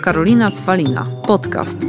Karolina 0.00 0.50
Cwalina. 0.50 1.04
Podcast. 1.26 1.84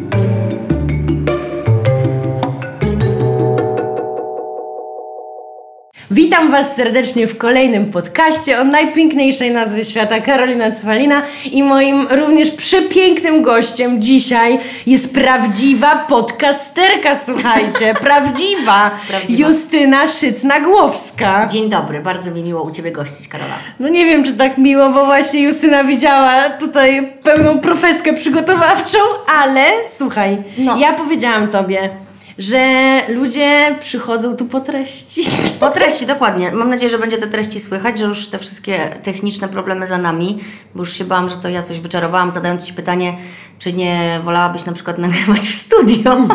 Witam 6.14 6.52
Was 6.52 6.76
serdecznie 6.76 7.28
w 7.28 7.38
kolejnym 7.38 7.86
podcaście 7.92 8.60
o 8.60 8.64
najpiękniejszej 8.64 9.52
nazwie 9.52 9.86
świata, 9.86 10.20
Karolina 10.22 10.72
Cwalina 10.72 11.22
i 11.52 11.64
moim 11.64 12.08
również 12.10 12.52
przepięknym 12.52 13.42
gościem 13.42 14.02
dzisiaj 14.02 14.60
jest 14.88 15.14
prawdziwa 15.14 15.96
podcasterka, 15.96 17.16
słuchajcie, 17.26 17.94
prawdziwa, 18.04 18.92
Prawdziwa. 19.08 19.48
Justyna 19.50 20.08
Szycna-Głowska. 20.08 21.48
Dzień 21.52 21.70
dobry, 21.70 22.02
bardzo 22.02 22.32
mi 22.32 22.44
miło 22.44 22.64
u 22.64 22.72
Ciebie 22.72 22.92
gościć, 22.92 23.28
Karola. 23.28 23.56
No 23.80 23.90
nie 23.90 24.06
wiem, 24.06 24.24
czy 24.24 24.34
tak 24.34 24.58
miło, 24.58 24.90
bo 24.90 25.06
właśnie 25.06 25.42
Justyna 25.42 25.84
widziała 25.84 26.34
tutaj 26.60 27.12
pełną 27.24 27.60
profeskę 27.60 28.14
przygotowawczą, 28.14 29.00
ale 29.44 29.66
słuchaj, 29.98 30.38
No. 30.58 30.78
ja 30.80 30.94
powiedziałam 30.94 31.48
Tobie, 31.48 31.90
że 32.38 33.02
ludzie 33.10 33.76
przychodzą 33.80 34.36
tu 34.36 34.46
po 34.46 34.60
treści. 34.60 35.22
Po 35.60 35.70
treści, 35.70 36.06
dokładnie. 36.06 36.52
Mam 36.52 36.70
nadzieję, 36.70 36.90
że 36.90 37.00
będzie 37.00 37.18
te 37.18 37.28
treści 37.28 37.60
słychać, 37.60 38.00
że 38.00 38.06
już 38.06 38.28
te 38.28 38.40
wszystkie 38.40 38.88
techniczne 39.04 39.48
problemy 39.48 39.88
za 39.88 39.98
nami, 39.98 40.40
bo 40.76 40.82
już 40.82 40.94
się 40.94 41.04
bałam, 41.04 41.30
że 41.30 41.36
to 41.36 41.50
ja 41.50 41.64
coś 41.64 41.80
wyczarowałam, 41.80 42.32
zadając 42.32 42.64
Ci 42.64 42.74
pytanie, 42.74 43.14
czy 43.60 43.74
nie 43.74 44.20
wolałabyś 44.24 44.66
na 44.66 44.74
przykład 44.74 44.98
nagrywać 44.98 45.40
w 45.40 45.54
studio. 45.56 46.18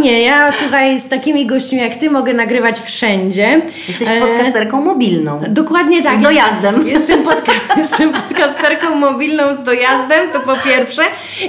Nie, 0.00 0.22
ja 0.22 0.52
słuchaj, 0.52 1.00
z 1.00 1.08
takimi 1.08 1.46
gośćmi 1.46 1.78
jak 1.78 1.94
ty 1.94 2.10
mogę 2.10 2.34
nagrywać 2.34 2.80
wszędzie. 2.80 3.62
Jesteś 3.88 4.08
E, 4.08 4.20
podcasterką 4.20 4.80
mobilną. 4.80 5.40
Dokładnie 5.48 6.02
tak. 6.02 6.16
Z 6.16 6.20
dojazdem. 6.20 6.86
Jestem, 6.88 7.22
podca- 7.24 7.78
jestem 7.78 8.12
podcasterką 8.12 8.94
mobilną 8.94 9.54
z 9.54 9.62
dojazdem, 9.62 10.30
to 10.32 10.40
po 10.40 10.56
pierwsze. 10.56 11.02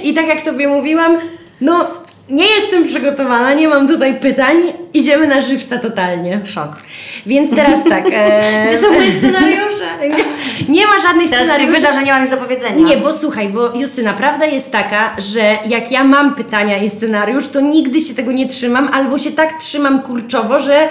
I 0.04 0.14
tak 0.14 0.28
jak 0.28 0.42
Tobie 0.42 0.68
mówiłam, 0.68 1.18
no 1.62 1.88
nie 2.32 2.46
jestem 2.46 2.84
przygotowana, 2.84 3.54
nie 3.54 3.68
mam 3.68 3.88
tutaj 3.88 4.20
pytań. 4.20 4.58
Idziemy 4.94 5.28
na 5.28 5.42
żywca 5.42 5.80
totalnie. 5.80 6.40
Szok. 6.46 6.70
Więc 7.26 7.56
teraz 7.56 7.84
tak. 7.90 8.04
E, 8.14 8.68
Gdzie 8.68 8.82
są 8.82 8.94
moje 8.94 9.12
scenariusze? 9.12 9.86
nie, 10.10 10.24
nie 10.70 10.88
ma 10.88 11.00
żadnych 11.02 11.30
Teraz 11.30 11.48
się 11.48 11.54
scenariuszy. 11.54 11.82
wyda, 11.82 11.94
że 11.94 12.04
nie 12.06 12.12
mam 12.12 12.22
nic 12.22 12.32
do 12.32 12.38
powiedzenia. 12.38 12.76
Nie, 12.88 12.98
bo 12.98 13.12
słuchaj, 13.14 13.50
bo 13.50 13.76
Justyna, 13.76 14.14
prawda 14.14 14.46
jest 14.46 14.72
taka, 14.72 15.16
że 15.18 15.58
jak 15.68 15.92
ja 15.92 16.04
mam 16.04 16.36
pytania 16.36 16.78
i 16.78 16.90
scenariusz, 16.90 17.48
to 17.48 17.62
nigdy 17.62 18.02
się 18.02 18.14
tego 18.14 18.32
nie 18.32 18.48
trzymam, 18.48 18.90
albo 18.94 19.20
się 19.20 19.32
tak 19.32 19.54
trzymam 19.60 20.02
kurczowo, 20.02 20.60
że 20.60 20.90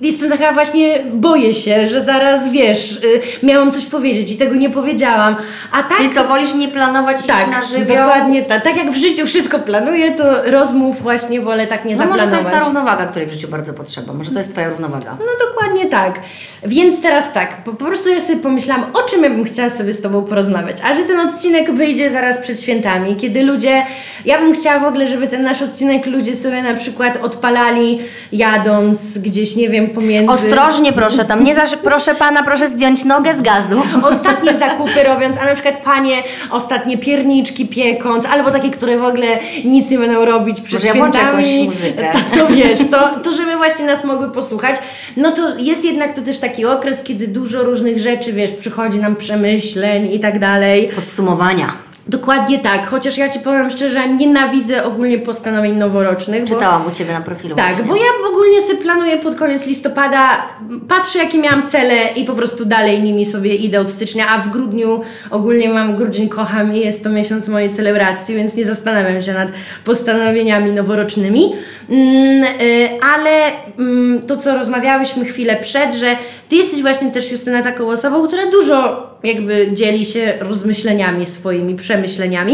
jestem 0.00 0.30
taka 0.30 0.52
właśnie, 0.52 0.98
boję 1.12 1.54
się, 1.54 1.86
że 1.86 2.00
zaraz, 2.00 2.48
wiesz, 2.50 2.92
y, 2.92 3.46
miałam 3.46 3.72
coś 3.72 3.84
powiedzieć 3.84 4.32
i 4.32 4.36
tego 4.36 4.54
nie 4.54 4.70
powiedziałam. 4.70 5.36
A 5.72 5.82
tak... 5.82 5.96
Czyli 5.96 6.10
co, 6.10 6.24
wolisz 6.24 6.54
nie 6.54 6.68
planować 6.68 7.22
tak, 7.26 7.50
na 7.50 7.62
żywioł? 7.62 7.96
dokładnie 7.96 8.42
tak. 8.42 8.64
Tak 8.64 8.76
jak 8.76 8.90
w 8.90 8.96
życiu 8.96 9.26
wszystko 9.26 9.58
planuję, 9.58 10.10
to 10.10 10.50
rozmów 10.50 11.02
właśnie 11.02 11.40
wolę 11.40 11.66
tak 11.66 11.84
nie 11.84 11.96
No 11.96 12.06
może 12.06 12.18
zaplanować. 12.18 12.44
to 12.44 12.50
jest 12.50 12.60
ta 12.60 12.64
równowaga, 12.66 13.06
której 13.06 13.28
w 13.28 13.32
życiu 13.32 13.48
bardzo 13.48 13.74
potrzeba. 13.74 14.12
Może 14.12 14.30
to 14.30 14.38
jest 14.38 14.52
Twoja 14.52 14.68
równowaga. 14.68 15.16
No 15.20 15.46
dokładnie 15.48 15.86
tak. 15.86 16.20
Więc 16.66 17.02
teraz 17.02 17.32
tak, 17.32 17.56
po, 17.64 17.72
po 17.72 17.84
prostu 17.84 18.08
ja 18.08 18.20
sobie 18.20 18.38
pomyślałam, 18.38 18.84
o 18.92 19.02
czym 19.02 19.22
ja 19.24 19.30
bym 19.30 19.44
chciała 19.44 19.70
sobie 19.70 19.94
z 19.94 20.00
Tobą 20.02 20.22
porozmawiać. 20.24 20.76
A 20.84 20.94
że 20.94 21.02
ten 21.02 21.20
odcinek 21.20 21.72
wyjdzie 21.72 22.10
zaraz 22.10 22.38
przed 22.38 22.62
świętami, 22.62 23.16
kiedy 23.16 23.42
ludzie, 23.42 23.82
ja 24.24 24.38
bym 24.38 24.52
chciała 24.54 24.78
w 24.80 24.84
ogóle, 24.84 25.08
żeby 25.08 25.28
ten 25.28 25.42
nasz 25.42 25.62
odcinek 25.62 26.06
ludzie 26.06 26.36
sobie 26.36 26.62
na 26.62 26.74
przykład 26.74 27.16
odpalali 27.22 27.98
jadąc 28.32 29.18
gdzieś, 29.18 29.56
nie 29.56 29.68
wiem, 29.68 29.77
pomiędzy... 29.86 30.32
Ostrożnie 30.32 30.92
proszę, 30.92 31.24
tam 31.24 31.44
nie 31.44 31.54
zasz... 31.54 31.76
proszę 31.76 32.14
Pana, 32.14 32.42
proszę 32.42 32.68
zdjąć 32.68 33.04
nogę 33.04 33.34
z 33.34 33.40
gazu. 33.40 33.82
Ostatnie 34.02 34.54
zakupy 34.54 35.02
robiąc, 35.02 35.36
a 35.38 35.44
na 35.44 35.54
przykład 35.54 35.76
panie 35.84 36.16
ostatnie 36.50 36.98
pierniczki 36.98 37.66
piekąc, 37.66 38.26
albo 38.26 38.50
takie, 38.50 38.70
które 38.70 38.98
w 38.98 39.04
ogóle 39.04 39.26
nic 39.64 39.90
nie 39.90 39.98
będą 39.98 40.24
robić 40.24 40.60
przed 40.60 40.74
Może 40.74 40.86
ja 40.86 40.92
świętami. 40.92 41.64
muzykę. 41.64 42.10
To, 42.34 42.38
to 42.38 42.46
wiesz, 42.46 42.78
to, 42.90 43.20
to 43.22 43.32
żeby 43.32 43.56
właśnie 43.56 43.86
nas 43.86 44.04
mogły 44.04 44.30
posłuchać. 44.30 44.76
No 45.16 45.32
to 45.32 45.56
jest 45.58 45.84
jednak 45.84 46.12
to 46.12 46.22
też 46.22 46.38
taki 46.38 46.66
okres, 46.66 47.02
kiedy 47.02 47.28
dużo 47.28 47.62
różnych 47.62 47.98
rzeczy, 47.98 48.32
wiesz, 48.32 48.50
przychodzi 48.50 48.98
nam 48.98 49.16
przemyśleń 49.16 50.12
i 50.12 50.20
tak 50.20 50.38
dalej. 50.38 50.90
Podsumowania. 50.96 51.87
Dokładnie 52.08 52.58
tak, 52.58 52.86
chociaż 52.86 53.18
ja 53.18 53.28
Ci 53.28 53.40
powiem 53.40 53.70
szczerze, 53.70 54.08
nienawidzę 54.08 54.84
ogólnie 54.84 55.18
postanowień 55.18 55.76
noworocznych. 55.76 56.40
bo- 56.44 56.48
Czytałam 56.54 56.86
u 56.86 56.90
Ciebie 56.90 57.12
na 57.12 57.20
profilu 57.20 57.56
tak, 57.56 57.66
właśnie. 57.66 57.84
bo 57.88 57.96
ja 57.96 58.28
ogólnie 58.30 58.62
sobie 58.62 58.78
planuję 58.78 59.16
pod 59.16 59.34
koniec 59.34 59.66
listopada, 59.66 60.46
patrzę 60.88 61.18
jakie 61.18 61.38
miałam 61.38 61.68
cele 61.68 61.94
i 62.16 62.24
po 62.24 62.32
prostu 62.32 62.64
dalej 62.64 63.02
nimi 63.02 63.26
sobie 63.26 63.54
idę 63.54 63.80
od 63.80 63.90
stycznia, 63.90 64.28
a 64.28 64.38
w 64.38 64.48
grudniu 64.48 65.00
ogólnie 65.30 65.68
mam 65.68 65.96
grudzień 65.96 66.28
kocham 66.28 66.74
i 66.76 66.80
jest 66.80 67.04
to 67.04 67.10
miesiąc 67.10 67.48
mojej 67.48 67.70
celebracji, 67.74 68.34
więc 68.34 68.54
nie 68.54 68.64
zastanawiam 68.64 69.22
się 69.22 69.32
nad 69.32 69.48
postanowieniami 69.84 70.72
noworocznymi. 70.72 71.52
Mm, 71.90 72.44
y, 72.62 72.88
ale 73.14 73.30
mm, 73.78 74.20
to, 74.20 74.36
co 74.36 74.54
rozmawiałyśmy 74.54 75.24
chwilę 75.24 75.56
przed, 75.56 75.94
że 75.94 76.16
Ty 76.48 76.56
jesteś 76.56 76.82
właśnie 76.82 77.10
też 77.10 77.32
Justyna 77.32 77.62
taką 77.62 77.88
osobą, 77.88 78.26
która 78.26 78.50
dużo 78.50 79.06
jakby 79.24 79.70
dzieli 79.72 80.06
się 80.06 80.34
rozmyśleniami 80.40 81.26
swoimi, 81.26 81.74
przemyśleniami. 81.74 81.97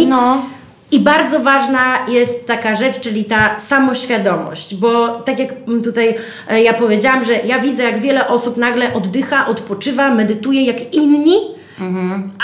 No. 0.06 0.42
I 0.90 1.00
bardzo 1.00 1.40
ważna 1.40 1.98
jest 2.08 2.46
taka 2.46 2.74
rzecz, 2.74 3.00
czyli 3.00 3.24
ta 3.24 3.58
samoświadomość, 3.58 4.74
bo 4.74 5.08
tak 5.08 5.38
jak 5.38 5.54
tutaj 5.84 6.14
e, 6.48 6.62
ja 6.62 6.74
powiedziałam, 6.74 7.24
że 7.24 7.32
ja 7.32 7.58
widzę, 7.58 7.82
jak 7.82 7.98
wiele 7.98 8.28
osób 8.28 8.56
nagle 8.56 8.94
oddycha, 8.94 9.46
odpoczywa, 9.46 10.14
medytuje 10.14 10.64
jak 10.64 10.94
inni, 10.94 11.36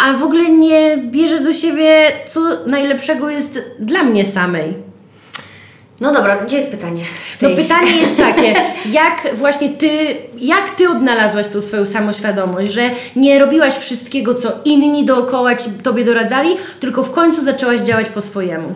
a 0.04 0.12
w 0.12 0.22
ogóle 0.22 0.50
nie 0.50 0.98
bierze 0.98 1.40
do 1.40 1.52
siebie, 1.52 2.12
co 2.28 2.40
najlepszego 2.66 3.30
jest 3.30 3.58
dla 3.78 4.02
mnie 4.02 4.26
samej. 4.26 4.89
No 6.00 6.12
dobra, 6.12 6.36
gdzie 6.36 6.56
jest 6.56 6.70
pytanie? 6.70 7.04
No 7.42 7.48
pytanie 7.50 7.92
jest 7.92 8.16
takie, 8.28 8.54
jak 8.86 9.28
właśnie 9.34 9.68
ty, 9.68 10.16
jak 10.38 10.70
ty 10.76 10.88
odnalazłaś 10.88 11.48
tą 11.48 11.60
swoją 11.60 11.86
samoświadomość, 11.86 12.72
że 12.72 12.90
nie 13.16 13.38
robiłaś 13.38 13.74
wszystkiego, 13.74 14.34
co 14.34 14.52
inni 14.64 15.04
dookoła 15.04 15.56
ci, 15.56 15.70
tobie 15.70 16.04
doradzali, 16.04 16.56
tylko 16.80 17.02
w 17.02 17.10
końcu 17.10 17.44
zaczęłaś 17.44 17.80
działać 17.80 18.08
po 18.08 18.20
swojemu. 18.20 18.74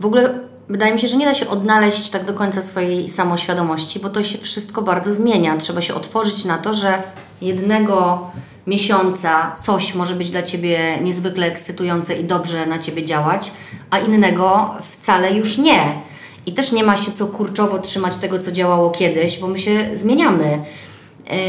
W 0.00 0.06
ogóle 0.06 0.40
wydaje 0.68 0.94
mi 0.94 1.00
się, 1.00 1.08
że 1.08 1.16
nie 1.16 1.26
da 1.26 1.34
się 1.34 1.48
odnaleźć 1.48 2.10
tak 2.10 2.24
do 2.24 2.34
końca 2.34 2.62
swojej 2.62 3.10
samoświadomości, 3.10 4.00
bo 4.00 4.10
to 4.10 4.22
się 4.22 4.38
wszystko 4.38 4.82
bardzo 4.82 5.14
zmienia. 5.14 5.56
Trzeba 5.56 5.80
się 5.80 5.94
otworzyć 5.94 6.44
na 6.44 6.58
to, 6.58 6.74
że 6.74 7.02
jednego 7.42 8.26
miesiąca 8.66 9.54
coś 9.64 9.94
może 9.94 10.14
być 10.14 10.30
dla 10.30 10.42
Ciebie 10.42 10.98
niezwykle 11.02 11.46
ekscytujące 11.46 12.14
i 12.14 12.24
dobrze 12.24 12.66
na 12.66 12.78
Ciebie 12.78 13.04
działać, 13.04 13.52
a 13.90 13.98
innego 13.98 14.74
wcale 14.90 15.32
już 15.32 15.58
nie. 15.58 16.06
I 16.46 16.52
też 16.52 16.72
nie 16.72 16.84
ma 16.84 16.96
się 16.96 17.12
co 17.12 17.26
kurczowo 17.26 17.78
trzymać 17.78 18.16
tego, 18.16 18.38
co 18.38 18.52
działało 18.52 18.90
kiedyś, 18.90 19.38
bo 19.38 19.48
my 19.48 19.58
się 19.58 19.90
zmieniamy. 19.94 20.64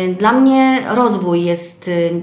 Y, 0.10 0.16
Dla 0.16 0.32
mnie 0.32 0.84
rozwój 0.90 1.46
jest 1.46 1.88
y, 1.88 2.22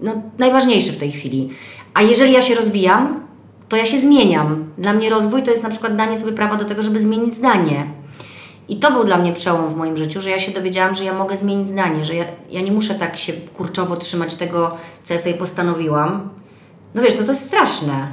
no, 0.00 0.12
najważniejszy 0.38 0.92
w 0.92 0.98
tej 0.98 1.12
chwili. 1.12 1.50
A 1.94 2.02
jeżeli 2.02 2.32
ja 2.32 2.42
się 2.42 2.54
rozwijam, 2.54 3.24
to 3.68 3.76
ja 3.76 3.86
się 3.86 3.98
zmieniam. 3.98 4.64
Dla 4.78 4.92
mnie 4.92 5.10
rozwój 5.10 5.42
to 5.42 5.50
jest 5.50 5.62
na 5.62 5.70
przykład 5.70 5.96
danie 5.96 6.16
sobie 6.16 6.32
prawa 6.32 6.56
do 6.56 6.64
tego, 6.64 6.82
żeby 6.82 7.00
zmienić 7.00 7.34
zdanie. 7.34 7.86
I 8.68 8.76
to 8.76 8.92
był 8.92 9.04
dla 9.04 9.18
mnie 9.18 9.32
przełom 9.32 9.74
w 9.74 9.76
moim 9.76 9.96
życiu, 9.96 10.20
że 10.20 10.30
ja 10.30 10.38
się 10.38 10.52
dowiedziałam, 10.52 10.94
że 10.94 11.04
ja 11.04 11.14
mogę 11.14 11.36
zmienić 11.36 11.68
zdanie, 11.68 12.04
że 12.04 12.14
ja, 12.14 12.24
ja 12.50 12.60
nie 12.60 12.72
muszę 12.72 12.94
tak 12.94 13.16
się 13.16 13.32
kurczowo 13.32 13.96
trzymać 13.96 14.34
tego, 14.34 14.76
co 15.02 15.14
ja 15.14 15.20
sobie 15.20 15.34
postanowiłam. 15.34 16.30
No 16.94 17.02
wiesz, 17.02 17.18
no 17.18 17.24
to 17.24 17.32
jest 17.32 17.46
straszne. 17.46 18.08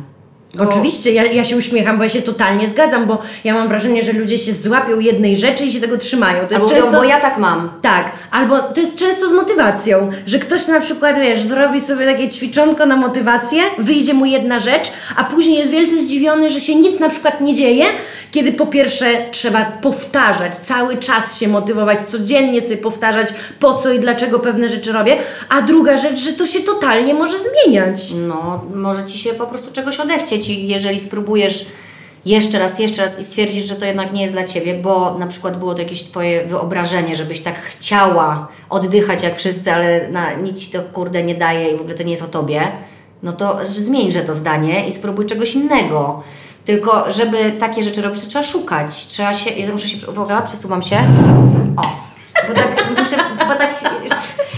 Bo- 0.55 0.63
Oczywiście, 0.63 1.11
ja, 1.11 1.25
ja 1.25 1.43
się 1.43 1.57
uśmiecham, 1.57 1.97
bo 1.97 2.03
ja 2.03 2.09
się 2.09 2.21
totalnie 2.21 2.67
zgadzam, 2.67 3.05
bo 3.05 3.17
ja 3.43 3.53
mam 3.53 3.67
wrażenie, 3.67 4.03
że 4.03 4.13
ludzie 4.13 4.37
się 4.37 4.53
złapią 4.53 4.99
jednej 4.99 5.37
rzeczy 5.37 5.65
i 5.65 5.71
się 5.71 5.79
tego 5.79 5.97
trzymają. 5.97 6.47
To 6.47 6.53
jest 6.53 6.65
Albo 6.65 6.69
często... 6.75 6.91
bo 6.91 7.03
ja 7.03 7.19
tak 7.19 7.37
mam. 7.37 7.69
Tak, 7.81 8.11
albo 8.31 8.59
to 8.59 8.81
jest 8.81 8.95
często 8.95 9.29
z 9.29 9.31
motywacją, 9.31 10.09
że 10.25 10.39
ktoś 10.39 10.67
na 10.67 10.79
przykład, 10.79 11.15
wiesz, 11.17 11.41
zrobi 11.41 11.81
sobie 11.81 12.05
takie 12.05 12.29
ćwiczonko 12.29 12.85
na 12.85 12.95
motywację, 12.95 13.61
wyjdzie 13.77 14.13
mu 14.13 14.25
jedna 14.25 14.59
rzecz, 14.59 14.91
a 15.15 15.23
później 15.23 15.57
jest 15.57 15.71
wielce 15.71 15.97
zdziwiony, 15.99 16.49
że 16.49 16.61
się 16.61 16.75
nic 16.75 16.99
na 16.99 17.09
przykład 17.09 17.41
nie 17.41 17.53
dzieje, 17.53 17.85
kiedy 18.31 18.51
po 18.51 18.67
pierwsze 18.67 19.05
trzeba 19.31 19.65
powtarzać, 19.65 20.55
cały 20.55 20.97
czas 20.97 21.39
się 21.39 21.47
motywować, 21.47 21.99
codziennie 22.07 22.61
sobie 22.61 22.77
powtarzać, 22.77 23.27
po 23.59 23.73
co 23.73 23.91
i 23.91 23.99
dlaczego 23.99 24.39
pewne 24.39 24.69
rzeczy 24.69 24.91
robię, 24.91 25.17
a 25.49 25.61
druga 25.61 25.97
rzecz, 25.97 26.19
że 26.19 26.33
to 26.33 26.45
się 26.45 26.59
totalnie 26.59 27.13
może 27.13 27.37
zmieniać. 27.39 28.13
No, 28.27 28.65
może 28.75 29.05
ci 29.05 29.17
się 29.19 29.33
po 29.33 29.47
prostu 29.47 29.71
czegoś 29.73 29.99
odechcieć 29.99 30.40
i 30.49 30.67
jeżeli 30.67 30.99
spróbujesz 30.99 31.65
jeszcze 32.25 32.59
raz, 32.59 32.79
jeszcze 32.79 33.01
raz 33.01 33.19
i 33.19 33.23
stwierdzisz, 33.23 33.65
że 33.65 33.75
to 33.75 33.85
jednak 33.85 34.13
nie 34.13 34.21
jest 34.21 34.33
dla 34.33 34.47
Ciebie, 34.47 34.73
bo 34.73 35.17
na 35.17 35.27
przykład 35.27 35.59
było 35.59 35.73
to 35.73 35.81
jakieś 35.81 36.03
Twoje 36.03 36.45
wyobrażenie, 36.45 37.15
żebyś 37.15 37.39
tak 37.39 37.61
chciała 37.61 38.47
oddychać 38.69 39.23
jak 39.23 39.37
wszyscy, 39.37 39.71
ale 39.71 40.11
na, 40.11 40.33
nic 40.33 40.59
Ci 40.59 40.71
to 40.71 40.81
kurde 40.81 41.23
nie 41.23 41.35
daje 41.35 41.71
i 41.71 41.77
w 41.77 41.81
ogóle 41.81 41.95
to 41.95 42.03
nie 42.03 42.11
jest 42.11 42.23
o 42.23 42.27
Tobie, 42.27 42.61
no 43.23 43.33
to 43.33 43.59
zmieńże 43.63 44.21
to 44.21 44.33
zdanie 44.33 44.87
i 44.87 44.91
spróbuj 44.91 45.25
czegoś 45.25 45.55
innego. 45.55 46.23
Tylko, 46.65 47.11
żeby 47.11 47.51
takie 47.59 47.83
rzeczy 47.83 48.01
robić, 48.01 48.23
to 48.23 48.29
trzeba 48.29 48.43
szukać. 48.43 49.07
Trzeba 49.07 49.33
się. 49.33 49.49
Ja 49.49 49.71
muszę 49.71 49.87
się. 49.87 50.07
Uwaga, 50.07 50.41
przesuwam 50.41 50.81
się. 50.81 50.97
O! 51.77 51.81
Bo 52.47 52.53
tak 52.53 52.99
muszę. 52.99 53.17
Bo 53.37 53.55
tak 53.55 53.90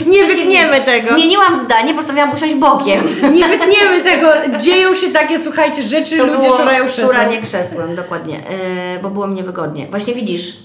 Nie 0.07 0.23
wytniemy 0.23 0.81
tego. 0.81 1.13
Zmieniłam 1.13 1.65
zdanie, 1.65 1.93
postanowiłam 1.93 2.33
usiąść 2.33 2.55
bokiem. 2.55 3.03
Nie 3.33 3.47
wytniemy 3.57 4.01
tego. 4.01 4.27
Dzieją 4.59 4.95
się 4.95 5.11
takie, 5.11 5.39
słuchajcie, 5.39 5.83
rzeczy, 5.83 6.17
To 6.17 6.25
ludzie 6.25 6.49
szurają 6.49 6.85
krzesłem. 6.85 7.07
szuranie 7.07 7.41
krzesłem, 7.41 7.95
dokładnie, 7.95 8.35
yy, 8.93 8.99
bo 9.03 9.09
było 9.09 9.27
mi 9.27 9.35
niewygodnie. 9.35 9.87
Właśnie 9.87 10.13
widzisz, 10.13 10.57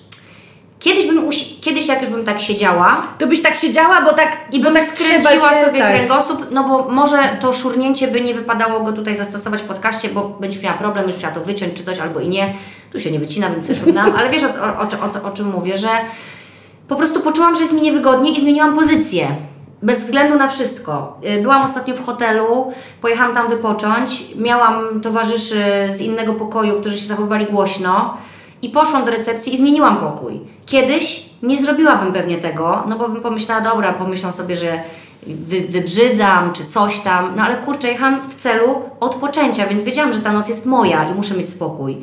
kiedyś 0.78 1.06
bym, 1.06 1.30
kiedyś 1.60 1.86
jak 1.86 2.00
już 2.00 2.10
bym 2.10 2.24
tak 2.24 2.40
siedziała, 2.40 3.02
To 3.18 3.26
byś 3.26 3.42
tak 3.42 3.56
siedziała, 3.56 4.02
bo 4.02 4.12
tak, 4.12 4.36
I 4.52 4.60
bym 4.60 4.74
tak 4.74 4.84
skręciła 4.84 5.50
się, 5.50 5.66
sobie 5.66 5.78
tak. 5.78 5.92
kręgosłup, 5.92 6.46
no 6.50 6.64
bo 6.64 6.88
może 6.88 7.18
to 7.40 7.52
szurnięcie 7.52 8.08
by 8.08 8.20
nie 8.20 8.34
wypadało 8.34 8.80
go 8.80 8.92
tutaj 8.92 9.16
zastosować 9.16 9.60
w 9.62 9.64
podcaście, 9.64 10.08
bo 10.08 10.24
będziesz 10.40 10.62
miała 10.62 10.78
problem, 10.78 11.06
już 11.06 11.16
chciała 11.16 11.34
to 11.34 11.40
wyciąć 11.40 11.74
czy 11.74 11.84
coś, 11.84 11.98
albo 11.98 12.20
i 12.20 12.28
nie. 12.28 12.54
Tu 12.92 13.00
się 13.00 13.10
nie 13.10 13.18
wycina, 13.18 13.50
więc 13.50 13.80
szurnam, 13.80 14.16
ale 14.16 14.30
wiesz 14.30 14.42
o, 14.42 14.48
o, 14.64 14.82
o, 14.82 15.28
o 15.28 15.30
czym 15.30 15.46
mówię, 15.46 15.78
że 15.78 15.88
po 16.88 16.96
prostu 16.96 17.20
poczułam, 17.20 17.56
że 17.56 17.62
jest 17.62 17.74
mi 17.74 17.82
niewygodnie 17.82 18.32
i 18.32 18.40
zmieniłam 18.40 18.76
pozycję. 18.76 19.28
Bez 19.82 20.04
względu 20.04 20.38
na 20.38 20.48
wszystko. 20.48 21.16
Y, 21.38 21.42
Byłam 21.42 21.62
ostatnio 21.64 21.94
w 21.94 22.06
hotelu, 22.06 22.72
pojechałam 23.00 23.34
tam 23.34 23.48
wypocząć, 23.48 24.24
miałam 24.36 25.00
towarzyszy 25.00 25.62
z 25.96 26.00
innego 26.00 26.34
pokoju, 26.34 26.80
którzy 26.80 26.98
się 26.98 27.06
zachowywali 27.06 27.46
głośno 27.46 28.16
i 28.62 28.68
poszłam 28.68 29.04
do 29.04 29.10
recepcji 29.10 29.54
i 29.54 29.58
zmieniłam 29.58 29.96
pokój. 29.96 30.40
Kiedyś 30.66 31.28
nie 31.42 31.62
zrobiłabym 31.62 32.12
pewnie 32.12 32.38
tego, 32.38 32.84
no 32.88 32.98
bo 32.98 33.08
bym 33.08 33.22
pomyślała, 33.22 33.60
dobra, 33.60 33.92
pomyślą 33.92 34.32
sobie, 34.32 34.56
że 34.56 34.80
wy, 35.26 35.60
wybrzydzam 35.60 36.52
czy 36.52 36.64
coś 36.66 36.98
tam, 36.98 37.32
no 37.36 37.42
ale 37.42 37.56
kurczę, 37.56 37.88
jechałam 37.88 38.30
w 38.30 38.34
celu 38.34 38.82
odpoczęcia, 39.00 39.66
więc 39.66 39.82
wiedziałam, 39.82 40.12
że 40.12 40.20
ta 40.20 40.32
noc 40.32 40.48
jest 40.48 40.66
moja 40.66 41.10
i 41.10 41.14
muszę 41.14 41.34
mieć 41.34 41.48
spokój. 41.48 41.96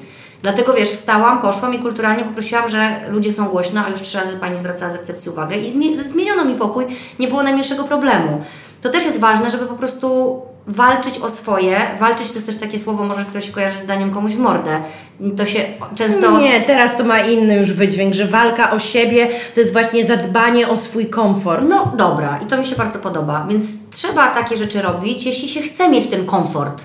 Dlatego 0.46 0.74
wiesz, 0.74 0.90
wstałam, 0.90 1.42
poszłam 1.42 1.74
i 1.74 1.80
kulturalnie 1.80 2.24
poprosiłam, 2.24 2.70
że 2.70 3.00
ludzie 3.10 3.32
są 3.32 3.46
głośno, 3.46 3.82
a 3.86 3.90
już 3.90 4.02
trzy 4.02 4.18
razy 4.18 4.38
pani 4.38 4.60
zwracała 4.60 4.92
z 4.92 4.96
recepcji 4.96 5.32
uwagę 5.32 5.56
i 5.58 5.72
zmie- 5.72 6.00
zmieniono 6.00 6.46
mi 6.46 6.56
pokój, 6.56 6.86
nie 7.20 7.28
było 7.28 7.44
najmniejszego 7.44 7.84
problemu. 7.84 8.44
To 8.82 8.90
też 8.90 9.06
jest 9.06 9.20
ważne, 9.20 9.50
żeby 9.52 9.66
po 9.66 9.74
prostu 9.76 10.42
walczyć 10.68 11.20
o 11.20 11.30
swoje. 11.30 11.82
Walczyć 12.00 12.28
to 12.28 12.34
jest 12.34 12.46
też 12.46 12.58
takie 12.58 12.80
słowo, 12.80 13.04
może 13.04 13.22
które 13.26 13.42
się 13.42 13.52
kojarzy 13.52 13.80
z 13.80 13.86
daniem 13.86 14.12
komuś 14.12 14.32
w 14.32 14.40
mordę. 14.40 14.80
To 15.38 15.46
się 15.46 15.60
często. 15.96 16.40
Nie, 16.40 16.62
teraz 16.62 16.98
to 16.98 17.04
ma 17.04 17.20
inny 17.20 17.56
już 17.58 17.72
wydźwięk, 17.72 18.14
że 18.14 18.26
walka 18.26 18.72
o 18.72 18.80
siebie 18.80 19.28
to 19.54 19.60
jest 19.60 19.74
właśnie 19.74 20.06
zadbanie 20.06 20.68
o 20.70 20.78
swój 20.78 21.06
komfort. 21.10 21.66
No 21.70 21.92
dobra, 21.98 22.40
i 22.44 22.48
to 22.48 22.58
mi 22.58 22.66
się 22.66 22.76
bardzo 22.76 23.00
podoba, 23.00 23.46
więc 23.50 23.90
trzeba 23.90 24.28
takie 24.28 24.58
rzeczy 24.58 24.82
robić, 24.82 25.26
jeśli 25.26 25.50
się 25.50 25.62
chce 25.62 25.90
mieć 25.90 26.08
ten 26.08 26.26
komfort. 26.26 26.84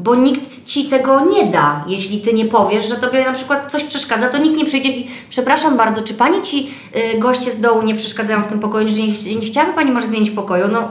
Bo 0.00 0.14
nikt 0.14 0.64
ci 0.66 0.84
tego 0.84 1.20
nie 1.24 1.46
da, 1.46 1.84
jeśli 1.88 2.20
ty 2.20 2.32
nie 2.32 2.44
powiesz, 2.44 2.88
że 2.88 2.96
tobie 2.96 3.24
na 3.24 3.32
przykład 3.32 3.72
coś 3.72 3.84
przeszkadza, 3.84 4.28
to 4.28 4.38
nikt 4.38 4.56
nie 4.56 4.64
przyjdzie 4.64 4.88
i 4.90 5.10
przepraszam 5.30 5.76
bardzo, 5.76 6.02
czy 6.02 6.14
pani 6.14 6.42
ci 6.42 6.70
y, 7.14 7.18
goście 7.18 7.50
z 7.50 7.60
dołu 7.60 7.82
nie 7.82 7.94
przeszkadzają 7.94 8.42
w 8.42 8.46
tym 8.46 8.60
pokoju, 8.60 8.88
że 8.88 8.96
nie, 8.96 9.34
nie 9.40 9.46
chciałaby 9.46 9.74
pani 9.74 9.90
może 9.90 10.06
zmienić 10.06 10.30
pokoju? 10.30 10.68
No, 10.68 10.90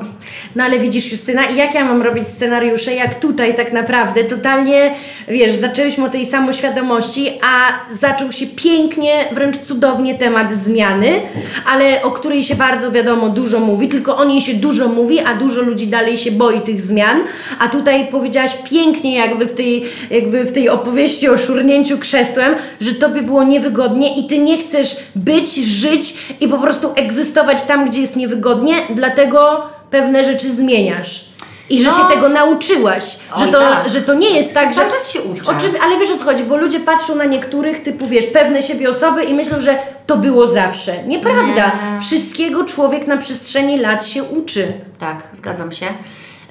No 0.56 0.63
ale 0.63 0.80
widzisz 0.80 1.12
Justyna, 1.12 1.50
jak 1.50 1.74
ja 1.74 1.86
mam 1.86 2.01
robić 2.01 2.30
scenariusze, 2.30 2.94
jak 2.95 3.19
tutaj 3.19 3.56
tak 3.56 3.74
naprawdę 3.74 4.24
totalnie, 4.24 4.95
wiesz, 5.27 5.56
zaczęłyśmy 5.56 6.06
o 6.06 6.10
tej 6.10 6.25
samoświadomości, 6.25 7.30
a 7.44 7.71
zaczął 7.95 8.31
się 8.31 8.48
pięknie, 8.48 9.25
wręcz 9.31 9.57
cudownie 9.57 10.15
temat 10.15 10.53
zmiany, 10.53 11.21
ale 11.65 12.01
o 12.01 12.12
której 12.12 12.44
się 12.44 12.56
bardzo 12.56 12.92
wiadomo 12.92 13.30
dużo 13.30 13.60
mówi, 13.60 13.88
tylko 13.88 14.18
o 14.18 14.25
niej 14.25 14.42
się 14.42 14.53
dużo 14.53 14.88
mówi, 14.88 15.19
a 15.19 15.33
dużo 15.33 15.62
ludzi 15.62 15.88
dalej 15.88 16.18
się 16.18 16.31
boi 16.31 16.62
tych 16.62 16.81
zmian, 16.81 17.24
a 17.60 17.68
tutaj 17.68 18.07
powiedziałaś 18.12 18.57
pięknie 18.69 18.96
jakby 19.05 19.45
w 19.45 19.51
tej, 19.55 19.85
jakby 20.09 20.44
w 20.44 20.53
tej 20.53 20.69
opowieści 20.69 21.29
o 21.29 21.38
szurnięciu 21.38 21.97
krzesłem, 21.97 22.55
że 22.81 22.94
tobie 22.94 23.21
było 23.21 23.44
niewygodnie 23.44 24.15
i 24.19 24.27
ty 24.27 24.38
nie 24.39 24.57
chcesz 24.57 24.95
być, 25.15 25.55
żyć 25.55 26.13
i 26.39 26.47
po 26.47 26.57
prostu 26.57 26.89
egzystować 26.95 27.61
tam, 27.63 27.89
gdzie 27.89 28.01
jest 28.01 28.15
niewygodnie, 28.15 28.73
dlatego 28.89 29.63
pewne 29.91 30.23
rzeczy 30.23 30.51
zmieniasz. 30.51 31.25
I 31.69 31.81
że 31.81 31.89
No. 31.89 31.95
się 31.97 32.15
tego 32.15 32.29
nauczyłaś, 32.29 33.03
że 33.38 33.45
Oj, 33.45 33.51
to, 33.51 33.59
tak. 33.59 33.89
że 33.89 34.01
to 34.01 34.13
nie 34.13 34.29
jest 34.29 34.53
tak, 34.53 34.75
Cały 34.75 34.89
że... 34.91 34.97
czas 34.97 35.11
się. 35.11 35.19
Oczywi- 35.19 35.77
ale 35.83 36.00
wiesz 36.00 36.09
o 36.09 36.17
co 36.17 36.23
chodzi, 36.23 36.43
bo 36.43 36.57
ludzie 36.57 36.79
patrzą 36.79 37.15
na 37.15 37.25
niektórych, 37.25 37.83
typu 37.83 38.05
wiesz, 38.07 38.25
pewne 38.25 38.63
siebie 38.63 38.89
osoby 38.89 39.23
i 39.23 39.33
myślą, 39.33 39.61
że 39.61 39.77
to 40.05 40.17
było 40.17 40.47
zawsze. 40.47 41.03
Nieprawda. 41.07 41.71
Nie. 41.93 42.00
Wszystkiego 42.01 42.63
człowiek 42.63 43.07
na 43.07 43.17
przestrzeni 43.17 43.79
lat 43.79 44.05
się 44.07 44.23
uczy. 44.23 44.67
Tak, 45.00 45.23
zgadzam 45.33 45.71
się. 45.71 45.85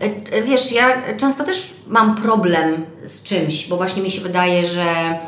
E, 0.00 0.42
Wiesz, 0.42 0.72
ja 0.72 1.16
często 1.16 1.44
też 1.44 1.74
mam 1.86 2.16
problem 2.16 2.86
z 3.06 3.22
czymś, 3.22 3.68
bo 3.68 3.76
właśnie 3.76 4.02
mi 4.02 4.10
się 4.10 4.20
wydaje, 4.20 4.66
że 4.66 5.18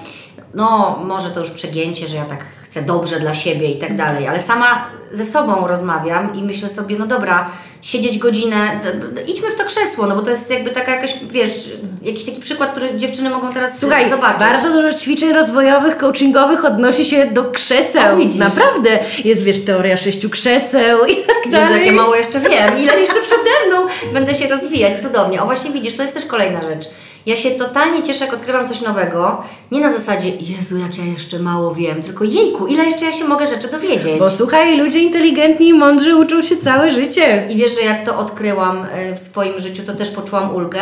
no, 0.54 0.98
może 1.04 1.30
to 1.30 1.40
już 1.40 1.50
przegięcie, 1.50 2.06
że 2.06 2.16
ja 2.16 2.24
tak 2.24 2.44
chcę 2.70 2.82
dobrze 2.82 3.20
dla 3.20 3.34
siebie 3.34 3.70
i 3.70 3.78
tak 3.78 3.96
dalej, 3.96 4.28
ale 4.28 4.40
sama 4.40 4.84
ze 5.12 5.24
sobą 5.24 5.66
rozmawiam 5.66 6.34
i 6.36 6.42
myślę 6.42 6.68
sobie, 6.68 6.96
no 6.98 7.06
dobra, 7.06 7.50
siedzieć 7.82 8.18
godzinę, 8.18 8.80
idźmy 9.26 9.50
w 9.50 9.54
to 9.54 9.64
krzesło, 9.64 10.06
no 10.06 10.16
bo 10.16 10.22
to 10.22 10.30
jest 10.30 10.50
jakby 10.50 10.70
taka 10.70 10.94
jakaś, 10.94 11.14
wiesz, 11.30 11.72
jakiś 12.02 12.24
taki 12.24 12.40
przykład, 12.40 12.70
który 12.70 12.96
dziewczyny 12.96 13.30
mogą 13.30 13.52
teraz 13.52 13.80
Słuchaj, 13.80 14.10
zobaczyć. 14.10 14.40
bardzo 14.40 14.72
dużo 14.72 14.92
ćwiczeń 14.92 15.32
rozwojowych, 15.32 15.96
coachingowych 15.96 16.64
odnosi 16.64 17.04
się 17.04 17.26
do 17.26 17.44
krzeseł. 17.44 18.14
O, 18.14 18.18
widzisz. 18.18 18.38
Naprawdę. 18.38 18.98
Jest, 19.24 19.42
wiesz, 19.42 19.64
teoria 19.64 19.96
sześciu 19.96 20.30
krzeseł 20.30 21.04
i 21.04 21.16
tak 21.16 21.36
Jezu, 21.36 21.50
dalej. 21.50 21.76
jak 21.76 21.86
ja 21.86 21.92
mało 21.92 22.14
jeszcze 22.16 22.40
wiem, 22.40 22.78
ile 22.78 23.00
jeszcze 23.00 23.20
przede 23.20 23.50
mną 23.68 23.86
będę 24.12 24.34
się 24.34 24.48
rozwijać, 24.48 25.02
cudownie. 25.02 25.42
O 25.42 25.44
właśnie 25.46 25.70
widzisz, 25.70 25.96
to 25.96 26.02
jest 26.02 26.14
też 26.14 26.24
kolejna 26.24 26.62
rzecz. 26.62 26.84
Ja 27.28 27.36
się 27.36 27.50
totalnie 27.50 28.02
cieszę, 28.02 28.24
jak 28.24 28.34
odkrywam 28.34 28.68
coś 28.68 28.80
nowego, 28.80 29.42
nie 29.70 29.80
na 29.80 29.92
zasadzie, 29.92 30.28
Jezu, 30.28 30.78
jak 30.78 30.98
ja 30.98 31.04
jeszcze 31.04 31.38
mało 31.38 31.74
wiem, 31.74 32.02
tylko 32.02 32.24
jejku, 32.24 32.66
ile 32.66 32.84
jeszcze 32.84 33.04
ja 33.04 33.12
się 33.12 33.24
mogę 33.24 33.46
rzeczy 33.46 33.70
dowiedzieć. 33.70 34.18
Bo 34.18 34.30
słuchaj, 34.30 34.78
ludzie 34.78 34.98
inteligentni 34.98 35.68
i 35.68 35.74
mądrzy 35.74 36.16
uczą 36.16 36.42
się 36.42 36.56
całe 36.56 36.90
życie. 36.90 37.46
I 37.50 37.56
wiesz, 37.56 37.74
że 37.74 37.80
jak 37.80 38.04
to 38.04 38.18
odkryłam 38.18 38.86
e, 38.92 39.14
w 39.14 39.20
swoim 39.20 39.60
życiu, 39.60 39.82
to 39.82 39.94
też 39.94 40.10
poczułam 40.10 40.54
ulgę, 40.54 40.80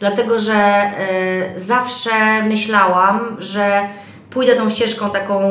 dlatego 0.00 0.38
że 0.38 0.54
e, 0.54 0.92
zawsze 1.56 2.10
myślałam, 2.48 3.36
że 3.38 3.80
pójdę 4.30 4.56
tą 4.56 4.70
ścieżką 4.70 5.10
taką 5.10 5.42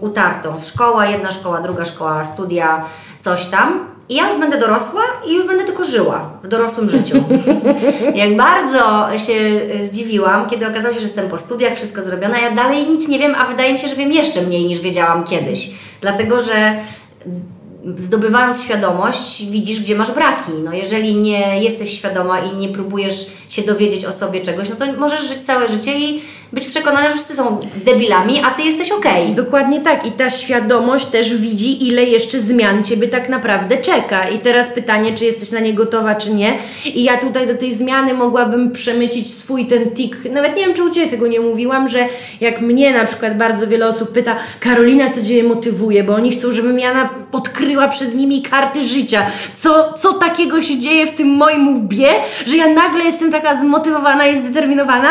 utartą. 0.00 0.58
Szkoła, 0.58 1.06
jedna 1.06 1.32
szkoła, 1.32 1.60
druga 1.60 1.84
szkoła, 1.84 2.24
studia, 2.24 2.84
coś 3.20 3.46
tam. 3.46 3.93
I 4.08 4.14
ja 4.14 4.30
już 4.30 4.40
będę 4.40 4.58
dorosła 4.58 5.02
i 5.26 5.34
już 5.34 5.46
będę 5.46 5.64
tylko 5.64 5.84
żyła 5.84 6.30
w 6.42 6.48
dorosłym 6.48 6.90
życiu. 6.90 7.24
Jak 8.14 8.36
bardzo 8.36 9.06
się 9.26 9.60
zdziwiłam, 9.84 10.50
kiedy 10.50 10.68
okazało 10.68 10.94
się, 10.94 11.00
że 11.00 11.06
jestem 11.06 11.28
po 11.28 11.38
studiach, 11.38 11.76
wszystko 11.76 12.02
zrobione, 12.02 12.40
ja 12.40 12.50
dalej 12.50 12.86
nic 12.90 13.08
nie 13.08 13.18
wiem, 13.18 13.34
a 13.38 13.46
wydaje 13.46 13.72
mi 13.72 13.78
się, 13.78 13.88
że 13.88 13.96
wiem 13.96 14.12
jeszcze 14.12 14.42
mniej 14.42 14.66
niż 14.66 14.80
wiedziałam 14.80 15.24
kiedyś. 15.24 15.70
Dlatego, 16.00 16.42
że 16.42 16.76
zdobywając 17.96 18.62
świadomość, 18.62 19.46
widzisz, 19.50 19.80
gdzie 19.80 19.96
masz 19.96 20.10
braki. 20.10 20.52
No, 20.64 20.72
jeżeli 20.72 21.14
nie 21.16 21.62
jesteś 21.62 21.98
świadoma 21.98 22.40
i 22.40 22.56
nie 22.56 22.68
próbujesz 22.68 23.26
się 23.48 23.62
dowiedzieć 23.62 24.04
o 24.04 24.12
sobie 24.12 24.40
czegoś, 24.40 24.68
no 24.68 24.76
to 24.76 24.92
możesz 24.98 25.28
żyć 25.28 25.40
całe 25.40 25.68
życie 25.68 25.98
i 25.98 26.22
być 26.54 26.66
przekonana, 26.66 27.08
że 27.08 27.14
wszyscy 27.14 27.36
są 27.36 27.58
debilami, 27.84 28.42
a 28.44 28.50
ty 28.50 28.62
jesteś 28.62 28.92
okej. 28.92 29.34
Dokładnie 29.34 29.80
tak. 29.80 30.06
I 30.06 30.12
ta 30.12 30.30
świadomość 30.30 31.06
też 31.06 31.36
widzi, 31.36 31.88
ile 31.88 32.04
jeszcze 32.04 32.40
zmian 32.40 32.84
Ciebie 32.84 33.08
tak 33.08 33.28
naprawdę 33.28 33.76
czeka. 33.76 34.28
I 34.28 34.38
teraz 34.38 34.68
pytanie, 34.68 35.14
czy 35.14 35.24
jesteś 35.24 35.50
na 35.50 35.60
nie 35.60 35.74
gotowa, 35.74 36.14
czy 36.14 36.34
nie. 36.34 36.58
I 36.84 37.04
ja 37.04 37.16
tutaj 37.16 37.46
do 37.46 37.54
tej 37.54 37.74
zmiany 37.74 38.14
mogłabym 38.14 38.72
przemycić 38.72 39.34
swój 39.34 39.66
ten 39.66 39.90
tik. 39.90 40.16
Nawet 40.30 40.56
nie 40.56 40.64
wiem, 40.64 40.74
czy 40.74 40.84
u 40.84 40.90
Ciebie 40.90 41.10
tego 41.10 41.26
nie 41.26 41.40
mówiłam, 41.40 41.88
że 41.88 42.06
jak 42.40 42.60
mnie 42.60 42.92
na 42.92 43.04
przykład 43.04 43.36
bardzo 43.36 43.66
wiele 43.66 43.86
osób 43.86 44.12
pyta, 44.12 44.36
Karolina, 44.60 45.10
co 45.10 45.22
Cię 45.22 45.42
motywuje, 45.42 46.04
bo 46.04 46.14
oni 46.14 46.30
chcą, 46.30 46.52
żebym 46.52 46.78
ja 46.78 46.94
na, 46.94 47.08
odkryła 47.32 47.88
przed 47.88 48.14
nimi 48.14 48.42
karty 48.42 48.82
życia. 48.82 49.26
Co, 49.54 49.92
co 49.92 50.12
takiego 50.12 50.62
się 50.62 50.78
dzieje 50.78 51.06
w 51.06 51.14
tym 51.14 51.28
moim 51.28 51.76
łbie, 51.76 52.08
że 52.46 52.56
ja 52.56 52.68
nagle 52.68 53.04
jestem 53.04 53.32
taka 53.32 53.60
zmotywowana 53.60 54.26
i 54.26 54.36
zdeterminowana, 54.36 55.08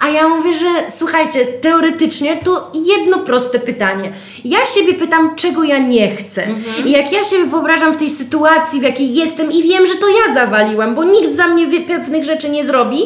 a 0.00 0.08
ja 0.08 0.28
mówię, 0.28 0.52
że 0.52 0.83
słuchajcie, 0.88 1.46
teoretycznie 1.46 2.36
to 2.36 2.72
jedno 2.74 3.18
proste 3.18 3.58
pytanie. 3.58 4.12
Ja 4.44 4.58
siebie 4.74 4.94
pytam, 4.94 5.36
czego 5.36 5.64
ja 5.64 5.78
nie 5.78 6.16
chcę. 6.16 6.46
I 6.84 6.90
jak 6.90 7.12
ja 7.12 7.24
się 7.24 7.44
wyobrażam 7.44 7.92
w 7.92 7.96
tej 7.96 8.10
sytuacji, 8.10 8.80
w 8.80 8.82
jakiej 8.82 9.14
jestem 9.14 9.52
i 9.52 9.62
wiem, 9.62 9.86
że 9.86 9.94
to 9.94 10.06
ja 10.08 10.34
zawaliłam, 10.34 10.94
bo 10.94 11.04
nikt 11.04 11.34
za 11.34 11.46
mnie 11.46 11.80
pewnych 11.80 12.24
rzeczy 12.24 12.50
nie 12.50 12.66
zrobi, 12.66 12.98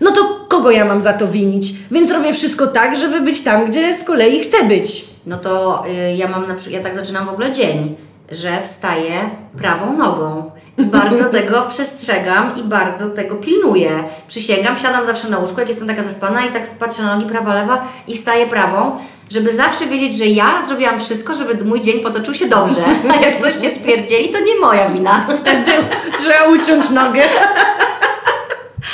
no 0.00 0.12
to 0.12 0.46
kogo 0.48 0.70
ja 0.70 0.84
mam 0.84 1.02
za 1.02 1.12
to 1.12 1.28
winić? 1.28 1.72
Więc 1.90 2.10
robię 2.10 2.32
wszystko 2.32 2.66
tak, 2.66 2.96
żeby 2.96 3.20
być 3.20 3.40
tam, 3.40 3.66
gdzie 3.66 3.96
z 3.96 4.04
kolei 4.04 4.40
chcę 4.40 4.64
być. 4.64 5.04
No 5.26 5.38
to 5.38 5.84
y, 5.88 6.16
ja 6.16 6.28
mam 6.28 6.48
na 6.48 6.54
przykład, 6.54 6.82
ja 6.82 6.82
tak 6.82 6.94
zaczynam 6.94 7.26
w 7.26 7.28
ogóle 7.28 7.52
dzień, 7.52 7.96
że 8.32 8.62
wstaję 8.64 9.12
prawą 9.58 9.96
nogą. 9.96 10.50
Bardzo 10.78 11.24
tego 11.24 11.62
przestrzegam 11.68 12.56
i 12.56 12.62
bardzo 12.62 13.10
tego 13.10 13.34
pilnuję. 13.34 13.90
Przysięgam, 14.28 14.78
siadam 14.78 15.06
zawsze 15.06 15.28
na 15.28 15.38
łóżku, 15.38 15.60
jak 15.60 15.68
jestem 15.68 15.88
taka 15.88 16.02
zaspana 16.02 16.46
i 16.46 16.50
tak 16.52 16.70
patrzę 16.78 17.02
na 17.02 17.16
nogi 17.16 17.30
prawa, 17.30 17.54
lewa 17.54 17.88
i 18.08 18.16
wstaję 18.16 18.46
prawą, 18.46 18.98
żeby 19.30 19.52
zawsze 19.52 19.86
wiedzieć, 19.86 20.18
że 20.18 20.26
ja 20.26 20.62
zrobiłam 20.68 21.00
wszystko, 21.00 21.34
żeby 21.34 21.64
mój 21.64 21.82
dzień 21.82 22.00
potoczył 22.00 22.34
się 22.34 22.48
dobrze. 22.48 22.84
A 23.10 23.16
jak 23.16 23.40
coś 23.40 23.54
się 23.54 23.70
spierdzieli, 23.70 24.28
to 24.28 24.40
nie 24.40 24.56
moja 24.60 24.88
wina. 24.88 25.26
Wtedy 25.40 25.72
trzeba 26.18 26.44
uciąć 26.44 26.90
nogę. 26.90 27.22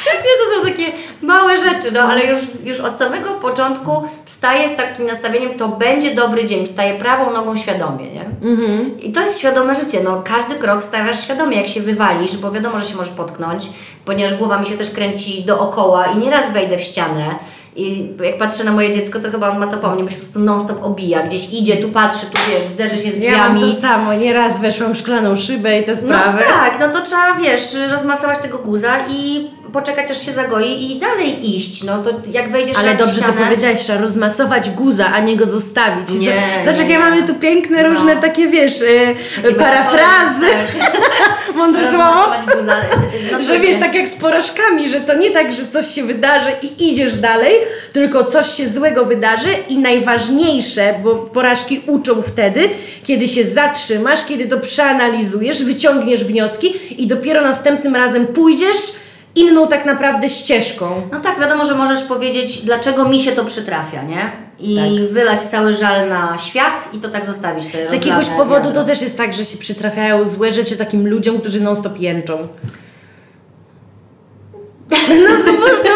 Wiesz, 0.05 0.37
to 0.55 0.57
są 0.61 0.69
takie 0.69 0.93
małe 1.23 1.57
rzeczy, 1.57 1.93
no 1.93 2.01
ale 2.01 2.27
już, 2.27 2.39
już 2.65 2.81
od 2.81 2.97
samego 2.97 3.31
początku 3.35 4.03
staję 4.27 4.69
z 4.69 4.77
takim 4.77 5.07
nastawieniem, 5.07 5.59
to 5.59 5.69
będzie 5.69 6.15
dobry 6.15 6.47
dzień, 6.47 6.67
staję 6.67 6.95
prawą 6.99 7.33
nogą 7.33 7.57
świadomie, 7.57 8.07
nie? 8.13 8.25
I 9.03 9.13
to 9.13 9.21
jest 9.21 9.39
świadome 9.39 9.75
życie, 9.75 10.01
no 10.05 10.23
każdy 10.25 10.55
krok 10.55 10.85
stawiasz 10.85 11.25
świadomie, 11.25 11.57
jak 11.57 11.69
się 11.69 11.81
wywalisz, 11.81 12.37
bo 12.37 12.51
wiadomo, 12.51 12.79
że 12.79 12.85
się 12.87 12.97
możesz 12.97 13.13
potknąć, 13.15 13.67
ponieważ 14.05 14.35
głowa 14.39 14.59
mi 14.59 14.67
się 14.67 14.75
też 14.79 14.91
kręci 14.91 15.45
dookoła 15.45 16.07
i 16.07 16.19
nieraz 16.19 16.53
wejdę 16.53 16.77
w 16.79 16.81
ścianę. 16.83 17.25
I 17.77 18.13
jak 18.25 18.39
patrzę 18.39 18.65
na 18.65 18.73
moje 18.73 18.91
dziecko, 18.91 19.21
to 19.21 19.31
chyba 19.31 19.49
on 19.51 19.59
ma 19.59 19.67
to 19.67 19.77
po 19.77 19.91
mnie, 19.91 20.05
bo 20.05 20.11
się 20.11 20.17
po 20.17 20.23
prostu 20.23 20.41
non-stop 20.41 20.83
obija, 20.85 21.23
gdzieś 21.23 21.53
idzie, 21.53 21.77
tu 21.77 21.89
patrzy, 21.89 22.27
tu 22.27 22.39
wiesz, 22.53 22.63
zderzy 22.63 22.97
się 22.97 23.11
z 23.13 23.19
Ja 23.19 23.39
mam 23.39 23.55
drzwiami. 23.57 23.75
to 23.75 23.81
samo, 23.81 24.15
nieraz 24.15 24.61
weszłam 24.61 24.95
w 24.95 24.99
szklaną 24.99 25.37
szybę 25.37 25.81
i 25.81 25.85
te 25.85 25.93
No 25.93 25.99
sprawy. 25.99 26.43
tak, 26.49 26.77
no 26.81 26.89
to 26.89 27.07
trzeba, 27.07 27.35
wiesz, 27.35 27.63
rozmasować 27.93 28.39
tego 28.39 28.59
guza 28.59 28.93
i 29.09 29.51
poczekać, 29.73 30.11
aż 30.11 30.27
się 30.27 30.33
zagoi 30.33 30.93
i 30.93 30.99
dalej 30.99 31.57
iść. 31.57 31.83
No 31.83 32.03
to 32.03 32.11
jak 32.33 32.51
wejdziesz 32.51 32.77
Ale 32.77 32.97
dobrze 32.97 33.21
to 33.21 33.27
ścianę, 33.27 33.45
powiedziałaś, 33.45 33.81
trzeba 33.81 34.01
rozmasować 34.01 34.71
guza, 34.71 35.07
a 35.07 35.21
nie 35.21 35.37
go 35.37 35.47
zostawić. 35.47 36.11
Nie, 36.13 36.33
Zobacz, 36.65 36.79
nie, 36.79 36.83
jakie 36.83 36.99
mamy 36.99 37.23
tu 37.23 37.35
piękne, 37.35 37.83
No. 37.83 37.89
różne 37.89 38.17
takie, 38.17 38.47
wiesz, 38.47 38.83
e, 38.83 39.15
takie 39.43 39.55
parafrazy, 39.55 40.47
tak. 40.79 41.55
mądre 41.57 41.91
słowo. 41.91 42.05
Rozmasować 42.05 42.57
guza. 42.57 42.77
No 43.33 43.43
Że 43.45 43.55
to 43.55 43.61
wiesz, 43.61 43.77
tak 43.79 43.95
jak 43.95 44.09
z 44.09 44.15
porażkami, 44.15 44.89
że 44.89 45.01
to 45.01 45.15
nie 45.15 45.31
tak, 45.31 45.53
że 45.53 45.67
coś 45.67 45.87
się 45.95 46.03
wydarzy 46.03 46.51
i 46.63 46.91
idziesz 46.91 47.15
dalej, 47.15 47.55
tylko 47.93 48.25
coś 48.25 48.47
się 48.57 48.69
złego 48.69 49.05
wydarzy 49.05 49.51
i 49.69 49.79
najważniejsze, 49.79 50.95
bo 51.03 51.15
porażki 51.15 51.81
uczą 51.87 52.23
wtedy, 52.23 52.69
kiedy 53.05 53.29
się 53.29 53.45
zatrzymasz, 53.45 54.25
kiedy 54.25 54.47
to 54.47 54.61
przeanalizujesz, 54.61 55.65
wyciągniesz 55.65 56.25
wnioski 56.25 56.75
i 57.03 57.07
dopiero 57.07 57.43
następnym 57.43 57.97
razem 57.97 58.27
pójdziesz 58.27 58.77
inną 59.35 59.69
tak 59.69 59.85
naprawdę 59.87 60.31
ścieżką. 60.31 61.03
No 61.13 61.21
tak, 61.21 61.41
wiadomo, 61.41 61.65
że 61.65 61.75
możesz 61.75 62.03
powiedzieć, 62.03 62.63
dlaczego 62.65 63.09
mi 63.09 63.21
się 63.21 63.33
to 63.33 63.45
przytrafia, 63.45 64.03
nie? 64.03 64.33
I 64.59 64.77
Tak. 64.77 65.13
wylać 65.13 65.43
cały 65.43 65.73
żal 65.73 66.09
na 66.09 66.39
świat 66.39 66.89
i 66.93 66.99
to 66.99 67.09
tak 67.09 67.27
zostawić 67.27 67.67
te 67.67 67.89
Z 67.91 67.93
jakiegoś 67.93 68.29
powodu 68.29 68.65
wiadro. 68.67 68.73
to 68.83 68.85
też 68.87 69.03
jest 69.03 69.17
tak, 69.17 69.35
że 69.35 69.45
się 69.45 69.59
przytrafiają 69.59 70.29
złe 70.29 70.53
rzeczy 70.53 70.77
takim 70.77 71.09
ludziom, 71.09 71.41
którzy 71.41 71.61
non-stop 71.61 72.01
jęczą. 72.01 72.49
No, 74.91 75.45
to, 75.45 75.53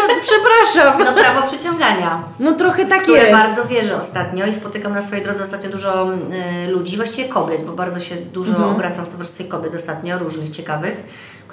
no 0.07 0.15
przepraszam. 0.21 0.99
No 1.05 1.13
prawo 1.21 1.47
przyciągania. 1.47 2.23
No 2.39 2.53
trochę 2.53 2.85
tak 2.85 3.07
jest. 3.07 3.31
bardzo 3.31 3.65
wierzę 3.65 3.97
ostatnio 3.99 4.45
i 4.45 4.53
spotykam 4.53 4.93
na 4.93 5.01
swojej 5.01 5.23
drodze 5.23 5.43
ostatnio 5.43 5.69
dużo 5.69 6.07
y, 6.13 6.71
ludzi, 6.71 6.97
właściwie 6.97 7.29
kobiet, 7.29 7.65
bo 7.65 7.71
bardzo 7.73 7.99
się 7.99 8.15
dużo 8.15 8.51
Mhm. 8.51 8.69
obracam 8.69 9.05
w 9.05 9.09
towarzystwie 9.09 9.43
kobiet 9.43 9.75
ostatnio, 9.75 10.19
różnych 10.19 10.49
ciekawych, 10.51 11.03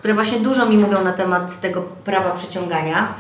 które 0.03 0.15
właśnie 0.15 0.41
dużo 0.41 0.67
mi 0.67 0.79
mówią 0.79 1.05
na 1.05 1.13
temat 1.13 1.61
tego 1.61 1.83
prawa 1.83 2.31
przyciągania. 2.31 3.15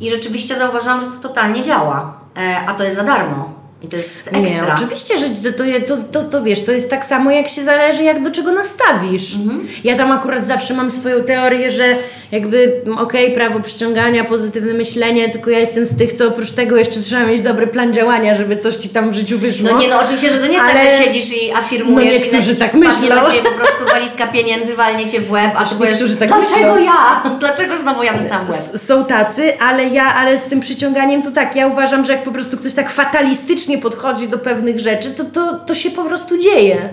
I 0.00 0.10
rzeczywiście 0.10 0.56
zauważyłam, 0.56 1.00
że 1.00 1.06
to 1.06 1.28
totalnie 1.28 1.62
działa, 1.62 2.14
e, 2.36 2.60
a 2.66 2.74
to 2.74 2.84
jest 2.84 2.96
za 2.96 3.04
darmo 3.04 3.52
i 3.82 3.88
to 3.88 3.96
jest 3.96 4.32
Nie, 4.32 4.38
ekstra. 4.40 4.74
oczywiście, 4.76 5.18
że 5.18 5.28
to, 5.52 5.64
to, 5.86 6.02
to, 6.12 6.24
to, 6.30 6.42
wiesz, 6.42 6.64
to 6.64 6.72
jest 6.72 6.90
tak 6.90 7.04
samo 7.06 7.30
jak 7.30 7.48
się 7.48 7.64
zależy, 7.64 8.02
jak 8.02 8.22
do 8.22 8.30
czego 8.30 8.52
nastawisz. 8.52 9.34
Mhm. 9.36 9.68
Ja 9.84 9.96
tam 9.96 10.12
akurat 10.12 10.46
zawsze 10.46 10.74
mam 10.74 10.90
swoją 10.90 11.24
teorię, 11.24 11.70
że 11.70 11.96
jakby 12.32 12.82
m, 12.86 12.98
okej, 12.98 13.32
prawo 13.32 13.60
przyciągania, 13.60 14.24
pozytywne 14.24 14.72
myślenie, 14.74 15.28
tylko 15.30 15.50
ja 15.50 15.58
jestem 15.58 15.86
z 15.86 15.96
tych, 15.96 16.12
co 16.12 16.28
oprócz 16.28 16.50
tego 16.50 16.76
jeszcze 16.76 17.00
trzeba 17.00 17.26
mieć 17.26 17.40
dobry 17.40 17.66
plan 17.66 17.94
działania, 17.94 18.34
żeby 18.34 18.56
coś 18.56 18.74
ci 18.76 18.88
tam 18.88 19.10
w 19.10 19.14
życiu 19.14 19.38
wyszło. 19.38 19.68
No 19.72 19.78
nie, 19.80 19.88
no 19.88 20.00
oczywiście, 20.04 20.30
że 20.30 20.38
to 20.38 20.46
nie 20.46 20.52
jest 20.52 20.66
tak, 20.66 20.76
Ale- 20.76 20.90
że 20.98 21.04
siedzisz 21.04 21.42
i 21.42 21.52
afirmujesz 21.52 22.14
No 22.14 22.20
niektórzy 22.24 22.52
i 22.52 22.56
tak 22.56 22.74
myślą. 22.74 23.16
po 23.44 23.50
prostu 23.50 23.84
walizka 23.92 24.26
pieniędzy, 24.26 24.74
walnie 24.76 25.10
Cię 25.10 25.20
w 25.20 25.30
łeb, 25.30 25.50
a 25.56 25.64
ty 25.64 25.74
powiesz, 25.74 25.90
niektórzy 25.92 26.16
tak 26.16 26.28
dlaczego 26.28 26.74
myślą. 26.74 26.84
ja? 26.84 27.22
Dlaczego 27.40 27.76
znowu 27.76 28.02
ja 28.02 28.14
dostałam 28.14 28.46
w 28.46 28.50
łeb? 28.50 28.58
S- 28.74 28.86
Są 28.86 29.04
tacy, 29.04 29.58
ale 29.60 29.84
ja, 29.88 30.14
ale 30.14 30.38
z 30.38 30.44
tym 30.44 30.60
przyciąganiem 30.60 31.22
to 31.22 31.30
tak, 31.30 31.56
ja 31.56 31.66
uważam, 31.66 32.04
że 32.04 32.12
jak 32.12 32.22
po 32.22 32.32
prostu 32.32 32.56
ktoś 32.56 32.74
tak 32.74 32.90
fatalistycznie 32.90 33.67
podchodzi 33.76 34.28
do 34.28 34.38
pewnych 34.38 34.78
rzeczy, 34.78 35.10
to, 35.10 35.24
to, 35.24 35.58
to 35.58 35.74
się 35.74 35.90
po 35.90 36.04
prostu 36.04 36.38
dzieje. 36.38 36.88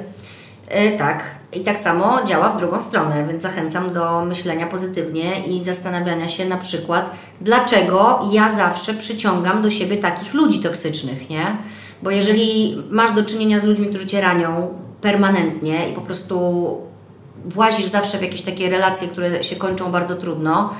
E, 0.67 0.97
tak. 0.97 1.23
I 1.53 1.59
tak 1.59 1.79
samo 1.79 2.25
działa 2.25 2.49
w 2.49 2.57
drugą 2.57 2.81
stronę, 2.81 3.25
więc 3.27 3.43
zachęcam 3.43 3.93
do 3.93 4.25
myślenia 4.25 4.67
pozytywnie 4.67 5.47
i 5.47 5.63
zastanawiania 5.63 6.27
się 6.27 6.45
na 6.45 6.57
przykład, 6.57 7.11
dlaczego 7.41 8.29
ja 8.31 8.51
zawsze 8.51 8.93
przyciągam 8.93 9.61
do 9.61 9.69
siebie 9.69 9.97
takich 9.97 10.33
ludzi 10.33 10.59
toksycznych, 10.59 11.29
nie? 11.29 11.57
Bo 12.03 12.11
jeżeli 12.11 12.77
masz 12.89 13.11
do 13.11 13.25
czynienia 13.25 13.59
z 13.59 13.63
ludźmi, 13.63 13.87
którzy 13.87 14.07
cię 14.07 14.21
ranią 14.21 14.73
permanentnie 15.01 15.89
i 15.89 15.93
po 15.93 16.01
prostu 16.01 16.37
włazisz 17.45 17.85
zawsze 17.85 18.17
w 18.17 18.21
jakieś 18.21 18.41
takie 18.41 18.69
relacje, 18.69 19.07
które 19.07 19.43
się 19.43 19.55
kończą 19.55 19.91
bardzo 19.91 20.15
trudno, 20.15 20.73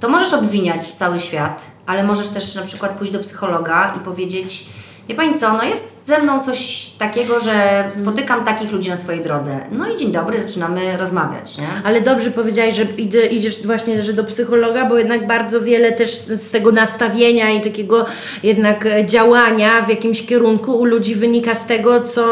to 0.00 0.08
możesz 0.08 0.34
obwiniać 0.34 0.92
cały 0.92 1.20
świat, 1.20 1.64
ale 1.86 2.04
możesz 2.04 2.28
też 2.28 2.54
na 2.54 2.62
przykład 2.62 2.92
pójść 2.92 3.12
do 3.12 3.18
psychologa 3.18 3.94
i 3.96 4.00
powiedzieć, 4.00 4.66
wie 5.08 5.14
Pani 5.14 5.34
co, 5.38 5.52
no 5.52 5.64
jest 5.64 5.96
ze 6.06 6.18
mną 6.22 6.42
coś 6.42 6.86
takiego, 6.98 7.40
że 7.40 7.84
spotykam 8.00 8.44
takich 8.44 8.72
ludzi 8.72 8.90
na 8.90 8.96
swojej 8.96 9.22
drodze. 9.22 9.58
No 9.72 9.88
i 9.90 9.96
dzień 9.96 10.12
dobry, 10.12 10.40
zaczynamy 10.40 10.96
rozmawiać, 10.96 11.58
nie? 11.58 11.66
Ale 11.84 12.00
dobrze 12.00 12.30
powiedziałeś, 12.30 12.74
że 12.76 12.82
idę, 12.82 13.26
idziesz 13.26 13.66
właśnie 13.66 14.02
że 14.02 14.12
do 14.12 14.24
psychologa, 14.24 14.84
bo 14.84 14.98
jednak 14.98 15.26
bardzo 15.26 15.60
wiele 15.60 15.92
też 15.92 16.10
z 16.16 16.50
tego 16.50 16.72
nastawienia 16.72 17.50
i 17.50 17.60
takiego 17.60 18.06
jednak 18.42 18.86
e, 18.86 19.06
działania 19.06 19.82
w 19.82 19.88
jakimś 19.88 20.26
kierunku 20.26 20.72
u 20.78 20.84
ludzi 20.84 21.14
wynika 21.14 21.54
z 21.54 21.66
tego, 21.66 22.00
co 22.00 22.24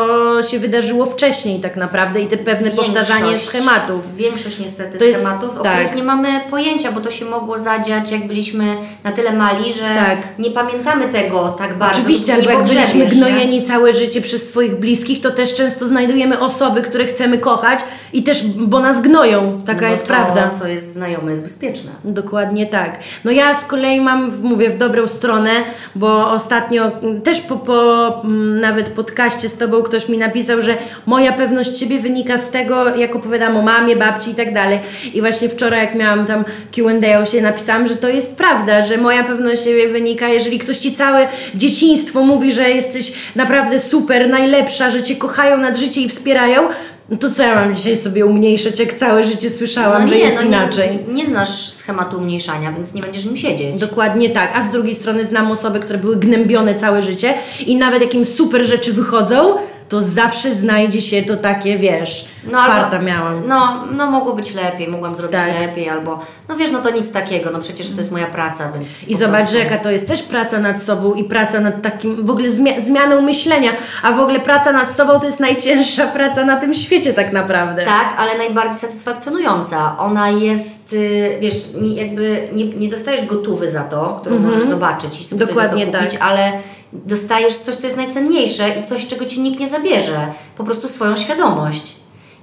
się 0.42 0.58
wydarzyło 0.58 1.06
wcześniej 1.06 1.60
tak 1.60 1.76
naprawdę 1.76 2.20
i 2.20 2.26
te 2.26 2.36
pewne 2.36 2.70
powtarzanie 2.70 3.24
Większość- 3.24 3.46
schematów. 3.46 4.16
Większość 4.16 4.58
niestety 4.58 4.98
To 4.98 5.04
jest- 5.04 5.20
schematów, 5.20 5.58
o 5.58 5.62
tak. 5.62 5.74
których 5.74 5.96
nie 5.96 6.02
mamy 6.04 6.28
pojęcia, 6.50 6.92
bo 6.92 7.00
to 7.00 7.10
się 7.10 7.24
mogło 7.24 7.58
zadziać, 7.58 8.10
jak 8.10 8.26
byliśmy 8.26 8.76
na 9.04 9.12
tyle 9.12 9.32
mali, 9.32 9.72
że 9.72 9.80
Tak. 9.94 10.18
nie 10.38 10.50
pamiętamy 10.50 11.08
tego 11.08 11.48
tak 11.48 11.78
bardzo. 11.78 11.98
Oczywiście, 12.00 12.36
nie 12.38 12.48
jak 12.68 12.76
byliśmy 12.76 13.04
pogrzebiesz, 13.04 13.14
nie? 13.14 13.32
gnojeni 13.32 13.62
całe 13.62 13.92
życie 13.92 14.20
przez 14.20 14.48
swoich 14.48 14.74
bliskich, 14.74 15.20
to 15.20 15.30
też 15.30 15.54
często 15.54 15.86
znajdujemy 15.86 16.40
osoby, 16.40 16.82
które 16.82 17.06
chcemy 17.06 17.38
kochać 17.38 17.80
i 18.12 18.22
też, 18.22 18.42
bo 18.46 18.80
nas 18.80 19.00
gnoją. 19.00 19.60
Taka 19.66 19.84
No 19.84 19.90
jest 19.90 20.02
to, 20.02 20.08
prawda. 20.08 20.50
co 20.50 20.68
jest 20.68 20.92
znajome, 20.92 21.30
jest 21.30 21.42
bezpieczne. 21.42 21.90
Dokładnie 22.04 22.66
tak. 22.66 22.98
No 23.24 23.30
ja 23.30 23.54
z 23.54 23.64
kolei 23.64 24.00
mam, 24.00 24.32
mówię, 24.42 24.70
w 24.70 24.78
dobrą 24.78 25.08
stronę, 25.08 25.50
bo 25.94 26.30
ostatnio 26.30 26.90
też 27.24 27.40
po, 27.40 27.56
po 27.56 28.08
mm, 28.24 28.60
nawet 28.60 28.88
podcaście 28.88 29.48
z 29.48 29.56
Tobą 29.56 29.82
ktoś 29.82 30.08
mi 30.08 30.18
napisał, 30.18 30.62
że 30.62 30.76
moja 31.06 31.32
pewność 31.32 31.78
siebie 31.78 31.98
wynika 31.98 32.38
z 32.38 32.50
tego, 32.50 32.96
jak 32.96 33.16
opowiadam 33.16 33.56
o 33.56 33.62
mamie, 33.62 33.96
babci 33.96 34.30
i 34.30 34.34
tak 34.34 34.54
dalej. 34.54 34.78
I 35.14 35.20
właśnie 35.20 35.48
wczoraj, 35.48 35.80
jak 35.80 35.94
miałam 35.94 36.26
tam 36.26 36.44
Q&A, 36.74 37.26
się 37.26 37.42
napisałam, 37.42 37.86
że 37.86 37.96
to 37.96 38.08
jest 38.08 38.36
prawda, 38.36 38.86
że 38.86 38.98
moja 38.98 39.24
pewność 39.24 39.64
siebie 39.64 39.88
wynika, 39.88 40.28
jeżeli 40.28 40.58
ktoś 40.58 40.78
Ci 40.78 40.94
całe 40.94 41.28
dzieciństwo 41.54 42.22
mówi, 42.22 42.52
że 42.54 42.70
jesteś 42.70 43.12
naprawdę 43.34 43.80
super, 43.80 44.28
najlepsza, 44.30 44.90
że 44.90 45.02
Cię 45.02 45.16
kochają 45.16 45.58
nad 45.58 45.76
życie 45.76 46.00
i 46.00 46.08
wspierają, 46.08 46.68
no 47.10 47.16
to 47.16 47.30
co 47.30 47.42
ja 47.42 47.54
mam 47.54 47.76
dzisiaj 47.76 47.96
sobie 47.96 48.26
umniejszać, 48.26 48.80
jak 48.80 48.92
całe 48.92 49.24
życie 49.24 49.50
słyszałam, 49.50 50.08
że 50.08 50.18
jest 50.18 50.36
no 50.36 50.42
inaczej. 50.42 50.98
Nie, 51.08 51.14
nie 51.14 51.26
znasz 51.26 51.72
schematu 51.72 52.16
umniejszania, 52.16 52.72
więc 52.72 52.94
nie 52.94 53.02
będziesz 53.02 53.24
nim 53.24 53.36
siedzieć. 53.36 53.80
Dokładnie 53.80 54.30
tak. 54.30 54.56
A 54.56 54.62
z 54.62 54.70
drugiej 54.70 54.94
strony 54.94 55.24
znam 55.24 55.50
osoby, 55.50 55.80
które 55.80 55.98
były 55.98 56.16
gnębione 56.16 56.74
całe 56.74 57.02
życie 57.02 57.34
i 57.66 57.76
nawet 57.76 58.02
jak 58.02 58.14
im 58.14 58.26
super 58.26 58.66
rzeczy 58.66 58.92
wychodzą, 58.92 59.56
to 59.94 60.00
zawsze 60.00 60.54
znajdzie 60.54 61.00
się 61.00 61.22
to 61.22 61.36
takie, 61.36 61.78
wiesz, 61.78 62.28
farta 62.52 62.98
miałam. 62.98 63.42
No, 63.48 63.84
no 63.96 64.10
mogło 64.10 64.34
być 64.34 64.54
lepiej, 64.54 64.88
mogłam 64.88 65.16
zrobić 65.16 65.36
Tak. 65.36 65.60
lepiej, 65.60 65.88
albo 65.88 66.18
no 66.48 66.56
wiesz, 66.56 66.72
no 66.72 66.78
to 66.82 66.90
nic 66.90 67.12
takiego, 67.12 67.50
no 67.50 67.58
przecież 67.58 67.90
to 67.90 67.98
jest 67.98 68.12
moja 68.12 68.26
praca, 68.26 68.72
więc 68.72 69.08
I 69.08 69.14
zobacz, 69.16 69.36
prostu- 69.40 69.52
że 69.58 69.64
jaka 69.64 69.78
to 69.78 69.90
jest 69.90 70.06
też 70.08 70.22
praca 70.22 70.58
nad 70.58 70.82
sobą 70.82 71.14
i 71.14 71.24
praca 71.24 71.60
nad 71.60 71.82
takim, 71.82 72.26
w 72.26 72.30
ogóle 72.30 72.48
zmia- 72.48 72.80
zmianą 72.80 73.20
myślenia, 73.20 73.70
a 74.02 74.12
w 74.12 74.20
ogóle 74.20 74.40
praca 74.40 74.72
nad 74.72 74.92
sobą 74.92 75.20
to 75.20 75.26
jest 75.26 75.40
najcięższa 75.40 76.06
praca 76.16 76.44
na 76.44 76.56
tym 76.56 76.74
świecie 76.74 77.12
tak 77.12 77.32
naprawdę. 77.32 77.84
Tak, 77.84 78.14
ale 78.18 78.38
najbardziej 78.38 78.80
satysfakcjonująca. 78.80 79.96
Ona 79.98 80.30
jest, 80.30 80.92
y, 80.92 81.36
wiesz, 81.40 81.54
nie, 81.80 81.94
jakby 81.94 82.48
nie, 82.52 82.64
nie 82.64 82.88
dostajesz 82.88 83.26
gotówy 83.26 83.70
za 83.70 83.82
to, 83.84 84.18
którą 84.20 84.38
możesz 84.38 84.64
zobaczyć 84.64 85.20
i 85.20 85.24
sobie. 85.24 85.46
Dokładnie 85.46 85.86
to 85.86 85.98
kupić, 85.98 86.12
tak. 86.12 86.22
ale 86.22 86.52
dostajesz 86.94 87.56
coś, 87.56 87.76
co 87.76 87.86
jest 87.86 87.96
najcenniejsze 87.96 88.78
i 88.80 88.86
coś, 88.86 89.06
czego 89.06 89.26
Ci 89.26 89.40
nikt 89.40 89.60
nie 89.60 89.68
zabierze. 89.68 90.32
Po 90.56 90.64
prostu 90.64 90.88
swoją 90.88 91.16
świadomość. 91.16 91.96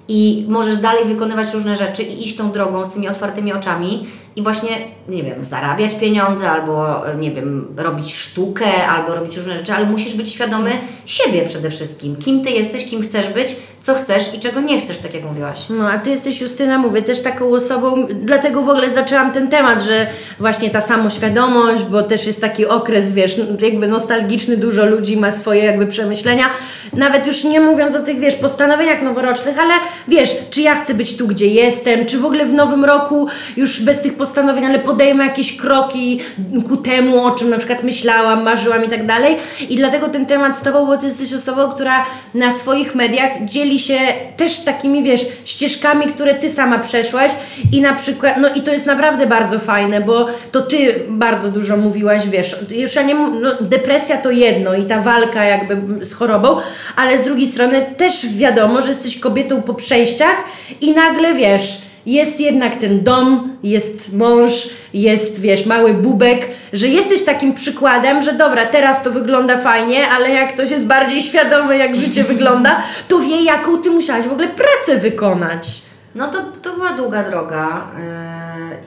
I 0.08 0.46
możesz 0.50 0.78
dalej 0.78 1.06
wykonywać 1.06 1.54
różne 1.54 1.76
rzeczy 1.76 2.04
i 2.04 2.24
iść 2.24 2.36
tą 2.38 2.52
drogą 2.52 2.86
z 2.86 2.92
tymi 2.92 3.08
otwartymi 3.08 3.54
oczami 3.54 4.08
i 4.36 4.44
właśnie, 4.44 4.70
nie 5.10 5.24
wiem, 5.24 5.46
zarabiać 5.46 5.96
pieniądze 5.96 6.50
albo, 6.50 7.02
nie 7.20 7.32
wiem, 7.32 7.68
robić 7.78 8.14
sztukę 8.14 8.88
albo 8.88 9.16
robić 9.16 9.38
różne 9.38 9.58
rzeczy, 9.58 9.74
ale 9.74 9.86
musisz 9.86 10.14
być 10.14 10.32
świadomy 10.32 10.72
siebie 11.06 11.46
przede 11.46 11.70
wszystkim. 11.70 12.16
Kim 12.16 12.44
Ty 12.44 12.50
jesteś, 12.50 12.86
kim 12.86 13.02
chcesz 13.02 13.30
być, 13.30 13.56
co 13.82 13.96
chcesz 13.96 14.34
i 14.36 14.40
czego 14.40 14.62
nie 14.62 14.80
chcesz, 14.80 15.00
tak 15.00 15.14
jak 15.14 15.24
mówiłaś. 15.24 15.60
No, 15.70 15.90
a 15.90 16.00
ty 16.00 16.10
jesteś, 16.10 16.42
Justyna, 16.42 16.78
mówię, 16.78 17.02
też 17.02 17.22
taką 17.22 17.50
osobą, 17.54 18.08
dlatego 18.24 18.62
w 18.62 18.70
ogóle 18.70 18.90
zaczęłam 18.90 19.32
ten 19.32 19.48
temat, 19.48 19.82
że 19.82 20.08
właśnie 20.40 20.70
ta 20.70 20.82
samoświadomość, 20.82 21.84
bo 21.84 22.04
też 22.04 22.28
jest 22.28 22.42
taki 22.42 22.66
okres, 22.66 23.12
wiesz, 23.12 23.36
jakby 23.62 23.88
nostalgiczny, 23.88 24.58
dużo 24.58 24.86
ludzi 24.86 25.18
ma 25.18 25.32
swoje 25.32 25.66
jakby 25.66 25.88
przemyślenia, 25.88 26.50
nawet 26.94 27.28
już 27.28 27.44
nie 27.44 27.60
mówiąc 27.60 27.96
o 27.96 28.00
tych, 28.00 28.20
wiesz, 28.20 28.36
postanowieniach 28.36 29.02
noworocznych, 29.02 29.60
ale 29.60 29.74
wiesz, 30.08 30.36
czy 30.50 30.62
ja 30.62 30.76
chcę 30.76 30.94
być 30.94 31.18
tu, 31.18 31.28
gdzie 31.28 31.48
jestem, 31.48 32.06
czy 32.06 32.20
w 32.20 32.26
ogóle 32.26 32.46
w 32.46 32.54
nowym 32.54 32.86
roku 32.86 33.28
już 33.58 33.82
bez 33.82 34.02
tych 34.02 34.14
postanowień, 34.22 34.66
ale 34.66 34.80
podejmę 34.80 35.24
jakieś 35.24 35.58
kroki 35.58 36.20
ku 36.68 36.78
temu, 36.78 37.26
o 37.26 37.32
czym 37.32 37.50
na 37.50 37.58
przykład 37.58 37.84
myślałam, 37.84 38.44
marzyłam 38.44 38.86
i 38.86 38.90
tak 38.90 39.06
dalej. 39.06 39.38
I 39.70 39.76
dlatego 39.76 40.10
ten 40.10 40.26
temat 40.26 40.58
z 40.58 40.62
Tobą, 40.62 40.86
bo 40.86 40.98
Ty 40.98 41.06
jesteś 41.06 41.34
osobą, 41.34 41.72
która 41.72 42.06
na 42.34 42.52
swoich 42.52 42.96
mediach 42.96 43.32
dzieli 43.46 43.80
się 43.80 43.98
też 44.38 44.60
takimi, 44.60 45.04
wiesz, 45.04 45.26
ścieżkami, 45.46 46.06
które 46.06 46.34
Ty 46.34 46.50
sama 46.50 46.80
przeszłaś 46.80 47.32
i 47.72 47.82
na 47.82 47.94
przykład, 47.94 48.36
no 48.38 48.54
i 48.54 48.62
to 48.62 48.72
jest 48.72 48.86
naprawdę 48.86 49.28
bardzo 49.28 49.60
fajne, 49.60 50.02
bo 50.02 50.28
to 50.52 50.62
Ty 50.62 51.06
bardzo 51.10 51.52
dużo 51.52 51.78
mówiłaś, 51.78 52.28
wiesz, 52.28 52.56
już 52.72 52.96
ja 52.96 53.02
nie, 53.02 53.16
no, 53.16 53.52
depresja 53.62 54.18
to 54.18 54.32
jedno 54.32 54.76
i 54.76 54.86
ta 54.86 55.02
walka 55.02 55.44
jakby 55.44 56.06
z 56.06 56.14
chorobą, 56.14 56.58
ale 56.96 57.18
z 57.18 57.22
drugiej 57.22 57.48
strony 57.48 57.86
też 57.98 58.28
wiadomo, 58.28 58.82
że 58.82 58.90
jesteś 58.90 59.20
kobietą 59.20 59.62
po 59.62 59.74
przejściach 59.74 60.44
i 60.82 60.92
nagle, 60.92 61.34
wiesz, 61.34 61.91
jest 62.06 62.40
jednak 62.40 62.76
ten 62.76 63.04
dom, 63.04 63.58
jest 63.64 64.14
mąż, 64.14 64.70
jest, 64.94 65.40
wiesz, 65.40 65.66
mały 65.66 65.94
bubek, 65.94 66.50
że 66.74 66.88
jesteś 66.88 67.26
takim 67.26 67.54
przykładem, 67.54 68.22
że 68.22 68.34
dobra, 68.34 68.66
teraz 68.66 69.04
to 69.04 69.12
wygląda 69.12 69.58
fajnie, 69.58 70.08
ale 70.08 70.30
jak 70.30 70.54
ktoś 70.54 70.72
jest 70.72 70.86
bardziej 70.86 71.22
świadomy, 71.22 71.78
jak 71.78 71.96
życie 71.96 72.24
wygląda, 72.24 72.84
to 73.08 73.20
wie, 73.20 73.44
jaką 73.44 73.82
ty 73.82 73.92
musiałaś 73.92 74.26
w 74.26 74.32
ogóle 74.32 74.48
pracę 74.48 75.00
wykonać. 75.00 75.82
No 76.16 76.28
to, 76.28 76.38
to 76.62 76.74
była 76.74 76.94
długa 76.94 77.24
droga. 77.30 77.88
Yy, 77.98 78.78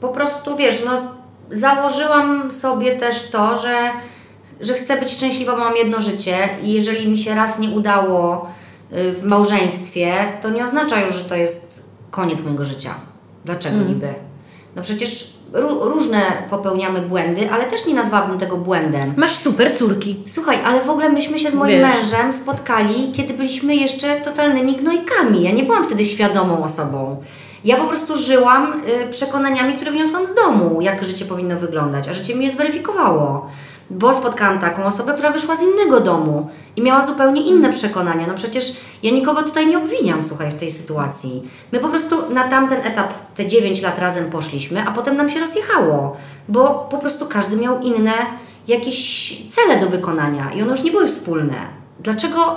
po 0.00 0.08
prostu, 0.08 0.56
wiesz, 0.56 0.84
no 0.84 1.14
założyłam 1.50 2.50
sobie 2.50 2.96
też 2.96 3.30
to, 3.30 3.58
że, 3.58 3.76
że 4.60 4.74
chcę 4.74 5.00
być 5.00 5.12
szczęśliwa, 5.12 5.56
mam 5.56 5.76
jedno 5.76 6.00
życie 6.00 6.48
i 6.62 6.72
jeżeli 6.72 7.08
mi 7.08 7.18
się 7.18 7.34
raz 7.34 7.58
nie 7.58 7.68
udało 7.68 8.48
yy, 8.90 9.12
w 9.12 9.24
małżeństwie, 9.24 10.14
to 10.42 10.50
nie 10.50 10.64
oznacza 10.64 11.00
już, 11.00 11.14
że 11.14 11.24
to 11.24 11.36
jest 11.36 11.73
koniec 12.14 12.44
mojego 12.44 12.64
życia. 12.64 12.94
Dlaczego 13.44 13.76
Mm. 13.76 13.88
niby? 13.88 14.08
No 14.76 14.82
przecież 14.82 15.32
ró- 15.52 15.82
różne 15.88 16.22
popełniamy 16.50 17.00
błędy, 17.00 17.50
ale 17.50 17.64
też 17.64 17.86
nie 17.86 17.94
nazwałabym 17.94 18.38
tego 18.38 18.56
błędem. 18.56 19.14
Masz 19.16 19.32
super 19.36 19.76
córki. 19.76 20.22
Słuchaj, 20.26 20.58
ale 20.64 20.84
w 20.84 20.90
ogóle 20.90 21.08
myśmy 21.08 21.38
się 21.38 21.50
z 21.50 21.54
moim 21.54 21.80
Wiesz. 21.80 21.94
mężem 21.94 22.32
spotkali, 22.32 23.12
kiedy 23.12 23.34
byliśmy 23.34 23.76
jeszcze 23.76 24.20
totalnymi 24.20 24.76
gnojkami. 24.76 25.42
Ja 25.42 25.50
nie 25.52 25.62
byłam 25.62 25.84
wtedy 25.84 26.04
świadomą 26.04 26.64
osobą. 26.64 27.22
Ja 27.64 27.76
po 27.76 27.84
prostu 27.88 28.16
żyłam 28.16 28.82
y, 29.06 29.10
przekonaniami, 29.10 29.74
które 29.74 29.90
wniosłam 29.90 30.26
z 30.26 30.34
domu, 30.34 30.80
jak 30.80 31.04
życie 31.04 31.24
powinno 31.24 31.56
wyglądać, 31.56 32.08
a 32.08 32.12
życie 32.12 32.34
mi 32.34 32.44
je 32.44 32.50
zweryfikowało. 32.50 33.48
Bo 33.90 34.12
spotkałam 34.12 34.58
taką 34.58 34.84
osobę, 34.84 35.12
która 35.12 35.30
wyszła 35.30 35.56
z 35.56 35.62
innego 35.62 36.00
domu 36.00 36.48
i 36.76 36.82
miała 36.82 37.02
zupełnie 37.02 37.42
inne 37.42 37.72
przekonania. 37.72 38.26
No 38.26 38.34
przecież 38.34 38.76
ja 39.02 39.10
nikogo 39.10 39.42
tutaj 39.42 39.66
nie 39.66 39.78
obwiniam, 39.78 40.22
słuchaj, 40.22 40.50
w 40.50 40.58
tej 40.58 40.70
sytuacji. 40.70 41.48
My 41.72 41.80
po 41.80 41.88
prostu 41.88 42.34
na 42.34 42.48
tamten 42.48 42.80
etap 42.86 43.12
te 43.34 43.46
9 43.46 43.82
lat 43.82 43.98
razem 43.98 44.30
poszliśmy, 44.30 44.84
a 44.86 44.92
potem 44.92 45.16
nam 45.16 45.30
się 45.30 45.40
rozjechało, 45.40 46.16
bo 46.48 46.88
po 46.90 46.98
prostu 46.98 47.26
każdy 47.26 47.56
miał 47.56 47.80
inne 47.80 48.12
jakieś 48.68 49.36
cele 49.48 49.80
do 49.80 49.86
wykonania 49.86 50.52
i 50.52 50.62
one 50.62 50.70
już 50.70 50.82
nie 50.82 50.90
były 50.90 51.08
wspólne. 51.08 51.54
Dlaczego 52.00 52.56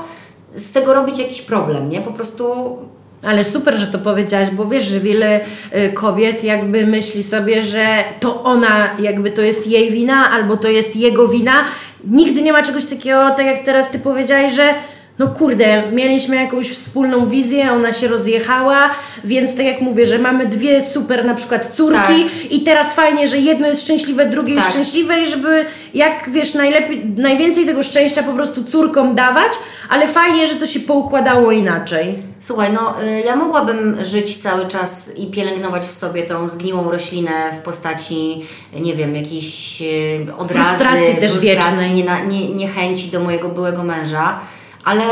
z 0.54 0.72
tego 0.72 0.94
robić 0.94 1.20
jakiś 1.20 1.42
problem, 1.42 1.90
nie? 1.90 2.02
Po 2.02 2.12
prostu 2.12 2.78
Ale 3.24 3.44
super, 3.44 3.78
że 3.78 3.88
to 3.88 4.00
powiedziałaś, 4.00 4.50
bo 4.50 4.66
wiesz, 4.66 4.86
że 4.86 5.00
wiele 5.00 5.40
y, 5.76 5.94
kobiet 5.94 6.44
jakby 6.44 6.86
myśli 6.86 7.24
sobie, 7.24 7.62
że 7.64 7.88
to 8.20 8.44
ona, 8.44 8.96
jakby 9.00 9.32
to 9.32 9.42
jest 9.42 9.68
jej 9.68 9.92
wina, 9.92 10.32
albo 10.32 10.58
to 10.58 10.68
jest 10.68 10.96
jego 10.96 11.28
wina. 11.28 11.66
Nigdy 12.04 12.42
nie 12.42 12.54
ma 12.54 12.64
czegoś 12.64 12.86
takiego, 12.86 13.30
tak 13.30 13.46
jak 13.46 13.64
teraz 13.64 13.92
ty 13.92 14.00
powiedziałaś, 14.00 14.54
że 14.54 14.74
no 15.20 15.28
kurde, 15.28 15.84
mieliśmy 15.92 16.36
jakąś 16.36 16.70
wspólną 16.70 17.26
wizję, 17.26 17.72
ona 17.72 17.94
się 17.94 18.08
rozjechała, 18.08 18.90
więc 19.24 19.56
tak 19.56 19.66
jak 19.66 19.82
mówię, 19.82 20.06
że 20.06 20.20
mamy 20.20 20.46
dwie 20.46 20.86
super 20.86 21.26
na 21.26 21.36
przykład 21.36 21.72
córki 21.76 22.26
i 22.50 22.62
teraz 22.62 22.94
fajnie, 22.94 23.28
że 23.28 23.38
jedno 23.38 23.68
jest 23.68 23.82
szczęśliwe, 23.84 24.26
drugie 24.26 24.54
jest 24.54 24.66
Tak. 24.68 24.74
szczęśliwe 24.76 25.22
i 25.22 25.26
żeby 25.26 25.66
jak 25.94 26.30
wiesz, 26.30 26.54
najlepiej, 26.54 27.06
najwięcej 27.18 27.66
tego 27.66 27.84
szczęścia 27.84 28.24
po 28.24 28.34
prostu 28.34 28.64
córkom 28.64 29.16
dawać, 29.16 29.52
ale 29.90 30.08
fajnie, 30.08 30.48
że 30.48 30.56
to 30.56 30.66
się 30.66 30.80
poukładało 30.80 31.52
inaczej. 31.52 32.16
Słuchaj, 32.40 32.74
no 32.74 33.04
y, 33.04 33.22
ja 33.26 33.36
mogłabym 33.36 33.98
żyć 34.06 34.38
cały 34.38 34.68
czas 34.68 35.18
i 35.18 35.26
pielęgnować 35.32 35.88
w 35.88 35.94
sobie 35.94 36.24
tą 36.24 36.48
zgniłą 36.48 36.92
roślinę 36.92 37.32
w 37.60 37.64
postaci, 37.64 38.46
nie 38.80 38.96
wiem, 38.96 39.16
jakiejś 39.16 39.82
y, 39.82 40.26
odrazy, 40.38 40.70
Frustracji 40.70 41.16
też 41.16 41.40
wiecznej. 41.40 41.92
niena- 41.94 42.26
nie, 42.26 42.50
niechęci 42.50 43.08
do 43.08 43.20
mojego 43.20 43.50
byłego 43.50 43.84
męża, 43.84 44.40
ale 44.88 45.04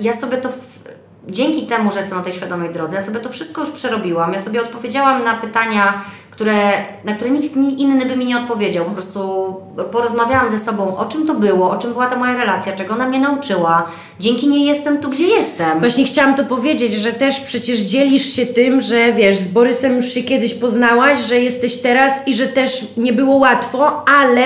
ja 0.00 0.12
sobie 0.12 0.36
to, 0.36 0.48
dzięki 1.28 1.66
temu, 1.66 1.92
że 1.92 1.98
jestem 1.98 2.18
na 2.18 2.24
tej 2.24 2.32
świadomej 2.32 2.70
drodze, 2.70 2.96
ja 2.96 3.02
sobie 3.02 3.20
to 3.20 3.28
wszystko 3.30 3.60
już 3.60 3.70
przerobiłam, 3.70 4.32
ja 4.32 4.38
sobie 4.38 4.62
odpowiedziałam 4.62 5.24
na 5.24 5.34
pytania, 5.34 6.04
które, 6.30 6.54
na 7.04 7.14
które 7.14 7.30
nikt 7.30 7.56
ni- 7.56 7.82
inny 7.82 8.06
by 8.06 8.16
mi 8.16 8.26
nie 8.26 8.38
odpowiedział. 8.38 8.84
Po 8.84 8.90
prostu 8.90 9.20
porozmawiałam 9.92 10.50
ze 10.50 10.58
sobą, 10.58 10.96
o 10.96 11.04
czym 11.04 11.26
to 11.26 11.34
było, 11.34 11.70
o 11.70 11.78
czym 11.78 11.92
była 11.92 12.06
ta 12.06 12.16
moja 12.16 12.36
relacja, 12.36 12.76
czego 12.76 12.94
ona 12.94 13.08
mnie 13.08 13.20
nauczyła. 13.20 13.86
Dzięki 14.20 14.48
niej 14.48 14.64
jestem 14.66 14.98
tu, 15.00 15.08
gdzie 15.10 15.26
jestem. 15.26 15.78
Właśnie 15.80 16.04
chciałam 16.04 16.34
to 16.34 16.44
powiedzieć, 16.44 16.92
że 16.92 17.12
też 17.12 17.40
przecież 17.40 17.78
dzielisz 17.78 18.32
się 18.36 18.46
tym, 18.46 18.80
że 18.80 19.12
wiesz, 19.12 19.36
z 19.36 19.48
Borysem 19.48 19.96
już 19.96 20.06
się 20.06 20.22
kiedyś 20.22 20.54
poznałaś, 20.54 21.18
że 21.18 21.40
jesteś 21.40 21.76
teraz 21.76 22.12
i 22.28 22.34
że 22.34 22.46
też 22.46 22.86
nie 22.96 23.12
było 23.12 23.36
łatwo, 23.36 24.04
ale 24.08 24.44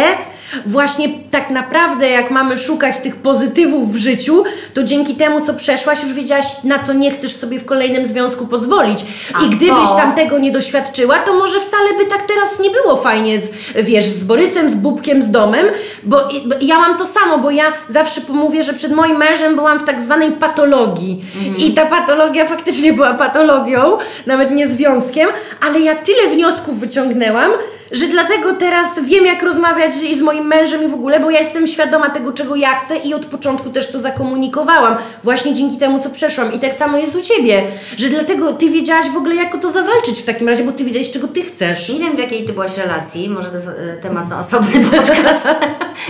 właśnie 0.66 1.08
tak 1.30 1.50
naprawdę 1.50 2.10
jak 2.10 2.30
mamy 2.30 2.58
szukać 2.58 2.98
tych 2.98 3.16
pozytywów 3.16 3.92
w 3.92 3.96
życiu, 3.96 4.44
to 4.74 4.84
dzięki 4.84 5.14
temu, 5.14 5.40
co 5.40 5.54
przeszłaś, 5.54 6.02
już 6.02 6.12
wiedziałaś, 6.12 6.46
na 6.64 6.78
co 6.78 6.92
nie 6.92 7.10
chcesz 7.10 7.36
sobie 7.36 7.60
w 7.60 7.64
kolejnym 7.64 8.06
związku 8.06 8.46
pozwolić. 8.46 8.98
A 9.34 9.44
I 9.44 9.48
gdybyś 9.50 9.88
to- 9.88 9.96
tam 9.96 10.14
tego 10.14 10.38
nie 10.38 10.50
doświadczyła, 10.50 11.18
to 11.18 11.34
może 11.34 11.60
wcale 11.60 11.94
by 11.98 12.06
tak 12.06 12.22
teraz 12.22 12.58
nie 12.60 12.70
było 12.70 12.96
fajnie, 12.96 13.38
z, 13.38 13.50
wiesz, 13.82 14.04
z 14.06 14.24
Borysem, 14.24 14.70
z 14.70 14.74
Bubkiem, 14.74 15.22
z 15.22 15.30
domem, 15.30 15.66
bo, 16.02 16.20
ja 16.60 16.80
mam 16.80 16.96
to 16.98 17.06
samo, 17.06 17.38
bo 17.38 17.50
ja 17.50 17.72
zawsze 17.88 18.20
mówię, 18.28 18.64
że 18.64 18.72
przed 18.72 18.92
moim 18.92 19.16
mężem 19.16 19.54
byłam 19.54 19.78
w 19.80 19.84
tak 19.84 20.00
zwanej 20.00 20.32
patologii 20.32 21.24
i 21.58 21.72
ta 21.74 21.86
patologia 21.86 22.46
faktycznie 22.46 22.92
była 22.92 23.14
patologią, 23.14 23.98
nawet 24.26 24.50
nie 24.50 24.68
związkiem, 24.68 25.28
ale 25.68 25.80
ja 25.80 25.94
tyle 25.94 26.28
wniosków 26.28 26.80
wyciągnęłam, 26.80 27.50
że 27.92 28.06
dlatego 28.06 28.52
teraz 28.52 28.88
wiem, 29.02 29.26
jak 29.26 29.42
rozmawiać 29.42 29.92
i 30.10 30.14
z 30.16 30.22
moim 30.22 30.43
mężem 30.44 30.85
i 30.85 30.88
w 30.88 30.94
ogóle, 30.94 31.20
bo 31.20 31.30
ja 31.30 31.38
jestem 31.38 31.66
świadoma 31.66 32.11
tego, 32.11 32.33
czego 32.33 32.57
ja 32.57 32.74
chcę 32.74 32.96
i 32.96 33.14
od 33.14 33.26
początku 33.26 33.70
też 33.70 33.92
to 33.92 34.00
zakomunikowałam, 34.00 34.96
właśnie 35.22 35.54
dzięki 35.54 35.76
temu, 35.76 35.98
co 35.98 36.11
przeszłam. 36.11 36.52
I 36.52 36.59
tak 36.59 36.74
samo 36.74 36.98
jest 36.98 37.16
u 37.16 37.20
Ciebie, 37.20 37.62
że 37.96 38.09
dlatego 38.09 38.52
Ty 38.52 38.70
wiedziałaś 38.70 39.11
w 39.11 39.16
ogóle, 39.16 39.35
jak 39.35 39.54
o 39.54 39.59
to 39.59 39.70
zawalczyć 39.70 40.20
w 40.20 40.24
takim 40.24 40.48
razie, 40.48 40.64
bo 40.64 40.72
Ty 40.72 40.85
wiedziałeś, 40.85 41.11
czego 41.11 41.28
Ty 41.28 41.42
chcesz. 41.42 41.88
Nie 41.88 41.98
wiem, 41.98 42.16
w 42.16 42.18
jakiej 42.18 42.44
ty 42.46 42.52
byłaś 42.52 42.76
relacji, 42.76 43.28
może 43.28 43.48
to 43.48 43.54
jest 43.54 43.68
e, 43.68 43.96
temat 43.96 44.28
na 44.28 44.40
osobny 44.40 44.85
podcast 44.90 45.48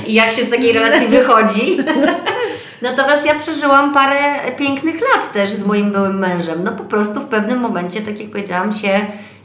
i 0.06 0.14
jak 0.14 0.30
się 0.30 0.42
z 0.42 0.50
takiej 0.50 0.72
relacji 0.72 1.08
wychodzi. 1.08 1.76
Natomiast 2.82 3.26
ja 3.26 3.34
przeżyłam 3.34 3.94
parę 3.94 4.52
pięknych 4.58 4.94
lat 4.94 5.32
też 5.32 5.50
z 5.50 5.66
moim 5.66 5.92
byłym 5.92 6.18
mężem. 6.18 6.64
No 6.64 6.72
po 6.72 6.84
prostu 6.84 7.20
w 7.20 7.24
pewnym 7.24 7.58
momencie, 7.58 8.00
tak 8.00 8.20
jak 8.20 8.30
powiedziałam, 8.30 8.72
się 8.72 9.00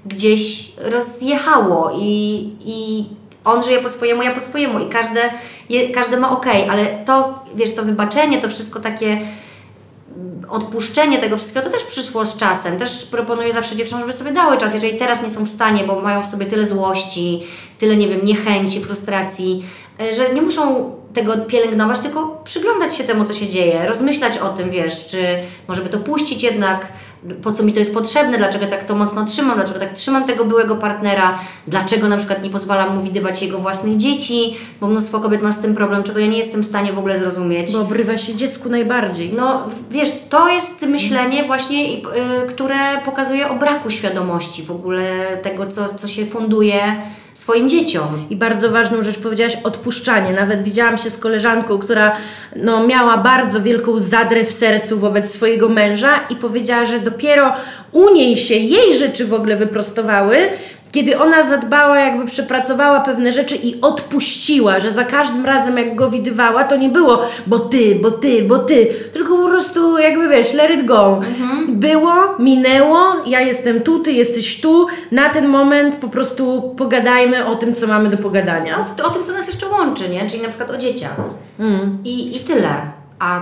gdzieś 0.05 0.71
rozjechało 0.77 1.91
i, 2.01 2.49
i 2.65 3.05
on 3.51 3.63
żyje 3.63 3.81
po 3.81 3.89
swojemu, 3.89 4.23
ja 4.23 4.33
po 4.33 4.41
swojemu 4.41 4.79
i 4.79 4.89
każde, 4.89 5.21
je, 5.69 5.89
każde 5.89 6.17
ma 6.17 6.31
okej, 6.31 6.69
ale 6.69 6.85
to, 7.05 7.39
wiesz, 7.55 7.75
to 7.75 7.83
wybaczenie, 7.83 8.41
to 8.41 8.49
wszystko 8.49 8.79
takie 8.79 9.17
odpuszczenie 10.49 11.17
tego 11.19 11.37
wszystkiego 11.37 11.65
to 11.65 11.71
też 11.71 11.83
przyszło 11.83 12.25
z 12.25 12.37
czasem. 12.37 12.79
Też 12.79 13.05
proponuję 13.05 13.53
zawsze 13.53 13.75
dziewczynom, 13.75 14.01
żeby 14.01 14.13
sobie 14.13 14.31
dały 14.31 14.57
czas, 14.57 14.73
jeżeli 14.73 14.97
teraz 14.97 15.23
nie 15.23 15.29
są 15.29 15.43
w 15.45 15.49
stanie, 15.49 15.83
bo 15.83 16.01
mają 16.01 16.23
w 16.23 16.27
sobie 16.27 16.45
tyle 16.45 16.65
złości, 16.65 17.43
tyle, 17.79 17.97
nie 17.97 18.07
wiem, 18.07 18.25
niechęci, 18.25 18.81
frustracji, 18.81 19.65
e, 20.01 20.15
że 20.15 20.33
nie 20.33 20.41
muszą 20.41 20.91
tego 21.19 21.45
pielęgnować, 21.45 21.99
tylko 21.99 22.41
przyglądać 22.43 22.95
się 22.95 23.03
temu, 23.03 23.25
co 23.25 23.33
się 23.33 23.49
dzieje, 23.49 23.87
rozmyślać 23.87 24.37
o 24.37 24.49
tym, 24.49 24.69
wiesz, 24.69 25.07
czy 25.07 25.23
może 25.67 25.81
by 25.81 25.89
to 25.89 25.97
puścić 25.97 26.43
jednak, 26.43 26.87
po 27.43 27.51
co 27.51 27.63
mi 27.63 27.73
to 27.73 27.79
jest 27.79 27.93
potrzebne, 27.93 28.37
dlaczego 28.37 28.67
tak 28.67 28.83
to 28.83 28.95
mocno 28.95 29.25
trzymam, 29.25 29.55
dlaczego 29.55 29.79
tak 29.79 29.93
trzymam 29.93 30.23
tego 30.23 30.45
byłego 30.45 30.75
partnera, 30.75 31.39
dlaczego 31.67 32.07
na 32.07 32.17
przykład 32.17 32.43
nie 32.43 32.49
pozwalam 32.49 32.95
mu 32.95 33.01
widywać 33.01 33.41
jego 33.41 33.57
własnych 33.57 33.97
dzieci, 33.97 34.57
bo 34.81 34.87
mnóstwo 34.87 35.19
kobiet 35.19 35.41
ma 35.41 35.51
z 35.51 35.61
tym 35.61 35.75
problem, 35.75 36.03
czego 36.03 36.19
ja 36.19 36.27
nie 36.27 36.37
jestem 36.37 36.61
w 36.61 36.65
stanie 36.65 36.93
w 36.93 36.99
ogóle 36.99 37.19
zrozumieć. 37.19 37.73
Bo 37.73 37.81
obrywa 37.81 38.17
się 38.17 38.35
dziecku 38.35 38.69
najbardziej. 38.69 39.33
No, 39.33 39.67
wiesz, 39.91 40.09
to 40.29 40.49
jest 40.49 40.81
myślenie 40.81 41.43
właśnie, 41.43 41.97
y, 41.97 42.01
które 42.49 42.75
pokazuje 43.05 43.49
o 43.49 43.55
braku 43.55 43.89
świadomości 43.89 44.63
w 44.63 44.71
ogóle 44.71 45.37
tego, 45.43 45.67
co, 45.67 45.93
co 45.93 46.07
się 46.07 46.25
funduje 46.25 46.81
swoim 47.39 47.69
dzieciom. 47.69 48.25
I 48.29 48.35
bardzo 48.35 48.69
ważną 48.69 49.03
rzecz 49.03 49.17
powiedziałaś, 49.17 49.57
odpuszczanie. 49.63 50.33
Nawet 50.33 50.61
widziałam 50.61 50.97
się 50.97 51.09
z 51.09 51.17
koleżanką, 51.17 51.77
która 51.77 52.17
no, 52.55 52.87
miała 52.87 53.17
bardzo 53.17 53.61
wielką 53.61 53.99
zadrę 53.99 54.43
w 54.43 54.51
sercu 54.51 54.97
wobec 54.97 55.31
swojego 55.31 55.69
męża 55.69 56.19
i 56.29 56.35
powiedziała, 56.35 56.85
że 56.85 56.99
dopiero 56.99 57.55
u 57.91 58.13
niej 58.13 58.37
się 58.37 58.55
jej 58.55 58.95
rzeczy 58.95 59.25
w 59.25 59.33
ogóle 59.33 59.55
wyprostowały, 59.55 60.37
kiedy 60.91 61.19
ona 61.19 61.49
zadbała, 61.49 61.99
jakby 61.99 62.25
przepracowała 62.25 62.99
pewne 62.99 63.31
rzeczy 63.31 63.55
i 63.55 63.81
odpuściła, 63.81 64.79
że 64.79 64.91
za 64.91 65.03
każdym 65.03 65.45
razem 65.45 65.77
jak 65.77 65.95
go 65.95 66.09
widywała, 66.09 66.63
to 66.63 66.75
nie 66.75 66.89
było, 66.89 67.21
bo 67.47 67.59
ty, 67.59 67.99
bo 68.01 68.11
ty, 68.11 68.43
bo 68.43 68.59
ty, 68.59 68.87
tylko 69.13 69.37
po 69.37 69.47
prostu 69.47 69.97
jakby 69.97 70.29
wiesz, 70.29 70.53
let 70.53 70.71
it 70.71 70.85
go. 70.85 71.19
Było, 71.69 72.13
minęło, 72.39 72.99
ja 73.25 73.41
jestem 73.41 73.81
tu, 73.81 73.99
ty 73.99 74.11
jesteś 74.11 74.61
tu, 74.61 74.87
na 75.11 75.29
ten 75.29 75.47
moment 75.47 75.95
po 75.95 76.07
prostu 76.07 76.73
pogadajmy 76.77 77.45
o 77.45 77.55
tym, 77.55 77.75
co 77.75 77.87
mamy 77.87 78.09
do 78.09 78.17
pogadania. 78.17 78.85
O, 79.03 79.07
o 79.07 79.09
tym, 79.09 79.23
co 79.23 79.33
nas 79.33 79.47
jeszcze 79.47 79.67
łączy, 79.67 80.09
nie? 80.09 80.29
Czyli 80.29 80.41
na 80.41 80.49
przykład 80.49 80.71
o 80.71 80.77
dzieciach. 80.77 81.21
I, 82.03 82.35
I 82.37 82.39
tyle. 82.39 82.69
A 83.19 83.41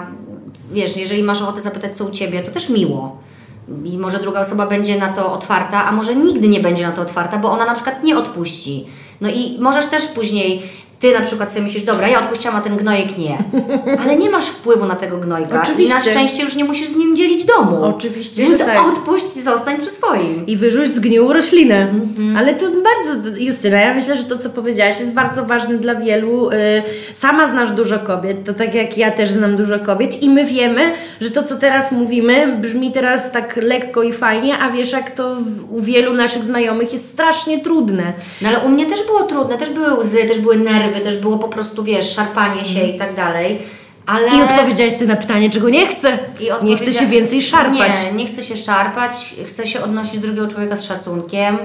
wiesz, 0.71 0.97
jeżeli 0.97 1.23
masz 1.23 1.41
ochotę 1.41 1.62
zapytać, 1.62 1.97
co 1.97 2.05
u 2.05 2.12
Ciebie, 2.12 2.43
to 2.43 2.51
też 2.51 2.69
miło. 2.69 3.26
I 3.84 3.97
może 3.97 4.19
druga 4.19 4.39
osoba 4.39 4.67
będzie 4.67 4.99
na 4.99 5.13
to 5.13 5.34
otwarta, 5.34 5.86
a 5.86 5.91
może 5.91 6.15
nigdy 6.15 6.47
nie 6.47 6.60
będzie 6.60 6.88
na 6.88 6.91
to 6.91 7.01
otwarta, 7.01 7.38
bo 7.38 7.51
ona 7.51 7.65
na 7.65 7.75
przykład 7.75 8.03
nie 8.03 8.17
odpuści. 8.17 8.88
No 9.21 9.30
i 9.30 9.58
możesz 9.60 9.86
też 9.86 10.08
później, 10.08 10.63
ty 10.99 11.13
na 11.13 11.21
przykład 11.21 11.51
sobie 11.51 11.65
myślisz, 11.65 11.83
dobra, 11.83 12.07
ja 12.07 12.19
odpuściłam, 12.19 12.57
a 12.57 12.62
ten 12.62 12.77
gnojek 12.77 13.17
nie. 13.17 13.38
Ale 14.01 14.15
nie 14.15 14.29
masz 14.29 14.45
wpływu 14.45 14.86
na 14.86 14.95
tego 14.95 15.17
gnojka. 15.17 15.62
Oczywiście. 15.63 15.93
I 15.93 15.97
na 15.97 16.01
szczęście 16.01 16.43
już 16.43 16.55
nie 16.55 16.65
musisz 16.65 16.89
z 16.89 16.95
nim 16.95 17.15
dzielić 17.15 17.45
domu. 17.45 17.83
Oczywiście, 17.83 18.43
Więc 18.43 18.60
tak. 18.60 18.79
odpuść, 18.88 19.33
zostań 19.43 19.77
przy 19.77 19.89
swoim. 19.89 20.45
I 20.45 20.57
wyrzuć 20.57 20.88
zgniłą 20.88 21.33
roślinę. 21.33 21.93
Ale 22.38 22.55
to 22.55 22.65
bardzo, 22.65 23.29
Justyna, 23.38 23.77
ja 23.77 23.93
myślę, 23.93 24.17
że 24.17 24.23
to, 24.23 24.38
co 24.38 24.49
powiedziałaś, 24.49 24.99
jest 24.99 25.12
bardzo 25.12 25.45
ważne 25.45 25.77
dla 25.77 25.95
wielu. 25.95 26.49
Y, 26.49 26.83
Sama 27.13 27.47
znasz 27.47 27.71
dużo 27.71 27.99
kobiet, 27.99 28.45
to 28.45 28.53
tak 28.53 28.75
jak 28.75 28.97
ja 28.97 29.12
też 29.12 29.31
znam 29.31 29.55
dużo 29.55 29.79
kobiet 29.79 30.23
i 30.23 30.29
my 30.29 30.45
wiemy, 30.45 30.91
że 31.21 31.31
to, 31.31 31.43
co 31.43 31.55
teraz 31.55 31.91
mówimy, 31.91 32.57
brzmi 32.62 32.91
teraz 32.91 33.31
tak 33.31 33.60
lekko 33.62 34.03
i 34.03 34.13
fajnie, 34.13 34.57
a 34.57 34.69
wiesz, 34.71 34.91
jak 34.91 35.12
to 35.12 35.38
u 35.69 35.81
wielu 35.81 36.13
naszych 36.13 36.43
znajomych 36.43 36.93
jest 36.93 37.07
strasznie 37.10 37.60
trudne. 37.60 38.13
No 38.41 38.49
ale 38.49 38.60
u 38.60 38.69
mnie 38.69 38.86
też 38.86 39.05
było 39.05 39.23
trudne, 39.23 39.57
też 39.57 39.69
były 39.69 39.93
łzy, 39.99 40.17
też 40.17 40.39
były 40.39 40.57
nerwy, 40.57 40.87
też 40.91 41.17
było 41.17 41.38
po 41.39 41.47
prostu, 41.47 41.84
wiesz, 41.84 42.15
szarpanie 42.15 42.65
się 42.65 42.84
i 42.88 43.00
tak 43.00 43.15
dalej. 43.15 43.60
Ale... 44.06 44.28
I 44.38 44.41
odpowiedziałaś 44.41 44.93
sobie 44.93 45.08
na 45.08 45.15
pytanie, 45.15 45.50
czego 45.50 45.69
nie 45.69 45.88
chcę. 45.88 46.19
I 46.39 46.65
Nie 46.65 46.76
chcę 46.78 46.86
się 46.86 46.91
odpowiedzia- 46.91 47.10
więcej 47.10 47.41
szarpać. 47.41 47.91
Nie, 48.06 48.17
nie 48.17 48.26
chcę 48.26 48.43
się 48.43 48.58
szarpać, 48.58 49.36
chcę 49.47 49.67
się 49.67 49.82
odnosić 49.82 50.13
do 50.19 50.28
drugiego 50.28 50.47
człowieka 50.47 50.76
z 50.76 50.84
szacunkiem. 50.86 51.58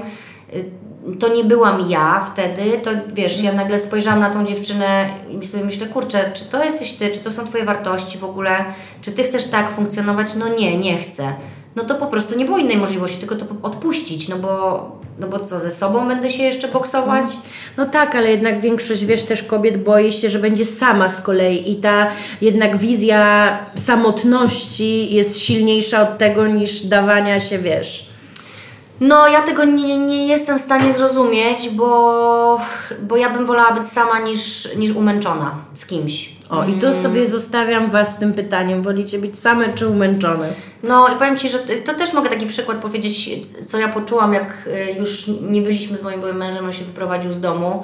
To 1.19 1.35
nie 1.35 1.43
byłam 1.43 1.89
ja 1.89 2.31
wtedy, 2.33 2.79
to 2.83 2.89
wiesz, 3.13 3.43
ja 3.43 3.53
nagle 3.53 3.79
spojrzałam 3.79 4.19
na 4.19 4.29
tą 4.29 4.45
dziewczynę 4.45 5.09
i 5.41 5.47
sobie 5.47 5.65
myślę, 5.65 5.87
kurczę, 5.87 6.31
czy 6.33 6.45
to 6.45 6.63
jesteś 6.63 6.93
ty, 6.93 7.09
czy 7.09 7.19
to 7.19 7.31
są 7.31 7.45
twoje 7.45 7.65
wartości 7.65 8.17
w 8.17 8.23
ogóle, 8.23 8.65
czy 9.01 9.11
ty 9.11 9.23
chcesz 9.23 9.47
tak 9.47 9.71
funkcjonować? 9.75 10.27
No 10.35 10.47
nie, 10.47 10.77
nie 10.77 10.97
chcę. 10.97 11.33
No 11.75 11.83
to 11.83 11.95
po 11.95 12.07
prostu 12.07 12.37
nie 12.37 12.45
było 12.45 12.57
innej 12.57 12.77
możliwości, 12.77 13.17
tylko 13.17 13.35
to 13.35 13.45
odpuścić, 13.61 14.29
no 14.29 14.35
bo, 14.35 14.91
no 15.19 15.27
bo 15.27 15.39
co, 15.39 15.59
ze 15.59 15.71
sobą 15.71 16.07
będę 16.07 16.29
się 16.29 16.43
jeszcze 16.43 16.67
boksować? 16.67 17.31
No 17.77 17.85
tak, 17.85 18.15
ale 18.15 18.31
jednak 18.31 18.61
większość, 18.61 19.05
wiesz, 19.05 19.23
też 19.23 19.43
kobiet 19.43 19.83
boi 19.83 20.11
się, 20.11 20.29
że 20.29 20.39
będzie 20.39 20.65
sama 20.65 21.09
z 21.09 21.21
kolei 21.21 21.71
i 21.71 21.75
ta 21.75 22.11
jednak 22.41 22.77
wizja 22.77 23.57
samotności 23.75 25.15
jest 25.15 25.39
silniejsza 25.39 26.01
od 26.01 26.17
tego 26.17 26.47
niż 26.47 26.85
dawania 26.85 27.39
się, 27.39 27.59
wiesz. 27.59 28.12
No, 29.01 29.27
ja 29.27 29.41
tego 29.41 29.63
nie, 29.65 29.97
nie 29.97 30.27
jestem 30.27 30.59
w 30.59 30.61
stanie 30.61 30.93
zrozumieć, 30.93 31.69
bo, 31.69 32.61
bo 33.01 33.17
ja 33.17 33.29
bym 33.29 33.45
wolała 33.45 33.71
być 33.73 33.87
sama 33.87 34.19
niż, 34.19 34.75
niż 34.75 34.91
umęczona 34.91 35.55
z 35.75 35.85
kimś. 35.85 36.29
O, 36.49 36.63
i 36.65 36.73
to 36.73 36.93
sobie 36.93 37.27
zostawiam 37.27 37.89
Was 37.89 38.11
z 38.11 38.15
tym 38.15 38.33
pytaniem. 38.33 38.81
Wolicie 38.81 39.19
być 39.19 39.39
same 39.39 39.73
czy 39.73 39.87
umęczone? 39.87 40.49
No 40.83 41.07
i 41.15 41.17
powiem 41.17 41.37
Ci, 41.37 41.49
że 41.49 41.59
to- 41.59 41.93
też 41.95 42.13
mogę 42.13 42.29
taki 42.29 42.45
przykład 42.47 42.77
powiedzieć, 42.77 43.29
co 43.67 43.77
ja 43.77 43.87
poczułam, 43.87 44.33
jak 44.33 44.67
y, 44.67 44.91
już 44.99 45.27
nie 45.41 45.61
byliśmy 45.61 45.97
z 45.97 46.03
moim 46.03 46.19
byłym 46.19 46.37
mężem, 46.37 46.65
on 46.65 46.73
się 46.73 46.85
wyprowadził 46.85 47.33
z 47.33 47.39
domu. 47.39 47.83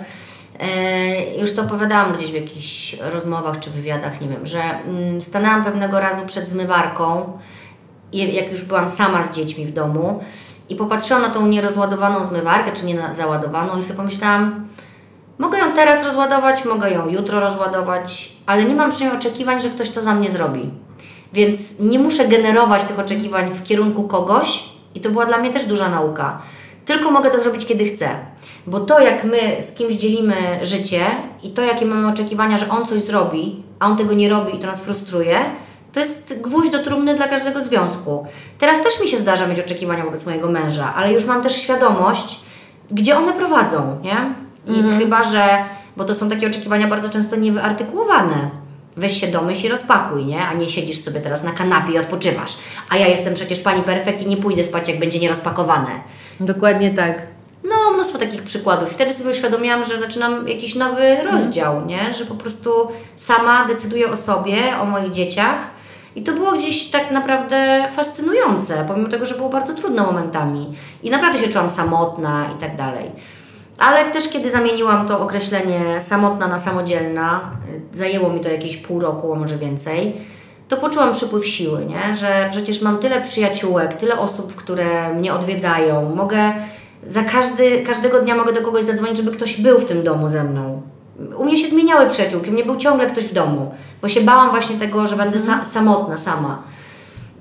E, 0.60 1.38
Już 1.42 1.54
to 1.54 1.62
opowiadałam 1.62 2.14
gdzieś 2.18 2.32
w 2.32 2.34
jakichś 2.34 2.96
rozmowach 3.00 3.60
czy 3.60 3.70
wywiadach, 3.70 4.22
nie 4.22 4.28
wiem, 4.28 4.46
że 4.46 4.62
mm, 4.88 5.22
stanęłam 5.22 5.64
pewnego 5.66 6.00
razu 6.00 6.26
przed 6.28 6.48
zmywarką, 6.48 7.38
jak 8.14 8.52
już 8.52 8.62
byłam 8.62 8.90
sama 8.90 9.24
z 9.24 9.36
dziećmi 9.36 9.66
w 9.66 9.74
domu 9.74 10.24
i 10.70 10.76
popatrzyłam 10.76 11.24
na 11.24 11.30
tą 11.30 11.48
nierozładowaną 11.48 12.24
zmywarkę, 12.24 12.72
czy 12.72 12.86
nie 12.86 13.02
załadowaną 13.12 13.78
i 13.78 13.84
sobie 13.84 13.98
pomyślałam, 13.98 14.68
mogę 15.38 15.58
ją 15.58 15.72
teraz 15.72 16.06
rozładować, 16.06 16.66
mogę 16.66 16.92
ją 16.92 17.10
jutro 17.10 17.40
rozładować, 17.40 18.32
ale 18.46 18.64
nie 18.64 18.76
mam 18.76 18.92
przy 18.92 19.04
niej 19.04 19.14
oczekiwań, 19.14 19.62
że 19.62 19.70
ktoś 19.70 19.90
to 19.90 20.02
za 20.02 20.16
mnie 20.16 20.32
zrobi. 20.32 20.70
Więc 21.34 21.80
nie 21.80 22.00
muszę 22.00 22.28
generować 22.28 22.84
tych 22.84 23.00
oczekiwań 23.00 23.52
w 23.52 23.64
kierunku 23.64 24.04
kogoś 24.04 24.64
i 24.96 25.00
to 25.00 25.10
była 25.10 25.26
dla 25.26 25.38
mnie 25.38 25.54
też 25.54 25.66
duża 25.66 25.90
nauka. 25.90 26.42
Tylko 26.86 27.12
mogę 27.12 27.32
to 27.32 27.40
zrobić, 27.40 27.66
kiedy 27.66 27.86
chcę. 27.86 28.10
Bo 28.68 28.80
to, 28.80 29.00
jak 29.00 29.24
my 29.24 29.62
z 29.62 29.74
kimś 29.74 29.96
dzielimy 29.96 30.36
życie 30.62 31.02
i 31.44 31.50
to, 31.50 31.62
jakie 31.62 31.86
mamy 31.86 32.08
oczekiwania, 32.08 32.58
że 32.58 32.70
on 32.70 32.86
coś 32.86 33.02
zrobi, 33.02 33.64
a 33.80 33.88
on 33.88 33.98
tego 33.98 34.14
nie 34.14 34.30
robi 34.30 34.56
i 34.56 34.60
to 34.60 34.68
nas 34.68 34.82
frustruje, 34.82 35.40
to 36.00 36.06
jest 36.06 36.42
gwóźdź 36.42 36.72
do 36.72 36.84
trumny 36.84 37.16
dla 37.16 37.28
każdego 37.28 37.62
związku. 37.62 38.28
Teraz 38.60 38.84
też 38.84 39.02
mi 39.02 39.08
się 39.08 39.18
zdarza 39.18 39.48
mieć 39.48 39.60
oczekiwania 39.60 40.06
wobec 40.06 40.26
mojego 40.26 40.50
męża, 40.50 40.94
ale 40.96 41.14
już 41.14 41.26
mam 41.26 41.44
też 41.44 41.56
świadomość, 41.56 42.40
gdzie 42.92 43.18
one 43.18 43.34
prowadzą, 43.34 43.98
nie? 44.04 44.34
I 44.76 45.00
chyba, 45.00 45.24
że, 45.24 45.44
bo 45.98 46.06
to 46.06 46.16
są 46.16 46.30
takie 46.30 46.48
oczekiwania 46.48 46.88
bardzo 46.88 47.10
często 47.10 47.36
niewyartykułowane. 47.36 48.50
Weź 48.98 49.22
się 49.22 49.28
domyśl 49.28 49.66
i 49.66 49.70
rozpakuj, 49.70 50.26
nie? 50.26 50.48
A 50.48 50.54
nie 50.54 50.68
siedzisz 50.68 51.02
sobie 51.02 51.20
teraz 51.20 51.44
na 51.44 51.52
kanapie 51.52 51.94
i 51.94 51.98
odpoczywasz. 51.98 52.58
A 52.90 52.98
ja 52.98 53.08
jestem 53.08 53.34
przecież 53.34 53.60
pani 53.60 53.84
perfekt 53.84 54.22
i 54.22 54.28
nie 54.28 54.38
pójdę 54.38 54.64
spać, 54.64 54.90
jak 54.90 55.00
będzie 55.00 55.20
nierozpakowane. 55.20 55.92
Dokładnie 56.40 56.94
tak. 56.94 57.22
No, 57.64 57.94
mnóstwo 57.94 58.20
takich 58.20 58.44
przykładów. 58.44 58.92
I 58.92 58.94
wtedy 58.94 59.14
sobie 59.14 59.30
uświadomiłam, 59.30 59.84
że 59.84 59.98
zaczynam 59.98 60.48
jakiś 60.48 60.76
nowy 60.76 61.18
rozdział, 61.32 61.86
nie? 61.86 62.14
Że 62.14 62.26
po 62.26 62.36
prostu 62.36 62.72
sama 63.16 63.68
decyduję 63.68 64.12
o 64.12 64.18
sobie, 64.18 64.78
o 64.82 64.86
moich 64.86 65.12
dzieciach. 65.12 65.79
I 66.20 66.24
to 66.24 66.34
było 66.34 66.52
gdzieś 66.52 66.90
tak 66.90 67.12
naprawdę 67.12 67.88
fascynujące, 67.96 68.86
pomimo 68.88 69.08
tego, 69.08 69.26
że 69.26 69.36
było 69.36 69.50
bardzo 69.50 69.74
trudno 69.74 70.06
momentami. 70.06 70.76
I 71.04 71.10
naprawdę 71.10 71.40
się 71.40 71.48
czułam 71.48 71.70
samotna 71.70 72.46
i 72.58 72.62
tak 72.62 72.78
dalej. 72.78 73.12
Ale 73.78 74.12
też 74.12 74.30
kiedy 74.30 74.50
zamieniłam 74.50 75.08
to 75.08 75.22
określenie 75.22 76.02
samotna 76.02 76.48
na 76.48 76.60
samodzielna, 76.60 77.52
y, 77.94 77.98
zajęło 77.98 78.30
mi 78.30 78.40
to 78.40 78.50
jakieś 78.50 78.78
pół 78.78 79.00
roku, 79.00 79.34
a 79.34 79.36
może 79.36 79.58
więcej, 79.58 80.14
to 80.68 80.78
poczułam 80.78 81.14
przypływ 81.14 81.48
siły, 81.48 81.86
nie? 81.86 82.16
że 82.16 82.48
przecież 82.52 82.82
mam 82.82 82.98
tyle 82.98 83.22
przyjaciółek, 83.22 83.94
tyle 83.94 84.20
osób, 84.20 84.56
które 84.56 85.14
mnie 85.14 85.34
odwiedzają. 85.34 86.16
Mogę 86.16 86.54
za 87.04 87.24
każdy, 87.24 87.84
każdego 87.84 88.22
dnia 88.22 88.36
mogę 88.36 88.54
do 88.54 88.62
kogoś 88.62 88.84
zadzwonić, 88.84 89.18
żeby 89.18 89.32
ktoś 89.32 89.62
był 89.62 89.80
w 89.80 89.86
tym 89.86 90.04
domu 90.04 90.30
ze 90.30 90.44
mną. 90.44 90.79
U 91.38 91.46
mnie 91.46 91.58
się 91.58 91.68
zmieniały 91.68 92.08
przyjaciółki, 92.10 92.50
u 92.50 92.54
mnie 92.54 92.66
był 92.66 92.78
ciągle 92.78 93.08
ktoś 93.10 93.24
w 93.24 93.34
domu, 93.34 93.72
bo 94.02 94.08
się 94.08 94.22
bałam 94.22 94.50
właśnie 94.50 94.76
tego, 94.78 95.08
że 95.08 95.16
będę 95.16 95.40
sa- 95.40 95.64
samotna 95.66 96.18
sama. 96.18 96.64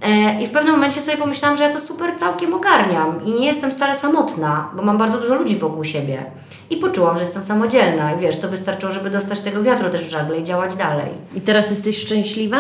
E, 0.03 0.43
I 0.43 0.47
w 0.47 0.51
pewnym 0.51 0.73
momencie 0.75 1.01
sobie 1.01 1.17
pomyślałam, 1.17 1.57
że 1.59 1.65
ja 1.65 1.73
to 1.73 1.81
super 1.81 2.17
całkiem 2.19 2.55
ogarniam 2.55 3.25
i 3.25 3.33
nie 3.33 3.47
jestem 3.47 3.71
wcale 3.71 3.95
samotna, 3.95 4.71
bo 4.77 4.83
mam 4.83 4.99
bardzo 4.99 5.19
dużo 5.19 5.35
ludzi 5.35 5.57
wokół 5.57 5.85
siebie. 5.85 6.25
I 6.71 6.77
poczułam, 6.77 7.17
że 7.19 7.25
jestem 7.25 7.43
samodzielna 7.43 8.13
i 8.15 8.19
wiesz, 8.19 8.39
to 8.41 8.49
wystarczyło, 8.49 8.93
żeby 8.93 9.11
dostać 9.11 9.41
tego 9.41 9.63
wiatru 9.63 9.91
też 9.91 10.05
w 10.05 10.09
żagle 10.09 10.39
i 10.41 10.45
działać 10.45 10.77
dalej. 10.77 11.09
I 11.35 11.41
teraz 11.41 11.71
jesteś 11.71 11.99
szczęśliwa? 11.99 12.59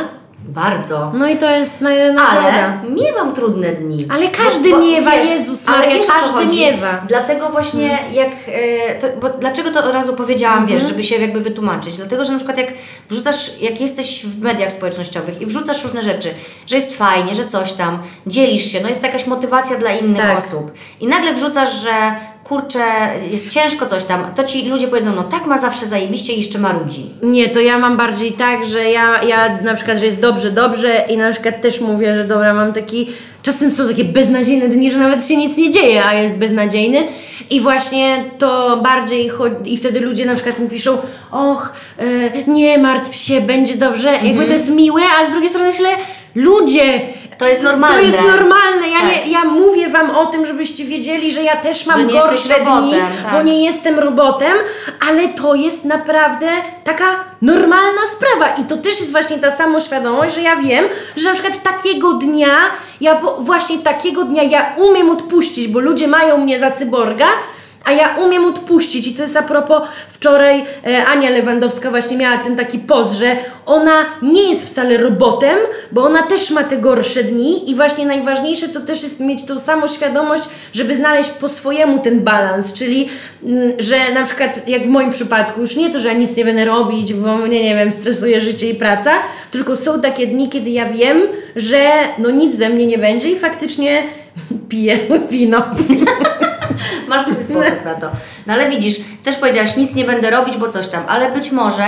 Bardzo. 0.48 1.12
No 1.14 1.28
i 1.28 1.37
to 1.37 1.50
jest 1.50 1.80
na. 1.80 1.90
Ale 2.28 2.78
miewam 2.90 3.34
trudne 3.34 3.72
dni. 3.72 4.06
Ale 4.11 4.28
każdy 4.28 4.72
miewa, 4.72 5.14
Jezus 5.14 5.68
ale 5.68 5.78
Maria, 5.78 5.94
wiesz, 5.96 6.06
o 6.06 6.08
co 6.08 6.12
każdy 6.34 6.46
miewa. 6.56 7.04
Dlatego 7.08 7.48
właśnie 7.48 7.98
jak, 8.12 8.28
e, 8.46 8.94
to, 9.00 9.06
bo 9.20 9.28
dlaczego 9.28 9.70
to 9.70 9.84
od 9.84 9.94
razu 9.94 10.16
powiedziałam, 10.16 10.58
Mhm. 10.62 10.78
wiesz, 10.78 10.88
żeby 10.88 11.04
się 11.04 11.16
jakby 11.16 11.40
wytłumaczyć. 11.40 11.96
Dlatego, 11.96 12.24
że 12.24 12.32
na 12.32 12.38
przykład 12.38 12.58
jak 12.58 12.68
wrzucasz, 13.11 13.61
jak 13.61 13.80
jesteś 13.80 14.26
w 14.26 14.42
mediach 14.42 14.72
społecznościowych 14.72 15.40
i 15.40 15.46
wrzucasz 15.46 15.84
różne 15.84 16.02
rzeczy, 16.02 16.28
że 16.66 16.76
jest 16.76 16.96
fajnie, 16.96 17.34
że 17.34 17.46
coś 17.46 17.72
tam, 17.72 18.02
dzielisz 18.26 18.64
się, 18.72 18.80
no 18.82 18.88
jest 18.88 19.02
jakaś 19.02 19.26
motywacja 19.26 19.78
dla 19.78 19.92
innych 19.92 20.22
Tak. 20.22 20.38
osób. 20.38 20.72
I 21.00 21.06
nagle 21.08 21.34
wrzucasz, 21.34 21.72
że 21.82 21.90
kurczę, 22.48 22.78
jest 23.30 23.50
ciężko 23.50 23.87
coś 23.87 24.04
tam, 24.04 24.24
to 24.34 24.44
ci 24.44 24.68
ludzie 24.68 24.88
powiedzą, 24.88 25.14
no 25.14 25.22
tak 25.22 25.46
ma 25.46 25.58
zawsze 25.58 25.87
zajebiście 25.87 26.32
i 26.32 26.37
jeszcze 26.37 26.58
marudzi. 26.58 27.06
Nie, 27.22 27.48
to 27.48 27.61
ja 27.61 27.78
mam 27.78 27.96
bardziej 27.96 28.32
tak, 28.32 28.64
że 28.64 28.90
ja, 28.90 29.22
ja 29.22 29.62
na 29.62 29.74
przykład, 29.74 29.98
że 29.98 30.06
jest 30.06 30.20
dobrze, 30.20 30.50
dobrze 30.50 31.04
i 31.08 31.16
na 31.16 31.32
przykład 31.32 31.61
też 31.61 31.80
mówię, 31.80 32.14
że 32.14 32.24
dobra, 32.24 32.54
mam 32.54 32.72
taki 32.72 33.08
czasem 33.42 33.70
są 33.70 33.88
takie 33.88 34.05
beznadziejne 34.05 34.68
dni, 34.68 34.90
że 34.90 34.98
nawet 34.98 35.27
się 35.27 35.37
nic 35.37 35.57
nie 35.57 35.70
dzieje, 35.70 36.05
a 36.05 36.14
jest 36.14 36.35
beznadziejny. 36.35 37.09
I 37.51 37.61
właśnie 37.61 38.24
to 38.38 38.77
bardziej 38.77 39.29
chodzi, 39.29 39.74
i 39.74 39.77
wtedy 39.79 40.01
ludzie 40.01 40.27
na 40.27 40.35
przykład 40.35 40.59
mi 40.59 40.68
piszą, 40.68 40.98
och, 41.31 41.72
e, 41.98 42.05
nie 42.46 42.79
martw 42.79 43.14
się, 43.14 43.40
będzie 43.40 43.74
dobrze. 43.74 44.12
Jakby 44.22 44.46
to 44.46 44.53
jest 44.53 44.70
miłe, 44.70 45.03
a 45.20 45.24
z 45.24 45.31
drugiej 45.31 45.48
strony 45.48 45.68
myślę, 45.68 45.88
ludzie, 46.35 47.01
To 47.38 47.46
jest 47.46 47.62
normalne. 47.62 47.98
To 47.98 48.05
jest 48.05 48.22
normalne. 48.22 48.88
Ja, 48.88 49.01
Tak. 49.01 49.27
nie, 49.27 49.33
ja 49.33 49.44
mówię 49.44 49.88
Wam 49.88 50.11
o 50.11 50.27
tym, 50.27 50.46
żebyście 50.46 50.85
wiedzieli, 50.85 51.33
że 51.33 51.42
ja 51.42 51.57
też 51.57 51.87
mam 51.87 52.09
gorsze 52.09 52.31
jesteś 52.31 52.57
dni, 52.57 52.66
robotem, 52.66 53.01
tak. 53.22 53.33
bo 53.33 53.42
nie 53.42 53.64
jestem 53.64 53.98
robotem, 53.98 54.53
ale 55.09 55.29
to 55.29 55.55
jest 55.55 55.85
naprawdę 55.85 56.46
taka 56.85 57.05
normalna 57.42 58.01
sprawa. 58.16 58.55
I 58.57 58.64
to 58.64 58.77
też 58.77 59.01
jest 59.01 59.12
właśnie 59.12 59.38
ta 59.38 59.51
samoświadomość, 59.51 60.35
że 60.35 60.42
ja 60.42 60.57
wiem, 60.57 60.85
że 61.16 61.29
na 61.29 61.35
przykład 61.35 61.62
takiego 61.62 62.12
dnia, 62.12 62.57
ja 63.01 63.14
po, 63.16 63.27
właśnie 63.38 63.78
takiego 63.78 64.24
dnia 64.24 64.42
ja 64.42 64.74
umiem 64.76 65.10
odpuścić, 65.10 65.68
bo 65.68 65.80
ludzie 65.80 66.08
mają 66.08 66.38
mnie 66.38 66.60
za 66.60 66.70
cyborga, 66.70 67.26
a 67.84 67.92
ja 67.92 68.16
umiem 68.26 68.44
odpuścić 68.44 69.06
i 69.06 69.14
to 69.14 69.22
jest 69.22 69.36
a 69.36 69.42
propos 69.42 69.82
wczoraj 70.08 70.64
e, 70.86 71.06
Ania 71.06 71.30
Lewandowska 71.30 71.90
właśnie 71.90 72.16
miała 72.16 72.38
ten 72.38 72.56
taki 72.56 72.78
post, 72.78 73.14
że 73.14 73.36
ona 73.66 74.06
nie 74.22 74.50
jest 74.50 74.70
wcale 74.70 74.96
robotem, 74.96 75.58
bo 75.92 76.04
ona 76.04 76.22
też 76.22 76.50
ma 76.50 76.64
te 76.64 76.76
gorsze 76.76 77.24
dni 77.24 77.70
i 77.70 77.74
właśnie 77.74 78.06
najważniejsze 78.06 78.68
to 78.68 78.80
też 78.80 79.02
jest 79.02 79.20
mieć 79.20 79.46
tą 79.46 79.60
samą 79.60 79.88
świadomość, 79.88 80.44
żeby 80.72 80.96
znaleźć 80.96 81.30
po 81.30 81.48
swojemu 81.48 81.98
ten 81.98 82.20
balans, 82.20 82.72
czyli 82.72 83.08
mm, 83.44 83.72
że 83.78 83.96
na 84.14 84.24
przykład 84.24 84.68
jak 84.68 84.82
w 84.82 84.88
moim 84.88 85.10
przypadku 85.10 85.60
już 85.60 85.76
nie 85.76 85.90
to, 85.90 86.00
że 86.00 86.08
ja 86.08 86.14
nic 86.14 86.36
nie 86.36 86.44
będę 86.44 86.64
robić, 86.64 87.14
bo 87.14 87.36
mnie 87.36 87.64
nie 87.64 87.74
wiem, 87.74 87.92
stresuje 87.92 88.40
życie 88.40 88.70
i 88.70 88.74
praca, 88.74 89.12
tylko 89.50 89.76
są 89.76 90.00
takie 90.00 90.26
dni, 90.26 90.48
kiedy 90.48 90.70
ja 90.70 90.88
wiem, 90.88 91.22
że 91.56 91.90
no 92.18 92.30
nic 92.30 92.54
ze 92.54 92.68
mnie 92.68 92.86
nie 92.86 92.98
będzie 92.98 93.30
i 93.30 93.38
faktycznie 93.38 94.02
piję 94.68 94.98
wino. 95.30 95.62
Masz 97.09 97.22
swój 97.22 97.44
sposób 97.44 97.85
na 97.85 97.94
to. 97.94 98.11
No 98.46 98.52
ale 98.52 98.70
widzisz, 98.70 98.96
też 99.24 99.37
powiedziałaś, 99.37 99.76
nic 99.76 99.94
nie 99.94 100.04
będę 100.04 100.31
robić, 100.31 100.57
bo 100.57 100.68
coś 100.68 100.88
tam, 100.88 101.02
ale 101.09 101.33
być 101.33 101.52
może 101.52 101.87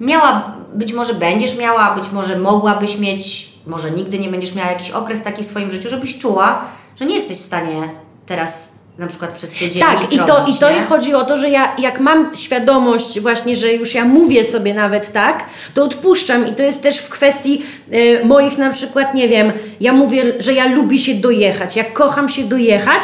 miała, 0.00 0.56
być 0.74 0.92
może 0.92 1.14
będziesz 1.14 1.58
miała, 1.58 1.94
być 1.94 2.12
może 2.12 2.38
mogłabyś 2.38 2.98
mieć, 2.98 3.52
może 3.66 3.90
nigdy 3.90 4.18
nie 4.18 4.28
będziesz 4.28 4.54
miała 4.54 4.70
jakiś 4.70 4.90
okres 4.90 5.22
taki 5.22 5.44
w 5.44 5.46
swoim 5.46 5.70
życiu, 5.70 5.88
żebyś 5.88 6.18
czuła, 6.18 6.64
że 7.00 7.06
nie 7.06 7.14
jesteś 7.14 7.38
w 7.38 7.46
stanie 7.46 7.90
teraz 8.26 8.82
na 8.98 9.06
przykład 9.06 9.30
przez 9.30 9.50
tydzień 9.50 9.82
Tak, 9.82 10.12
i 10.12 10.18
to, 10.18 10.26
robić, 10.26 10.56
i 10.56 10.58
to 10.58 10.70
nie? 10.70 10.82
chodzi 10.82 11.14
o 11.14 11.24
to, 11.24 11.36
że 11.36 11.48
ja 11.48 11.76
jak 11.78 12.00
mam 12.00 12.36
świadomość 12.36 13.20
właśnie, 13.20 13.56
że 13.56 13.72
już 13.72 13.94
ja 13.94 14.04
mówię 14.04 14.44
sobie 14.44 14.74
nawet 14.74 15.12
tak, 15.12 15.44
to 15.74 15.84
odpuszczam 15.84 16.46
i 16.46 16.54
to 16.54 16.62
jest 16.62 16.82
też 16.82 16.98
w 16.98 17.08
kwestii 17.08 17.62
e, 17.90 18.24
moich 18.24 18.58
na 18.58 18.70
przykład, 18.70 19.14
nie 19.14 19.28
wiem, 19.28 19.52
ja 19.80 19.92
mówię, 19.92 20.32
że 20.38 20.52
ja 20.52 20.66
lubię 20.66 20.98
się 20.98 21.14
dojechać, 21.14 21.76
ja 21.76 21.84
kocham 21.84 22.28
się 22.28 22.44
dojechać, 22.44 23.02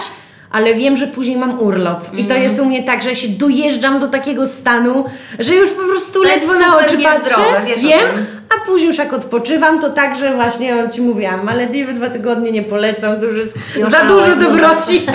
ale 0.52 0.74
wiem, 0.74 0.96
że 0.96 1.06
później 1.06 1.36
mam 1.36 1.60
urlop. 1.60 2.00
I 2.04 2.20
Mhm. 2.20 2.26
to 2.28 2.34
jest 2.34 2.60
u 2.60 2.64
mnie 2.64 2.82
tak, 2.82 3.02
że 3.02 3.08
ja 3.08 3.14
się 3.14 3.28
dojeżdżam 3.28 4.00
do 4.00 4.08
takiego 4.08 4.46
stanu, 4.46 5.04
że 5.38 5.54
już 5.54 5.70
po 5.70 5.82
prostu 5.82 6.12
To 6.22 6.28
ledwo 6.28 6.54
na 6.54 6.78
oczy 6.78 6.98
patrzę, 6.98 7.34
wiesz 7.66 7.80
wiem, 7.80 8.26
a 8.56 8.66
później 8.66 8.88
już 8.88 8.98
jak 8.98 9.12
odpoczywam, 9.12 9.80
to 9.80 9.90
także 9.90 10.34
właśnie 10.34 10.84
o 10.84 10.88
Ci 10.88 11.00
mówiłam, 11.02 11.44
Malediwy 11.44 11.92
dwa 11.92 12.10
tygodnie 12.10 12.52
nie 12.52 12.62
polecam, 12.62 13.20
to 13.20 13.26
już 13.26 13.36
jest 13.36 13.58
Już 13.76 13.88
za 13.88 14.00
dużo 14.04 14.36
dobroci. 14.36 15.06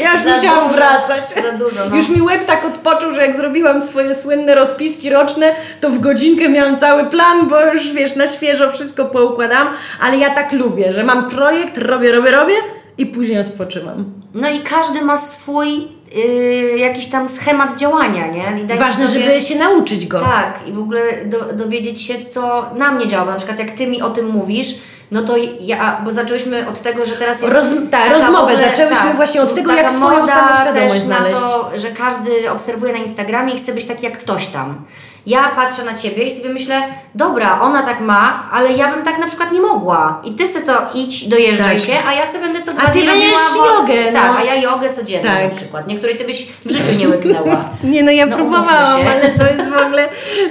Ja 0.00 0.12
już 0.12 0.22
Za 0.22 0.34
musiałam 0.36 0.64
dużo, 0.64 0.76
wracać. 0.76 1.24
za 1.28 1.58
dużo, 1.58 1.80
no. 1.90 1.96
Już 1.96 2.08
mi 2.08 2.22
łeb 2.22 2.44
tak 2.44 2.64
odpoczął, 2.64 3.14
że 3.14 3.22
jak 3.26 3.36
zrobiłam 3.36 3.82
swoje 3.82 4.14
słynne 4.14 4.54
rozpiski 4.54 5.10
roczne, 5.10 5.54
to 5.80 5.90
w 5.90 5.98
godzinkę 5.98 6.48
miałam 6.48 6.76
cały 6.78 7.04
plan, 7.04 7.48
bo 7.48 7.66
już 7.72 7.92
wiesz, 7.92 8.16
na 8.16 8.26
świeżo 8.26 8.70
wszystko 8.70 9.04
poukładam, 9.04 9.68
ale 10.00 10.16
ja 10.18 10.30
tak 10.30 10.52
lubię, 10.52 10.92
że 10.92 11.04
mam 11.04 11.30
projekt, 11.30 11.78
robię, 11.78 12.12
robię, 12.12 12.30
robię 12.30 12.54
i 12.98 13.06
później 13.06 13.38
odpoczywam. 13.40 14.04
No 14.34 14.50
i 14.50 14.60
każdy 14.60 15.02
ma 15.02 15.18
swój 15.18 15.88
yy, 16.14 16.78
jakiś 16.78 17.06
tam 17.06 17.28
schemat 17.28 17.76
działania, 17.76 18.26
nie? 18.26 18.76
Ważne, 18.76 19.06
sobie... 19.06 19.20
żeby 19.20 19.42
się 19.42 19.58
nauczyć 19.58 20.06
go. 20.06 20.20
Tak, 20.20 20.60
i 20.66 20.72
w 20.72 20.78
ogóle 20.78 21.00
do, 21.24 21.52
dowiedzieć 21.52 22.02
się, 22.02 22.24
co 22.24 22.70
na 22.76 22.90
mnie 22.92 23.06
działa. 23.06 23.30
Na 23.30 23.36
przykład 23.36 23.58
jak 23.58 23.70
Ty 23.70 23.86
mi 23.86 24.02
o 24.02 24.10
tym 24.10 24.26
mówisz, 24.28 24.74
no 25.10 25.22
to 25.22 25.34
ja, 25.60 26.00
bo 26.04 26.12
zaczęłyśmy 26.12 26.68
od 26.68 26.82
tego, 26.82 27.06
że 27.06 27.16
teraz 27.16 27.42
jest 27.42 27.54
Roz- 27.54 27.90
tak, 27.90 28.02
taka 28.02 28.12
rozmowę 28.14 28.52
ogóle- 28.52 28.70
zaczęłyśmy 28.70 29.14
właśnie 29.14 29.42
od 29.42 29.54
tego, 29.54 29.72
jak 29.72 29.90
swoją 29.90 30.26
samoświadomość 30.26 30.92
też 30.94 31.04
na 31.04 31.16
znaleźć. 31.16 31.40
to, 31.40 31.70
że 31.74 31.90
każdy 31.90 32.50
obserwuje 32.50 32.92
na 32.92 32.98
Instagramie 32.98 33.54
i 33.54 33.58
chce 33.58 33.74
być 33.74 33.86
taki 33.86 34.04
jak 34.04 34.18
ktoś 34.18 34.46
tam. 34.46 34.84
Ja 35.26 35.48
patrzę 35.56 35.84
na 35.84 35.94
Ciebie 35.94 36.24
i 36.24 36.30
sobie 36.30 36.48
myślę, 36.48 36.82
dobra, 37.14 37.60
ona 37.60 37.82
tak 37.82 38.00
ma, 38.00 38.48
ale 38.52 38.72
ja 38.72 38.94
bym 38.94 39.04
tak 39.04 39.18
na 39.18 39.26
przykład 39.26 39.52
nie 39.52 39.60
mogła. 39.60 40.20
I 40.24 40.32
Ty 40.32 40.46
se 40.46 40.60
to 40.62 40.72
idź, 40.94 41.28
dojeżdżaj 41.28 41.76
Tak. 41.76 41.84
się, 41.86 41.92
a 42.08 42.12
ja 42.14 42.26
sobie 42.26 42.44
będę 42.44 42.62
co 42.62 42.72
dwa 42.72 42.82
A 42.82 42.86
ty 42.86 42.98
dni 42.98 43.06
będziesz 43.08 43.30
robiła, 43.30 43.66
bo- 43.66 43.80
jogę, 43.80 44.12
no. 44.12 44.18
Tak, 44.20 44.30
a 44.40 44.44
ja 44.44 44.54
jogę 44.54 44.92
codziennie 44.92 45.30
Tak. 45.30 45.44
na 45.50 45.56
przykład. 45.56 45.86
Niektórej 45.86 46.16
Ty 46.18 46.24
byś 46.24 46.46
w 46.66 46.70
życiu 46.72 46.98
nie 46.98 47.08
łyknęła. 47.08 47.64
Nie 47.84 48.02
no, 48.02 48.10
ja 48.10 48.26
No, 48.26 48.36
próbowałam, 48.36 49.00
ale 49.12 49.30
to 49.30 49.42
jest 49.54 49.70
w 49.70 49.76
ogóle, 49.86 50.08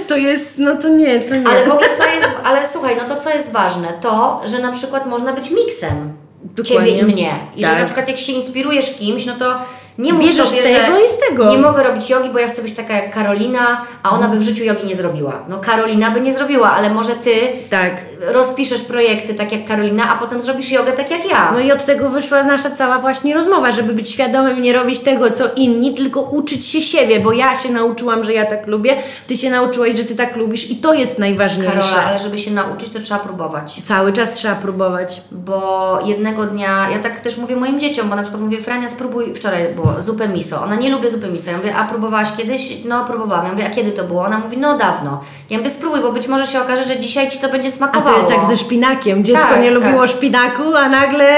to 0.08 0.16
jest, 0.16 0.58
no 0.58 0.76
to 0.76 0.88
nie, 0.88 1.20
to 1.20 1.34
nie. 1.34 1.48
Ale 1.48 1.64
w 1.66 1.70
ogóle 1.70 1.86
co 1.98 2.04
jest, 2.04 2.28
ale 2.44 2.68
słuchaj, 2.72 2.96
no 3.08 3.14
to 3.14 3.20
co 3.20 3.30
jest 3.30 3.52
ważne? 3.52 3.88
To, 4.00 4.42
że 4.44 4.58
na 4.58 4.72
przykład 4.72 5.06
można 5.06 5.32
być 5.32 5.50
miksem. 5.50 6.12
Dokładnie. 6.44 6.90
Ciebie 6.90 7.00
i 7.00 7.04
mnie. 7.04 7.34
I 7.56 7.62
Tak. 7.62 7.72
że 7.74 7.78
na 7.78 7.84
przykład 7.84 8.08
jak 8.08 8.18
się 8.18 8.32
inspirujesz 8.32 8.98
kimś, 8.98 9.26
no 9.26 9.34
to 9.38 9.54
nie 9.98 10.12
mów 10.12 10.22
Bierzesz 10.24 10.48
sobie, 10.48 10.60
z 10.60 10.64
tego 10.64 10.96
że 10.98 11.04
i 11.04 11.08
z 11.08 11.28
tego. 11.28 11.50
nie 11.50 11.58
mogę 11.58 11.82
robić 11.82 12.10
jogi, 12.10 12.30
bo 12.30 12.38
ja 12.38 12.48
chcę 12.48 12.62
być 12.62 12.74
taka 12.74 12.94
jak 12.94 13.14
Karolina, 13.14 13.84
a 14.02 14.10
ona 14.10 14.28
by 14.28 14.38
w 14.38 14.42
życiu 14.42 14.64
jogi 14.64 14.86
nie 14.86 14.94
zrobiła. 14.96 15.32
No 15.48 15.58
Karolina 15.58 16.10
by 16.10 16.20
nie 16.20 16.32
zrobiła, 16.34 16.70
ale 16.72 16.90
może 16.90 17.12
ty 17.12 17.30
Tak. 17.70 17.92
rozpiszesz 18.20 18.82
projekty 18.82 19.34
tak 19.34 19.52
jak 19.52 19.66
Karolina, 19.66 20.10
a 20.14 20.18
potem 20.18 20.42
zrobisz 20.42 20.70
jogę 20.70 20.92
tak 20.92 21.10
jak 21.10 21.30
ja. 21.30 21.50
No 21.52 21.60
i 21.60 21.72
od 21.72 21.84
tego 21.84 22.10
wyszła 22.10 22.42
nasza 22.42 22.70
cała 22.70 22.98
właśnie 22.98 23.34
rozmowa, 23.34 23.72
żeby 23.72 23.92
być 23.92 24.10
świadomym, 24.10 24.62
nie 24.62 24.72
robić 24.72 24.98
tego, 24.98 25.30
co 25.30 25.44
inni, 25.56 25.94
tylko 25.94 26.20
uczyć 26.20 26.66
się 26.66 26.82
siebie, 26.82 27.20
bo 27.20 27.32
ja 27.32 27.58
się 27.58 27.70
nauczyłam, 27.70 28.24
że 28.24 28.32
ja 28.32 28.46
tak 28.46 28.66
lubię, 28.66 28.96
ty 29.26 29.36
się 29.36 29.50
nauczyłaś, 29.50 29.96
że 29.98 30.04
ty 30.04 30.16
tak 30.16 30.36
lubisz 30.36 30.70
i 30.70 30.76
to 30.76 30.94
jest 30.94 31.18
najważniejsze. 31.18 31.74
Karola, 31.74 32.04
ale 32.08 32.18
żeby 32.18 32.38
się 32.38 32.50
nauczyć, 32.50 32.88
to 32.92 33.00
trzeba 33.00 33.20
próbować. 33.20 33.80
Cały 33.82 34.12
czas 34.12 34.32
trzeba 34.32 34.54
próbować. 34.54 35.20
Bo 35.32 35.98
jednego 36.04 36.44
dnia, 36.46 36.88
ja 36.92 36.98
tak 36.98 37.20
też 37.20 37.36
mówię 37.38 37.56
moim 37.56 37.80
dzieciom, 37.80 38.08
bo 38.10 38.16
na 38.16 38.22
przykład 38.22 38.42
mówię, 38.42 38.58
Frania, 38.62 38.88
spróbuj, 38.88 39.34
wczoraj 39.34 39.62
było 39.74 39.83
zupę 39.98 40.28
miso. 40.28 40.62
Ona 40.62 40.76
nie 40.76 40.90
lubi 40.90 41.10
zupy 41.10 41.28
miso. 41.28 41.50
Ja 41.50 41.56
mówię, 41.56 41.74
a 41.76 41.84
próbowałaś 41.84 42.28
kiedyś? 42.36 42.72
No, 42.84 43.04
próbowałam. 43.04 43.44
Ja 43.46 43.52
mówię, 43.52 43.66
a 43.66 43.70
kiedy 43.70 43.92
to 43.92 44.04
było? 44.04 44.22
Ona 44.24 44.38
mówi, 44.38 44.56
no 44.58 44.78
dawno. 44.78 45.20
Ja 45.50 45.58
mówię, 45.58 45.70
spróbuj, 45.70 46.00
bo 46.00 46.12
być 46.12 46.28
może 46.28 46.46
się 46.46 46.60
okaże, 46.60 46.84
że 46.84 47.00
dzisiaj 47.00 47.30
Ci 47.30 47.38
to 47.38 47.48
będzie 47.48 47.68
A 47.68 47.72
smakowało. 47.72 48.10
to 48.16 48.18
jest 48.18 48.30
jak 48.30 48.44
ze 48.44 48.56
szpinakiem. 48.56 49.24
Dziecko 49.24 49.42
Tak, 49.48 49.60
nie 49.62 49.70
lubiło 49.70 50.00
tak. 50.00 50.10
szpinaku, 50.10 50.62
a 50.76 50.88
nagle 50.88 51.36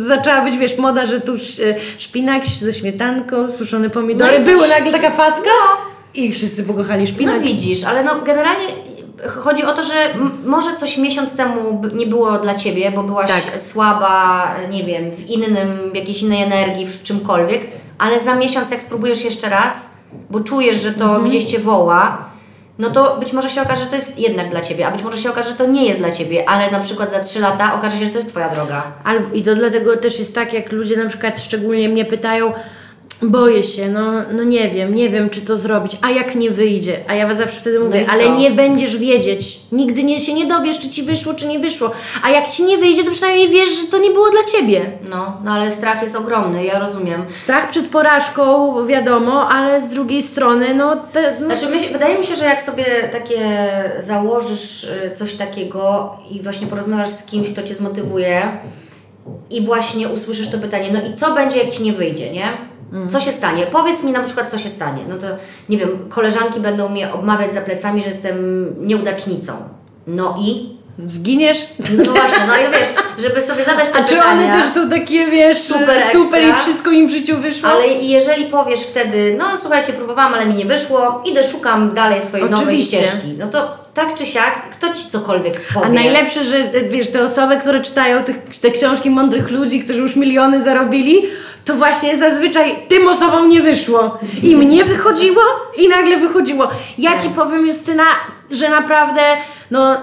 zaczęła 0.00 0.40
być, 0.40 0.58
wiesz, 0.58 0.78
moda, 0.78 1.06
że 1.06 1.20
tu 1.20 1.34
sz- 1.34 1.76
szpinak 1.98 2.46
ze 2.46 2.72
śmietanką, 2.72 3.50
suszone 3.52 3.90
pomidory. 3.90 4.38
No 4.38 4.44
Były 4.44 4.68
nagle 4.68 4.92
taka 4.92 5.10
faska 5.10 5.50
i 6.14 6.32
wszyscy 6.32 6.64
pokochali 6.64 7.06
szpinak. 7.06 7.34
No 7.36 7.40
widzisz, 7.42 7.84
ale 7.84 8.04
no 8.04 8.10
generalnie 8.26 8.64
chodzi 9.28 9.64
o 9.64 9.72
to, 9.74 9.82
że 9.82 9.94
może 10.44 10.76
coś 10.76 10.98
miesiąc 10.98 11.36
temu 11.36 11.82
nie 11.94 12.06
było 12.06 12.38
dla 12.38 12.54
Ciebie, 12.54 12.90
bo 12.90 13.02
byłaś 13.02 13.28
Tak. 13.30 13.60
słaba, 13.60 14.46
nie 14.70 14.84
wiem, 14.84 15.10
w 15.10 15.26
innym, 15.30 15.90
w 15.92 15.96
jakiejś 15.96 16.22
innej 16.22 16.42
energii, 16.42 16.86
w 16.86 17.02
czymkolwiek, 17.02 17.60
ale 17.98 18.20
za 18.20 18.34
miesiąc 18.34 18.70
jak 18.70 18.82
spróbujesz 18.82 19.24
jeszcze 19.24 19.48
raz, 19.48 19.96
bo 20.30 20.40
czujesz, 20.40 20.76
że 20.82 20.92
to 20.92 21.04
Mhm. 21.04 21.24
gdzieś 21.28 21.44
Cię 21.44 21.58
woła, 21.58 22.18
no 22.78 22.90
to 22.90 23.16
być 23.20 23.32
może 23.32 23.50
się 23.50 23.62
okaże, 23.62 23.80
że 23.84 23.90
to 23.90 23.96
jest 23.96 24.18
jednak 24.18 24.50
dla 24.50 24.60
Ciebie, 24.60 24.86
a 24.86 24.90
być 24.90 25.02
może 25.02 25.18
się 25.18 25.30
okaże, 25.30 25.48
że 25.50 25.54
to 25.56 25.66
nie 25.66 25.84
jest 25.86 26.00
dla 26.00 26.10
Ciebie, 26.12 26.48
ale 26.48 26.70
na 26.70 26.80
przykład 26.80 27.12
za 27.12 27.20
trzy 27.20 27.40
lata 27.40 27.74
okaże 27.74 27.96
się, 27.98 28.04
że 28.04 28.10
to 28.10 28.18
jest 28.18 28.30
Twoja 28.30 28.48
droga. 28.48 28.82
Albo, 29.04 29.34
I 29.34 29.42
to 29.42 29.54
dlatego 29.54 29.96
też 29.96 30.18
jest 30.18 30.34
tak, 30.34 30.52
jak 30.52 30.72
ludzie 30.72 30.96
na 30.96 31.08
przykład 31.08 31.40
szczególnie 31.40 31.88
mnie 31.88 32.04
pytają, 32.04 32.52
boję 33.22 33.62
się, 33.62 33.88
no, 33.88 34.12
no 34.32 34.44
nie 34.44 34.68
wiem, 34.68 34.94
nie 34.94 35.08
wiem 35.08 35.30
czy 35.30 35.40
to 35.40 35.58
zrobić, 35.58 35.98
a 36.02 36.10
jak 36.10 36.34
nie 36.34 36.50
wyjdzie? 36.50 36.96
A 37.08 37.14
ja 37.14 37.34
zawsze 37.34 37.60
wtedy 37.60 37.80
mówię, 37.80 38.04
No 38.06 38.12
ale 38.12 38.30
nie 38.30 38.50
będziesz 38.50 38.96
wiedzieć, 38.96 39.60
nigdy 39.72 40.04
nie, 40.04 40.20
się 40.20 40.34
nie 40.34 40.46
dowiesz, 40.46 40.78
czy 40.78 40.90
ci 40.90 41.02
wyszło, 41.02 41.34
czy 41.34 41.48
nie 41.48 41.58
wyszło, 41.58 41.90
a 42.22 42.30
jak 42.30 42.48
ci 42.48 42.64
nie 42.64 42.78
wyjdzie, 42.78 43.04
to 43.04 43.10
przynajmniej 43.10 43.48
wiesz, 43.48 43.70
że 43.70 43.86
to 43.86 43.98
nie 43.98 44.10
było 44.10 44.30
dla 44.30 44.44
ciebie. 44.44 44.90
No, 45.08 45.40
no 45.44 45.50
ale 45.50 45.72
strach 45.72 46.02
jest 46.02 46.16
ogromny, 46.16 46.64
ja 46.64 46.78
rozumiem. 46.78 47.24
Strach 47.42 47.68
przed 47.68 47.86
porażką, 47.86 48.76
wiadomo, 48.86 49.48
ale 49.48 49.80
z 49.80 49.88
drugiej 49.88 50.22
strony, 50.22 50.74
no, 50.74 50.96
te, 51.12 51.36
no 51.40 51.46
Znaczy, 51.46 51.88
wydaje 51.92 52.18
mi 52.18 52.26
się, 52.26 52.36
że 52.36 52.44
jak 52.44 52.60
sobie 52.60 52.84
takie 53.12 53.68
założysz 53.98 54.84
y, 54.84 55.10
coś 55.14 55.34
takiego 55.34 56.16
i 56.30 56.42
właśnie 56.42 56.66
porozmawiasz 56.66 57.08
z 57.08 57.24
kimś, 57.24 57.48
kto 57.50 57.62
Cię 57.62 57.74
zmotywuje 57.74 58.42
i 59.50 59.62
właśnie 59.62 60.08
usłyszysz 60.08 60.50
to 60.50 60.58
pytanie, 60.58 60.90
no 60.92 61.00
i 61.10 61.16
co 61.16 61.34
będzie, 61.34 61.58
jak 61.58 61.70
Ci 61.70 61.82
nie 61.82 61.92
wyjdzie, 61.92 62.32
nie? 62.32 62.71
Co 63.08 63.20
się 63.20 63.32
stanie? 63.32 63.66
Powiedz 63.66 64.02
mi 64.04 64.12
na 64.12 64.22
przykład, 64.22 64.50
co 64.50 64.58
się 64.58 64.68
stanie. 64.68 65.04
No 65.08 65.18
to, 65.18 65.26
nie 65.68 65.78
wiem, 65.78 65.88
koleżanki 66.10 66.60
będą 66.60 66.88
mnie 66.88 67.12
obmawiać 67.12 67.54
za 67.54 67.60
plecami, 67.60 68.02
że 68.02 68.08
jestem 68.08 68.36
nieudacznicą. 68.86 69.52
No 70.06 70.36
i? 70.40 70.82
zginiesz. 71.06 71.58
No 72.06 72.12
właśnie, 72.12 72.44
no 72.46 72.54
i 72.56 72.72
wiesz, 72.72 72.88
żeby 73.18 73.40
sobie 73.40 73.64
zadać 73.64 73.90
te 73.90 73.98
A 73.98 74.04
czy 74.04 74.14
pytania. 74.14 74.44
one 74.54 74.62
też 74.62 74.72
są 74.72 74.90
takie, 74.90 75.26
wiesz, 75.26 75.58
Super 75.58 76.02
super 76.12 76.42
i 76.42 76.46
ekstra. 76.46 76.62
wszystko 76.64 76.90
im 76.90 77.08
w 77.08 77.10
życiu 77.10 77.36
wyszło? 77.36 77.68
Ale 77.68 77.86
jeżeli 77.86 78.44
powiesz 78.44 78.80
wtedy, 78.80 79.36
no 79.38 79.56
słuchajcie, 79.56 79.92
próbowałam, 79.92 80.34
ale 80.34 80.46
mi 80.46 80.54
nie 80.54 80.64
wyszło, 80.64 81.22
idę, 81.24 81.42
szukam 81.44 81.94
dalej 81.94 82.20
swojej 82.20 82.50
nowej 82.50 82.64
Oczywiście. 82.66 82.96
ścieżki, 82.96 83.28
no 83.38 83.46
to 83.46 83.78
tak 83.94 84.14
czy 84.14 84.26
siak, 84.26 84.70
kto 84.72 84.94
ci 84.94 85.10
cokolwiek 85.10 85.60
powie. 85.74 85.86
A 85.86 85.88
najlepsze, 85.88 86.44
że 86.44 86.70
wiesz, 86.90 87.08
te 87.10 87.22
osoby, 87.24 87.56
które 87.56 87.80
czytają 87.80 88.24
tych, 88.24 88.36
te 88.60 88.70
książki 88.70 89.10
mądrych 89.10 89.50
ludzi, 89.50 89.80
którzy 89.80 90.00
już 90.00 90.16
miliony 90.16 90.62
zarobili, 90.62 91.22
to 91.64 91.74
właśnie 91.74 92.18
zazwyczaj 92.18 92.76
tym 92.88 93.08
osobom 93.08 93.48
nie 93.48 93.60
wyszło. 93.62 94.18
I 94.42 94.56
mnie 94.56 94.84
wychodziło 94.84 95.42
i 95.76 95.88
nagle 95.88 96.16
wychodziło. 96.16 96.68
Ja 96.98 97.18
Ci 97.18 97.28
powiem, 97.28 97.66
Justyna, 97.66 98.04
że 98.50 98.68
naprawdę, 98.68 99.20
no 99.70 99.96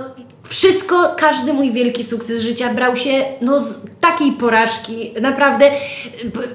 wszystko, 0.49 1.15
każdy 1.17 1.53
mój 1.53 1.71
wielki 1.71 2.03
sukces 2.03 2.41
życia 2.41 2.73
brał 2.73 2.97
się 2.97 3.25
no, 3.41 3.59
z 3.59 3.79
takiej 4.01 4.31
porażki, 4.31 5.13
naprawdę, 5.21 5.71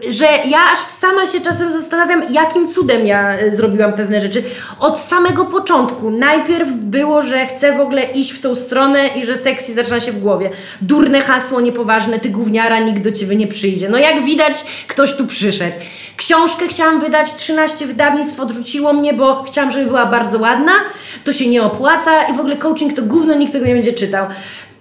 że 0.08 0.24
ja 0.24 0.58
aż 0.72 0.78
sama 0.78 1.26
się 1.26 1.40
czasem 1.40 1.72
zastanawiam, 1.72 2.22
jakim 2.30 2.68
cudem 2.68 3.06
ja 3.06 3.32
e, 3.32 3.56
zrobiłam 3.56 3.92
pewne 3.92 4.20
rzeczy. 4.20 4.42
Od 4.80 4.98
samego 4.98 5.44
początku. 5.44 6.10
Najpierw 6.10 6.68
było, 6.72 7.22
że 7.22 7.46
chcę 7.46 7.76
w 7.76 7.80
ogóle 7.80 8.02
iść 8.02 8.32
w 8.32 8.40
tą 8.40 8.54
stronę 8.54 9.08
i 9.08 9.24
że 9.24 9.36
seksy 9.36 9.74
zaczyna 9.74 10.00
się 10.00 10.12
w 10.12 10.20
głowie. 10.20 10.50
Durne 10.80 11.20
hasło, 11.20 11.60
niepoważne, 11.60 12.20
ty 12.20 12.28
gówniara, 12.30 12.78
nikt 12.78 13.02
do 13.02 13.12
ciebie 13.12 13.36
nie 13.36 13.46
przyjdzie. 13.46 13.88
No 13.88 13.98
jak 13.98 14.24
widać, 14.24 14.64
ktoś 14.88 15.16
tu 15.16 15.26
przyszedł. 15.26 15.76
Książkę 16.16 16.68
chciałam 16.68 17.00
wydać, 17.00 17.34
13 17.34 17.86
wydawnictw 17.86 18.40
odrzuciło 18.40 18.92
mnie, 18.92 19.12
bo 19.12 19.42
chciałam, 19.42 19.72
żeby 19.72 19.86
była 19.86 20.06
bardzo 20.06 20.38
ładna, 20.38 20.72
to 21.24 21.32
się 21.32 21.48
nie 21.48 21.62
opłaca 21.62 22.22
i 22.22 22.36
w 22.36 22.40
ogóle 22.40 22.56
coaching 22.56 22.96
to 22.96 23.02
gówno, 23.02 23.34
nikt 23.34 23.52
tego 23.52 23.66
nie 23.66 23.74
będzie 23.74 23.83
czytał. 23.92 24.26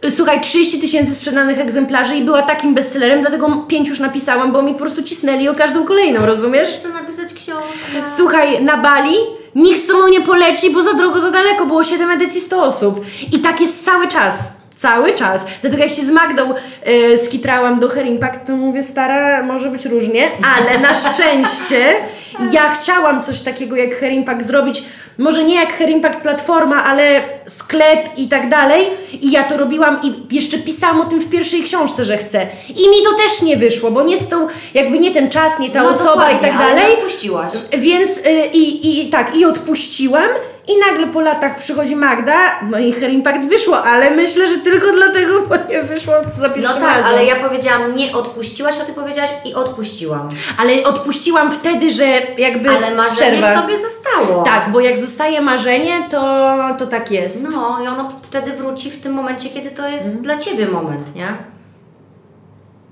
Słuchaj, 0.09 0.41
30 0.41 0.79
tysięcy 0.79 1.13
sprzedanych 1.13 1.59
egzemplarzy 1.59 2.15
i 2.15 2.23
była 2.23 2.41
takim 2.41 2.73
bestsellerem, 2.73 3.21
dlatego 3.21 3.65
pięć 3.67 3.89
już 3.89 3.99
napisałam, 3.99 4.51
bo 4.51 4.61
mi 4.61 4.73
po 4.73 4.79
prostu 4.79 5.03
cisnęli 5.03 5.47
o 5.47 5.53
każdą 5.53 5.85
kolejną, 5.85 6.25
rozumiesz? 6.25 6.69
Chcę 6.79 6.89
napisać 6.89 7.33
książkę. 7.33 8.13
Słuchaj, 8.17 8.63
na 8.63 8.77
Bali 8.77 9.15
nikt 9.55 9.79
z 9.81 9.87
tobą 9.87 10.07
nie 10.07 10.21
poleci, 10.21 10.69
bo 10.69 10.83
za 10.83 10.93
drogo, 10.93 11.21
za 11.21 11.31
daleko, 11.31 11.65
było 11.65 11.83
7 11.83 12.11
edycji 12.11 12.41
100 12.41 12.63
osób. 12.63 13.05
I 13.31 13.39
tak 13.39 13.61
jest 13.61 13.85
cały 13.85 14.07
czas. 14.07 14.53
Cały 14.83 15.13
czas. 15.13 15.45
Dlatego 15.61 15.83
jak 15.83 15.91
się 15.91 16.01
z 16.01 16.11
Magdą 16.11 16.53
e, 16.83 17.17
skitrałam 17.17 17.79
do 17.79 17.89
Hair 17.89 18.05
Impact, 18.07 18.39
to 18.47 18.55
mówię, 18.55 18.83
stara, 18.83 19.43
może 19.43 19.69
być 19.69 19.85
różnie, 19.85 20.31
ale 20.57 20.79
na 20.79 20.93
szczęście 20.93 21.95
ja 22.51 22.75
chciałam 22.75 23.21
coś 23.21 23.39
takiego 23.41 23.75
jak 23.75 23.95
Hair 23.99 24.11
Impact 24.11 24.47
zrobić, 24.47 24.83
może 25.17 25.43
nie 25.43 25.55
jak 25.55 25.73
Hair 25.77 25.89
Impact 25.89 26.19
platforma, 26.19 26.83
ale 26.83 27.21
sklep 27.45 28.09
i 28.17 28.27
tak 28.27 28.49
dalej. 28.49 28.85
I 29.21 29.31
ja 29.31 29.43
to 29.43 29.57
robiłam 29.57 29.99
i 30.03 30.35
jeszcze 30.35 30.57
pisałam 30.57 31.01
o 31.01 31.05
tym 31.05 31.19
w 31.19 31.29
pierwszej 31.29 31.63
książce, 31.63 32.05
że 32.05 32.17
chcę. 32.17 32.47
I 32.69 32.89
mi 32.89 33.03
to 33.03 33.13
też 33.13 33.41
nie 33.41 33.57
wyszło, 33.57 33.91
bo 33.91 34.03
nie 34.03 34.17
z 34.17 34.27
tą, 34.27 34.47
jakby 34.73 34.99
nie 34.99 35.11
ten 35.11 35.29
czas, 35.29 35.59
nie 35.59 35.69
ta 35.69 35.83
No 35.83 35.89
osoba 35.89 36.31
i 36.31 36.35
tak 36.39 36.51
ale 36.55 36.75
dalej. 36.75 36.83
nie 36.89 36.93
odpuściłaś. 36.97 37.53
Więc 37.77 38.17
y, 38.17 38.23
i, 38.53 39.01
i 39.05 39.09
tak, 39.09 39.35
i 39.35 39.45
odpuściłam, 39.45 40.29
i 40.67 40.79
nagle 40.79 41.07
po 41.07 41.21
latach 41.21 41.59
przychodzi 41.59 41.95
Magda, 41.95 42.59
no 42.69 42.79
i 42.79 42.91
Hair 42.93 43.11
Impact 43.11 43.47
wyszło, 43.47 43.83
ale 43.83 44.11
myślę, 44.11 44.47
że 44.47 44.57
tylko 44.57 44.91
dlatego, 44.91 45.41
bo 45.41 45.55
nie 45.69 45.83
wyszło 45.83 46.13
za 46.37 46.47
No 46.47 46.53
pierwszym 46.53 46.81
tak, 46.81 46.97
razem. 46.97 47.05
ale 47.05 47.25
ja 47.25 47.35
powiedziałam 47.35 47.95
nie 47.95 48.13
odpuściłaś, 48.15 48.75
a 48.81 48.85
ty 48.85 48.93
powiedziałaś 48.93 49.29
i 49.45 49.53
odpuściłam. 49.53 50.29
Ale 50.57 50.83
odpuściłam 50.83 51.51
wtedy, 51.51 51.91
że 51.91 52.05
jakby 52.37 52.69
Ale 52.69 52.95
marzenie 52.95 53.31
przerwa. 53.41 53.57
w 53.57 53.61
tobie 53.61 53.77
zostało. 53.77 54.43
Tak, 54.43 54.71
bo 54.71 54.79
jak 54.79 54.97
zostaje 54.97 55.41
marzenie, 55.41 56.03
to, 56.09 56.57
to 56.79 56.87
tak 56.87 57.11
jest. 57.11 57.43
No 57.43 57.79
i 57.83 57.87
ono 57.87 58.09
wtedy 58.23 58.51
wróci 58.53 58.91
w 58.91 59.01
tym 59.01 59.13
momencie, 59.13 59.49
kiedy 59.49 59.71
to 59.71 59.87
jest 59.87 60.05
Mhm. 60.05 60.23
dla 60.23 60.37
ciebie 60.37 60.67
moment, 60.67 61.15
nie? 61.15 61.52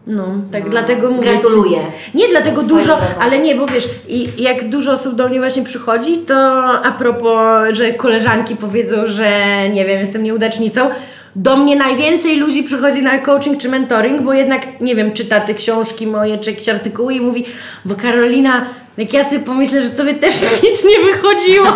No, 0.07 0.25
tak 0.51 0.63
No. 0.63 0.69
dlatego 0.69 1.11
mówię. 1.11 1.31
Gratuluję. 1.31 1.77
Nie 2.13 2.27
dlatego 2.27 2.63
dużo, 2.63 2.85
drogą. 2.85 3.01
ale 3.19 3.39
nie, 3.39 3.55
bo 3.55 3.67
wiesz, 3.67 3.89
i 4.07 4.27
jak 4.37 4.69
dużo 4.69 4.91
osób 4.91 5.15
do 5.15 5.29
mnie 5.29 5.39
właśnie 5.39 5.63
przychodzi, 5.63 6.17
to 6.17 6.35
a 6.83 6.91
propos, 6.91 7.63
że 7.71 7.93
koleżanki 7.93 8.55
powiedzą, 8.55 8.95
że 9.05 9.29
nie 9.69 9.85
wiem, 9.85 9.99
jestem 9.99 10.23
nieudacznicą, 10.23 10.89
do 11.35 11.57
mnie 11.57 11.75
najwięcej 11.75 12.37
ludzi 12.37 12.63
przychodzi 12.63 13.01
na 13.03 13.17
coaching 13.17 13.57
czy 13.61 13.69
mentoring, 13.69 14.21
bo 14.21 14.33
jednak, 14.33 14.81
nie 14.81 14.95
wiem, 14.95 15.11
czyta 15.11 15.39
te 15.39 15.53
książki 15.53 16.07
moje, 16.07 16.37
czy 16.37 16.51
jakieś 16.51 16.69
artykuły 16.69 17.13
i 17.13 17.21
mówi, 17.21 17.45
bo 17.85 17.95
Karolina, 17.95 18.65
jak 18.97 19.13
ja 19.13 19.23
sobie 19.23 19.39
pomyślę, 19.39 19.81
że 19.81 19.89
tobie 19.89 20.13
też 20.13 20.35
nic 20.63 20.85
nie 20.85 20.99
wychodziło, 21.13 21.67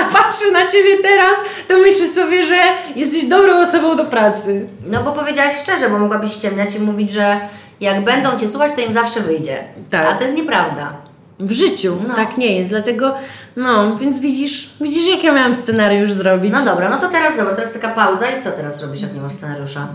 a 0.00 0.04
patrzę 0.12 0.50
na 0.52 0.66
ciebie 0.66 0.96
teraz, 1.02 1.34
to 1.68 1.78
myślę 1.78 2.08
sobie, 2.14 2.46
że 2.46 2.56
jesteś 2.96 3.24
dobrą 3.24 3.60
osobą 3.62 3.96
do 3.96 4.04
pracy. 4.04 4.68
No 4.86 5.02
bo 5.04 5.12
powiedziałaś 5.12 5.54
szczerze, 5.62 5.90
bo 5.90 5.98
mogłabyś 5.98 6.32
ściemniać 6.32 6.74
i 6.74 6.80
mówić, 6.80 7.10
że 7.12 7.40
jak 7.80 8.04
będą 8.04 8.38
Cię 8.38 8.48
słuchać, 8.48 8.72
to 8.74 8.80
im 8.80 8.92
zawsze 8.92 9.20
wyjdzie. 9.20 9.64
Tak. 9.90 10.06
A 10.06 10.14
to 10.14 10.22
jest 10.22 10.36
nieprawda. 10.36 10.92
W 11.40 11.52
życiu 11.52 11.96
No. 12.08 12.14
tak 12.14 12.36
nie 12.38 12.58
jest, 12.58 12.70
dlatego, 12.70 13.14
no, 13.56 13.96
więc 13.96 14.18
widzisz, 14.20 14.70
widzisz 14.80 15.06
jak 15.06 15.24
ja 15.24 15.32
miałam 15.32 15.54
scenariusz 15.54 16.12
zrobić. 16.12 16.52
No 16.52 16.64
dobra, 16.64 16.88
no 16.90 16.96
to 16.98 17.08
teraz 17.08 17.36
zobacz, 17.36 17.54
teraz 17.54 17.72
taka 17.72 17.88
pauza 17.88 18.26
i 18.30 18.42
co 18.42 18.50
teraz 18.50 18.82
robisz, 18.82 19.02
jak 19.02 19.14
nie 19.14 19.20
masz 19.20 19.32
scenariusza? 19.32 19.86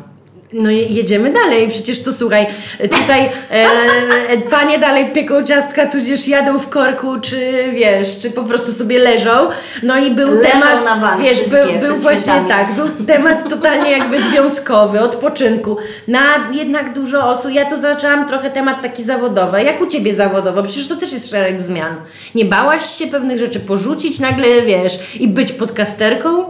No 0.53 0.69
je- 0.69 0.85
jedziemy 0.85 1.33
dalej, 1.33 1.67
przecież 1.67 2.03
to 2.03 2.13
słuchaj, 2.13 2.47
tutaj 2.79 3.29
e, 3.49 4.37
panie 4.49 4.79
dalej 4.79 5.11
pieką 5.13 5.43
ciastka, 5.43 5.85
tudzież 5.87 6.27
jadą 6.27 6.59
w 6.59 6.69
korku, 6.69 7.19
czy 7.21 7.63
wiesz, 7.71 8.19
czy 8.19 8.31
po 8.31 8.43
prostu 8.43 8.71
sobie 8.73 8.99
leżą. 8.99 9.49
No 9.83 9.97
i 9.97 10.11
był 10.11 10.29
Leżą 10.29 10.49
temat, 10.51 10.85
na 10.85 10.95
bank 10.97 11.21
wiesz, 11.21 11.49
był, 11.49 11.79
był 11.81 11.97
właśnie 11.97 12.33
tak, 12.47 12.73
był 12.75 13.05
temat 13.05 13.49
totalnie 13.49 13.91
jakby 13.91 14.19
związkowy, 14.21 14.99
odpoczynku. 14.99 15.77
Na 16.07 16.21
jednak 16.51 16.93
dużo 16.93 17.27
osób, 17.29 17.51
ja 17.51 17.65
to 17.65 17.77
zaczęłam 17.77 18.27
trochę 18.27 18.49
temat 18.49 18.81
taki 18.81 19.03
zawodowy. 19.03 19.63
Jak 19.63 19.81
u 19.81 19.87
Ciebie 19.87 20.13
zawodowo? 20.13 20.63
Przecież 20.63 20.87
to 20.87 20.95
też 20.95 21.13
jest 21.13 21.29
szereg 21.29 21.61
zmian. 21.61 21.95
Nie 22.35 22.45
bałaś 22.45 22.95
się 22.95 23.07
pewnych 23.07 23.39
rzeczy 23.39 23.59
porzucić 23.59 24.19
nagle, 24.19 24.61
wiesz, 24.61 24.99
i 25.19 25.27
być 25.27 25.51
podcasterką? 25.51 26.45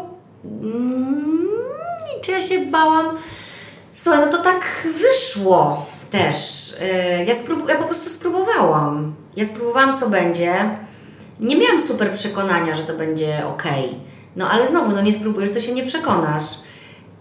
Czy 2.21 2.31
ja 2.31 2.41
się 2.41 2.59
bałam? 2.59 3.05
Słuchaj, 4.03 4.21
no 4.25 4.37
to 4.37 4.43
tak 4.43 4.87
wyszło 5.01 5.85
też. 6.11 6.35
Yy, 6.81 7.25
Ja, 7.25 7.33
ja 7.69 7.75
po 7.77 7.83
prostu 7.85 8.09
spróbowałam. 8.09 9.15
Ja 9.35 9.45
spróbowałam, 9.45 9.95
co 9.97 10.09
będzie. 10.09 10.53
Nie 11.39 11.55
miałam 11.57 11.81
super 11.81 12.11
przekonania, 12.13 12.75
że 12.75 12.83
to 12.83 12.93
będzie 12.93 13.41
ok. 13.47 13.63
No 14.35 14.49
ale 14.51 14.67
znowu, 14.67 14.91
no 14.91 15.01
nie 15.01 15.13
spróbujesz, 15.13 15.53
to 15.53 15.59
się 15.59 15.73
nie 15.73 15.83
przekonasz. 15.83 16.43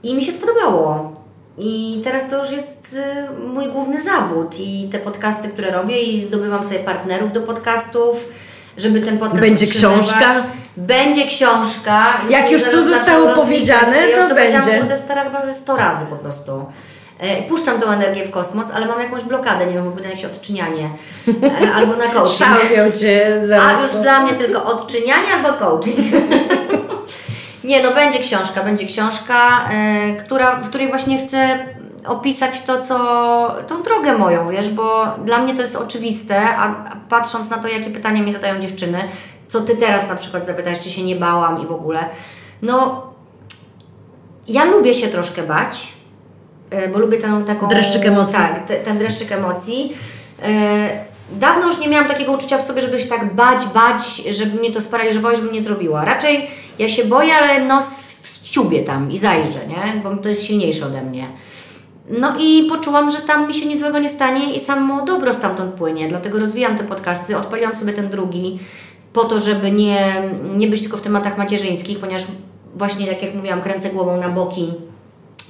I 0.02 0.14
mi 0.14 0.24
się 0.24 0.32
spodobało. 0.32 1.12
I 1.58 2.00
teraz 2.04 2.30
to 2.30 2.38
już 2.42 2.50
jest 2.52 2.96
y, 3.36 3.46
mój 3.48 3.66
główny 3.66 4.00
zawód 4.00 4.54
i 4.60 4.88
te 4.92 4.98
podcasty, 4.98 5.48
które 5.48 5.70
robię 5.70 6.02
i 6.02 6.22
zdobywam 6.22 6.64
sobie 6.64 6.78
partnerów 6.80 7.32
do 7.32 7.40
podcastów, 7.40 8.16
żeby 8.76 9.00
ten 9.00 9.18
podcast 9.18 9.40
Będzie 9.40 9.66
utrzymywać. 9.66 10.06
książka? 10.06 10.34
Będzie 10.78 11.26
książka. 11.26 12.06
Jak 12.30 12.50
już 12.50 12.62
to 12.64 12.70
zaraz 12.70 12.86
zostało 12.86 13.34
powiedziane, 13.34 13.96
ja 13.96 14.06
już 14.06 14.16
to 14.16 14.28
to 14.28 14.34
powiedziałam, 14.34 14.64
będzie. 14.64 14.80
kurde, 14.80 14.96
stara 14.96 15.24
chyba 15.24 15.46
ze 15.46 15.54
100 15.54 15.76
razy 15.76 16.06
po 16.06 16.16
prostu. 16.16 16.66
E, 17.18 17.42
Puszczam 17.42 17.80
tą 17.80 17.90
energię 17.90 18.24
w 18.24 18.30
kosmos, 18.30 18.70
ale 18.70 18.86
mam 18.86 19.00
jakąś 19.00 19.22
blokadę, 19.22 19.66
nie 19.66 19.72
wiem, 19.72 19.92
jakieś 20.04 20.24
odczynianie 20.24 20.90
e, 21.62 21.72
albo 21.74 21.96
na 21.96 22.06
coaching. 22.14 22.38
Szałwią 22.38 22.92
Cię 22.92 23.46
zaraz. 23.46 23.80
A 23.80 23.82
już 23.82 23.96
dla 23.96 24.20
mnie 24.20 24.34
tylko 24.34 24.64
odczynianie 24.64 25.34
albo 25.34 25.52
coaching. 25.52 25.98
Nie, 27.64 27.82
no 27.82 27.90
będzie 27.90 28.18
książka, 28.18 28.62
będzie 28.62 28.86
książka, 28.86 29.68
e, 29.72 30.16
która, 30.16 30.56
w 30.56 30.68
której 30.68 30.88
właśnie 30.88 31.26
chcę 31.26 31.58
opisać 32.06 32.62
to, 32.62 32.82
co, 32.82 32.96
tą 33.66 33.82
drogę 33.82 34.18
moją, 34.18 34.50
wiesz, 34.50 34.70
bo 34.70 35.06
dla 35.24 35.38
mnie 35.38 35.54
to 35.54 35.60
jest 35.60 35.76
oczywiste, 35.76 36.48
a 36.48 36.74
patrząc 37.08 37.50
na 37.50 37.58
to, 37.58 37.68
jakie 37.68 37.90
pytania 37.90 38.22
mi 38.22 38.32
zadają 38.32 38.60
dziewczyny, 38.60 38.98
co 39.48 39.60
Ty 39.60 39.76
teraz 39.76 40.08
na 40.08 40.16
przykład 40.16 40.46
zapytasz, 40.46 40.80
czy 40.80 40.90
się 40.90 41.02
nie 41.02 41.16
bałam 41.16 41.62
i 41.62 41.66
w 41.66 41.72
ogóle, 41.72 42.04
no 42.62 43.06
ja 44.48 44.64
lubię 44.64 44.94
się 44.94 45.08
troszkę 45.08 45.42
bać, 45.42 45.92
e, 46.70 46.88
bo 46.88 46.98
lubię 46.98 47.18
tę 47.18 47.44
taką... 47.46 47.68
Dreszczyk 47.68 48.06
emocji. 48.06 48.36
Tak, 48.36 48.66
te, 48.66 48.76
ten 48.76 48.98
dreszczyk 48.98 49.32
emocji. 49.32 49.96
E, 50.42 51.08
Dawno 51.32 51.66
już 51.66 51.80
nie 51.80 51.88
miałam 51.88 52.08
takiego 52.08 52.32
uczucia 52.32 52.58
w 52.58 52.64
sobie, 52.64 52.82
żeby 52.82 52.98
się 52.98 53.08
tak 53.08 53.34
bać, 53.34 53.66
bać, 53.66 54.16
żeby 54.30 54.58
mnie 54.58 54.72
to 54.72 54.80
sparaliżowało, 54.80 55.36
żebym 55.36 55.52
nie 55.52 55.60
zrobiła. 55.60 56.04
Raczej 56.04 56.50
ja 56.78 56.88
się 56.88 57.04
boję, 57.04 57.34
ale 57.34 57.64
nos 57.64 58.08
ściubię 58.24 58.84
tam 58.84 59.12
i 59.12 59.18
zajrzę, 59.18 59.66
nie? 59.66 60.00
Bo 60.02 60.16
to 60.16 60.28
jest 60.28 60.44
silniejsze 60.44 60.86
ode 60.86 61.02
mnie. 61.02 61.26
No 62.10 62.34
i 62.40 62.66
poczułam, 62.68 63.10
że 63.10 63.18
tam 63.18 63.48
mi 63.48 63.54
się 63.54 63.66
nic 63.66 63.80
złego 63.80 63.98
nie 63.98 64.08
stanie 64.08 64.54
i 64.54 64.60
samo 64.60 65.04
dobro 65.04 65.32
stamtąd 65.32 65.74
płynie. 65.74 66.08
Dlatego 66.08 66.38
rozwijam 66.38 66.78
te 66.78 66.84
podcasty, 66.84 67.36
odpaliłam 67.36 67.74
sobie 67.74 67.92
ten 67.92 68.10
drugi 68.10 68.58
po 69.18 69.24
to, 69.24 69.40
żeby 69.40 69.70
nie, 69.70 70.22
nie 70.56 70.68
być 70.68 70.80
tylko 70.80 70.96
w 70.96 71.00
tematach 71.00 71.38
macierzyńskich, 71.38 72.00
ponieważ 72.00 72.22
właśnie, 72.74 73.06
tak 73.06 73.22
jak 73.22 73.34
mówiłam, 73.34 73.60
kręcę 73.60 73.90
głową 73.90 74.16
na 74.20 74.28
boki 74.28 74.74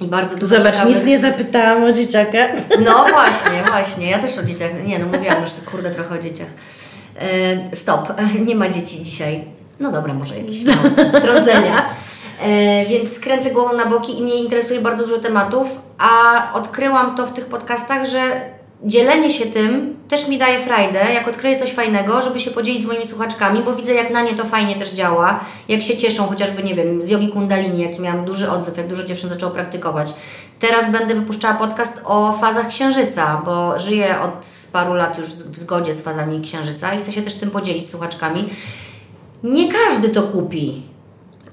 i 0.01 0.05
bardzo 0.05 0.35
dużo 0.35 0.57
Zobacz, 0.57 0.75
ciekawych- 0.75 0.95
nic 0.95 1.05
nie 1.05 1.19
zapytałam 1.19 1.83
o 1.83 1.91
dzieciaka. 1.91 2.37
no 2.85 2.93
właśnie, 2.93 3.71
właśnie. 3.71 4.09
Ja 4.09 4.19
też 4.19 4.37
o 4.37 4.43
dzieciach. 4.43 4.71
Nie, 4.87 4.99
no 4.99 5.05
mówiłam 5.05 5.41
już 5.41 5.51
kurde 5.71 5.91
trochę 5.91 6.15
o 6.15 6.21
dzieciach. 6.21 6.47
E, 7.19 7.75
stop, 7.75 8.13
nie 8.47 8.55
ma 8.55 8.69
dzieci 8.69 9.03
dzisiaj. 9.03 9.45
No 9.79 9.91
dobra, 9.91 10.13
może 10.13 10.37
jakieś 10.37 10.63
no, 10.63 10.73
wtrącenia. 11.19 11.85
E, 12.41 12.85
więc 12.85 13.19
kręcę 13.19 13.51
głową 13.51 13.77
na 13.77 13.85
boki 13.85 14.19
i 14.19 14.23
mnie 14.23 14.35
interesuje 14.35 14.81
bardzo 14.81 15.03
dużo 15.03 15.17
tematów, 15.17 15.67
a 15.97 16.43
odkryłam 16.53 17.15
to 17.15 17.27
w 17.27 17.33
tych 17.33 17.45
podcastach, 17.45 18.05
że 18.05 18.19
dzielenie 18.83 19.29
się 19.29 19.45
tym 19.45 19.99
też 20.09 20.27
mi 20.27 20.37
daje 20.37 20.59
frajdę, 20.59 20.99
jak 21.13 21.27
odkryję 21.27 21.59
coś 21.59 21.73
fajnego, 21.73 22.21
żeby 22.21 22.39
się 22.39 22.51
podzielić 22.51 22.83
z 22.83 22.85
moimi 22.85 23.05
słuchaczkami, 23.05 23.61
bo 23.65 23.73
widzę, 23.75 23.93
jak 23.93 24.11
na 24.11 24.21
nie 24.21 24.35
to 24.35 24.45
fajnie 24.45 24.75
też 24.75 24.89
działa, 24.91 25.39
jak 25.67 25.81
się 25.81 25.97
cieszą, 25.97 26.27
chociażby, 26.27 26.63
nie 26.63 26.75
wiem, 26.75 27.01
z 27.01 27.09
jogi 27.09 27.27
kundalini, 27.29 27.81
jaki 27.81 28.01
miałam 28.01 28.25
duży 28.25 28.51
odzew, 28.51 28.77
jak 28.77 28.87
dużo 28.87 29.03
dziewczyn 29.03 29.29
zaczęło 29.29 29.51
praktykować. 29.51 30.13
Teraz 30.59 30.91
będę 30.91 31.15
wypuszczała 31.15 31.53
podcast 31.53 32.01
o 32.05 32.33
fazach 32.41 32.67
księżyca, 32.67 33.41
bo 33.45 33.79
żyję 33.79 34.21
od 34.21 34.45
paru 34.71 34.93
lat 34.93 35.17
już 35.17 35.27
w 35.27 35.59
zgodzie 35.59 35.93
z 35.93 36.01
fazami 36.03 36.41
księżyca 36.41 36.93
i 36.93 36.97
chcę 36.97 37.11
się 37.11 37.21
też 37.21 37.35
tym 37.35 37.51
podzielić 37.51 37.87
z 37.87 37.91
słuchaczkami. 37.91 38.49
Nie 39.43 39.73
każdy 39.73 40.09
to 40.09 40.23
kupi. 40.23 40.81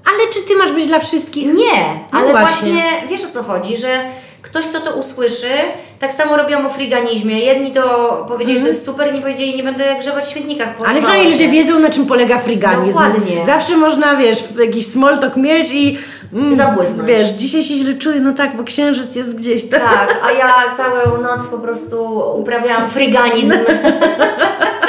Ale 0.05 0.29
czy 0.33 0.41
ty 0.41 0.55
masz 0.55 0.71
być 0.71 0.87
dla 0.87 0.99
wszystkich? 0.99 1.45
Nie, 1.47 2.05
No 2.13 2.19
ale 2.19 2.31
właśnie. 2.31 2.71
właśnie. 2.71 3.07
wiesz 3.09 3.23
o 3.23 3.29
co 3.29 3.43
chodzi, 3.43 3.77
że 3.77 4.05
ktoś, 4.41 4.65
kto 4.65 4.79
to 4.79 4.95
usłyszy, 4.95 5.51
tak 5.99 6.13
samo 6.13 6.37
robiłam 6.37 6.65
o 6.65 6.69
friganizmie. 6.69 7.39
Jedni 7.39 7.71
to 7.71 8.25
powiedzieli, 8.27 8.57
że 8.57 8.63
to 8.63 8.69
jest 8.69 8.85
super, 8.85 9.09
inni 9.09 9.21
powiedzieli, 9.21 9.55
nie 9.55 9.63
będę 9.63 9.95
grzebać 9.99 10.25
w 10.25 10.29
śmietnikach. 10.29 10.67
Mhm. 10.69 10.89
Ale 10.89 10.99
przynajmniej 10.99 11.31
ludzie 11.31 11.49
wiedzą, 11.49 11.79
na 11.79 11.89
czym 11.89 12.05
polega 12.05 12.39
friganizm. 12.39 12.99
Dokładnie. 12.99 13.45
Zawsze 13.45 13.77
można, 13.77 14.15
wiesz, 14.15 14.43
jakiś 14.59 14.87
small 14.87 15.19
talk 15.19 15.37
mieć 15.37 15.71
i... 15.71 15.97
Mm, 16.33 16.55
Zabłysnąć. 16.55 17.07
Wiesz, 17.07 17.29
dzisiaj 17.29 17.63
się 17.63 17.73
źle 17.75 17.93
czuję, 17.93 18.19
no 18.19 18.33
tak, 18.33 18.55
bo 18.57 18.63
księżyc 18.63 19.15
jest 19.15 19.37
gdzieś 19.37 19.69
tam. 19.69 19.79
Tak, 19.79 20.21
a 20.23 20.31
ja 20.31 20.53
całą 20.77 21.21
noc 21.21 21.47
po 21.47 21.57
prostu 21.57 22.23
uprawiałam 22.35 22.89
friganizm. 22.89 23.53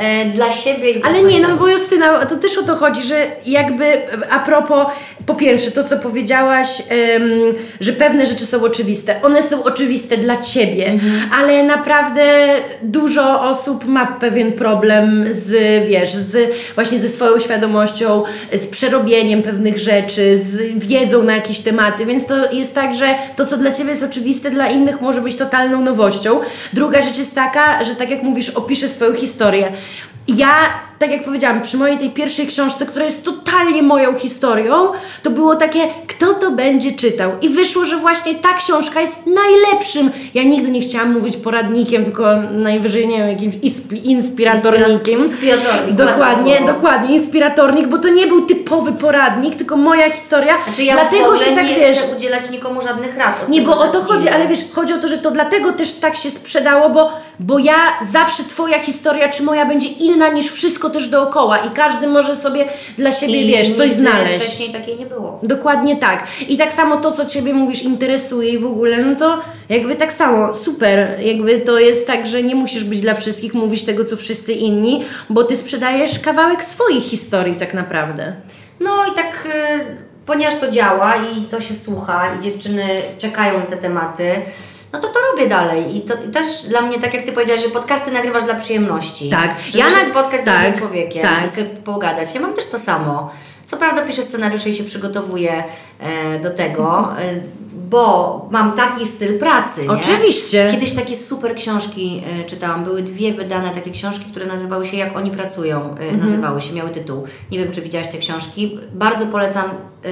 E, 0.00 0.24
Dla 0.24 0.52
siebie 0.52 0.90
i 0.90 1.00
dla 1.00 1.08
Ale 1.10 1.22
nie, 1.22 1.40
no 1.40 1.56
bo 1.56 1.68
Justyna, 1.68 2.26
to 2.26 2.36
też 2.36 2.58
o 2.58 2.62
to 2.62 2.76
chodzi, 2.76 3.02
że 3.02 3.26
jakby 3.46 3.84
a 4.30 4.38
propos, 4.38 4.86
po 5.26 5.34
pierwsze, 5.34 5.70
to 5.70 5.84
co 5.84 5.96
powiedziałaś, 5.96 6.82
em, 6.88 7.30
że 7.80 7.92
pewne 7.92 8.26
rzeczy 8.26 8.46
są 8.46 8.62
oczywiste. 8.62 9.22
One 9.22 9.42
są 9.42 9.62
oczywiste 9.64 10.16
dla 10.16 10.36
ciebie, 10.42 10.86
Mhm. 10.86 11.30
ale 11.40 11.62
naprawdę 11.62 12.22
dużo 12.82 13.40
osób 13.42 13.84
ma 13.84 14.06
pewien 14.06 14.52
problem 14.52 15.24
z, 15.30 15.52
wiesz, 15.88 16.12
z, 16.14 16.50
właśnie 16.74 16.98
ze 16.98 17.08
swoją 17.08 17.38
świadomością, 17.40 18.22
z 18.52 18.66
przerobieniem 18.66 19.42
pewnych 19.42 19.78
rzeczy, 19.78 20.36
z 20.36 20.58
wiedzą 20.86 21.22
na 21.22 21.34
jakieś 21.36 21.58
tematy, 21.60 22.06
więc 22.06 22.26
to 22.26 22.52
jest 22.52 22.74
tak, 22.74 22.94
że 22.94 23.06
to, 23.36 23.46
co 23.46 23.56
dla 23.56 23.70
ciebie 23.72 23.90
jest 23.90 24.02
oczywiste, 24.02 24.50
dla 24.50 24.68
innych 24.68 25.00
może 25.00 25.20
być 25.20 25.36
totalną 25.36 25.80
nowością. 25.80 26.40
Druga 26.72 27.02
rzecz 27.02 27.18
jest 27.18 27.34
taka, 27.34 27.84
że 27.84 27.94
tak 27.96 28.10
jak 28.10 28.22
mówisz, 28.22 28.50
opiszę 28.50 28.88
swoją 28.88 29.14
historię. 29.14 29.72
Ja, 30.26 30.82
tak 30.98 31.10
jak 31.10 31.24
powiedziałam, 31.24 31.62
przy 31.62 31.76
mojej 31.76 31.98
tej 31.98 32.10
pierwszej 32.10 32.46
książce, 32.46 32.86
która 32.86 33.04
jest 33.04 33.24
totalnie 33.24 33.82
moją 33.82 34.14
historią, 34.18 34.88
to 35.22 35.30
było 35.30 35.56
takie, 35.56 35.80
kto 36.06 36.34
to 36.34 36.50
będzie 36.50 36.92
czytał. 36.92 37.32
I 37.42 37.48
wyszło, 37.48 37.84
że 37.84 37.96
właśnie 37.96 38.34
ta 38.34 38.52
książka 38.54 39.00
jest 39.00 39.18
najlepszym. 39.26 40.10
Ja 40.34 40.42
nigdy 40.42 40.70
nie 40.70 40.80
chciałam 40.80 41.12
mówić 41.12 41.36
poradnikiem, 41.36 42.04
tylko 42.04 42.26
najwyżej, 42.50 43.08
nie 43.08 43.18
wiem, 43.18 43.28
jakimś 43.28 43.54
inspi- 43.54 44.00
inspiratornikiem. 44.04 45.20
Inspira- 45.20 45.24
inspiratornik, 45.24 45.94
Dokładnie, 45.96 46.60
dokładnie, 46.66 47.14
inspiratornik, 47.16 47.86
bo 47.86 47.98
to 47.98 48.08
nie 48.08 48.26
był 48.26 48.46
typowy 48.46 48.92
poradnik, 48.92 49.54
tylko 49.56 49.76
moja 49.76 50.10
historia. 50.10 50.54
Znaczy 50.64 50.84
ja 50.84 50.94
Dlatego 50.94 51.36
się 51.36 51.50
tak 51.56 51.66
nie 51.68 51.74
wiesz. 51.76 51.98
chcę 51.98 52.16
udzielać 52.16 52.50
nikomu 52.50 52.80
żadnych 52.80 53.16
rad. 53.16 53.48
Nie, 53.48 53.62
bo 53.62 53.78
o 53.78 53.88
to 53.88 54.00
chodzi, 54.00 54.28
ale 54.28 54.48
wiesz, 54.48 54.60
chodzi 54.74 54.94
o 54.94 54.98
to, 54.98 55.08
że 55.08 55.18
to 55.18 55.30
dlatego 55.30 55.72
też 55.72 55.92
tak 55.92 56.16
się 56.16 56.30
sprzedało, 56.30 56.90
bo, 56.90 57.10
bo 57.40 57.58
ja 57.58 57.74
zawsze 58.12 58.44
twoja 58.44 58.78
historia 58.78 59.28
czy 59.28 59.42
moja 59.42 59.64
będzie 59.66 59.88
inna 59.88 60.28
niż 60.28 60.50
wszystko 60.52 60.85
też 60.90 61.08
dookoła 61.08 61.58
i 61.58 61.70
każdy 61.70 62.06
może 62.06 62.36
sobie 62.36 62.64
dla 62.98 63.12
siebie, 63.12 63.42
I 63.42 63.46
wiesz, 63.46 63.70
coś 63.72 63.92
znaleźć. 63.92 64.44
wcześniej 64.44 64.68
takiej 64.68 64.98
nie 64.98 65.06
było. 65.06 65.38
Dokładnie 65.42 65.96
tak. 65.96 66.26
I 66.48 66.56
tak 66.56 66.72
samo 66.72 66.96
to, 66.96 67.12
co 67.12 67.24
Ciebie 67.26 67.54
mówisz, 67.54 67.82
interesuje 67.82 68.50
i 68.50 68.58
w 68.58 68.66
ogóle, 68.66 68.98
no 69.04 69.16
to 69.16 69.38
jakby 69.68 69.94
tak 69.94 70.12
samo, 70.12 70.54
super. 70.54 71.20
Jakby 71.20 71.60
to 71.60 71.78
jest 71.78 72.06
tak, 72.06 72.26
że 72.26 72.42
nie 72.42 72.54
musisz 72.54 72.84
być 72.84 73.00
dla 73.00 73.14
wszystkich, 73.14 73.54
mówić 73.54 73.82
tego, 73.82 74.04
co 74.04 74.16
wszyscy 74.16 74.52
inni, 74.52 75.04
bo 75.30 75.44
Ty 75.44 75.56
sprzedajesz 75.56 76.18
kawałek 76.18 76.64
swoich 76.64 77.04
historii 77.04 77.54
tak 77.56 77.74
naprawdę. 77.74 78.32
No 78.80 79.06
i 79.12 79.14
tak, 79.14 79.46
y, 79.46 79.96
ponieważ 80.26 80.54
to 80.60 80.70
działa 80.70 81.14
i 81.16 81.42
to 81.42 81.60
się 81.60 81.74
słucha 81.74 82.22
i 82.38 82.42
dziewczyny 82.42 82.86
czekają 83.18 83.62
te 83.62 83.76
tematy, 83.76 84.24
no 84.92 84.98
to 85.00 85.08
to 85.08 85.18
robię 85.32 85.48
dalej. 85.48 85.96
I 85.96 86.00
to 86.00 86.14
też 86.32 86.62
dla 86.68 86.80
mnie, 86.82 86.98
tak 87.00 87.14
jak 87.14 87.24
Ty 87.24 87.32
powiedziałaś, 87.32 87.62
że 87.62 87.68
podcasty 87.68 88.10
nagrywasz 88.12 88.44
dla 88.44 88.54
przyjemności. 88.54 89.30
Tak. 89.30 89.54
Żeby 89.66 89.78
Ja 89.78 89.90
się 89.90 89.96
na- 89.96 90.10
spotkać 90.10 90.40
z 90.40 90.44
tak, 90.44 90.62
drugim 90.62 90.78
człowiekiem 90.80 91.22
tak. 91.22 91.46
i 91.46 91.48
sobie 91.48 91.66
pogadać. 91.66 92.34
Ja 92.34 92.40
mam 92.40 92.52
też 92.54 92.66
to 92.66 92.78
samo. 92.78 93.30
Co 93.64 93.76
prawda 93.76 94.02
piszę 94.02 94.22
scenariusze 94.22 94.70
i 94.70 94.74
się 94.74 94.84
przygotowuję 94.84 95.64
e, 96.00 96.40
do 96.40 96.50
tego, 96.50 97.08
e, 97.18 97.34
bo 97.90 98.48
mam 98.50 98.72
taki 98.72 99.06
styl 99.06 99.38
pracy, 99.38 99.82
nie? 99.82 99.90
Oczywiście. 99.90 100.68
Kiedyś 100.72 100.92
takie 100.92 101.16
super 101.16 101.56
książki 101.56 102.22
e, 102.40 102.44
czytałam. 102.44 102.84
Były 102.84 103.02
dwie 103.02 103.32
wydane 103.32 103.70
takie 103.70 103.90
książki, 103.90 104.24
które 104.30 104.46
nazywały 104.46 104.86
się 104.86 104.96
Jak 104.96 105.16
oni 105.16 105.30
pracują. 105.30 105.80
E, 105.80 105.88
Mhm. 105.90 106.20
Nazywały 106.20 106.60
się, 106.60 106.72
miały 106.74 106.90
tytuł. 106.90 107.24
Nie 107.50 107.58
wiem, 107.58 107.72
czy 107.72 107.82
widziałaś 107.82 108.08
te 108.08 108.18
książki. 108.18 108.78
Bardzo 108.92 109.26
polecam 109.26 109.64
e, 109.64 110.10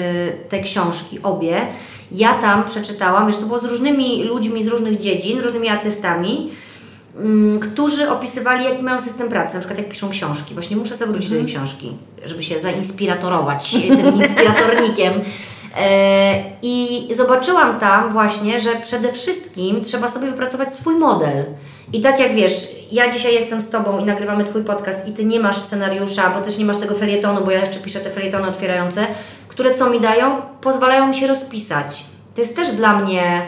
te 0.49 0.61
książki, 0.61 1.18
obie. 1.22 1.66
Ja 2.12 2.34
tam 2.34 2.64
przeczytałam, 2.64 3.26
wiesz, 3.26 3.36
to 3.36 3.46
było 3.46 3.59
z 3.59 3.64
różnymi 3.64 4.24
ludźmi 4.24 4.62
z 4.62 4.66
różnych 4.66 4.98
dziedzin, 4.98 5.40
różnymi 5.40 5.68
artystami, 5.68 6.50
mm, 7.16 7.61
którzy 7.61 8.11
opisywali, 8.11 8.64
jaki 8.64 8.82
mają 8.82 9.00
system 9.00 9.28
pracy, 9.28 9.55
na 9.55 9.61
przykład 9.61 9.78
jak 9.78 9.88
piszą 9.88 10.11
książki. 10.11 10.55
Właśnie 10.55 10.76
muszę 10.76 10.96
sobie 10.96 11.12
wrócić 11.12 11.30
do 11.30 11.36
tej 11.36 11.46
książki, 11.46 11.92
żeby 12.24 12.42
się 12.42 12.61
zainspiratorować 12.61 13.70
tym 13.98 14.14
inspiratornikiem. 14.16 15.12
E, 15.76 16.42
I 16.62 17.09
zobaczyłam 17.14 17.80
tam 17.80 18.12
właśnie, 18.12 18.61
że 18.61 18.70
przede 18.82 19.12
wszystkim 19.12 19.84
trzeba 19.84 20.09
sobie 20.09 20.26
wypracować 20.26 20.74
swój 20.74 20.94
model. 20.94 21.44
I 21.92 22.00
tak 22.00 22.20
jak 22.20 22.34
wiesz, 22.34 22.76
ja 22.92 23.12
dzisiaj 23.12 23.34
jestem 23.34 23.61
z 23.61 23.70
Tobą 23.70 23.98
i 23.98 24.05
nagrywamy 24.05 24.44
Twój 24.44 24.64
podcast 24.64 25.09
i 25.09 25.12
Ty 25.12 25.24
nie 25.24 25.40
masz 25.40 25.57
scenariusza, 25.57 26.30
bo 26.30 26.40
też 26.40 26.59
nie 26.59 26.64
masz 26.64 26.76
tego 26.76 26.94
felietonu, 26.94 27.44
bo 27.44 27.50
ja 27.50 27.61
jeszcze 27.61 27.80
piszę 27.80 28.00
te 28.00 28.11
felietony 28.11 28.48
otwierające, 28.48 29.07
które 29.55 29.74
co 29.74 29.90
mi 29.90 30.00
dają? 30.00 30.36
Pozwalają 30.61 31.07
mi 31.07 31.14
się 31.14 31.26
rozpisać. 31.26 32.05
To 32.34 32.40
jest 32.40 32.57
też 32.57 32.72
dla 32.72 32.98
mnie 32.98 33.46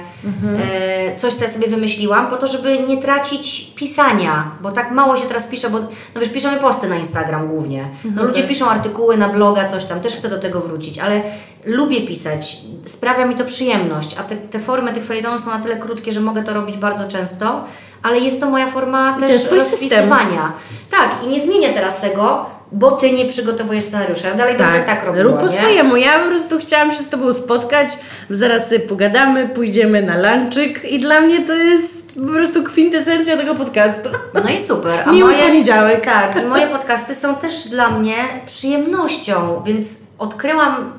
e, 0.59 1.17
coś, 1.17 1.35
co 1.35 1.45
ja 1.45 1.51
sobie 1.51 1.69
wymyśliłam, 1.69 2.27
po 2.27 2.37
to, 2.37 2.47
żeby 2.47 2.79
nie 2.79 2.97
tracić 2.97 3.73
pisania, 3.75 4.51
bo 4.61 4.73
tak 4.73 4.91
mało 4.91 5.17
się 5.17 5.27
teraz 5.27 5.47
pisze, 5.47 5.71
bo 5.71 5.79
no 6.15 6.21
wiesz, 6.21 6.29
piszemy 6.29 6.57
posty 6.57 6.89
na 6.89 6.97
Instagram 6.97 7.49
głównie. 7.49 7.89
No 8.05 8.25
ludzie 8.25 8.43
piszą 8.43 8.69
artykuły 8.69 9.17
na 9.17 9.29
bloga, 9.29 9.69
coś 9.69 9.85
tam, 9.85 10.01
też 10.01 10.15
chcę 10.15 10.29
do 10.29 10.39
tego 10.39 10.61
wrócić, 10.61 10.99
ale 10.99 11.23
lubię 11.65 12.01
pisać, 12.07 12.57
sprawia 12.85 13.27
mi 13.27 13.35
to 13.35 13.45
przyjemność, 13.45 14.17
a 14.19 14.23
te, 14.23 14.37
te 14.37 14.59
formy 14.61 14.93
tych 14.93 15.05
felietonów 15.05 15.41
są 15.41 15.51
na 15.51 15.59
tyle 15.59 15.77
krótkie, 15.77 16.13
że 16.13 16.21
mogę 16.21 16.45
to 16.45 16.55
robić 16.55 16.77
bardzo 16.77 17.09
często, 17.09 17.65
ale 18.03 18.19
jest 18.19 18.41
to 18.41 18.51
moja 18.51 18.71
forma 18.71 19.15
to 19.21 19.27
też 19.27 19.43
twój 19.43 19.61
system. 19.61 19.81
rozpisywania. 19.81 20.53
Tak, 20.91 21.11
i 21.25 21.29
nie 21.29 21.41
zmienię 21.41 21.73
teraz 21.73 22.01
tego, 22.01 22.56
bo 22.73 22.93
Ty 22.93 23.13
nie 23.13 23.27
przygotowujesz 23.27 23.85
scenariusza. 23.85 24.35
Dalej 24.35 24.57
będę 24.57 24.83
tak 24.83 25.05
robiła, 25.05 25.25
rób 25.25 25.41
po 25.41 25.49
swojemu. 25.49 25.97
Ja 25.97 26.19
po 26.19 26.29
prostu 26.29 26.59
chciałam 26.59 26.93
się 26.93 27.03
z 27.03 27.09
Tobą 27.09 27.33
spotkać, 27.33 27.89
zaraz 28.31 28.69
sobie 28.69 28.81
pogadamy, 28.81 29.49
pójdziemy 29.49 30.03
na 30.03 30.17
lunchik 30.17 30.85
i 30.85 30.99
dla 30.99 31.21
mnie 31.21 31.47
to 31.47 31.55
jest 31.55 32.13
po 32.15 32.33
prostu 32.33 32.63
kwintesencja 32.65 33.37
tego 33.37 33.55
podcastu. 33.55 34.09
No 34.35 34.51
i 34.59 34.63
super. 34.63 35.03
A 35.07 35.13
Miły 35.13 35.33
moje, 35.33 35.47
poniedziałek. 35.47 36.05
Tak, 36.05 36.43
i 36.43 36.47
moje 36.47 36.67
podcasty 36.67 37.15
są 37.15 37.35
też 37.35 37.69
dla 37.69 37.91
mnie 37.91 38.15
przyjemnością, 38.47 39.63
więc 39.67 39.89
odkryłam 40.19 40.93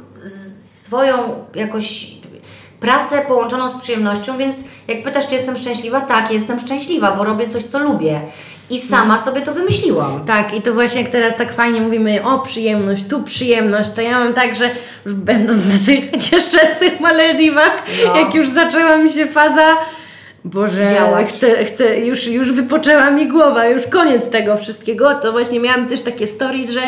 swoją 0.84 1.46
jakoś 1.56 2.08
pracę 2.80 3.22
połączoną 3.28 3.70
z 3.70 3.82
przyjemnością, 3.82 4.38
więc 4.38 4.64
jak 4.88 5.04
pytasz, 5.04 5.28
czy 5.28 5.36
jestem 5.36 5.58
szczęśliwa, 5.58 6.02
tak, 6.02 6.32
jestem 6.32 6.60
szczęśliwa, 6.60 7.12
bo 7.12 7.24
robię 7.24 7.48
coś, 7.48 7.64
co 7.64 7.80
lubię. 7.80 8.22
I 8.70 8.80
sama 8.80 9.18
sobie 9.18 9.42
to 9.42 9.54
wymyśliłam. 9.54 10.26
Tak, 10.26 10.54
i 10.54 10.62
to 10.62 10.74
właśnie 10.74 11.02
jak 11.02 11.12
teraz 11.12 11.38
tak 11.38 11.54
fajnie 11.54 11.82
mówimy 11.82 12.24
o 12.24 12.40
przyjemność, 12.40 13.04
tu 13.10 13.24
przyjemność, 13.24 13.90
to 13.96 14.02
ja 14.02 14.20
mam 14.20 14.34
tak, 14.34 14.56
że 14.56 14.70
już 15.06 15.14
będąc 15.14 15.66
na 15.66 15.86
tych 15.86 16.12
nieszczęsnych 16.32 17.00
Malediwach, 17.00 17.84
No. 18.08 18.16
jak 18.20 18.36
już 18.36 18.50
zaczęła 18.50 18.98
mi 18.98 19.12
się 19.12 19.26
faza, 19.28 19.76
Boże, 20.46 20.88
Działać. 20.90 21.28
chcę, 21.30 21.66
chcę, 21.66 22.00
już, 22.00 22.28
już 22.28 22.52
wypoczęła 22.52 23.10
mi 23.10 23.28
głowa, 23.28 23.66
już 23.66 23.88
koniec 23.88 24.30
tego 24.30 24.58
wszystkiego, 24.58 25.16
to 25.16 25.32
właśnie 25.32 25.60
miałam 25.60 25.88
też 25.88 26.02
takie 26.02 26.28
stories, 26.28 26.70
że 26.70 26.82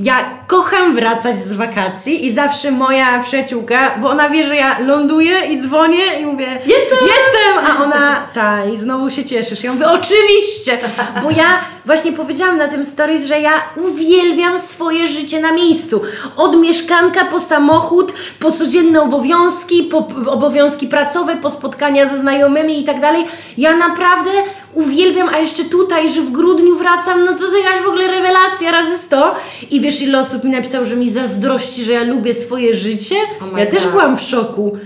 ja 0.00 0.40
kocham 0.46 0.94
wracać 0.94 1.40
z 1.40 1.52
wakacji 1.52 2.26
i 2.26 2.34
zawsze 2.34 2.70
moja 2.70 3.22
przyjaciółka, 3.22 3.94
bo 3.98 4.10
ona 4.10 4.28
wie, 4.28 4.46
że 4.46 4.56
ja 4.56 4.78
ląduję 4.78 5.40
i 5.50 5.60
dzwonię 5.60 6.20
i 6.20 6.26
mówię 6.26 6.46
Jestem! 6.46 6.98
Jestem! 7.00 7.66
A 7.66 7.84
ona, 7.84 8.26
ta, 8.34 8.64
i 8.64 8.78
znowu 8.78 9.10
się 9.10 9.24
cieszysz. 9.24 9.64
Ja 9.64 9.72
mówię, 9.72 9.86
oczywiście! 9.88 10.78
Bo 11.22 11.30
ja 11.30 11.60
właśnie 11.84 12.12
powiedziałam 12.12 12.56
na 12.56 12.68
tym 12.68 12.84
stories, 12.84 13.26
że 13.26 13.40
ja 13.40 13.52
uwielbiam 13.76 14.58
swoje 14.58 15.06
życie 15.06 15.40
na 15.40 15.52
miejscu. 15.52 16.02
Od 16.36 16.60
mieszkanka 16.60 17.24
po 17.24 17.40
samochód, 17.40 18.12
po 18.38 18.52
codzienne 18.52 19.02
obowiązki, 19.02 19.82
po 19.82 20.08
obowiązki 20.26 20.86
pracowe, 20.86 21.36
po 21.36 21.50
spotkania 21.50 22.06
ze 22.06 22.18
znajomymi 22.18 22.80
i 22.80 22.84
tak 22.84 23.00
dalej. 23.00 23.24
Ja 23.58 23.76
naprawdę 23.76 24.30
uwielbiam, 24.74 25.28
a 25.28 25.38
jeszcze 25.38 25.64
tutaj, 25.64 26.10
że 26.10 26.20
w 26.20 26.30
grudniu 26.30 26.76
wracam, 26.76 27.24
no 27.24 27.32
to 27.32 27.46
to 27.46 27.56
jakaś 27.56 27.82
w 27.82 27.86
ogóle 27.86 28.06
rewelacja 28.06 28.70
razy 28.70 28.98
100. 28.98 29.34
I 29.70 29.80
wiesz, 29.80 29.89
ile 30.02 30.18
osób 30.18 30.44
mi 30.44 30.50
napisało, 30.50 30.84
że 30.84 30.96
mi 30.96 31.10
zazdrości, 31.10 31.84
że 31.84 31.92
ja 31.92 32.02
lubię 32.02 32.34
swoje 32.34 32.74
życie? 32.74 33.14
Oh 33.42 33.60
ja 33.60 33.66
też 33.66 33.82
God. 33.82 33.92
byłam 33.92 34.16
w 34.16 34.20
szoku. 34.20 34.76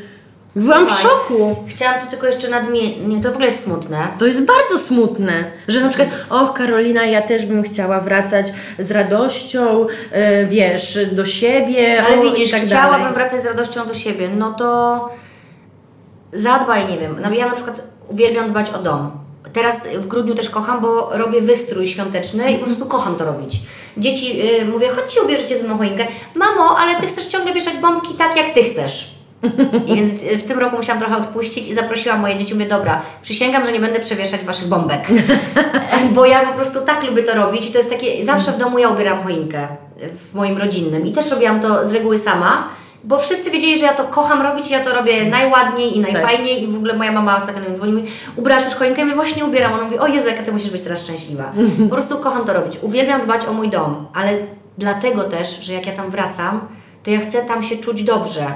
Byłam 0.57 0.87
w 0.87 0.91
Słuchaj, 0.91 1.11
szoku. 1.19 1.57
Chciałam 1.69 2.01
tu 2.01 2.07
tylko 2.11 2.27
jeszcze 2.27 2.49
nadmienić, 2.51 2.99
nie, 3.07 3.21
to 3.21 3.29
w 3.29 3.33
ogóle 3.33 3.47
jest 3.47 3.63
smutne. 3.65 4.09
To 4.19 4.27
jest 4.27 4.45
bardzo 4.45 4.79
smutne, 4.79 5.45
że 5.69 5.81
na 5.81 5.89
przykład, 5.89 6.09
och 6.31 6.53
Karolina, 6.53 7.05
ja 7.05 7.23
też 7.23 7.47
bym 7.47 7.63
chciała 7.63 8.01
wracać 8.01 8.53
z 8.79 8.91
radością, 8.91 9.87
e, 10.11 10.47
wiesz, 10.47 10.99
do 11.13 11.27
siebie, 11.27 12.03
Ale 12.07 12.21
o, 12.21 12.23
widzisz, 12.23 12.51
tak 12.51 12.63
chciałabym 12.63 12.99
dalej. 13.01 13.15
wracać 13.15 13.43
z 13.43 13.47
radością 13.47 13.87
do 13.87 13.95
siebie, 13.95 14.29
no 14.29 14.53
to 14.53 15.09
zadbaj, 16.33 16.89
nie 16.89 16.99
wiem. 16.99 17.17
Ja 17.35 17.47
na 17.47 17.53
przchoć 17.53 17.75
uwielbiam 18.09 18.51
dbać 18.51 18.71
o 18.71 18.79
dom. 18.79 19.24
Teraz 19.55 19.87
w 19.87 20.07
grudniu 20.07 20.35
też 20.35 20.51
kocham, 20.51 20.81
bo 20.81 21.11
robię 21.13 21.41
wystrój 21.41 21.89
świąteczny 21.89 22.53
i 22.53 22.59
po 22.59 22.65
prostu 22.65 22.87
kocham 22.87 23.17
to 23.17 23.25
robić. 23.25 23.61
Dzieci, 23.97 24.41
y, 24.61 24.65
mówię, 24.65 24.89
chodźcie 24.89 25.23
ubierzecie 25.23 25.57
ze 25.57 25.65
mną 25.65 25.79
choinkę. 25.79 26.07
Mamo, 26.35 26.79
ale 26.79 27.01
Ty 27.01 27.07
chcesz 27.07 27.27
ciągle 27.27 27.53
wieszać 27.53 27.75
bombki 27.77 28.15
tak, 28.15 28.37
jak 28.37 28.55
Ty 28.55 28.65
chcesz. 28.65 29.15
I 29.87 29.95
więc 29.95 30.23
y, 30.23 30.39
w 30.39 30.45
tym 30.45 30.59
roku 30.59 30.77
musiałam 30.77 31.03
trochę 31.03 31.17
odpuścić 31.17 31.69
i 31.69 31.75
zaprosiłam 31.75 32.21
moje 32.21 32.37
dzieci. 32.37 32.55
Mówię, 32.55 32.69
dobra, 32.69 33.03
przysięgam, 33.23 33.67
że 33.67 33.73
nie 33.73 33.81
będę 33.81 34.01
przewieszać 34.01 34.41
Waszych 34.41 34.69
bombek. 34.69 35.01
Bo 36.15 36.27
ja 36.27 36.47
po 36.47 36.53
prostu 36.53 36.81
tak 36.87 37.03
lubię 37.05 37.23
to 37.23 37.35
robić 37.35 37.67
i 37.67 37.73
to 37.73 37.79
jest 37.79 37.91
takie, 37.91 38.25
zawsze 38.25 38.53
w 38.53 38.59
domu 38.59 38.79
ja 38.79 38.89
ubieram 38.89 39.23
choinkę 39.23 39.69
w 40.31 40.35
moim 40.35 40.59
rodzinnym 40.59 41.07
i 41.07 41.13
też 41.13 41.31
robiłam 41.31 41.61
to 41.61 41.87
z 41.87 41.93
reguły 41.93 42.19
sama, 42.19 42.69
bo 43.05 43.19
wszyscy 43.19 43.51
wiedzieli, 43.51 43.79
że 43.79 43.87
ja 43.87 43.95
to 43.95 44.05
kocham 44.05 44.43
robić 44.43 44.71
i 44.71 44.73
ja 44.73 44.85
to 44.85 44.95
robię 44.95 45.25
najładniej 45.25 45.97
i 45.97 46.01
najfajniej 46.01 46.63
i 46.63 46.67
w 46.67 46.77
ogóle 46.77 46.95
moja 46.95 47.13
mama 47.13 47.37
ostatnio 47.37 47.63
mnie 47.63 47.77
dzwoni 47.77 47.93
mówi, 47.93 48.09
ubrałaś 48.37 48.65
już 48.65 48.75
choinkę? 48.75 49.05
Mówię, 49.05 49.17
właśnie 49.17 49.45
ubieram. 49.45 49.73
Ona 49.73 49.85
mówi, 49.85 49.99
o 49.99 50.07
Jezu, 50.07 50.29
jaka 50.29 50.43
Ty 50.43 50.53
musisz 50.53 50.71
być 50.71 50.83
teraz 50.83 51.03
szczęśliwa. 51.03 51.53
Po 51.89 51.95
prostu 51.95 52.19
kocham 52.19 52.45
to 52.45 52.53
robić. 52.53 52.79
Uwielbiam 52.83 53.23
dbać 53.23 53.47
o 53.47 53.53
mój 53.53 53.69
dom, 53.69 54.07
ale 54.15 54.39
dlatego 54.79 55.25
też, 55.25 55.61
że 55.61 55.75
jak 55.75 55.87
ja 55.87 55.93
tam 55.93 56.11
wracam, 56.11 56.61
to 57.03 57.11
ja 57.11 57.21
chcę 57.21 57.43
tam 57.43 57.63
się 57.63 57.77
czuć 57.77 58.05
dobrze. 58.05 58.47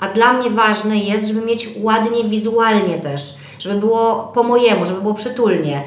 A 0.00 0.08
dla 0.08 0.32
mnie 0.32 0.50
ważne 0.50 0.98
jest, 0.98 1.28
żeby 1.28 1.46
mieć 1.46 1.68
ładnie 1.76 2.24
wizualnie 2.24 2.98
też, 2.98 3.34
żeby 3.58 3.80
było 3.80 4.30
po 4.34 4.42
mojemu, 4.42 4.86
żeby 4.86 5.00
było 5.00 5.14
przytulnie. 5.14 5.82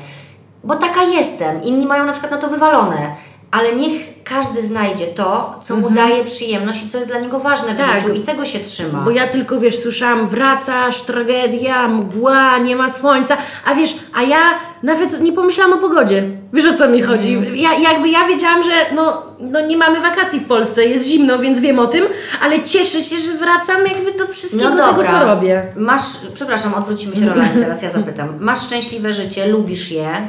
Bo 0.64 0.76
taka 0.76 1.04
jestem. 1.04 1.64
Inni 1.64 1.86
mają 1.86 2.06
na 2.06 2.12
przykład 2.12 2.32
na 2.32 2.38
to 2.38 2.50
wywalone. 2.50 3.16
Ale 3.52 3.76
niech 3.76 4.24
każdy 4.24 4.64
znajdzie 4.64 5.08
to, 5.08 5.60
co 5.64 5.78
mu 5.78 5.90
daje 5.90 6.26
przyjemność 6.26 6.84
i 6.84 6.88
co 6.90 6.98
jest 6.98 7.10
dla 7.10 7.20
niego 7.20 7.40
ważne 7.40 7.74
w 7.74 7.78
Tak. 7.78 8.02
życiu 8.02 8.14
i 8.14 8.20
tego 8.20 8.46
się 8.46 8.60
trzyma. 8.60 9.00
Bo 9.02 9.12
ja 9.12 9.28
tylko, 9.28 9.60
wiesz, 9.60 9.80
słyszałam, 9.80 10.28
wracasz, 10.28 11.02
tragedia, 11.02 11.88
mgła, 11.88 12.58
nie 12.58 12.76
ma 12.76 12.90
słońca, 12.90 13.38
a 13.66 13.76
wiesz, 13.76 13.96
a 14.18 14.22
ja 14.24 14.40
nawet 14.84 15.22
nie 15.22 15.32
pomyślałam 15.32 15.74
o 15.74 15.78
pogodzie. 15.78 16.24
Wiesz 16.54 16.66
o 16.66 16.74
co 16.74 16.90
mi 16.90 17.02
chodzi? 17.02 17.34
Mhm. 17.34 17.56
Ja, 17.56 17.74
jakby 17.74 18.10
ja 18.10 18.28
wiedziałam, 18.28 18.64
że 18.64 18.72
no, 18.96 19.22
no 19.40 19.62
nie 19.68 19.78
mamy 19.78 20.02
wakacji 20.02 20.40
w 20.40 20.48
Polsce, 20.48 20.86
jest 20.86 21.08
zimno, 21.08 21.40
więc 21.40 21.60
wiem 21.60 21.80
o 21.80 21.88
tym, 21.88 22.06
ale 22.42 22.64
cieszę 22.64 23.04
się, 23.04 23.16
że 23.18 23.34
wracam 23.34 23.86
jakby 23.88 24.12
do 24.12 24.28
wszystkiego 24.28 24.70
no 24.70 24.88
tego, 24.94 25.12
co 25.12 25.26
robię. 25.26 25.68
Masz, 25.76 26.04
przepraszam, 26.34 26.74
odwrócimy 26.74 27.16
się 27.16 27.26
rolami 27.26 27.50
teraz, 27.54 27.82
ja 27.82 27.90
zapytam. 27.90 28.30
Masz 28.40 28.62
szczęśliwe 28.66 29.14
życie, 29.14 29.48
lubisz 29.48 29.92
je, 29.92 30.28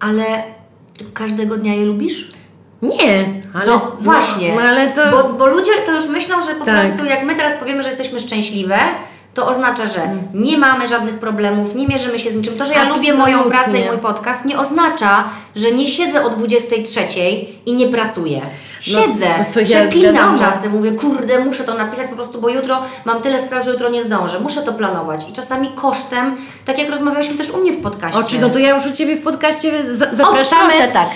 ale 0.00 0.24
każdego 1.14 1.56
dnia 1.56 1.74
je 1.74 1.84
lubisz? 1.86 2.28
Nie, 2.82 3.42
ale... 3.54 3.66
No 3.66 3.96
właśnie, 4.00 4.54
No, 4.54 4.62
ale 4.62 4.88
to... 4.92 5.10
bo, 5.10 5.32
bo 5.38 5.46
ludzie 5.46 5.72
to 5.86 5.92
już 5.92 6.06
myślą, 6.08 6.36
że 6.46 6.54
po 6.54 6.64
Tak. 6.64 6.86
prostu 6.86 7.04
jak 7.04 7.24
my 7.24 7.34
teraz 7.34 7.52
powiemy, 7.58 7.82
że 7.82 7.88
jesteśmy 7.88 8.20
szczęśliwe, 8.20 8.78
to 9.34 9.48
oznacza, 9.48 9.86
że 9.86 10.00
nie 10.34 10.58
mamy 10.58 10.88
żadnych 10.88 11.14
problemów, 11.18 11.74
nie 11.74 11.86
mierzymy 11.86 12.18
się 12.18 12.30
z 12.30 12.34
niczym. 12.36 12.56
To, 12.58 12.64
że 12.66 12.72
ja 12.74 12.88
lubię 12.88 13.14
moją 13.14 13.36
Absolutnie. 13.38 13.58
pracę 13.64 13.78
i 13.80 13.86
mój 13.86 13.98
podcast, 13.98 14.44
nie 14.44 14.58
oznacza, 14.58 15.24
że 15.56 15.72
nie 15.72 15.86
siedzę 15.86 16.24
o 16.24 16.30
23 16.30 17.00
i 17.66 17.72
nie 17.74 17.88
pracuję. 17.88 18.40
Siedzę, 18.80 19.26
no 19.38 19.44
to 19.54 19.60
ja- 19.60 19.66
przeklinam 19.66 20.14
wiadomo. 20.14 20.38
czasem, 20.38 20.72
mówię, 20.72 20.92
kurde, 20.92 21.38
muszę 21.38 21.64
to 21.64 21.74
napisać 21.74 22.06
po 22.06 22.14
prostu, 22.16 22.40
bo 22.40 22.48
jutro 22.48 22.82
mam 23.04 23.22
tyle 23.22 23.38
spraw, 23.38 23.64
że 23.64 23.70
jutro 23.70 23.88
nie 23.90 24.02
zdążę. 24.02 24.40
Muszę 24.40 24.62
to 24.62 24.72
planować. 24.72 25.28
I 25.28 25.32
czasami 25.32 25.70
kosztem, 25.76 26.36
tak 26.64 26.78
jak 26.78 26.90
rozmawialiśmy 26.90 27.34
też 27.36 27.50
u 27.50 27.56
mnie 27.60 27.72
w 27.72 27.82
podcaście. 27.82 28.18
Oczy, 28.20 28.38
no 28.40 28.50
to 28.50 28.58
ja 28.58 28.70
już 28.74 28.86
u 28.86 28.92
Ciebie 28.92 29.16
w 29.16 29.22
podcaście 29.22 29.72
za, 29.94 30.14
zapraszamy. 30.14 30.70
proszę, 30.70 30.88
tak. 30.92 31.08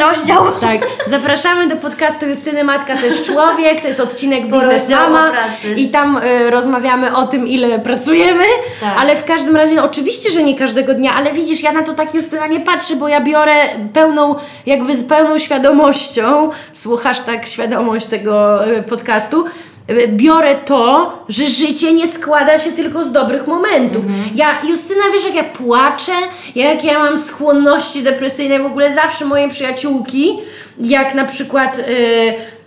Rozdział. 0.00 0.44
Tak, 0.60 0.86
zapraszamy 1.06 1.66
do 1.68 1.76
podcastu 1.76 2.26
Justyny 2.26 2.64
Matka 2.64 2.96
też 2.96 3.22
Człowiek, 3.22 3.80
to 3.80 3.86
jest 3.88 4.00
odcinek 4.00 4.42
Biznes 4.52 4.90
Mama 4.90 5.30
o 5.30 5.68
i 5.76 5.88
tam 5.90 6.16
y, 6.16 6.50
rozmawiamy 6.50 7.16
o 7.16 7.26
tym, 7.26 7.46
ile 7.48 7.78
pracujemy, 7.78 8.44
Tak. 8.80 8.94
ale 8.98 9.16
w 9.16 9.24
każdym 9.24 9.56
razie, 9.56 9.74
no, 9.74 9.84
oczywiście, 9.84 10.30
że 10.30 10.42
nie 10.42 10.54
każdego 10.58 10.94
dnia, 10.94 11.14
ale 11.14 11.32
widzisz, 11.32 11.62
ja 11.62 11.72
na 11.72 11.82
to 11.82 11.92
tak 11.94 12.14
Justyna 12.14 12.46
nie 12.46 12.60
patrzę, 12.60 12.96
bo 12.96 13.08
ja 13.08 13.20
biorę 13.20 13.54
pełną, 13.92 14.34
jakby 14.66 14.96
z 14.96 15.04
pełną 15.04 15.38
świadomością, 15.38 16.50
słuchasz 16.72 16.97
tak 17.26 17.46
świadomość 17.46 18.06
tego 18.06 18.66
y, 18.68 18.82
podcastu, 18.82 19.44
y, 19.90 20.08
biorę 20.08 20.54
to, 20.54 21.12
że 21.28 21.46
życie 21.46 21.92
nie 21.92 22.06
składa 22.06 22.58
się 22.58 22.72
tylko 22.72 23.04
z 23.04 23.12
dobrych 23.12 23.46
momentów. 23.46 24.04
Ja, 24.34 24.62
Justyna, 24.68 25.02
wiesz, 25.12 25.24
jak 25.24 25.34
ja 25.34 25.44
płaczę, 25.44 26.12
jak 26.54 26.84
ja 26.84 26.98
mam 26.98 27.18
skłonności 27.18 28.02
depresyjne, 28.02 28.58
w 28.58 28.66
ogóle 28.66 28.94
zawsze 28.94 29.24
moje 29.24 29.48
przyjaciółki, 29.48 30.38
jak 30.80 31.14
na 31.14 31.24
przykład... 31.24 31.78
y, 31.78 31.82
y, 31.82 31.94
y, 31.94 32.57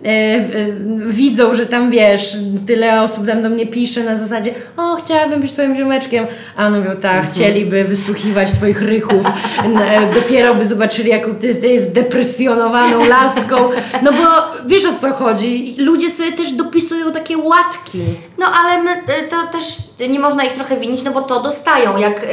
widzą, 1.07 1.55
że 1.55 1.65
tam 1.65 1.91
wiesz, 1.91 2.37
tyle 2.67 3.01
osób 3.01 3.27
tam 3.27 3.43
do 3.43 3.49
mnie 3.49 3.67
pisze 3.67 4.03
na 4.03 4.17
zasadzie 4.17 4.53
o, 4.77 4.95
chciałabym 4.95 5.41
być 5.41 5.51
twoim 5.51 5.75
ziomeczkiem, 5.75 6.27
a 6.57 6.67
one 6.67 6.79
mówią, 6.79 6.95
tak, 6.95 7.31
chcieliby 7.31 7.83
wysłuchiwać 7.83 8.51
twoich 8.51 8.81
rychów, 8.81 9.27
e, 9.81 10.13
dopiero 10.13 10.55
by 10.55 10.65
zobaczyli, 10.65 11.09
jaką 11.09 11.35
ty 11.35 11.47
jesteś 11.47 11.79
zdepresjonowaną 11.79 13.05
laską, 13.07 13.69
no 14.01 14.11
bo 14.11 14.25
wiesz 14.67 14.85
o 14.85 14.93
co 15.01 15.13
chodzi, 15.13 15.75
ludzie 15.77 16.09
sobie 16.09 16.31
też 16.31 16.51
dopisują 16.51 17.11
takie 17.11 17.37
łatki. 17.37 17.99
No 18.37 18.47
ale 18.47 18.83
my, 18.83 18.91
y, 18.91 19.27
to 19.29 19.47
też 19.51 19.65
nie 20.09 20.19
można 20.19 20.43
ich 20.43 20.53
trochę 20.53 20.77
winić, 20.77 21.03
no 21.03 21.11
bo 21.11 21.21
to 21.21 21.43
dostają. 21.43 21.97
Jak, 21.97 22.25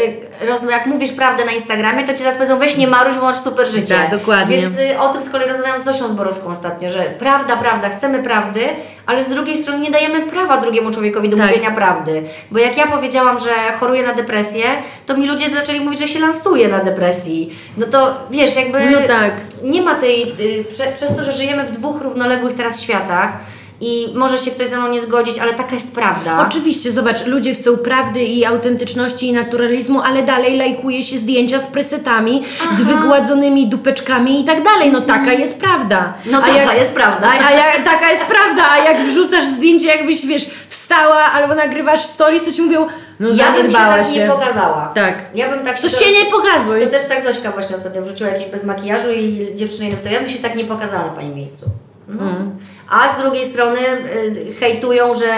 jak 0.70 0.86
mówisz 0.86 1.12
prawdę 1.12 1.44
na 1.44 1.52
Instagramie, 1.52 2.04
to 2.04 2.12
ci 2.12 2.18
zaraz 2.18 2.34
powiedzą, 2.34 2.58
weź 2.58 2.76
nie 2.76 2.86
maruś, 2.86 3.14
bo 3.14 3.22
masz 3.22 3.36
super 3.36 3.68
życie. 3.68 3.94
Tak, 3.94 4.10
dokładnie. 4.10 4.56
Więc 4.56 4.74
o 4.98 5.12
tym 5.12 5.22
z 5.22 5.30
kolei 5.30 5.48
rozmawiałam 5.48 5.82
z 5.82 5.84
Zosią 5.84 6.08
Zborowską 6.08 6.50
ostatnio, 6.50 6.90
że 6.90 7.02
prawda, 7.18 7.56
prawda, 7.58 7.88
chcemy 7.88 8.22
prawdy, 8.22 8.60
ale 9.06 9.24
z 9.24 9.28
drugiej 9.30 9.56
strony 9.56 9.80
nie 9.80 9.90
dajemy 9.90 10.20
prawa 10.26 10.60
drugiemu 10.60 10.90
człowiekowi 10.90 11.28
do 11.28 11.36
Tak. 11.36 11.46
mówienia 11.50 11.70
prawdy. 11.70 12.22
Bo 12.50 12.58
jak 12.58 12.76
ja 12.76 12.86
powiedziałam, 12.86 13.38
że 13.38 13.50
choruję 13.80 14.06
na 14.06 14.14
depresję, 14.14 14.64
to 15.06 15.16
mi 15.16 15.26
ludzie 15.26 15.50
zaczęli 15.50 15.80
mówić, 15.80 16.00
że 16.00 16.08
się 16.08 16.18
lansuję 16.20 16.68
na 16.68 16.78
depresji. 16.84 17.56
No 17.76 17.86
to 17.86 18.16
wiesz, 18.30 18.56
jakby 18.56 18.90
No 18.90 18.98
tak. 19.08 19.32
nie 19.62 19.82
ma 19.82 19.94
tej, 19.94 20.22
y, 20.60 20.64
prze, 20.72 20.84
przez 20.84 21.16
to, 21.16 21.24
że 21.24 21.32
żyjemy 21.32 21.64
w 21.64 21.70
dwóch 21.70 22.02
równoległych 22.02 22.54
teraz 22.54 22.80
światach 22.80 23.32
i 23.80 24.12
może 24.14 24.38
się 24.38 24.50
ktoś 24.50 24.68
ze 24.68 24.76
mną 24.76 24.88
nie 24.88 25.00
zgodzić, 25.00 25.38
ale 25.38 25.54
taka 25.54 25.74
jest 25.74 25.94
prawda. 25.94 26.46
Oczywiście, 26.48 26.90
zobacz, 26.90 27.26
ludzie 27.26 27.54
chcą 27.54 27.76
prawdy 27.76 28.24
i 28.24 28.44
autentyczności 28.44 29.26
i 29.26 29.32
naturalizmu, 29.32 30.00
ale 30.00 30.22
dalej 30.22 30.56
lajkuje 30.56 31.02
się 31.02 31.18
zdjęcia 31.18 31.58
z 31.58 31.66
presetami, 31.66 32.44
z 32.72 32.82
wygładzonymi 32.82 33.66
dupeczkami 33.66 34.40
i 34.40 34.44
tak 34.44 34.62
dalej. 34.62 34.92
No 34.92 35.00
taka 35.00 35.32
jest 35.32 35.60
prawda. 35.60 36.14
No 36.26 36.40
taka 36.40 36.74
jest 36.74 36.94
prawda. 36.94 37.28
A, 37.28 37.46
a 37.46 37.50
jak, 37.50 37.84
taka 37.84 38.10
jest 38.10 38.24
prawda, 38.24 38.62
a 38.72 38.78
jak 38.78 39.02
wrzucasz 39.02 39.46
zdjęcie, 39.46 39.86
jakbyś, 39.88 40.26
wiesz, 40.26 40.46
wstała 40.68 41.16
albo 41.24 41.54
nagrywasz 41.54 42.00
stories, 42.00 42.44
to 42.44 42.52
ci 42.52 42.62
mówią, 42.62 42.86
no 43.20 43.28
Ja 43.28 43.52
bym 43.52 43.70
się 43.70 43.76
tak 43.76 44.06
się. 44.06 44.20
nie 44.20 44.26
pokazała. 44.30 44.92
Tak. 44.94 45.14
Ja 45.34 45.50
bym 45.50 45.64
tak 45.64 45.76
się... 45.76 45.82
To 45.82 45.88
się 45.88 46.12
nie 46.12 46.30
pokazuj. 46.30 46.80
To 46.80 46.90
też 46.90 47.08
tak 47.08 47.22
Zośka 47.22 47.50
właśnie 47.50 47.76
ostatnio 47.76 48.02
wrzuciła 48.02 48.30
jakiś 48.30 48.46
bez 48.48 48.64
makijażu 48.64 49.12
i 49.12 49.48
dziewczyna 49.56 49.84
jej 49.84 49.92
napisała, 49.92 50.14
ja 50.14 50.20
bym 50.20 50.30
się 50.30 50.38
tak 50.38 50.54
nie 50.56 50.64
pokazała 50.64 51.04
na 51.04 51.12
Pani 51.12 51.28
miejscu. 51.34 51.66
No. 52.08 52.22
Mm. 52.22 52.56
A 52.88 53.12
z 53.12 53.22
drugiej 53.22 53.44
strony 53.44 53.80
y, 53.80 54.54
hejtują, 54.60 55.14
że 55.14 55.28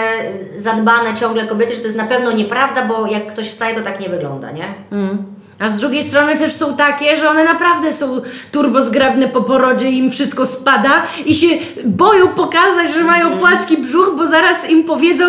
zadbane 0.55 1.15
ciągle 1.15 1.47
kobiety, 1.47 1.75
że 1.75 1.79
to 1.79 1.85
jest 1.85 1.97
na 1.97 2.07
pewno 2.07 2.31
nieprawda, 2.31 2.85
bo 2.85 3.07
jak 3.07 3.27
ktoś 3.27 3.49
wstaje, 3.49 3.75
to 3.75 3.81
tak 3.81 3.99
nie 3.99 4.09
wygląda, 4.09 4.51
nie? 4.51 4.73
Mm. 4.91 5.30
A 5.61 5.69
z 5.69 5.77
drugiej 5.77 6.03
strony 6.03 6.37
też 6.37 6.53
są 6.53 6.75
takie, 6.75 7.17
że 7.17 7.29
one 7.29 7.43
naprawdę 7.43 7.93
są 7.93 8.21
turbozgrabne 8.51 9.27
po 9.27 9.41
porodzie 9.41 9.89
i 9.89 9.97
im 9.97 10.11
wszystko 10.11 10.45
spada 10.45 11.03
i 11.25 11.35
się 11.35 11.47
boją 11.85 12.27
pokazać, 12.27 12.93
że 12.93 13.03
mają 13.03 13.37
płaski 13.37 13.77
brzuch, 13.77 14.13
bo 14.17 14.27
zaraz 14.27 14.69
im 14.69 14.83
powiedzą 14.83 15.23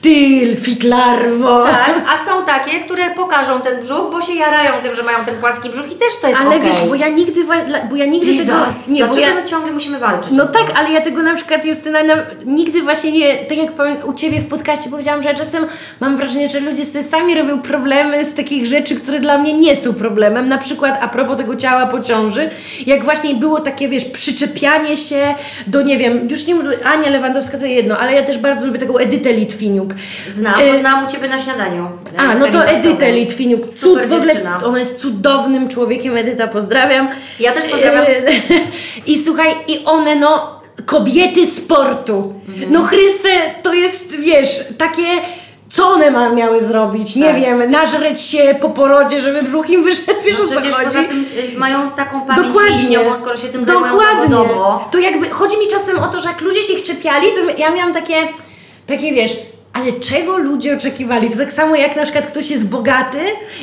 ty 0.00 0.10
fitlarwo. 0.60 1.64
Tak, 1.64 1.94
a 2.08 2.30
są 2.30 2.44
takie, 2.46 2.80
które 2.80 3.10
pokażą 3.10 3.60
ten 3.60 3.80
brzuch, 3.80 4.10
bo 4.12 4.22
się 4.22 4.34
jarają 4.34 4.82
tym, 4.82 4.96
że 4.96 5.02
mają 5.02 5.24
ten 5.24 5.36
płaski 5.36 5.70
brzuch 5.70 5.92
i 5.92 5.94
też 5.94 6.08
to 6.22 6.28
jest 6.28 6.40
Ale 6.40 6.56
okej. 6.56 6.70
wiesz, 6.70 6.88
bo 6.88 6.94
ja 6.94 7.08
nigdy, 7.08 7.44
bo 7.90 7.96
ja 7.96 8.04
nigdy 8.04 8.32
Jesus, 8.32 8.48
tego, 8.48 8.92
nie, 8.92 9.04
bo 9.04 9.14
ja, 9.14 9.34
my 9.34 9.44
ciągle 9.44 9.72
musimy 9.72 9.98
walczyć? 9.98 10.32
no 10.32 10.46
tak, 10.46 10.66
ale 10.76 10.92
ja 10.92 11.00
tego 11.00 11.22
na 11.22 11.34
przykład 11.34 11.64
Justyna 11.64 12.04
na, 12.04 12.14
nigdy 12.44 12.82
właśnie 12.82 13.12
nie, 13.12 13.36
tak 13.36 13.58
jak 13.58 13.72
powiem, 13.72 13.96
u 14.04 14.14
Ciebie 14.14 14.40
w 14.40 14.48
podcaście 14.48 14.90
powiedziałam, 14.90 15.22
że 15.22 15.28
ja 15.28 15.34
czasem 15.34 15.66
mam 16.00 16.16
wrażenie, 16.16 16.48
że 16.48 16.60
ludzie 16.60 16.84
sobie 16.84 17.04
sami 17.04 17.34
robią 17.34 17.62
problemy 17.62 18.24
z 18.24 18.34
takich 18.34 18.66
rzeczy, 18.66 18.96
które 18.96 19.20
dla 19.20 19.38
mnie 19.38 19.52
nie 19.52 19.67
są 19.76 19.94
problemem, 19.94 20.48
na 20.48 20.58
przykład 20.58 20.98
a 21.00 21.08
propos 21.08 21.36
tego 21.36 21.56
ciała 21.56 21.86
po 21.86 22.00
ciąży, 22.00 22.50
jak 22.86 23.04
właśnie 23.04 23.34
było 23.34 23.60
takie, 23.60 23.88
wiesz, 23.88 24.04
przyczepianie 24.04 24.96
się 24.96 25.34
do, 25.66 25.82
nie 25.82 25.98
wiem, 25.98 26.28
już 26.30 26.46
nie 26.46 26.54
mówię, 26.54 26.78
Ania 26.84 27.10
Lewandowska 27.10 27.58
to 27.58 27.66
jedno, 27.66 27.98
ale 27.98 28.12
ja 28.12 28.22
też 28.22 28.38
bardzo 28.38 28.66
lubię 28.66 28.78
taką 28.78 28.96
Edytę 28.96 29.32
Litwiniuk. 29.32 29.90
Znam, 30.28 30.54
E, 30.60 30.72
bo 30.72 30.78
znam 30.78 31.06
u 31.06 31.10
Ciebie 31.10 31.28
na 31.28 31.38
śniadaniu. 31.38 31.88
A, 32.16 32.34
no 32.34 32.46
to. 32.46 32.66
Edytę 32.66 33.12
Litwiniuk. 33.12 33.74
Cud, 33.74 34.06
w 34.06 34.12
ogóle 34.12 34.34
ona 34.64 34.78
jest 34.78 35.00
cudownym 35.00 35.68
człowiekiem, 35.68 36.16
Edyta, 36.16 36.46
pozdrawiam. 36.48 37.08
Ja 37.40 37.52
też 37.52 37.64
pozdrawiam. 37.64 38.04
E, 38.04 38.32
I 39.12 39.18
słuchaj, 39.18 39.54
i 39.68 39.84
one 39.84 40.14
no, 40.14 40.60
kobiety 40.86 41.46
sportu. 41.46 42.34
Mhm. 42.48 42.72
No 42.72 42.82
Chryste, 42.82 43.28
to 43.62 43.74
jest, 43.74 44.16
wiesz, 44.16 44.64
takie 44.78 45.02
co 45.72 45.88
one 45.88 46.10
ma, 46.10 46.28
miały 46.30 46.60
zrobić? 46.64 47.16
Nie 47.16 47.24
Tak. 47.24 47.36
wiem, 47.40 47.70
nażreć 47.70 48.20
się 48.20 48.54
po 48.60 48.68
porodzie, 48.68 49.20
żeby 49.20 49.42
brzuch 49.42 49.70
im 49.70 49.84
wyszedł, 49.84 50.20
wiesz 50.24 50.38
No 50.38 50.44
o 50.44 50.48
co 50.48 50.54
chodzi? 50.54 50.68
poza 50.84 51.02
tym 51.04 51.24
y, 51.54 51.58
mają 51.58 51.90
taką 51.90 52.20
pamięć 52.20 52.46
Dokładnie. 52.48 52.76
mięśniową, 52.76 53.16
skoro 53.16 53.36
się 53.36 53.48
tym 53.48 53.64
zajmują 53.64 53.90
Dokładnie. 53.92 54.22
zawodowo. 54.22 54.88
To 54.92 54.98
jakby 54.98 55.30
chodzi 55.30 55.58
mi 55.58 55.66
czasem 55.66 55.98
o 55.98 56.06
to, 56.06 56.20
że 56.20 56.28
jak 56.28 56.40
ludzie 56.40 56.62
się 56.62 56.72
ich 56.72 56.82
czepiali, 56.82 57.26
to 57.26 57.58
ja 57.60 57.70
miałam 57.70 57.94
takie, 57.94 58.14
takie 58.86 59.12
wiesz, 59.12 59.36
ale 59.72 59.92
czego 59.92 60.38
ludzie 60.38 60.76
oczekiwali? 60.76 61.30
To 61.30 61.36
tak 61.38 61.52
samo 61.52 61.76
jak 61.76 61.96
na 61.96 62.02
przykład 62.02 62.26
ktoś 62.26 62.50
jest 62.50 62.68
bogaty 62.68 63.18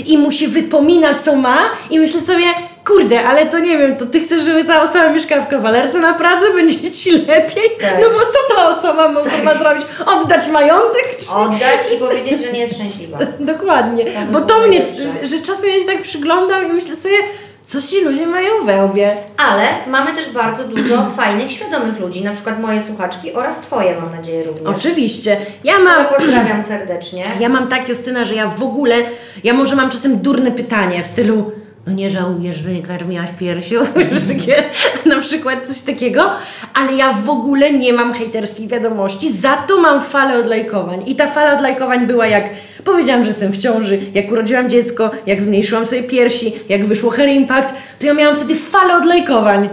i 0.05 0.17
musi 0.17 0.47
wypominać 0.47 1.21
co 1.21 1.35
ma 1.35 1.57
i 1.89 1.99
myślę 1.99 2.21
sobie, 2.21 2.45
kurde, 2.85 3.23
ale 3.23 3.45
to 3.45 3.59
nie 3.59 3.77
wiem, 3.77 3.97
to 3.97 4.05
ty 4.05 4.19
chcesz, 4.19 4.43
żeby 4.43 4.63
ta 4.63 4.83
osoba 4.83 5.09
mieszkała 5.09 5.41
w 5.41 5.47
kawalerce 5.47 5.99
na 5.99 6.13
Pradze, 6.13 6.53
będzie 6.53 6.91
ci 6.91 7.11
lepiej? 7.11 7.63
Tak. 7.81 7.93
No 8.01 8.07
bo 8.09 8.19
co 8.19 8.55
ta 8.55 8.69
osoba 8.69 9.11
ma, 9.11 9.21
ma 9.43 9.59
zrobić? 9.59 9.85
Oddać 10.05 10.47
majątek? 10.47 11.17
Czy... 11.19 11.31
Oddać 11.31 11.79
i 11.95 11.97
powiedzieć, 11.97 12.45
że 12.45 12.53
nie 12.53 12.59
jest 12.59 12.75
szczęśliwa. 12.75 13.17
Dokładnie, 13.39 14.05
bo 14.31 14.41
to 14.41 14.59
mnie, 14.59 14.79
najlepsze. 14.79 15.27
że 15.27 15.39
czasem 15.39 15.69
ja 15.69 15.79
się 15.79 15.85
tak 15.85 16.01
przyglądam 16.01 16.67
i 16.67 16.73
myślę 16.73 16.95
sobie, 16.95 17.17
co 17.63 17.81
ci 17.81 18.01
ludzie 18.01 18.27
mają 18.27 18.65
we 18.65 18.85
łbie. 18.85 19.17
Ale 19.37 19.63
mamy 19.87 20.13
też 20.13 20.29
bardzo 20.29 20.63
dużo 20.63 21.05
fajnych, 21.17 21.51
świadomych 21.51 21.99
ludzi, 21.99 22.23
na 22.23 22.33
przykład 22.33 22.59
moje 22.59 22.81
słuchaczki 22.81 23.33
oraz 23.33 23.61
Twoje, 23.61 23.95
mam 24.01 24.15
nadzieję, 24.15 24.43
również. 24.43 24.65
Oczywiście. 24.67 25.37
Ja 25.63 25.79
mam. 25.79 26.05
Pozdrawiam 26.05 26.63
serdecznie. 26.63 27.23
Ja 27.39 27.49
mam 27.49 27.67
tak, 27.67 27.89
Justyna, 27.89 28.25
że 28.25 28.35
ja 28.35 28.47
w 28.47 28.63
ogóle. 28.63 28.95
Ja 29.43 29.53
może 29.53 29.75
mam 29.75 29.89
czasem 29.89 30.19
durne 30.19 30.51
pytanie 30.51 31.03
w 31.03 31.07
stylu. 31.07 31.51
No 31.87 31.93
nie 31.93 32.09
żałujesz, 32.09 32.57
że 32.57 32.69
nie 32.71 32.83
karmiłaś 32.83 33.29
piersią? 33.39 33.75
Wiesz, 33.95 34.21
takie, 34.27 34.63
na 35.05 35.19
przykład 35.21 35.67
coś 35.67 35.79
takiego. 35.81 36.29
Ale 36.73 36.93
ja 36.93 37.13
w 37.13 37.29
ogóle 37.29 37.71
nie 37.73 37.93
mam 37.93 38.13
hejterskich 38.13 38.67
wiadomości, 38.67 39.31
za 39.37 39.57
to 39.57 39.77
mam 39.81 40.01
falę 40.01 40.39
odlajkowań. 40.39 41.03
I 41.07 41.15
ta 41.15 41.27
fala 41.27 41.53
odlajkowań 41.53 42.07
była 42.07 42.27
jak 42.27 42.49
powiedziałam, 42.83 43.23
że 43.23 43.29
jestem 43.29 43.51
w 43.51 43.57
ciąży, 43.57 43.99
jak 44.13 44.31
urodziłam 44.31 44.69
dziecko, 44.69 45.11
jak 45.25 45.41
zmniejszyłam 45.41 45.85
sobie 45.85 46.03
piersi, 46.03 46.53
jak 46.69 46.85
wyszło 46.85 47.09
Hair 47.11 47.29
Impact, 47.29 47.73
to 47.99 48.05
ja 48.05 48.13
miałam 48.13 48.35
wtedy 48.35 48.55
falę 48.55 48.97
odlajkowań. 48.97 49.69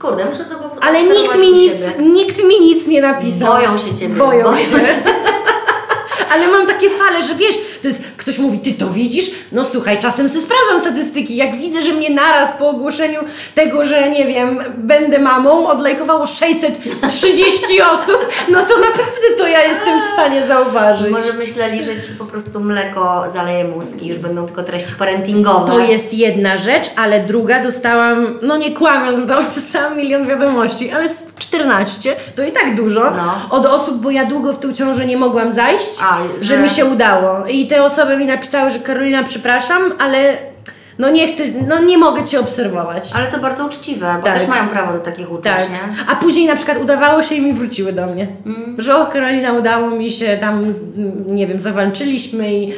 Kurde, 0.00 0.24
muszę 0.26 0.44
to 0.44 0.82
Ale 0.82 1.02
nikt 1.02 1.38
mi 1.38 1.52
nic, 1.52 1.72
siebie. 1.72 2.08
nikt 2.12 2.38
mi 2.44 2.60
nic 2.60 2.86
nie 2.86 3.00
napisał. 3.02 3.52
Boją 3.54 3.78
się 3.78 3.94
ciebie. 3.98 4.14
Boją, 4.14 4.44
Boją 4.44 4.56
się. 4.56 4.64
się. 4.64 4.76
Ale 6.32 6.48
mam 6.48 6.66
takie 6.66 6.90
fale, 6.90 7.22
że 7.22 7.34
wiesz, 7.34 7.58
to 7.82 7.88
jest, 7.88 8.02
ktoś 8.28 8.38
mówi, 8.38 8.58
ty 8.58 8.72
to 8.72 8.86
widzisz? 8.90 9.30
No 9.52 9.64
słuchaj, 9.64 9.98
czasem 9.98 10.28
sobie 10.28 10.40
sprawdzam 10.40 10.80
statystyki. 10.80 11.36
Jak 11.36 11.56
widzę, 11.56 11.82
że 11.82 11.92
mnie 11.92 12.10
naraz 12.10 12.48
po 12.58 12.68
ogłoszeniu 12.68 13.20
tego, 13.54 13.84
że 13.86 14.10
nie 14.10 14.26
wiem, 14.26 14.58
będę 14.78 15.18
mamą, 15.18 15.66
odlajkowało 15.68 16.26
630 16.26 17.80
osób, 17.94 18.28
no 18.48 18.58
to 18.62 18.74
naprawdę 18.78 19.28
to 19.38 19.46
ja 19.46 19.62
jestem 19.64 20.00
w 20.00 20.12
stanie 20.12 20.46
zauważyć. 20.46 21.10
Może 21.10 21.32
myśleli, 21.32 21.82
że 21.84 21.90
Ci 22.02 22.12
po 22.18 22.24
prostu 22.24 22.60
mleko 22.60 23.24
zaleje 23.32 23.64
mózg 23.64 24.02
i 24.02 24.06
już 24.06 24.18
będą 24.18 24.46
tylko 24.46 24.62
treści 24.62 24.92
parentingowe. 24.98 25.66
To 25.66 25.78
jest 25.78 26.14
jedna 26.14 26.58
rzecz, 26.58 26.90
ale 26.96 27.20
druga 27.20 27.62
dostałam, 27.62 28.38
no 28.42 28.56
nie 28.56 28.70
kłamiąc, 28.70 29.26
dostałam 29.54 29.96
milion 29.98 30.26
wiadomości, 30.26 30.90
ale 30.90 31.08
z 31.08 31.16
14 31.38 32.16
to 32.36 32.42
i 32.44 32.52
tak 32.52 32.74
dużo 32.74 33.00
No. 33.00 33.34
od 33.50 33.66
osób, 33.66 33.96
bo 34.00 34.10
ja 34.10 34.24
długo 34.24 34.52
w 34.52 34.58
tą 34.58 34.72
ciążę 34.72 35.06
nie 35.06 35.16
mogłam 35.16 35.52
zajść, 35.52 35.90
A, 36.02 36.18
że... 36.40 36.44
że- 36.44 36.58
mi 36.58 36.70
się 36.70 36.84
udało. 36.86 37.46
I 37.46 37.66
te 37.66 37.84
osoby 37.84 38.16
mi 38.18 38.26
napisały, 38.26 38.70
że 38.70 38.78
Karolina, 38.78 39.24
przepraszam, 39.24 39.82
ale 39.98 40.36
no 40.98 41.10
nie 41.10 41.28
chcę, 41.28 41.42
no 41.68 41.78
nie 41.80 41.98
mogę 41.98 42.24
Cię 42.24 42.40
obserwować. 42.40 43.10
Ale 43.14 43.26
to 43.26 43.38
bardzo 43.38 43.66
uczciwe, 43.66 44.14
bo 44.18 44.22
Tak. 44.22 44.38
też 44.38 44.48
mają 44.48 44.68
prawo 44.68 44.92
do 44.92 44.98
takich 44.98 45.30
uczuć, 45.32 45.44
Tak. 45.44 45.70
nie? 45.70 45.80
A 46.08 46.16
później 46.16 46.46
na 46.46 46.56
przykład 46.56 46.78
udawało 46.82 47.22
się 47.22 47.34
i 47.34 47.40
mi 47.40 47.52
wróciły 47.52 47.92
do 47.92 48.06
mnie. 48.06 48.26
Mm. 48.46 48.74
Że 48.78 48.96
o 48.96 49.06
Karolina, 49.06 49.52
udało 49.52 49.90
mi 49.90 50.10
się 50.10 50.38
tam, 50.40 50.74
nie 51.26 51.46
wiem, 51.46 51.60
zawalczyliśmy 51.60 52.54
i 52.54 52.68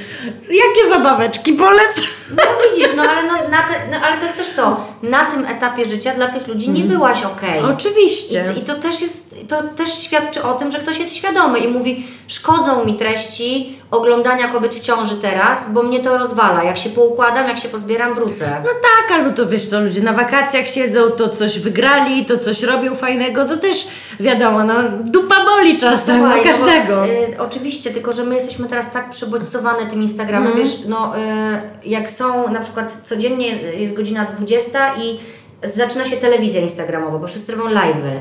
jakie 0.49 0.88
zabaweczki 0.91 1.53
polecam. 1.53 2.05
No 2.36 2.43
widzisz, 2.70 2.91
no 2.97 3.03
ale, 3.03 3.28
no, 3.28 3.36
te, 3.38 3.91
no, 3.91 4.07
ale 4.07 4.16
to 4.16 4.22
jest 4.22 4.36
też 4.36 4.55
to, 4.55 4.86
na 5.03 5.24
tym 5.24 5.45
etapie 5.45 5.84
życia 5.84 6.14
dla 6.14 6.28
tych 6.28 6.47
ludzi 6.49 6.70
nie 6.70 6.82
byłaś 6.82 7.24
okej. 7.24 7.61
Oczywiście. 7.74 8.45
I, 8.57 8.59
I 8.59 8.62
to 8.62 8.74
też 8.74 9.01
jest, 9.03 9.30
to 9.49 9.62
też 9.62 9.99
świadczy 9.99 10.43
o 10.43 10.53
tym, 10.53 10.70
że 10.70 10.78
ktoś 10.78 10.99
jest 10.99 11.16
świadomy 11.16 11.59
i 11.59 11.68
mówi, 11.68 12.07
szkodzą 12.28 12.84
mi 12.84 12.95
treści 12.97 13.78
oglądania 13.91 14.49
kobiet 14.49 14.74
w 14.74 14.80
ciąży 14.80 15.16
teraz, 15.16 15.72
bo 15.72 15.82
mnie 15.82 16.01
to 16.01 16.18
rozwala. 16.18 16.64
Jak 16.64 16.78
się 16.78 16.91
poukładam, 16.91 17.49
jak 17.49 17.59
się 17.59 17.68
pozbieram, 17.68 18.14
wrócę. 18.14 18.57
No 18.64 18.70
tak, 18.70 19.18
albo 19.18 19.36
to 19.36 19.47
wiesz, 19.47 19.68
to 19.70 19.80
ludzie 19.80 20.01
na 20.03 20.12
wakacjach 20.12 20.66
siedzą, 20.68 21.11
to 21.11 21.28
coś 21.28 21.59
wygrali, 21.59 22.24
to 22.24 22.38
coś 22.38 22.62
robią 22.62 22.95
fajnego, 22.95 23.45
to 23.45 23.57
też 23.57 23.86
wiadomo, 24.20 24.64
no 24.64 24.74
dupa 25.05 25.45
boli 25.45 25.78
czasem, 25.78 26.22
no, 26.22 26.30
Słuchaj, 26.34 26.45
każdego. 26.53 26.97
bo, 26.97 27.07
y, 27.07 27.41
oczywiście, 27.41 27.91
tylko 27.91 28.12
że 28.12 28.24
my 28.24 28.34
jesteśmy 28.34 28.68
teraz 28.68 28.93
tak 28.93 29.11
przebodźcowane 29.11 29.86
tym 29.86 30.03
Instagramem, 30.03 30.49
Mhm. 30.49 30.64
wiesz, 30.66 30.76
no 30.88 31.16
y, 31.16 31.20
jak 31.88 32.11
są 32.11 32.53
na 32.53 32.61
przykład 32.61 32.99
codziennie 33.05 33.49
jest 33.62 33.95
godzina 33.97 34.26
20 34.36 34.95
i 34.97 35.20
zaczyna 35.64 36.05
się 36.07 36.16
telewizja 36.16 36.61
instagramowa, 36.61 37.18
bo 37.18 37.26
wszyscy 37.26 37.53
robią 37.55 37.70
live'y. 37.74 38.20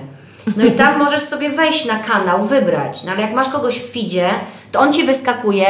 No 0.58 0.66
i 0.66 0.72
tam 0.72 0.98
możesz 1.00 1.22
sobie 1.24 1.50
wejść 1.50 1.86
na 1.86 2.00
kanał, 2.00 2.46
wybrać, 2.46 3.04
no 3.04 3.12
ale 3.12 3.22
jak 3.22 3.34
masz 3.34 3.50
kogoś 3.50 3.76
w 3.80 3.92
feedzie, 3.94 4.30
to 4.72 4.80
on 4.80 4.94
Ci 4.94 5.04
wyskakuje 5.04 5.68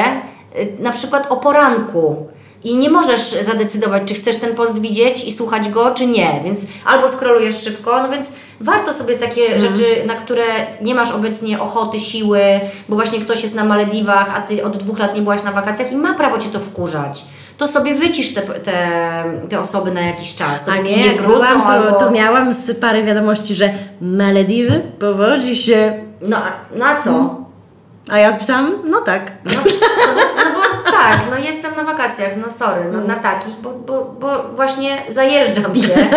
y, 0.57 0.75
na 0.79 0.91
przykład 0.91 1.27
o 1.31 1.37
poranku. 1.37 2.27
I 2.63 2.75
nie 2.75 2.89
możesz 2.89 3.21
zadecydować, 3.21 4.03
czy 4.05 4.13
chcesz 4.13 4.37
ten 4.37 4.55
post 4.55 4.81
widzieć 4.81 5.23
i 5.25 5.31
słuchać 5.31 5.69
go, 5.69 5.93
czy 5.93 6.07
nie. 6.07 6.41
Więc 6.43 6.61
albo 6.85 7.09
scrollujesz 7.09 7.63
szybko, 7.63 8.03
no 8.03 8.09
więc 8.09 8.31
warto 8.61 8.93
sobie 8.93 9.15
takie 9.15 9.53
Mhm. 9.53 9.61
rzeczy, 9.61 9.85
na 10.05 10.15
które 10.15 10.43
nie 10.81 10.95
masz 10.95 11.11
obecnie 11.11 11.61
ochoty, 11.61 11.99
siły, 11.99 12.41
bo 12.89 12.95
właśnie 12.95 13.19
ktoś 13.19 13.43
jest 13.43 13.55
na 13.55 13.63
Malediwach, 13.63 14.31
a 14.37 14.41
ty 14.41 14.63
od 14.65 14.77
dwóch 14.77 14.99
lat 14.99 15.15
nie 15.15 15.21
byłaś 15.21 15.43
na 15.43 15.51
wakacjach 15.51 15.91
i 15.91 15.95
ma 15.95 16.13
prawo 16.13 16.37
cię 16.37 16.49
to 16.49 16.59
wkurzać. 16.59 17.25
To 17.59 17.67
sobie 17.67 17.95
wycisz 17.95 18.33
te, 18.33 18.41
te, 18.41 18.87
te 19.49 19.59
osoby 19.59 19.91
na 19.91 20.01
jakiś 20.01 20.35
czas. 20.35 20.63
A 20.67 20.71
dopóki 20.71 20.89
nie, 20.95 21.03
nie 21.03 21.11
wrócą 21.15 21.33
byłam, 21.33 21.61
to, 21.61 21.67
albo... 21.67 21.91
to 21.91 22.11
miałam 22.11 22.53
z 22.53 22.79
parę 22.79 23.03
wiadomości, 23.03 23.55
że 23.55 23.69
Malediwy 24.01 24.81
powodzi 24.99 25.55
się, 25.55 25.93
No, 26.21 26.37
a- 26.37 26.75
no 26.75 26.85
a 26.85 27.01
co? 27.01 27.35
a 28.11 28.17
ja 28.17 28.33
wpisałam, 28.33 28.73
no 28.85 29.01
tak. 29.01 29.31
No, 29.45 29.51
no, 29.55 29.61
bo, 29.63 30.21
no 30.43 30.59
bo 30.85 30.91
tak, 30.91 31.19
no 31.31 31.37
jestem 31.37 31.71
na 31.75 31.83
wakacjach, 31.83 32.31
no 32.37 32.51
sorry, 32.53 32.81
no 32.91 33.01
na 33.01 33.15
takich, 33.15 33.53
bo, 33.61 33.69
bo, 33.69 34.15
bo 34.19 34.43
właśnie 34.55 34.97
zajeżdżam 35.09 35.75
się 35.75 36.07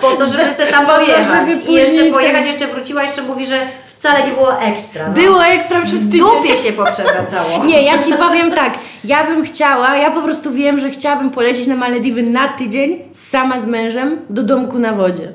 po 0.00 0.10
to, 0.10 0.26
żeby 0.26 0.52
sobie 0.58 0.70
tam 0.70 0.86
Po 0.86 0.92
to, 0.92 0.98
pojechać. 0.98 1.48
I 1.68 1.72
jeszcze 1.72 2.04
pojechać, 2.04 2.46
jeszcze 2.46 2.66
wróciła, 2.66 3.02
jeszcze 3.02 3.22
mówi, 3.22 3.46
że 3.46 3.56
wcale 4.02 4.26
nie 4.26 4.32
było 4.32 4.60
ekstra. 4.60 5.08
No. 5.08 5.14
Było 5.14 5.44
ekstra 5.44 5.80
przez 5.82 6.00
tydzień. 6.00 6.20
dupie 6.20 6.56
się 6.56 6.72
poprzewracało. 6.72 7.64
Nie, 7.66 7.82
ja 7.82 8.02
Ci 8.02 8.14
powiem 8.14 8.52
tak, 8.52 8.78
ja 9.04 9.24
bym 9.24 9.44
chciała, 9.44 9.96
ja 9.96 10.10
po 10.10 10.22
prostu 10.22 10.52
wiem, 10.52 10.80
że 10.80 10.90
chciałabym 10.90 11.30
polecieć 11.30 11.66
na 11.66 11.76
Malediwy 11.76 12.22
na 12.22 12.48
tydzień, 12.48 12.98
sama 13.12 13.60
z 13.60 13.66
mężem, 13.66 14.20
do 14.30 14.42
domku 14.42 14.78
na 14.78 14.92
wodzie. 14.92 15.32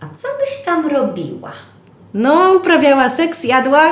A 0.00 0.06
co 0.16 0.28
byś 0.40 0.64
tam 0.64 0.88
robiła? 0.88 1.52
No, 2.14 2.52
uprawiała 2.52 3.08
seks, 3.08 3.44
jadła. 3.44 3.82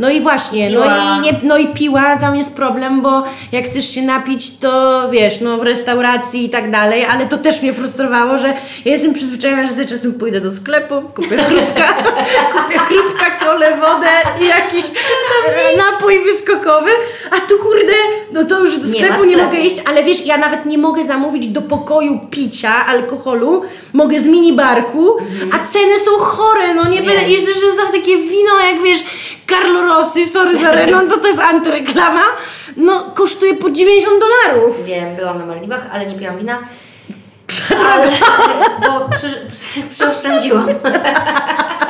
No 0.00 0.10
i 0.10 0.20
właśnie, 0.20 0.70
no 0.70 0.82
Piła. 0.82 0.96
i, 1.18 1.20
nie, 1.20 1.32
no 1.42 1.58
i 1.58 1.66
piła, 1.66 2.16
tam 2.16 2.36
jest 2.36 2.56
problem, 2.56 3.02
bo 3.02 3.22
jak 3.52 3.64
chcesz 3.64 3.94
się 3.94 4.02
napić, 4.02 4.58
to 4.58 5.02
wiesz, 5.10 5.40
no 5.40 5.58
w 5.58 5.62
restauracji 5.62 6.44
i 6.44 6.50
tak 6.50 6.70
dalej, 6.70 7.04
ale 7.04 7.26
to 7.26 7.38
też 7.38 7.62
mnie 7.62 7.72
frustrowało, 7.72 8.38
że 8.38 8.48
ja 8.84 8.92
jestem 8.92 9.14
przyzwyczajona, 9.14 9.66
że 9.66 9.72
sobie 9.72 9.86
czasem 9.86 10.12
pójdę 10.14 10.40
do 10.40 10.50
sklepu, 10.52 11.02
kupię 11.14 11.36
chrupka, 11.36 11.94
kupię 12.54 12.78
chrupka, 12.78 13.30
kolę, 13.30 13.76
wodę 13.76 14.08
i 14.44 14.46
jakiś 14.48 14.84
e, 14.84 15.76
napój 15.76 16.24
wyskokowy, 16.24 16.90
a 17.30 17.40
tu 17.40 17.58
kurde, 17.58 17.92
no 18.32 18.44
to 18.44 18.60
już 18.64 18.78
do 18.78 18.86
Nie 18.86 18.92
sklepu 18.94 19.24
nie 19.24 19.32
sklepu. 19.34 19.50
mogę 19.50 19.58
iść, 19.66 19.76
ale 19.88 20.04
wiesz, 20.04 20.26
ja 20.26 20.36
nawet 20.36 20.66
nie 20.66 20.78
mogę 20.78 21.04
zamówić 21.04 21.46
do 21.46 21.62
pokoju 21.62 22.20
picia, 22.30 22.86
alkoholu, 22.86 23.62
mogę 23.92 24.20
z 24.20 24.26
minibarku, 24.26 25.16
a 25.52 25.58
ceny 25.72 25.98
są 26.04 26.10
chore, 26.18 26.74
no 26.74 26.84
nie 26.84 26.96
Wiem. 27.02 27.06
będę, 27.06 27.52
że 27.52 27.72
za 27.76 27.92
takie 27.92 28.16
wino, 28.16 28.58
jak 28.72 28.82
wiesz, 28.82 29.04
Carlo 29.76 29.94
Rossi, 29.94 30.26
sorry 30.26 30.56
za 30.56 30.70
renon, 30.70 31.08
to 31.08 31.16
to 31.18 31.26
jest 31.26 31.40
antyreklama, 31.40 32.22
no 32.76 33.10
kosztuje 33.14 33.54
po 33.54 33.70
90 33.70 34.20
dolarów. 34.20 34.84
Wiem, 34.84 35.16
byłam 35.16 35.38
na 35.38 35.46
Malediwach, 35.46 35.86
ale 35.92 36.06
nie 36.06 36.18
piłam 36.18 36.38
wina. 36.38 36.58
Ale, 37.92 38.10
bo 38.80 39.08
przeoszczędziłam. 39.90 40.66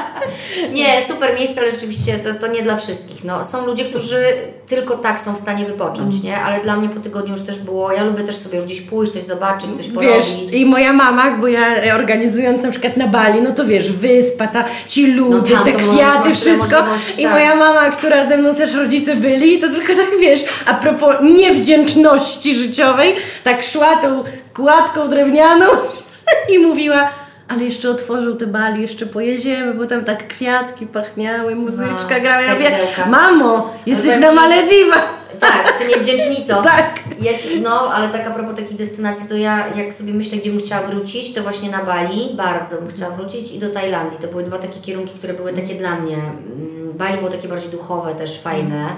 Nie, 0.72 1.02
super 1.08 1.34
miejsce, 1.34 1.60
ale 1.60 1.70
rzeczywiście 1.70 2.18
to, 2.18 2.34
to 2.34 2.46
nie 2.46 2.62
dla 2.62 2.76
wszystkich. 2.76 3.24
No, 3.24 3.44
są 3.44 3.66
ludzie, 3.66 3.84
którzy 3.84 4.24
tylko 4.66 4.96
tak 4.96 5.20
są 5.20 5.34
w 5.34 5.38
stanie 5.38 5.64
wypocząć, 5.64 6.22
nie? 6.22 6.36
Ale 6.36 6.60
dla 6.60 6.76
mnie 6.76 6.88
po 6.88 7.00
tygodniu 7.00 7.32
już 7.32 7.42
też 7.42 7.58
było, 7.58 7.92
ja 7.92 8.04
lubię 8.04 8.24
też 8.24 8.36
sobie 8.36 8.56
już 8.56 8.66
gdzieś 8.66 8.80
pójść, 8.80 9.12
coś 9.12 9.22
zobaczyć, 9.22 9.76
coś 9.76 9.86
porobić. 9.86 10.16
Wiesz, 10.16 10.54
i 10.54 10.66
moja 10.66 10.92
mama, 10.92 11.36
bo 11.36 11.48
ja 11.48 11.94
organizując 11.94 12.62
na 12.62 12.70
przykład 12.70 12.96
na 12.96 13.06
Bali, 13.06 13.42
no 13.42 13.52
to 13.52 13.64
wiesz, 13.64 13.92
wyspa, 13.92 14.46
ta, 14.46 14.64
ci 14.88 15.06
ludzie, 15.06 15.54
tam 15.54 15.64
te 15.64 15.72
kwiaty, 15.72 16.34
wszystko. 16.34 16.84
I 17.18 17.22
tak. 17.22 17.32
moja 17.32 17.54
mama, 17.54 17.90
która 17.90 18.26
ze 18.26 18.36
mną 18.36 18.54
też 18.54 18.74
rodzice 18.74 19.16
byli, 19.16 19.58
to 19.58 19.68
tylko 19.68 19.94
tak 19.94 20.20
wiesz, 20.20 20.44
a 20.66 20.74
propos 20.74 21.16
niewdzięczności 21.22 22.54
życiowej, 22.54 23.16
tak 23.44 23.62
szła 23.62 23.96
tą 23.96 24.24
kładką 24.54 25.08
drewnianą 25.08 25.66
i 26.54 26.58
mówiła, 26.58 27.10
ale 27.48 27.64
jeszcze 27.64 27.90
otworzył 27.90 28.36
te 28.36 28.46
Bali, 28.46 28.82
jeszcze 28.82 29.06
pojedziemy, 29.06 29.74
bo 29.74 29.86
tam 29.86 30.04
tak 30.04 30.28
kwiatki 30.28 30.86
pachniały, 30.86 31.54
muzyczka 31.54 32.14
No, 32.14 32.20
grała. 32.20 32.42
Ja 32.42 32.54
mówię, 32.54 32.78
mamo, 33.10 33.74
jesteś 33.86 34.18
na 34.18 34.32
Malediwach. 34.32 35.16
Tak, 35.40 35.78
ty 35.78 35.88
niewdzięcznico. 35.88 36.62
Tak. 36.76 36.86
Ja 37.20 37.38
ci, 37.38 37.60
no, 37.60 37.80
ale 37.80 38.08
tak 38.08 38.26
a 38.26 38.30
propos 38.30 38.56
takich 38.56 38.76
destynacji, 38.76 39.28
to 39.28 39.36
ja 39.36 39.74
jak 39.76 39.94
sobie 39.94 40.14
myślę, 40.14 40.38
gdzie 40.38 40.50
bym 40.50 40.60
chciała 40.60 40.86
wrócić, 40.86 41.34
to 41.34 41.42
właśnie 41.42 41.70
na 41.70 41.84
Bali, 41.84 42.34
bardzo 42.36 42.76
bym 42.76 42.90
chciała 42.90 43.16
wrócić 43.16 43.52
i 43.52 43.58
do 43.58 43.70
Tajlandii. 43.70 44.18
To 44.20 44.28
były 44.28 44.42
dwa 44.42 44.58
takie 44.58 44.80
kierunki, 44.80 45.18
które 45.18 45.34
były 45.34 45.52
takie 45.52 45.74
dla 45.74 45.96
mnie. 46.00 46.16
Mm, 46.16 46.92
Bali 46.94 47.18
było 47.18 47.30
takie 47.30 47.48
bardziej 47.48 47.70
duchowe, 47.70 48.14
też 48.14 48.40
fajne, 48.42 48.88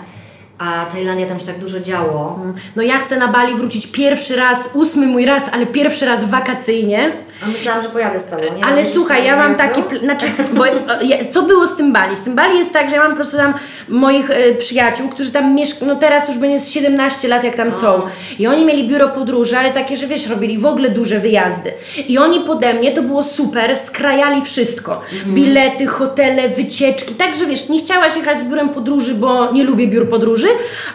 a 0.59 0.87
Tajlandia 0.93 1.27
tam 1.27 1.41
się 1.41 1.47
tak 1.47 1.59
dużo 1.59 1.81
działo. 1.81 2.39
No 2.77 2.83
ja 2.83 2.99
chcę 2.99 3.17
na 3.17 3.29
Bali 3.29 3.55
wrócić 3.55 3.87
pierwszy 3.87 4.37
raz, 4.37 4.71
ósmy 4.75 5.07
mój 5.07 5.25
raz, 5.27 5.51
ale 5.53 5.67
pierwszy 5.67 6.07
raz 6.07 6.25
wakacyjnie. 6.25 7.13
A 7.45 7.49
myślałam, 7.49 7.83
że 7.83 7.89
pojadę 7.89 8.19
z 8.19 8.27
Tobą, 8.27 8.43
nie? 8.57 8.65
Ale 8.65 8.85
słuchaj, 8.85 9.25
ja 9.25 9.37
mam 9.37 9.55
taki, 9.55 9.83
pl- 9.83 10.01
znaczy, 10.05 10.27
bo 10.59 10.65
ja- 11.03 11.17
co 11.33 11.43
było 11.43 11.67
z 11.67 11.77
tym 11.77 11.93
Bali? 11.93 12.17
Z 12.17 12.21
tym 12.21 12.35
Bali 12.35 12.59
jest 12.59 12.73
tak, 12.73 12.89
że 12.89 12.95
ja 12.97 13.01
mam 13.03 13.11
po 13.11 13.17
prostu 13.17 13.37
tam 13.37 13.55
moich 13.89 14.31
e, 14.31 14.55
przyjaciół, 14.55 15.09
którzy 15.09 15.31
tam 15.33 15.55
mieszkają, 15.55 15.87
no 15.93 15.97
teraz 16.01 16.29
już 16.29 16.39
będzie 16.39 16.59
z 16.61 16.71
17 16.71 17.29
lat 17.29 17.45
jak 17.45 17.57
tam 17.57 17.73
są. 17.73 18.03
I 18.39 18.47
oni 18.47 18.65
mieli 18.65 18.89
biuro 18.89 19.09
podróży, 19.09 19.59
ale 19.59 19.71
takie, 19.73 19.97
że 19.97 20.07
wiesz, 20.07 20.27
robili 20.29 20.59
w 20.59 20.67
ogóle 20.67 20.89
duże 20.91 21.21
wyjazdy. 21.21 21.73
I 22.09 22.19
oni 22.19 22.41
pode 22.41 22.75
mnie, 22.75 22.93
to 22.93 23.03
było 23.03 23.23
super, 23.23 23.77
skrajali 23.77 24.43
wszystko. 24.43 25.01
Bilety, 25.27 25.87
hotele, 25.87 26.49
wycieczki, 26.49 27.15
także 27.15 27.47
wiesz, 27.47 27.69
nie 27.69 27.79
chciałaś 27.79 28.17
jechać 28.17 28.41
z 28.41 28.45
biurem 28.45 28.69
podróży, 28.69 29.15
bo 29.15 29.53
nie 29.53 29.65
lubię 29.65 29.87
biur 29.87 30.09
podróży, 30.09 30.48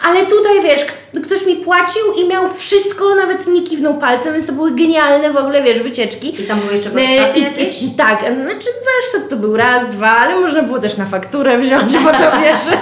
ale 0.08 0.26
tutaj 0.26 0.62
wiesz, 0.62 0.80
ktoś 1.24 1.46
mi 1.46 1.56
płacił 1.56 2.02
i 2.18 2.28
miał 2.28 2.48
wszystko, 2.48 3.14
nawet 3.14 3.46
nie 3.46 3.62
kiwnął 3.62 3.94
palcem, 3.94 4.32
więc 4.34 4.46
to 4.46 4.52
były 4.52 4.70
genialne 4.70 5.30
w 5.32 5.36
ogóle, 5.36 5.62
wiesz, 5.62 5.80
wycieczki. 5.80 6.42
I 6.42 6.46
tam 6.46 6.60
były 6.60 6.72
jeszcze 6.72 6.90
E, 6.90 6.92
warsztaty 6.92 7.40
i- 7.40 7.42
jakieś? 7.42 7.82
i- 7.82 7.90
Tak, 7.90 8.18
znaczy 8.20 8.68
warsztat 8.84 9.30
to 9.30 9.36
był 9.36 9.56
raz, 9.56 9.90
dwa, 9.90 10.10
ale 10.10 10.40
można 10.40 10.62
było 10.62 10.78
też 10.78 10.96
na 10.96 11.06
fakturę 11.06 11.58
wziąć, 11.58 11.92
bo 11.98 12.10
to 12.10 12.18
wiesz, 12.44 12.76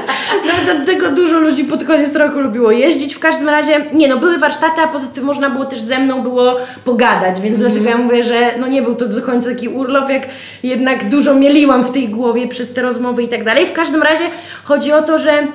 nawet 0.47 0.81
od 0.81 0.87
tego 0.87 1.09
dużo 1.11 1.39
ludzi 1.39 1.65
pod 1.65 1.85
koniec 1.85 2.15
roku 2.17 2.41
lubiło 2.41 2.71
jeździć. 2.71 3.15
W 3.15 3.19
każdym 3.19 3.49
razie, 3.49 3.81
nie 3.93 4.09
no, 4.09 4.17
były 4.17 4.39
warsztaty, 4.39 4.81
a 4.81 4.89
poza 4.89 5.07
tym 5.07 5.25
można 5.25 5.51
było 5.51 5.65
też 5.65 5.81
ze 5.81 5.99
mną 5.99 6.23
było 6.23 6.57
pogadać, 6.85 7.41
więc 7.41 7.57
Mhm. 7.57 7.73
dlatego 7.73 7.91
ja 7.99 8.05
mówię, 8.05 8.25
że 8.25 8.51
no 8.59 8.67
nie 8.67 8.83
był 8.83 8.95
to 8.95 9.07
do 9.07 9.23
końca 9.23 9.49
taki 9.51 9.69
urlop, 9.69 10.09
jak 10.11 10.23
jednak 10.63 11.09
dużo 11.09 11.35
mieliłam 11.35 11.85
w 11.85 11.91
tej 11.91 12.09
głowie 12.09 12.49
przez 12.49 12.75
te 12.75 12.83
rozmowy 12.83 13.23
i 13.23 13.29
tak 13.29 13.45
dalej. 13.45 13.67
W 13.67 13.73
każdym 13.73 14.03
razie 14.03 14.25
chodzi 14.65 14.93
o 14.93 15.03
to, 15.03 15.19
że 15.19 15.47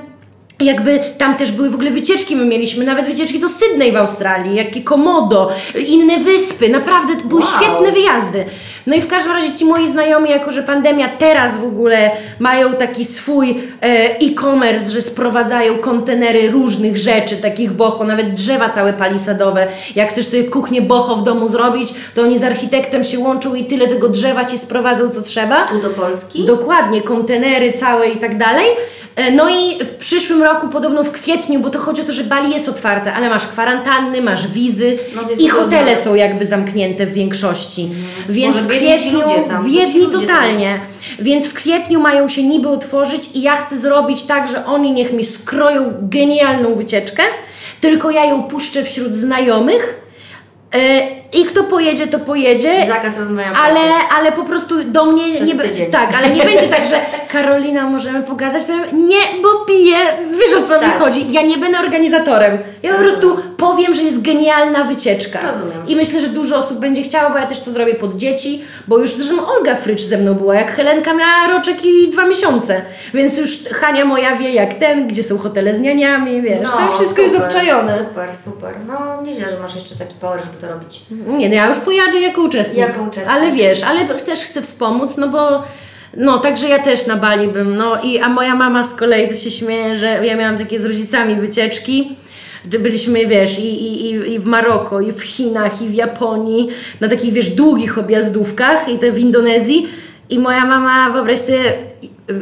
jakby 0.59 0.99
tam 1.17 1.35
też 1.35 1.51
były 1.51 1.69
w 1.69 1.73
ogóle 1.73 1.91
wycieczki, 1.91 2.35
my 2.35 2.45
mieliśmy 2.45 2.85
nawet 2.85 3.05
wycieczki 3.05 3.39
do 3.39 3.49
Sydney 3.49 3.91
w 3.91 3.97
Australii, 3.97 4.55
jakie 4.55 4.81
Komodo, 4.81 5.51
inne 5.87 6.17
wyspy, 6.17 6.69
naprawdę 6.69 7.15
to 7.15 7.27
były 7.27 7.41
Wow. 7.41 7.49
świetne 7.57 7.91
wyjazdy. 7.91 8.45
No 8.87 8.95
i 8.95 9.01
w 9.01 9.07
każdym 9.07 9.33
razie 9.33 9.53
ci 9.53 9.65
moi 9.65 9.87
znajomi, 9.87 10.29
jako 10.29 10.51
że 10.51 10.63
pandemia 10.63 11.09
teraz 11.17 11.57
w 11.57 11.63
ogóle 11.63 12.11
mają 12.39 12.73
taki 12.73 13.05
swój 13.05 13.49
e, 13.49 13.85
e-commerce, 14.19 14.91
że 14.91 15.01
sprowadzają 15.01 15.77
kontenery 15.77 16.49
różnych 16.51 16.97
rzeczy, 16.97 17.37
takich 17.37 17.71
boho, 17.71 18.03
nawet 18.03 18.33
drzewa 18.33 18.69
całe 18.69 18.93
palisadowe. 18.93 19.67
Jak 19.95 20.09
chcesz 20.09 20.27
sobie 20.27 20.43
kuchnię 20.43 20.81
boho 20.81 21.15
w 21.15 21.23
domu 21.23 21.47
zrobić, 21.47 21.93
to 22.15 22.21
oni 22.21 22.39
z 22.39 22.43
architektem 22.43 23.03
się 23.03 23.19
łączą 23.19 23.55
i 23.55 23.65
tyle 23.65 23.87
tego 23.87 24.09
drzewa 24.09 24.45
ci 24.45 24.57
sprowadzą, 24.57 25.09
co 25.09 25.21
trzeba. 25.21 25.65
Tu 25.67 25.81
do 25.81 25.89
Polski? 25.89 26.45
Dokładnie, 26.45 27.01
kontenery 27.01 27.73
całe 27.73 28.09
i 28.09 28.17
tak 28.17 28.37
dalej. 28.37 28.65
E, 29.17 29.31
No 29.31 29.49
i 29.49 29.85
w 29.85 29.89
przyszłym 29.89 30.43
roku, 30.43 30.67
podobno 30.67 31.03
w 31.03 31.11
kwietniu, 31.11 31.59
bo 31.59 31.69
to 31.69 31.79
chodzi 31.79 32.01
o 32.01 32.05
to, 32.05 32.13
że 32.13 32.23
Bali 32.23 32.53
jest 32.53 32.69
otwarte, 32.69 33.13
ale 33.13 33.29
masz 33.29 33.47
kwarantanny, 33.47 34.21
masz 34.21 34.47
wizy 34.47 34.97
No, 35.15 35.21
i 35.39 35.49
hotele 35.49 35.95
są 35.95 36.15
jakby 36.15 36.45
zamknięte 36.45 37.05
w 37.05 37.13
większości. 37.13 37.89
Więc 38.29 38.55
Może 38.55 38.67
w 38.67 38.71
kwietniu, 38.71 39.21
biedni 39.65 40.07
totalnie. 40.09 40.79
Więc 41.19 41.47
w 41.47 41.53
kwietniu 41.53 41.99
mają 41.99 42.29
się 42.29 42.43
niby 42.43 42.69
otworzyć 42.69 43.29
i 43.33 43.41
ja 43.41 43.55
chcę 43.55 43.77
zrobić 43.77 44.23
tak, 44.23 44.47
że 44.47 44.65
oni 44.65 44.91
niech 44.91 45.13
mi 45.13 45.25
skroją 45.25 45.93
genialną 46.01 46.75
wycieczkę, 46.75 47.23
tylko 47.81 48.11
ja 48.11 48.25
ją 48.25 48.43
puszczę 48.43 48.83
wśród 48.83 49.13
znajomych. 49.13 50.06
E, 50.75 51.07
I 51.33 51.45
kto 51.45 51.63
pojedzie, 51.63 52.07
to 52.07 52.19
pojedzie. 52.19 52.85
Zakaz 52.87 53.19
rozmawiania 53.19 53.55
Ale, 53.63 53.79
ale 54.17 54.31
po 54.31 54.43
prostu 54.43 54.83
do 54.83 55.05
mnie 55.05 55.35
Przez 55.35 55.47
nie 55.47 55.55
tydzień. 55.55 55.91
Tak, 55.91 56.09
ale 56.17 56.29
nie 56.29 56.43
będzie 56.43 56.67
tak, 56.67 56.85
że 56.85 56.99
Karolina, 57.31 57.89
możemy 57.89 58.23
pogadać? 58.23 58.63
Nie, 58.93 59.41
bo 59.43 59.65
piję. 59.65 59.97
Wiesz 60.31 60.53
o 60.63 60.67
co 60.67 60.75
mi 60.75 60.81
Tak. 60.85 60.99
chodzi. 60.99 61.31
Ja 61.31 61.41
nie 61.41 61.57
będę 61.57 61.79
organizatorem. 61.79 62.57
Ja 62.83 62.93
po 62.93 63.03
Rozumiem. 63.03 63.19
prostu 63.21 63.43
powiem, 63.57 63.93
że 63.93 64.01
jest 64.01 64.21
genialna 64.21 64.83
wycieczka. 64.83 65.39
Rozumiem. 65.45 65.87
I 65.87 65.95
myślę, 65.95 66.19
że 66.19 66.27
dużo 66.27 66.57
osób 66.57 66.79
będzie 66.79 67.01
chciało, 67.01 67.29
bo 67.29 67.37
ja 67.37 67.45
też 67.45 67.59
to 67.59 67.71
zrobię 67.71 67.95
pod 67.95 68.17
dzieci, 68.17 68.63
bo 68.87 68.97
już 68.97 69.09
zresztą 69.11 69.47
Olga 69.47 69.75
Frycz 69.75 70.01
ze 70.01 70.17
mną 70.17 70.33
była, 70.33 70.55
jak 70.55 70.71
Helenka 70.71 71.13
miała 71.13 71.47
roczek 71.47 71.85
i 71.85 72.11
dwa 72.11 72.25
miesiące. 72.27 72.81
Więc 73.13 73.37
już 73.37 73.63
Hania 73.73 74.05
moja 74.05 74.35
wie 74.35 74.51
jak 74.51 74.73
ten, 74.73 75.07
gdzie 75.07 75.23
są 75.23 75.37
hotele 75.37 75.73
z 75.73 75.79
nianiami, 75.79 76.41
wiesz, 76.41 76.69
tam 76.71 76.93
wszystko 76.95 77.21
jest 77.21 77.33
No, 77.33 77.39
super, 77.39 77.55
obczajone. 77.57 77.97
Super, 77.97 78.29
super. 78.45 78.73
No 78.87 79.21
nieźle, 79.23 79.49
że 79.49 79.59
masz 79.59 79.75
jeszcze 79.75 79.95
taki 79.95 80.13
power, 80.15 80.39
żeby 80.39 80.56
to 80.57 80.67
robić. 80.69 81.01
Nie, 81.27 81.49
no 81.49 81.55
ja 81.55 81.67
już 81.67 81.77
pojadę 81.77 82.19
jako 82.21 82.41
uczestnik. 82.41 82.79
Jako 82.79 83.01
uczestnik. 83.03 83.27
Ale 83.29 83.51
wiesz, 83.51 83.83
ale 83.83 84.05
też 84.05 84.39
chcę 84.39 84.61
wspomóc, 84.61 85.17
no 85.17 85.27
bo 85.29 85.63
no, 86.17 86.37
także 86.39 86.67
ja 86.69 86.79
też 86.79 87.07
na 87.07 87.15
Bali 87.15 87.47
bym, 87.47 87.77
no 87.77 88.01
i 88.01 88.19
a 88.19 88.29
moja 88.29 88.55
mama 88.55 88.83
z 88.83 88.93
kolei 88.95 89.27
to 89.27 89.35
się 89.35 89.51
śmieje, 89.51 89.97
że 89.97 90.25
ja 90.25 90.35
miałam 90.37 90.57
takie 90.57 90.79
z 90.79 90.85
rodzicami 90.85 91.35
wycieczki, 91.35 92.15
że 92.73 92.79
byliśmy, 92.79 93.25
wiesz, 93.25 93.59
i, 93.59 93.65
i, 93.83 94.09
i- 94.33 94.39
w 94.39 94.45
Maroko, 94.45 95.01
i 95.01 95.11
w 95.11 95.21
Chinach, 95.23 95.81
i 95.81 95.87
w 95.87 95.93
Japonii, 95.93 96.69
na 97.01 97.09
takich, 97.09 97.33
wiesz, 97.33 97.49
długich 97.49 97.97
objazdówkach, 97.97 98.89
i 98.89 98.97
te 98.97 99.11
w 99.11 99.19
Indonezji. 99.19 99.87
I 100.29 100.39
moja 100.39 100.65
mama, 100.65 101.09
wyobraź 101.09 101.39
sobie, 101.39 101.73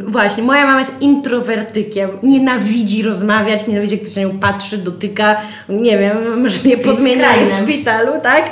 właśnie, 0.08 0.42
moja 0.42 0.66
mama 0.66 0.78
jest 0.78 0.92
introwertykiem, 1.00 2.10
nienawidzi 2.22 3.02
rozmawiać, 3.02 3.66
nienawidzi, 3.66 3.94
jak 3.94 4.02
ktoś 4.02 4.16
na 4.16 4.22
nią 4.22 4.38
patrzy, 4.38 4.78
dotyka, 4.78 5.36
nie 5.68 5.98
wiem, 5.98 6.40
może 6.42 6.58
mnie 6.64 6.76
podmieniają 6.78 7.46
w 7.46 7.62
szpitalu, 7.62 8.12
tak? 8.22 8.50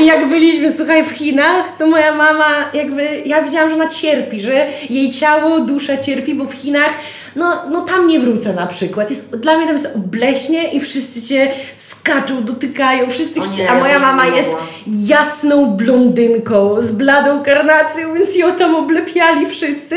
I 0.00 0.06
jak 0.06 0.28
byliśmy, 0.28 0.72
słuchaj, 0.72 1.04
w 1.04 1.10
Chinach, 1.10 1.64
to 1.78 1.86
moja 1.86 2.14
mama 2.14 2.46
jakby, 2.74 3.22
ja 3.26 3.42
wiedziałam, 3.42 3.68
że 3.70 3.74
ona 3.76 3.88
cierpi, 3.88 4.40
że 4.40 4.66
jej 4.90 5.10
ciało, 5.10 5.60
dusza 5.60 5.98
cierpi, 5.98 6.34
bo 6.34 6.44
w 6.44 6.54
Chinach, 6.54 6.90
no, 7.36 7.62
no 7.70 7.80
tam 7.80 8.06
nie 8.06 8.20
wrócę 8.20 8.52
na 8.52 8.66
przykład. 8.66 9.10
Jest, 9.10 9.36
dla 9.36 9.56
mnie 9.56 9.66
tam 9.66 9.76
jest 9.76 9.96
obleśnie 9.96 10.72
i 10.72 10.80
wszyscy 10.80 11.22
cię 11.22 11.50
skaczą, 11.76 12.44
dotykają, 12.44 13.10
wszyscy 13.10 13.40
chci- 13.40 13.60
a 13.60 13.74
ja 13.74 13.80
moja 13.80 13.98
mama 13.98 14.26
jest 14.26 14.48
jasną 14.86 15.66
blondynką, 15.66 16.82
z 16.82 16.90
bladą 16.90 17.42
karnacją, 17.42 18.14
więc 18.14 18.36
ją 18.36 18.52
tam 18.52 18.74
oblepiali 18.76 19.46
wszyscy. 19.46 19.96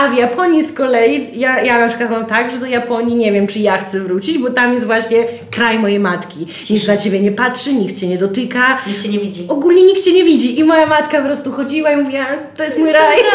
A 0.00 0.08
w 0.08 0.14
Japonii 0.14 0.62
z 0.62 0.72
kolei, 0.72 1.38
ja, 1.40 1.62
ja 1.62 1.78
na 1.78 1.88
przykład 1.88 2.10
mam 2.10 2.26
tak, 2.26 2.50
że 2.50 2.58
do 2.58 2.66
Japonii 2.66 3.16
nie 3.16 3.32
wiem, 3.32 3.46
czy 3.46 3.58
ja 3.58 3.78
chcę 3.78 4.00
wrócić, 4.00 4.38
bo 4.38 4.50
tam 4.50 4.74
jest 4.74 4.86
właśnie 4.86 5.24
kraj 5.50 5.78
mojej 5.78 6.00
matki. 6.00 6.46
Nikt 6.70 6.88
na 6.88 6.96
ciebie 6.96 7.20
nie 7.20 7.32
patrzy, 7.32 7.72
nikt 7.72 7.96
cię 8.00 8.08
nie 8.08 8.18
dotyka. 8.18 8.78
Nikt 8.86 9.02
cię 9.02 9.08
nie 9.08 9.18
widzi. 9.18 9.46
Ogólnie 9.48 9.82
nikt 9.82 10.04
cię 10.04 10.12
nie 10.12 10.24
widzi. 10.24 10.58
I 10.58 10.64
moja 10.64 10.86
matka 10.86 11.18
po 11.18 11.24
prostu 11.24 11.52
chodziła 11.52 11.90
i 11.90 11.96
mówiła, 11.96 12.26
to 12.56 12.64
jest 12.64 12.78
mój 12.78 12.92
raj. 12.92 13.18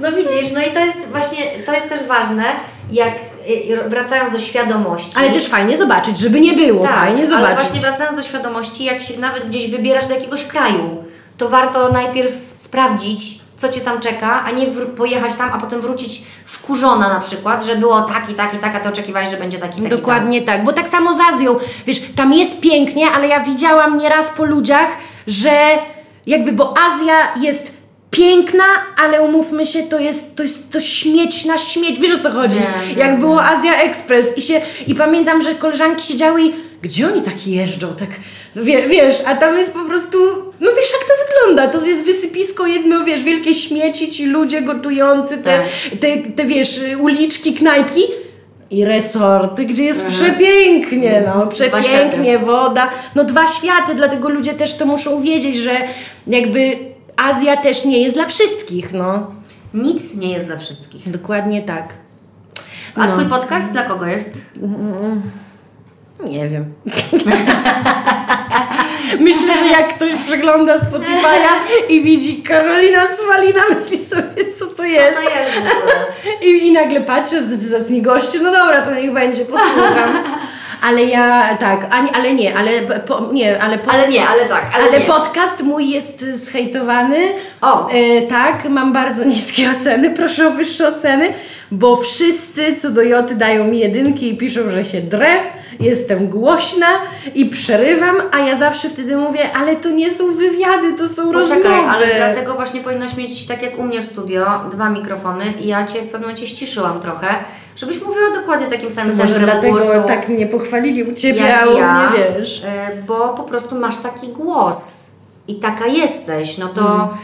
No 0.00 0.12
widzisz, 0.12 0.52
no 0.54 0.60
i 0.60 0.70
to 0.74 0.80
jest 0.80 1.08
właśnie, 1.12 1.38
to 1.66 1.72
jest 1.72 1.88
też 1.88 2.02
ważne, 2.02 2.44
jak 2.92 3.14
y, 3.14 3.88
wracając 3.88 4.32
do 4.32 4.38
świadomości. 4.38 5.10
Ale 5.16 5.30
też 5.30 5.46
fajnie 5.46 5.76
zobaczyć, 5.76 6.18
żeby 6.18 6.40
nie 6.40 6.52
było. 6.52 6.84
tak, 6.84 6.94
fajnie 6.94 7.18
Ale 7.18 7.26
zobaczyć. 7.26 7.58
właśnie 7.58 7.80
wracając 7.80 8.16
do 8.16 8.22
świadomości, 8.22 8.84
jak 8.84 9.02
się 9.02 9.20
nawet 9.20 9.48
gdzieś 9.48 9.70
wybierasz 9.70 10.06
do 10.06 10.14
jakiegoś 10.14 10.44
kraju, 10.44 11.04
to 11.38 11.48
warto 11.48 11.92
najpierw 11.92 12.32
sprawdzić, 12.56 13.43
co 13.56 13.68
Cię 13.68 13.80
tam 13.80 14.00
czeka, 14.00 14.44
a 14.44 14.50
nie 14.50 14.66
pojechać 14.96 15.34
tam, 15.34 15.50
a 15.52 15.58
potem 15.58 15.80
wrócić 15.80 16.22
wkurzona 16.44 17.08
na 17.08 17.20
przykład, 17.20 17.64
że 17.64 17.76
było 17.76 18.02
tak 18.02 18.30
i 18.30 18.34
tak 18.34 18.54
i 18.54 18.58
tak, 18.58 18.76
a 18.76 18.80
Ty 18.80 18.88
oczekiwałeś, 18.88 19.28
że 19.30 19.36
będzie 19.36 19.58
tak 19.58 19.78
i 19.78 19.80
tak 19.80 19.90
Dokładnie 19.90 20.42
tak, 20.42 20.64
bo 20.64 20.72
tak 20.72 20.88
samo 20.88 21.14
z 21.14 21.20
Azją, 21.20 21.56
wiesz, 21.86 22.02
tam 22.16 22.32
jest 22.32 22.60
pięknie, 22.60 23.10
ale 23.10 23.28
ja 23.28 23.40
widziałam 23.40 23.98
nieraz 23.98 24.28
po 24.36 24.44
ludziach, 24.44 24.88
że 25.26 25.78
jakby, 26.26 26.52
bo 26.52 26.74
Azja 26.78 27.34
jest 27.36 27.74
piękna, 28.10 28.64
ale 29.04 29.22
umówmy 29.22 29.66
się, 29.66 29.82
to 29.82 29.98
jest 29.98 30.36
to, 30.36 30.42
jest 30.42 30.72
to 30.72 30.80
śmieć 30.80 31.44
na 31.44 31.58
śmieć, 31.58 32.00
wiesz 32.00 32.14
o 32.14 32.18
co 32.18 32.30
chodzi? 32.30 32.56
Nie, 32.56 32.94
nie, 32.94 33.00
Jak 33.00 33.18
było 33.18 33.44
Azja 33.44 33.82
Express 33.82 34.38
i 34.38 34.42
się, 34.42 34.60
i 34.86 34.94
pamiętam, 34.94 35.42
że 35.42 35.54
koleżanki 35.54 36.06
siedziały 36.06 36.42
i 36.42 36.52
gdzie 36.84 37.06
oni 37.06 37.22
tak 37.22 37.46
jeżdżą, 37.46 37.94
tak, 37.94 38.08
wie, 38.56 38.88
wiesz, 38.88 39.22
a 39.26 39.34
tam 39.34 39.58
jest 39.58 39.72
po 39.74 39.84
prostu, 39.84 40.18
no 40.60 40.70
wiesz 40.76 40.92
jak 40.92 41.08
to 41.08 41.14
wygląda, 41.26 41.68
to 41.68 41.86
jest 41.86 42.04
wysypisko 42.04 42.66
jedno, 42.66 43.04
wiesz, 43.04 43.22
wielkie 43.22 43.54
śmieci, 43.54 44.10
ci 44.10 44.26
ludzie 44.26 44.62
gotujący, 44.62 45.38
te, 45.38 45.42
Tak. 45.58 45.64
te, 46.00 46.16
te 46.16 46.44
wiesz, 46.44 46.80
uliczki, 47.00 47.54
knajpki, 47.54 48.02
i 48.70 48.84
resorty, 48.84 49.64
gdzie 49.64 49.84
jest 49.84 50.06
przepięknie, 50.06 51.22
no, 51.26 51.32
Dwa 51.32 51.46
przepięknie, 51.46 52.38
woda. 52.38 52.90
No 53.14 53.24
dwa 53.24 53.46
światy, 53.46 53.94
dlatego 53.94 54.28
ludzie 54.28 54.54
też 54.54 54.76
to 54.76 54.86
muszą 54.86 55.22
wiedzieć, 55.22 55.56
że 55.56 55.72
jakby 56.26 56.76
Azja 57.16 57.56
też 57.56 57.84
nie 57.84 58.02
jest 58.02 58.14
dla 58.14 58.26
wszystkich, 58.26 58.92
no. 58.92 59.34
Nic 59.74 60.14
nie 60.14 60.32
jest 60.32 60.46
dla 60.46 60.56
wszystkich. 60.56 61.10
Dokładnie 61.10 61.62
tak. 61.62 61.94
A 62.94 63.06
No. 63.06 63.12
Twój 63.12 63.24
podcast 63.28 63.72
dla 63.72 63.82
kogo 63.82 64.06
jest? 64.06 64.38
Nie 66.24 66.48
wiem. 66.48 66.74
Myślę, 69.20 69.54
że 69.58 69.66
jak 69.66 69.94
ktoś 69.96 70.14
przegląda 70.26 70.76
Spotify'a 70.76 71.48
i 71.88 72.00
widzi 72.00 72.42
Karolina 72.42 73.00
Cwalina, 73.06 73.60
myśli 73.80 73.98
sobie, 74.04 74.52
co 74.58 74.66
to 74.66 74.84
jest. 74.84 75.18
Co 75.18 75.22
to 75.22 75.30
jest? 75.30 75.60
I, 76.42 76.66
I 76.66 76.72
nagle 76.72 77.00
patrzę, 77.00 77.42
zdecydatnie 77.42 78.02
gościu, 78.02 78.38
no 78.42 78.52
dobra, 78.52 78.82
to 78.82 78.94
niech 78.94 79.12
będzie, 79.12 79.44
posłucham. 79.44 80.24
Ale 80.84 81.04
ja, 81.04 81.56
tak, 81.60 81.86
a, 81.90 82.00
nie- 82.00 82.12
ale 82.16 82.34
nie, 82.34 82.56
ale, 82.58 82.70
po, 82.82 83.32
nie, 83.32 83.62
ale, 83.62 83.78
pod, 83.78 83.94
Ale 83.94 84.08
nie, 84.08 84.28
ale 84.28 84.44
tak, 84.48 84.64
ale, 84.74 84.84
ale 84.84 85.00
podcast 85.00 85.60
mój 85.62 85.90
jest 85.90 86.20
zhejtowany. 86.34 87.16
O. 87.60 87.88
E, 87.90 88.22
tak, 88.22 88.68
mam 88.68 88.92
bardzo 88.92 89.24
niskie 89.24 89.70
oceny, 89.80 90.10
proszę 90.10 90.48
o 90.48 90.50
wyższe 90.50 90.88
oceny, 90.96 91.28
bo 91.70 91.96
wszyscy 91.96 92.76
co 92.76 92.90
do 92.90 93.02
Joty 93.02 93.34
dają 93.34 93.64
mi 93.64 93.78
jedynki 93.78 94.32
i 94.32 94.36
piszą, 94.36 94.70
że 94.70 94.84
się 94.84 95.00
drę, 95.00 95.28
jestem 95.80 96.28
głośna 96.28 96.86
i 97.34 97.46
przerywam, 97.46 98.16
a 98.32 98.38
ja 98.38 98.56
zawsze 98.56 98.88
wtedy 98.90 99.16
mówię, 99.16 99.40
ale 99.60 99.76
to 99.76 99.90
nie 99.90 100.10
są 100.10 100.34
wywiady, 100.36 100.92
to 100.98 101.08
są 101.08 101.32
Poczekaj, 101.32 101.62
rozmowy. 101.62 101.88
ale 101.90 102.06
dlatego 102.16 102.54
właśnie 102.54 102.80
powinnaś 102.80 103.16
mieć, 103.16 103.46
tak 103.46 103.62
jak 103.62 103.78
u 103.78 103.82
mnie 103.82 104.00
w 104.00 104.06
studio, 104.06 104.46
dwa 104.72 104.90
mikrofony 104.90 105.44
i 105.60 105.66
ja 105.66 105.86
Cię 105.86 105.98
w 105.98 106.02
pewnym 106.02 106.20
momencie 106.20 106.46
ściszyłam 106.46 107.00
trochę, 107.00 107.26
żebyś 107.76 108.02
mówiła 108.02 108.30
dokładnie 108.40 108.66
takim 108.66 108.90
samym 108.90 109.16
Może 109.16 109.34
tembrem 109.34 109.50
dlatego 109.50 109.76
głosu, 109.78 110.08
tak 110.08 110.28
mnie 110.28 110.46
pochwalili 110.46 111.02
u 111.04 111.14
Ciebie, 111.14 111.58
a 111.60 111.66
u 111.66 111.78
ja, 111.78 112.10
mnie 112.10 112.18
wiesz. 112.38 112.62
y, 112.62 112.64
bo 113.06 113.28
po 113.28 113.42
prostu 113.42 113.78
masz 113.78 113.96
taki 113.96 114.28
głos 114.28 115.06
i 115.48 115.54
taka 115.54 115.86
jesteś, 115.86 116.58
no 116.58 116.68
to 116.68 117.14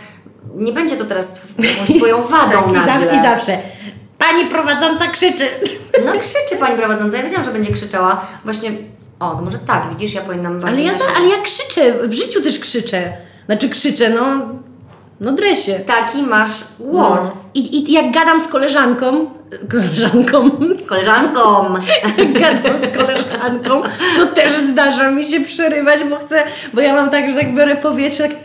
nie 0.56 0.72
będzie 0.72 0.96
to 0.96 1.04
teraz 1.04 1.40
jakąś 1.58 1.96
Twoją 1.96 2.22
wadą 2.36 2.58
Mm. 2.64 2.74
Tak, 2.74 2.86
i, 2.86 2.88
nagle. 2.88 3.10
za, 3.10 3.16
I 3.16 3.22
zawsze. 3.22 3.58
Pani 4.18 4.46
prowadząca 4.46 5.06
krzyczy. 5.06 5.44
No 6.06 6.12
krzyczy 6.12 6.60
Pani 6.60 6.78
prowadząca, 6.78 7.16
ja 7.16 7.22
wiedziałam, 7.22 7.44
że 7.44 7.52
będzie 7.52 7.72
krzyczała. 7.72 8.26
Właśnie, 8.44 8.70
o, 9.20 9.30
to 9.30 9.42
może 9.42 9.58
tak, 9.58 9.82
widzisz, 9.90 10.14
ja 10.14 10.20
powinnam 10.20 10.60
Ale 10.66 10.80
ja, 10.82 10.92
ale 11.16 11.28
ja 11.28 11.38
krzyczę, 11.42 12.08
w 12.08 12.12
życiu 12.12 12.42
też 12.42 12.58
krzyczę. 12.58 13.12
Znaczy 13.46 13.68
krzyczę, 13.68 14.10
no, 14.10 14.48
no 15.20 15.32
dresie. 15.32 15.80
Taki 15.86 16.22
masz 16.22 16.50
głos. 16.80 17.22
I, 17.54 17.90
I 17.90 17.92
jak 17.92 18.10
gadam 18.12 18.40
z 18.40 18.48
koleżanką, 18.48 19.30
koleżanką, 19.70 20.50
Koleżanką. 20.86 21.64
gadam 22.18 22.80
z 22.80 22.96
koleżanką, 22.96 23.82
to 24.16 24.26
też 24.26 24.52
zdarza 24.52 25.10
mi 25.10 25.24
się 25.24 25.40
przerywać, 25.40 26.04
bo 26.04 26.16
chcę, 26.16 26.42
bo 26.74 26.80
ja 26.80 26.94
mam 26.94 27.10
tak, 27.10 27.30
że 27.30 27.36
tak 27.36 27.54
biorę 27.54 27.76
powietrze, 27.76 28.28
tak, 28.28 28.36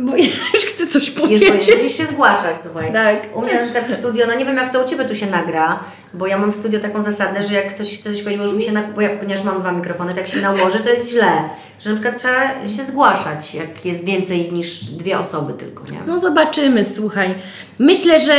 bo 0.00 0.16
ja 0.16 0.24
już 0.54 0.64
chcę 0.64 0.86
coś 0.86 1.08
Już 1.08 1.16
powiedzieć. 1.20 1.68
musisz 1.82 1.96
się 1.98 2.06
zgłaszać, 2.06 2.60
słuchaj. 2.60 2.92
Tak. 2.92 3.16
U 3.36 3.42
mnie 3.42 3.54
na 3.54 3.62
przykład 3.62 3.88
studio, 3.90 4.26
no 4.28 4.34
nie 4.34 4.44
wiem 4.44 4.56
jak 4.56 4.72
to 4.72 4.84
u 4.84 4.88
Ciebie 4.88 5.04
tu 5.04 5.16
się 5.16 5.26
nagra, 5.26 5.80
bo 6.14 6.26
ja 6.26 6.38
mam 6.38 6.52
w 6.52 6.56
studio 6.56 6.80
taką 6.80 7.02
zasadę, 7.02 7.42
że 7.42 7.54
jak 7.54 7.74
ktoś 7.74 7.94
chce 8.00 8.12
coś 8.12 8.22
powiedzieć, 8.22 8.38
bo 8.38 8.42
już 8.48 8.56
mi 8.56 8.62
się, 8.62 8.72
na, 8.72 8.82
bo 8.82 9.00
ja, 9.00 9.08
ponieważ 9.20 9.44
mam 9.44 9.60
dwa 9.60 9.72
mikrofony, 9.72 10.14
tak 10.14 10.28
się 10.28 10.40
nałoży, 10.40 10.78
to 10.78 10.88
jest 10.90 11.10
źle. 11.10 11.32
Że 11.80 11.90
na 11.90 11.96
przykład 11.96 12.18
trzeba 12.18 12.66
się 12.76 12.84
zgłaszać, 12.84 13.54
jak 13.54 13.84
jest 13.84 14.04
więcej 14.04 14.52
niż 14.52 14.84
dwie 14.84 15.18
osoby 15.18 15.52
tylko, 15.52 15.84
nie? 15.92 15.98
No 16.06 16.18
zobaczymy, 16.18 16.84
słuchaj. 16.84 17.34
Myślę, 17.78 18.20
że... 18.20 18.34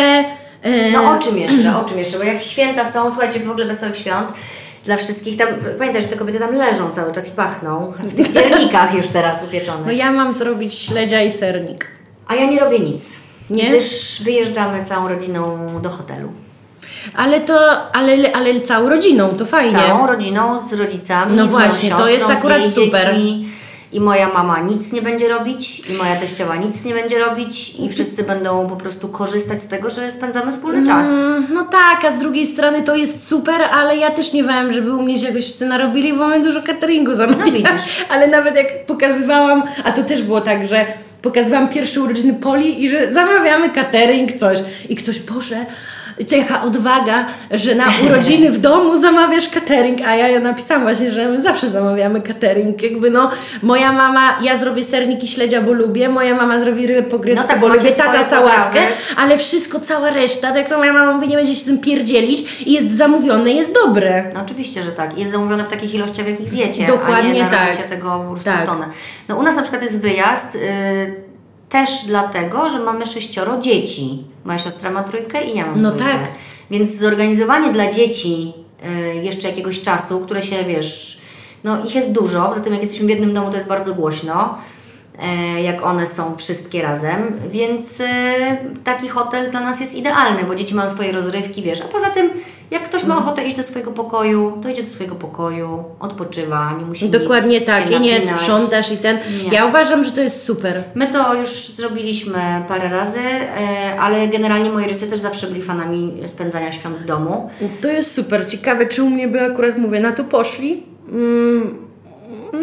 e, 0.64 0.92
No 0.92 1.12
o 1.12 1.20
czym 1.20 1.38
jeszcze, 1.38 1.78
o 1.78 1.84
czym 1.84 1.98
jeszcze, 2.00 2.18
bo 2.18 2.24
jak 2.24 2.42
święta 2.42 2.92
są, 2.92 3.12
słuchajcie, 3.12 3.40
w 3.40 3.50
ogóle 3.52 3.66
wesołych 3.66 3.98
świąt, 3.98 4.28
dla 4.86 4.98
wszystkich 4.98 5.38
tam, 5.38 5.48
pamiętaj, 5.78 6.02
że 6.02 6.08
te 6.08 6.16
kobiety 6.16 6.40
tam 6.40 6.56
leżą 6.56 6.90
cały 6.92 7.14
czas 7.14 7.28
i 7.28 7.32
pachną, 7.32 7.94
w 8.00 8.16
tych 8.16 8.34
piernikach 8.34 8.94
już 8.94 9.08
teraz 9.08 9.44
upieczone. 9.44 9.86
No 9.86 9.92
ja 9.92 10.12
mam 10.12 10.34
zrobić 10.34 10.76
śledzia 10.76 11.22
i 11.24 11.32
sernik. 11.32 11.88
A 12.28 12.36
ja 12.36 12.46
nie 12.50 12.60
robię 12.60 12.80
nic, 12.80 13.16
Nie? 13.50 13.70
gdyż 13.70 14.22
wyjeżdżamy 14.24 14.86
całą 14.86 15.08
rodziną 15.08 15.58
do 15.82 15.90
hotelu. 15.90 16.30
Ale 17.16 17.42
to, 17.42 17.60
ale, 17.94 18.32
ale 18.34 18.62
całą 18.62 18.90
rodziną, 18.90 19.30
to 19.30 19.46
fajnie. 19.46 19.72
Całą 19.72 20.08
rodziną 20.08 20.60
z 20.70 20.74
rodzicami, 20.74 21.36
No 21.38 21.48
z 21.48 21.52
właśnie, 21.52 21.90
to 21.90 21.98
siostrą, 21.98 22.14
jest 22.14 22.30
akurat 22.30 22.62
super. 22.72 23.08
dziećmi. 23.16 23.50
I 23.94 24.00
moja 24.02 24.28
mama 24.34 24.60
nic 24.60 24.94
nie 24.94 25.02
będzie 25.02 25.30
robić, 25.30 25.90
i 25.90 25.94
moja 25.94 26.16
teściowa 26.16 26.56
nic 26.56 26.86
nie 26.86 26.94
będzie 26.94 27.20
robić, 27.20 27.76
i 27.80 27.90
wszyscy 27.90 28.24
będą 28.24 28.68
po 28.68 28.76
prostu 28.76 29.08
korzystać 29.08 29.62
z 29.62 29.68
tego, 29.68 29.90
że 29.90 30.12
spędzamy 30.12 30.52
wspólny 30.52 30.88
czas. 30.88 31.10
Mm, 31.10 31.48
No 31.54 31.64
tak, 31.66 32.06
a 32.06 32.12
z 32.12 32.20
drugiej 32.20 32.46
strony 32.46 32.84
to 32.84 32.96
jest 32.96 33.28
super, 33.28 33.62
ale 33.62 33.98
ja 33.98 34.12
też 34.12 34.34
nie 34.34 34.44
wiem, 34.44 34.74
żeby 34.74 34.96
u 34.96 35.02
mnie 35.04 35.20
się 35.20 35.28
jakoś 35.28 35.44
wszyscy 35.44 35.66
narobili, 35.66 36.14
bo 36.14 36.20
mamy 36.20 36.44
dużo 36.44 36.64
cateringu 36.64 37.16
zamawiać. 37.16 37.64
No. 37.64 37.70
Ale 38.14 38.28
nawet 38.28 38.56
jak 38.56 38.86
pokazywałam, 38.86 39.64
a 39.84 39.92
to 39.92 40.04
też 40.04 40.22
było 40.24 40.42
tak, 40.42 40.68
że 40.68 40.86
pokazywałam 41.22 41.70
pierwsze 41.70 42.02
urodziny 42.02 42.34
Poli 42.34 42.84
i 42.84 42.90
że 42.90 43.14
zamawiamy 43.14 43.70
catering, 43.70 44.32
coś. 44.34 44.60
I 44.90 44.96
ktoś, 44.96 45.20
Boże, 45.20 45.66
to 46.30 46.36
jaka 46.36 46.64
odwaga, 46.64 47.26
że 47.52 47.76
na 47.76 47.86
urodziny 48.08 48.52
w 48.52 48.58
domu 48.58 49.02
zamawiasz 49.02 49.50
catering, 49.50 50.02
a 50.02 50.16
ja, 50.16 50.28
ja 50.28 50.40
napisałam 50.40 50.84
właśnie, 50.84 51.12
że 51.12 51.30
my 51.30 51.42
zawsze 51.42 51.70
zamawiamy 51.70 52.22
catering. 52.22 52.84
Jakby 52.84 53.10
no, 53.10 53.30
moja 53.62 53.92
mama, 53.92 54.40
ja 54.42 54.58
zrobię 54.58 54.84
sernik 54.84 55.24
i 55.24 55.28
śledzia, 55.28 55.62
bo 55.62 55.74
lubię, 55.74 56.10
moja 56.10 56.36
mama 56.36 56.60
zrobi 56.60 56.88
rybę 56.88 57.04
po 57.10 57.20
grecku, 57.20 57.44
No 57.44 57.48
tak, 57.50 57.60
bo 57.60 57.68
lubię, 57.68 57.92
tata 57.92 58.24
sałatkę, 58.24 58.80
ale 59.18 59.38
wszystko, 59.38 59.80
cała 59.80 60.10
reszta, 60.10 60.48
tak 60.48 60.56
jak 60.56 60.70
to 60.70 60.78
moja 60.78 60.94
mama 60.94 61.14
mówi, 61.14 61.28
nie 61.28 61.36
będzie 61.38 61.56
się 61.56 61.62
z 61.62 61.66
tym 61.66 61.80
pierdzielić 61.80 62.64
i 62.66 62.74
jest 62.74 62.92
zamówione, 62.92 63.52
jest 63.52 63.74
dobre. 63.74 64.32
No 64.34 64.42
oczywiście, 64.46 64.84
że 64.84 64.92
tak. 64.92 65.18
Jest 65.18 65.32
zamówione 65.32 65.64
w 65.64 65.68
takich 65.68 65.94
ilościach, 65.94 66.26
w 66.26 66.30
jakich 66.30 66.50
zjecie, 66.50 66.84
a 66.86 66.88
Dokładnie 66.88 67.34
nie 67.34 67.44
narobicie 67.44 67.78
tak. 67.78 67.88
tego 67.88 68.24
po 68.28 68.32
prostu 68.32 68.50
Tak. 68.50 68.66
tonę. 68.66 68.86
No 69.30 69.36
u 69.36 69.44
nas 69.44 69.56
na 69.56 69.62
przykład 69.62 69.84
jest 69.84 70.02
wyjazd 70.02 70.56
y, 70.56 70.60
też 71.76 72.06
dlatego, 72.06 72.70
że 72.70 72.80
mamy 72.80 73.06
sześcioro 73.06 73.58
dzieci. 73.62 74.24
Moja 74.46 74.60
siostra 74.60 74.92
ma 74.92 75.04
trójkę 75.04 75.46
i 75.46 75.58
ja 75.58 75.66
mam 75.66 75.82
No 75.82 75.92
trójkę. 75.92 76.14
tak. 76.14 76.28
Więc 76.72 76.96
zorganizowanie 76.96 77.74
dla 77.74 77.92
dzieci 77.92 78.54
y, 79.12 79.16
jeszcze 79.24 79.48
jakiegoś 79.50 79.82
czasu, 79.82 80.20
które 80.20 80.42
się, 80.42 80.64
wiesz, 80.64 81.18
no 81.64 81.86
ich 81.86 81.96
jest 81.96 82.12
dużo, 82.12 82.46
poza 82.50 82.62
tym 82.62 82.74
jak 82.74 82.82
jesteśmy 82.82 83.08
w 83.08 83.10
jednym 83.10 83.34
domu, 83.34 83.50
to 83.50 83.56
jest 83.56 83.68
bardzo 83.68 83.94
głośno. 83.94 84.58
E, 85.20 85.62
Jak 85.62 85.86
one 85.86 86.08
są 86.08 86.38
wszystkie 86.38 86.82
razem, 86.82 87.40
więc 87.52 88.00
y, 88.00 88.04
taki 88.84 89.08
hotel 89.08 89.52
dla 89.52 89.60
nas 89.60 89.80
jest 89.80 89.96
idealny, 89.96 90.44
bo 90.44 90.56
dzieci 90.56 90.76
mają 90.76 90.90
swoje 90.90 91.12
rozrywki, 91.12 91.62
wiesz. 91.62 91.82
A 91.82 91.86
poza 91.86 92.10
tym, 92.10 92.30
jak 92.72 92.84
ktoś 92.84 93.04
ma 93.04 93.18
ochotę 93.18 93.44
iść 93.44 93.56
do 93.56 93.64
swojego 93.64 93.92
pokoju, 93.92 94.58
to 94.62 94.70
idzie 94.70 94.84
do 94.84 94.90
swojego 94.90 95.16
pokoju, 95.16 95.84
odpoczywa, 96.00 96.76
nie 96.80 96.86
musi 96.86 97.10
Dokładnie 97.10 97.58
nic 97.58 97.66
tak, 97.66 97.92
i 97.92 98.00
nie 98.00 98.22
sprzątasz 98.22 98.92
i 98.92 98.98
ten. 98.98 99.20
Nie. 99.44 99.50
Ja 99.58 99.66
uważam, 99.66 100.04
że 100.04 100.12
to 100.12 100.22
jest 100.22 100.44
super. 100.44 100.84
My 100.96 101.08
to 101.08 101.34
już 101.34 101.50
zrobiliśmy 101.50 102.40
parę 102.68 102.90
razy, 102.90 103.20
e, 103.20 104.00
ale 104.00 104.28
generalnie 104.28 104.70
moi 104.70 104.84
rodzice 104.88 105.08
też 105.08 105.20
zawsze 105.20 105.48
byli 105.48 105.62
fanami 105.62 106.14
spędzania 106.26 106.72
świąt 106.72 106.98
w 106.98 107.04
domu. 107.06 107.50
To 107.82 107.88
jest 107.88 108.12
super. 108.14 108.48
Ciekawe, 108.48 108.86
czy 108.86 109.04
u 109.04 109.10
mnie 109.10 109.28
by 109.28 109.42
akurat, 109.42 109.78
mówię, 109.78 110.00
na 110.00 110.12
to 110.12 110.24
poszli. 110.24 110.84
Mm, 111.12 111.85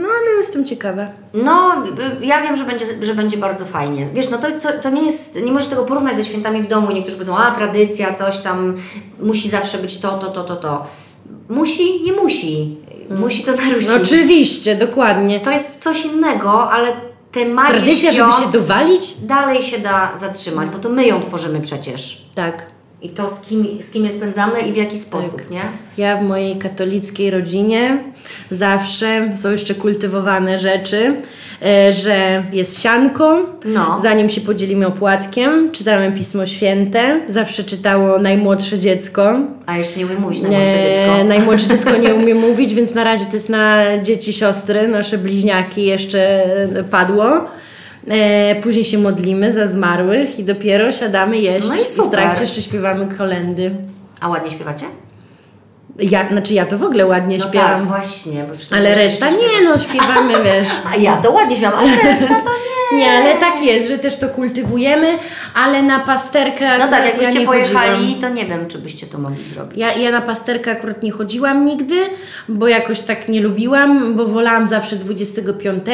no 0.01 0.09
ale 0.09 0.31
jestem 0.39 0.65
ciekawa. 0.65 1.07
No, 1.35 1.73
ja 2.21 2.43
wiem, 2.43 2.57
że 2.57 2.65
będzie, 2.65 2.87
że 3.03 3.15
będzie 3.15 3.37
bardzo 3.37 3.65
fajnie. 3.65 4.09
Wiesz, 4.15 4.31
no 4.31 4.39
to 4.39 4.47
jest, 4.47 4.69
to 4.83 4.91
nie 4.91 5.03
jest, 5.03 5.43
nie 5.43 5.53
możesz 5.53 5.69
tego 5.69 5.83
porównać 5.85 6.17
ze 6.17 6.25
świętami 6.25 6.63
w 6.63 6.69
domu. 6.69 6.91
Niektórzy 6.93 7.17
powiedzą, 7.17 7.37
a 7.37 7.51
tradycja, 7.51 8.15
coś 8.15 8.39
tam, 8.39 8.77
musi 9.21 9.49
zawsze 9.49 9.79
być 9.79 9.99
to, 9.99 10.19
to, 10.19 10.31
to, 10.31 10.45
to, 10.45 10.57
to. 10.57 10.87
Musi, 11.49 12.03
nie 12.03 12.13
musi. 12.13 12.77
Musi 13.11 13.45
to 13.45 13.53
narusić. 13.53 13.89
No, 13.89 13.95
oczywiście, 14.03 14.75
dokładnie. 14.77 15.41
To 15.41 15.51
jest 15.51 15.83
coś 15.83 16.05
innego, 16.07 16.71
ale 16.71 16.93
te 17.33 17.45
magie 17.45 17.75
Tradycja, 17.75 18.13
żeby 18.13 18.33
się 18.33 18.53
dowalić? 18.53 19.15
dalej 19.23 19.63
się 19.63 19.79
da 19.79 20.13
zatrzymać, 20.17 20.69
bo 20.69 20.79
to 20.79 20.89
my 20.89 21.07
ją 21.07 21.21
tworzymy 21.21 21.61
przecież. 21.61 22.23
Tak. 22.35 22.67
I 23.03 23.09
to 23.09 23.29
z 23.29 23.41
kim, 23.41 23.67
z 23.81 23.91
kim 23.91 24.05
je 24.05 24.11
spędzamy 24.11 24.61
i 24.61 24.73
w 24.73 24.77
jaki 24.77 24.99
sposób, 24.99 25.37
Tak. 25.37 25.51
nie? 25.51 25.61
Ja 25.99 26.17
w 26.17 26.23
mojej 26.23 26.57
katolickiej 26.57 27.31
rodzinie 27.31 27.99
zawsze 28.51 29.29
są 29.43 29.51
jeszcze 29.53 29.75
kultywowane 29.75 30.59
rzeczy, 30.59 31.15
e, 31.63 31.93
że 31.93 32.43
jest 32.53 32.83
sianko, 32.83 33.39
No. 33.65 33.99
zanim 34.03 34.29
się 34.29 34.41
podzielimy 34.41 34.87
opłatkiem, 34.87 35.71
czytamy 35.73 36.13
Pismo 36.13 36.47
Święte, 36.47 37.21
zawsze 37.29 37.65
czytało 37.65 38.19
najmłodsze 38.19 38.79
dziecko. 38.79 39.35
A 39.67 39.79
jeszcze 39.79 39.99
nie 40.01 40.07
umiem 40.07 40.21
mówić 40.21 40.39
E, 40.45 40.49
dziecko. 40.49 41.25
najmłodsze 41.25 41.69
dziecko 41.69 41.97
nie 41.97 42.15
umie 42.15 42.35
mówić, 42.49 42.75
więc 42.75 42.95
na 42.95 43.05
razie 43.05 43.25
to 43.25 43.33
jest 43.33 43.49
na 43.49 43.83
dzieci, 44.03 44.33
siostry, 44.33 44.89
nasze 44.89 45.19
bliźniaki 45.19 45.85
jeszcze 45.85 46.45
padło. 46.91 47.45
E, 48.11 48.55
później 48.55 48.85
się 48.85 48.99
modlimy 48.99 49.53
za 49.53 49.67
zmarłych 49.67 50.39
i 50.39 50.45
dopiero 50.45 50.93
siadamy 50.93 51.39
jeść 51.39 51.69
No 51.69 51.75
i 51.75 51.79
i 51.79 51.85
w 51.85 51.87
super. 51.89 52.11
trakcie 52.21 52.41
jeszcze 52.41 52.63
śpiewamy 52.63 53.07
kolendy. 53.19 53.71
A 54.21 54.29
ładnie 54.29 54.51
śpiewacie? 54.51 54.85
Ja, 55.99 56.29
znaczy 56.29 56.55
ja 56.55 56.67
to 56.67 56.79
w 56.79 56.83
ogóle 56.85 57.07
ładnie 57.07 57.39
No 57.39 57.49
śpiewam. 57.49 57.71
tak, 57.71 57.85
właśnie. 57.85 58.45
Ale 58.71 58.95
reszta 58.95 59.31
nie, 59.31 59.37
śpiewasz. 59.37 59.65
no 59.65 59.79
śpiewamy, 59.79 60.35
wiesz. 60.45 60.69
A 60.93 60.97
ja 60.97 61.17
to 61.17 61.31
ładnie 61.33 61.57
śpiewam, 61.57 61.75
ale 61.79 61.97
reszta 61.97 62.27
to 62.27 62.35
nie. 62.35 62.82
Nie, 62.93 63.11
ale 63.11 63.35
tak 63.35 63.63
jest, 63.63 63.89
że 63.89 63.99
też 63.99 64.17
to 64.17 64.29
kultywujemy, 64.29 65.19
ale 65.55 65.83
na 65.83 66.01
pasterkę 66.01 66.79
No 66.79 66.89
tak, 66.89 67.05
jakbyście 67.07 67.33
ja 67.35 67.41
nie 67.41 67.47
pojechali, 67.47 67.91
chodziłam. 67.97 68.21
to 68.21 68.29
nie 68.29 68.47
wiem, 68.47 68.69
czy 68.69 68.79
byście 68.79 69.07
to 69.07 69.19
mogli 69.19 69.45
zrobić. 69.45 69.79
Ja, 69.79 69.93
ja 69.93 70.11
na 70.11 70.21
pasterkę 70.21 70.71
akurat 70.71 71.03
nie 71.03 71.11
chodziłam 71.13 71.65
nigdy, 71.65 72.01
bo 72.49 72.69
jakoś 72.69 73.01
tak 73.01 73.29
nie 73.29 73.41
lubiłam, 73.41 74.15
bo 74.17 74.27
wolałam 74.27 74.69
zawsze 74.69 74.97
25 74.97 75.85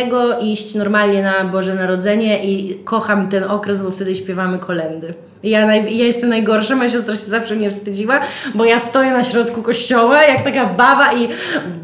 iść 0.40 0.74
normalnie 0.74 1.22
na 1.22 1.44
Boże 1.44 1.74
Narodzenie 1.74 2.44
i 2.44 2.78
kocham 2.84 3.28
ten 3.28 3.44
okres, 3.44 3.80
bo 3.80 3.90
wtedy 3.90 4.14
śpiewamy 4.14 4.58
kolendy. 4.58 5.14
Ja, 5.42 5.66
naj, 5.66 5.96
ja 5.96 6.04
jestem 6.04 6.28
najgorsza, 6.30 6.76
moja 6.76 6.88
siostra 6.90 7.16
się 7.16 7.24
zawsze 7.26 7.56
mnie 7.56 7.70
wstydziła, 7.70 8.20
bo 8.54 8.64
ja 8.64 8.80
stoję 8.80 9.10
na 9.10 9.24
środku 9.24 9.62
kościoła 9.62 10.22
jak 10.22 10.44
taka 10.44 10.66
baba 10.66 11.12
i 11.12 11.28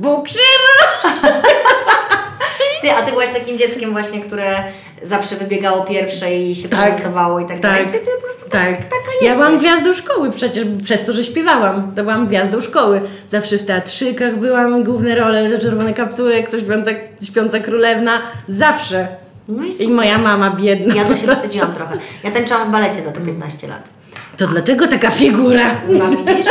Bóg 0.00 0.28
się 0.28 0.38
Ty, 2.82 2.90
a 2.92 3.02
ty 3.02 3.10
byłaś 3.12 3.30
takim 3.30 3.58
dzieckiem 3.58 3.92
właśnie, 3.92 4.20
które 4.20 4.64
zawsze 5.05 5.36
wybiegało 5.36 5.84
pierwsze 5.84 6.34
i 6.36 6.55
się 6.55 6.68
Tak. 6.68 6.80
prezentowało 6.80 7.40
i 7.40 7.42
tak, 7.46 7.52
Tak. 7.52 7.61
dalej. 7.61 7.86
Czy 7.86 7.92
ty 7.92 7.98
po 8.16 8.22
prostu 8.22 8.50
Tak. 8.50 8.76
taka 8.76 8.94
Ja 9.20 9.26
jesteś? 9.26 9.34
byłam 9.36 9.59
gwiazdą 9.59 9.94
szkoły 9.94 10.30
przecież, 10.32 10.64
przez 10.84 11.05
to, 11.07 11.12
że 11.12 11.24
śpiewałam. 11.24 11.92
To 11.96 12.02
byłam 12.02 12.26
gwiazdą 12.26 12.61
szkoły. 12.61 13.00
Zawsze 13.30 13.59
w 13.59 13.64
teatrzykach 13.66 14.38
byłam, 14.38 14.84
główne 14.84 15.14
role, 15.14 15.59
czerwone 15.59 15.94
kaptury, 15.94 16.42
ktoś 16.42 16.61
śpiąca, 16.61 16.90
śpiąca 17.22 17.61
królewna. 17.61 18.20
Zawsze. 18.48 19.09
No 19.48 19.64
i 19.64 19.82
I 19.84 19.88
moja 19.88 20.18
mama 20.18 20.50
biedna. 20.50 20.94
Ja 20.94 21.05
to 21.05 21.16
się 21.16 21.26
wstydziłam 21.36 21.74
trochę. 21.74 21.96
Ja 22.24 22.30
tańczyłam 22.30 22.68
w 22.68 22.72
balecie 22.72 23.02
za 23.02 23.12
to 23.12 23.20
15 23.20 23.68
lat. 23.68 23.88
To 24.36 24.46
dlatego 24.46 24.86
taka 24.88 25.11
figura. 25.11 25.70
No 25.88 26.05
widzisz? 26.11 26.46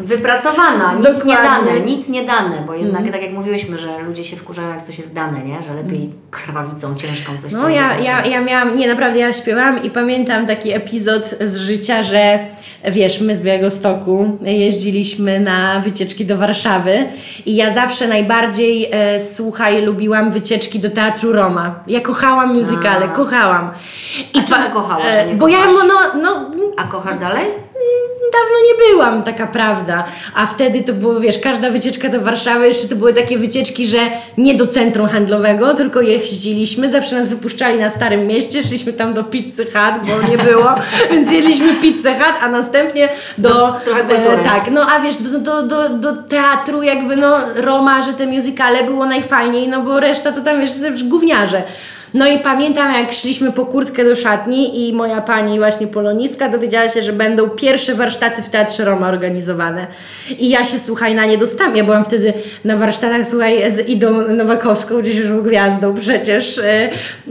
Wypracowana, 0.00 0.94
nic 0.94 1.04
Dokładnie. 1.04 1.30
nie 1.30 1.36
dane, 1.36 1.80
nic 1.80 2.08
nie 2.08 2.22
dane, 2.22 2.62
bo 2.66 2.74
jednak 2.74 3.12
tak 3.12 3.22
jak 3.22 3.32
mówiłyśmy, 3.32 3.78
że 3.78 3.98
ludzie 3.98 4.24
się 4.24 4.36
wkurzają 4.36 4.68
jak 4.68 4.82
coś 4.82 4.98
jest 4.98 5.14
dane, 5.14 5.44
nie? 5.44 5.62
Że 5.62 5.74
lepiej 5.74 6.10
krwawicą 6.30 6.94
ciężką 6.94 7.38
coś 7.38 7.52
No 7.52 7.68
ja, 7.68 7.98
ja, 7.98 8.26
ja 8.26 8.40
miałam, 8.40 8.76
nie 8.76 8.88
naprawdę 8.88 9.18
ja 9.18 9.32
śpiewałam 9.32 9.82
i 9.82 9.90
pamiętam 9.90 10.46
taki 10.46 10.72
epizod 10.72 11.34
z 11.40 11.56
życia, 11.56 12.02
że 12.02 12.38
wiesz, 12.84 13.20
my 13.20 13.36
z 13.36 13.42
Białegostoku 13.42 14.38
jeździliśmy 14.42 15.40
na 15.40 15.80
wycieczki 15.80 16.26
do 16.26 16.36
Warszawy 16.36 17.06
i 17.46 17.56
ja 17.56 17.74
zawsze 17.74 18.08
najbardziej, 18.08 18.88
e, 18.92 19.20
słuchaj, 19.20 19.82
lubiłam 19.82 20.30
wycieczki 20.30 20.78
do 20.78 20.90
Teatru 20.90 21.32
Roma. 21.32 21.74
Ja 21.86 22.00
kochałam 22.00 22.54
musicale, 22.54 23.04
A. 23.04 23.08
kochałam. 23.08 23.70
A 24.38 24.42
czemu 24.42 24.70
kochałaś, 24.70 25.26
nie 25.28 25.34
Bo 25.34 25.48
ja, 25.48 25.58
no, 25.88 26.20
no, 26.22 26.50
A 26.76 26.84
kochasz 26.84 27.18
dalej? 27.18 27.44
Dawno 28.32 28.56
nie 28.68 28.92
byłam, 28.92 29.22
taka 29.22 29.46
prawda. 29.46 30.04
A 30.34 30.46
wtedy 30.46 30.82
to 30.82 30.92
było, 30.92 31.20
wiesz, 31.20 31.38
każda 31.38 31.70
wycieczka 31.70 32.08
do 32.08 32.20
Warszawy, 32.20 32.66
jeszcze 32.66 32.88
to 32.88 32.96
były 32.96 33.14
takie 33.14 33.38
wycieczki, 33.38 33.86
że 33.86 33.98
nie 34.38 34.54
do 34.54 34.66
centrum 34.66 35.08
handlowego, 35.08 35.74
tylko 35.74 36.00
jeździliśmy. 36.00 36.88
Zawsze 36.88 37.16
nas 37.16 37.28
wypuszczali 37.28 37.78
na 37.78 37.90
Starym 37.90 38.26
Mieście, 38.26 38.62
szliśmy 38.62 38.92
tam 38.92 39.14
do 39.14 39.24
Pizzy 39.24 39.64
Hut, 39.64 40.06
bo 40.06 40.30
nie 40.30 40.38
było, 40.38 40.74
więc 41.12 41.32
jedliśmy 41.32 41.74
Pizzę 41.74 42.14
Hut, 42.14 42.34
a 42.40 42.48
następnie 42.48 43.08
do... 43.38 43.76
trochę 43.84 44.04
kultury. 44.04 44.44
tak, 44.44 44.70
no 44.70 44.86
a 44.90 45.00
wiesz, 45.00 45.16
do, 45.16 45.38
do, 45.38 45.62
do, 45.62 45.88
do 45.88 46.12
teatru 46.22 46.82
jakby, 46.82 47.16
no, 47.16 47.36
Roma, 47.54 48.02
że 48.02 48.12
te 48.12 48.26
musicale 48.26 48.84
było 48.84 49.06
najfajniej, 49.06 49.68
no 49.68 49.82
bo 49.82 50.00
reszta 50.00 50.32
to 50.32 50.40
tam, 50.40 50.60
wiesz, 50.60 51.04
gówniarze. 51.04 51.62
No 52.14 52.26
i 52.28 52.38
pamiętam, 52.38 52.94
jak 52.94 53.12
szliśmy 53.12 53.52
po 53.52 53.66
kurtkę 53.66 54.04
do 54.04 54.16
szatni 54.16 54.88
i 54.88 54.92
moja 54.92 55.20
pani, 55.20 55.58
właśnie 55.58 55.86
polonistka, 55.86 56.48
dowiedziała 56.48 56.88
się, 56.88 57.02
że 57.02 57.12
będą 57.12 57.48
pierwsze 57.50 57.94
warsztaty 57.94 58.42
w 58.42 58.48
Teatrze 58.48 58.84
Roma 58.84 59.08
organizowane. 59.08 59.86
I 60.38 60.48
ja 60.48 60.64
się, 60.64 60.78
słuchaj, 60.78 61.14
na 61.14 61.26
nie 61.26 61.38
dostałam. 61.38 61.76
Ja 61.76 61.84
byłam 61.84 62.04
wtedy 62.04 62.32
na 62.64 62.76
warsztatach, 62.76 63.26
słuchaj, 63.28 63.72
z 63.72 63.88
Idą 63.88 64.28
Nowakowską, 64.28 65.00
gdzieś 65.00 65.16
już 65.16 65.32
gwiazdą 65.32 65.94
przecież. 65.94 66.58
E, 66.58 66.88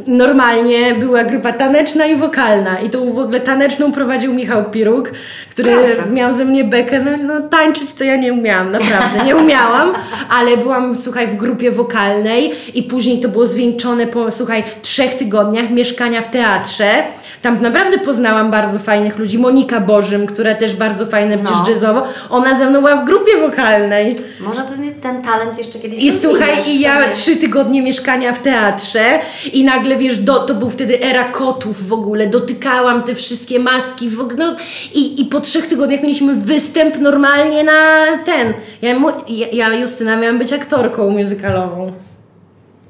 Normalnie 0.08 0.94
była 0.96 1.24
grupa 1.24 1.52
taneczna 1.54 2.06
i 2.06 2.16
wokalna. 2.16 2.80
I 2.80 2.90
tą 2.90 3.14
w 3.14 3.20
ogóle 3.20 3.40
taneczną 3.40 3.92
prowadził 3.92 4.34
Michał 4.34 4.72
Piruk, 4.72 5.12
który 5.50 5.72
Proszę. 5.72 6.12
miał 6.14 6.34
ze 6.36 6.46
mnie 6.46 6.64
bekę. 6.64 7.00
No, 7.00 7.12
no 7.18 7.42
tańczyć 7.42 7.94
to 7.94 8.04
ja 8.04 8.16
nie 8.16 8.34
umiałam, 8.34 8.72
naprawdę, 8.72 9.26
nie 9.26 9.36
umiałam. 9.36 9.94
Ale 10.30 10.58
byłam, 10.58 10.98
słuchaj, 11.04 11.28
w 11.28 11.36
grupie 11.36 11.72
wokalnej 11.72 12.52
i 12.74 12.84
później 12.84 13.20
to 13.20 13.30
było 13.30 13.46
zwieńczone 13.46 14.08
po, 14.08 14.32
słuchaj, 14.32 14.64
trzech 14.82 15.18
tygodniach 15.18 15.70
mieszkania 15.70 16.22
w 16.22 16.32
teatrze. 16.32 17.04
Tam 17.42 17.62
naprawdę 17.62 17.98
poznałam 17.98 18.52
bardzo 18.52 18.80
fajnych 18.80 19.18
ludzi. 19.18 19.38
Monika 19.38 19.80
Bożym, 19.80 20.28
która 20.28 20.56
też 20.56 20.76
bardzo 20.76 21.06
fajne 21.06 21.38
No. 21.38 21.52
no. 21.52 21.72
jazzowo. 21.72 22.04
Ona 22.30 22.60
ze 22.60 22.70
mną 22.70 22.80
była 22.80 22.96
w 22.96 23.06
grupie 23.06 23.38
wokalnej. 23.38 24.16
Może 24.40 24.62
ten, 24.62 24.94
ten 25.02 25.22
talent 25.22 25.58
jeszcze 25.58 25.80
kiedyś 25.80 26.00
I 26.00 26.12
słuchaj, 26.12 26.70
i 26.70 26.80
ja 26.80 27.10
trzy 27.10 27.36
tygodnie 27.36 27.82
mieszkania 27.82 28.34
w 28.34 28.40
teatrze 28.40 29.20
i 29.54 29.64
nagle, 29.64 29.96
wiesz, 29.96 30.18
do, 30.18 30.40
to 30.40 30.54
był 30.54 30.70
wtedy 30.70 31.02
era 31.02 31.24
kotów 31.24 31.88
w 31.88 31.94
ogóle, 31.94 32.28
dotykałam 32.28 33.04
te 33.04 33.16
wszystkie 33.16 33.60
maski 33.60 34.10
w 34.10 34.38
no, 34.38 34.56
i, 34.94 35.22
i 35.22 35.26
po 35.26 35.42
trzech 35.42 35.68
tygodniach 35.68 36.04
mieliśmy 36.04 36.36
występ 36.36 37.00
normalnie 37.00 37.64
na 37.64 38.06
ten. 38.26 38.54
Ja, 38.82 38.96
ja, 39.28 39.48
ja 39.52 39.74
Justyna, 39.74 40.16
miałam 40.16 40.40
być 40.40 40.54
aktorką 40.54 41.10
musicalową. 41.10 41.92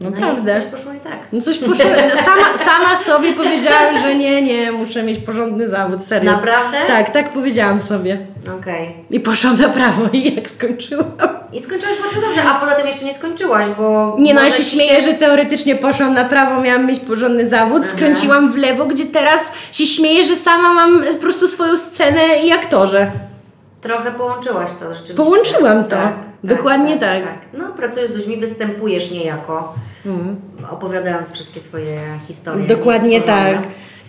No 0.01 0.09
Naprawdę. 0.09 0.51
i 0.51 0.61
coś 0.61 0.71
poszło 0.71 0.93
i 0.93 0.99
tak. 0.99 1.19
No 1.31 1.41
coś 1.41 1.57
poszło, 1.57 1.85
sama, 2.25 2.57
sama 2.57 2.97
sobie 2.97 3.33
powiedziałam, 3.33 4.01
że 4.01 4.15
nie, 4.15 4.41
nie, 4.41 4.71
muszę 4.71 5.03
mieć 5.03 5.19
porządny 5.19 5.69
zawód, 5.69 6.05
serio. 6.05 6.31
Naprawdę? 6.31 6.77
Tak, 6.87 7.09
tak 7.13 7.29
powiedziałam 7.29 7.81
sobie. 7.81 8.17
Okej. 8.59 8.95
I 9.11 9.19
poszłam 9.19 9.61
na 9.61 9.69
prawo 9.69 10.03
i 10.13 10.35
jak 10.35 10.49
skończyłam. 10.49 11.11
I 11.53 11.59
skończyłaś 11.59 11.95
bardzo 12.03 12.27
dobrze, 12.27 12.43
a 12.43 12.59
poza 12.59 12.71
tym 12.71 12.87
jeszcze 12.87 13.05
nie 13.05 13.13
skończyłaś, 13.13 13.65
bo... 13.77 14.15
Nie 14.19 14.33
no, 14.33 14.41
ja 14.41 14.51
się 14.51 14.63
śmieję, 14.63 15.01
że 15.01 15.13
teoretycznie 15.13 15.75
poszłam 15.75 16.13
na 16.13 16.25
prawo, 16.25 16.61
miałam 16.61 16.85
mieć 16.85 16.99
porządny 16.99 17.49
zawód, 17.49 17.85
skręciłam 17.85 18.51
w 18.51 18.57
lewo, 18.57 18.85
gdzie 18.85 19.05
teraz 19.05 19.51
się 19.71 19.85
śmieję, 19.85 20.23
że 20.23 20.35
sama 20.35 20.73
mam 20.73 21.03
po 21.03 21.21
prostu 21.21 21.47
swoją 21.47 21.77
scenę 21.77 22.21
i 22.45 22.51
aktorze. 22.51 23.11
Trochę 23.81 24.11
połączyłaś 24.11 24.69
to 24.79 24.85
rzeczywiście. 24.93 25.13
Połączyłam 25.23 25.83
to. 25.83 25.97
Dokładnie 26.43 26.97
tak. 26.97 27.23
No, 27.53 27.65
pracujesz 27.77 28.09
z 28.09 28.15
ludźmi, 28.17 28.37
występujesz 28.37 29.11
niejako, 29.11 29.73
Mm. 30.05 30.35
opowiadając 30.71 31.33
wszystkie 31.33 31.59
swoje 31.59 31.99
historie. 32.27 32.67
Dokładnie 32.67 33.21
tak. 33.21 33.57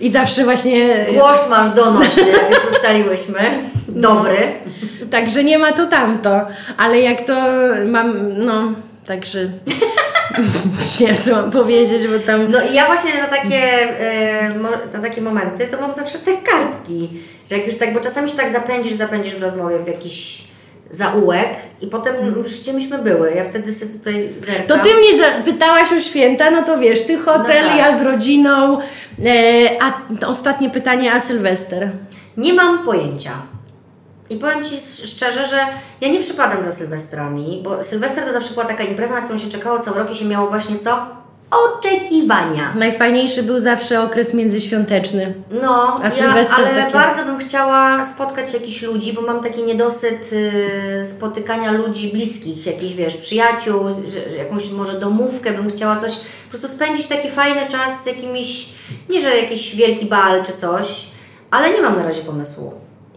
I 0.01 0.11
zawsze 0.11 0.45
właśnie, 0.45 1.07
Głos 1.15 1.49
masz 1.51 1.75
donośny, 1.75 2.23
jak 2.43 2.51
już 2.51 2.71
ustaliłyśmy. 2.75 3.41
Dobry. 3.89 4.53
także 5.11 5.45
nie 5.45 5.59
ma 5.59 5.73
to 5.73 5.87
tamto, 5.87 6.47
ale 6.79 7.01
jak 7.01 7.21
to 7.27 7.35
mam, 7.87 8.15
no, 8.45 8.73
także 9.07 9.39
nie 11.01 11.07
wiem 11.07 11.17
co 11.17 11.33
mam 11.37 11.51
powiedzieć, 11.51 12.07
bo 12.09 12.19
tam... 12.19 12.51
No 12.51 12.59
i 12.63 12.75
ja 12.75 12.87
właśnie 12.87 13.11
na 13.23 13.27
takie, 13.27 13.63
mo- 14.63 14.93
na 14.99 15.09
takie 15.09 15.21
momenty 15.23 15.67
to 15.67 15.81
mam 15.81 15.95
zawsze 15.95 16.19
te 16.19 16.37
kartki, 16.37 17.09
że 17.51 17.57
jak 17.57 17.67
już 17.67 17.77
tak, 17.79 17.95
bo 17.95 18.01
czasami 18.01 18.31
się 18.31 18.37
tak 18.37 18.51
zapędzisz, 18.51 18.93
zapędzisz 18.93 19.35
w 19.35 19.43
rozmowie 19.43 19.79
w 19.79 19.89
jakiś 19.89 20.45
zaułek 20.91 21.49
i 21.81 21.87
potem 21.87 22.15
już 22.37 22.61
gdzie 22.61 22.73
myśmy 22.73 22.99
były, 22.99 23.33
ja 23.35 23.45
wtedy 23.45 23.75
sobie 23.75 23.93
tutaj 23.93 24.29
zerkam. 24.41 24.67
To 24.67 24.79
ty 24.85 24.95
mnie 24.95 25.19
zapytałaś 25.19 25.93
o 25.93 26.01
święta, 26.01 26.51
no 26.51 26.63
to 26.63 26.79
wiesz, 26.79 27.03
ty 27.03 27.19
hotel, 27.19 27.63
No 27.63 27.69
tak. 27.69 27.79
ja 27.79 27.99
z 27.99 28.03
rodziną, 28.03 28.79
e, 28.79 29.33
a 29.83 29.93
ostatnie 30.27 30.71
pytanie, 30.71 31.13
a 31.13 31.21
Sylwester? 31.21 31.91
Nie 32.37 32.53
mam 32.53 32.85
pojęcia. 32.85 33.31
I 34.31 34.37
powiem 34.37 34.65
Ci 34.65 34.77
szczerze, 35.07 35.47
że 35.47 35.57
ja 36.01 36.09
nie 36.09 36.21
przypadam 36.21 36.63
za 36.63 36.73
Sylwestrami, 36.73 37.61
bo 37.65 37.83
Sylwester 37.83 38.25
to 38.25 38.33
zawsze 38.33 38.55
była 38.55 38.65
taka 38.67 38.85
impreza, 38.85 39.15
na 39.15 39.21
którą 39.21 39.39
się 39.39 39.49
czekało 39.51 39.79
cały 39.79 39.99
rok 39.99 40.13
i 40.13 40.17
się 40.17 40.25
miało 40.25 40.47
właśnie 40.51 40.79
co? 40.79 41.07
Oczekiwania. 41.51 42.75
Najfajniejszy 42.75 43.43
był 43.43 43.61
zawsze 43.61 44.03
okres 44.03 44.35
międzyświąteczny. 44.35 45.35
No, 45.63 46.01
A 46.03 46.05
ja, 46.05 46.11
Sylwester 46.11 46.57
ale 46.59 46.75
taki- 46.75 46.93
bardzo 46.93 47.25
bym 47.25 47.39
chciała 47.39 48.05
spotkać 48.05 48.55
jakichś 48.55 48.83
ludzi, 48.83 49.13
bo 49.13 49.23
mam 49.23 49.43
taki 49.43 49.63
niedosyt 49.63 50.31
y, 50.33 51.05
spotykania 51.05 51.73
ludzi 51.73 52.09
bliskich, 52.13 52.67
jakichś 52.67 52.93
wiesz, 52.93 53.17
przyjaciół, 53.17 53.81
że, 54.09 54.31
że 54.31 54.37
jakąś 54.37 54.71
może 54.71 55.01
domówkę 55.01 55.53
bym 55.53 55.71
chciała 55.71 55.97
coś, 55.97 56.17
po 56.17 56.51
prostu 56.51 56.69
spędzić 56.69 57.07
taki 57.07 57.31
fajny 57.31 57.67
czas 57.69 58.03
z 58.03 58.07
jakimiś, 58.07 58.69
nie 59.09 59.21
że 59.21 59.37
jakiś 59.37 59.77
wielki 59.77 60.07
bal 60.07 60.43
czy 60.45 60.53
coś, 60.53 61.07
ale 61.51 61.71
nie 61.75 61.83
mam 61.83 61.97
na 61.97 62.05
razie 62.05 62.23
pomysłu. 62.23 62.73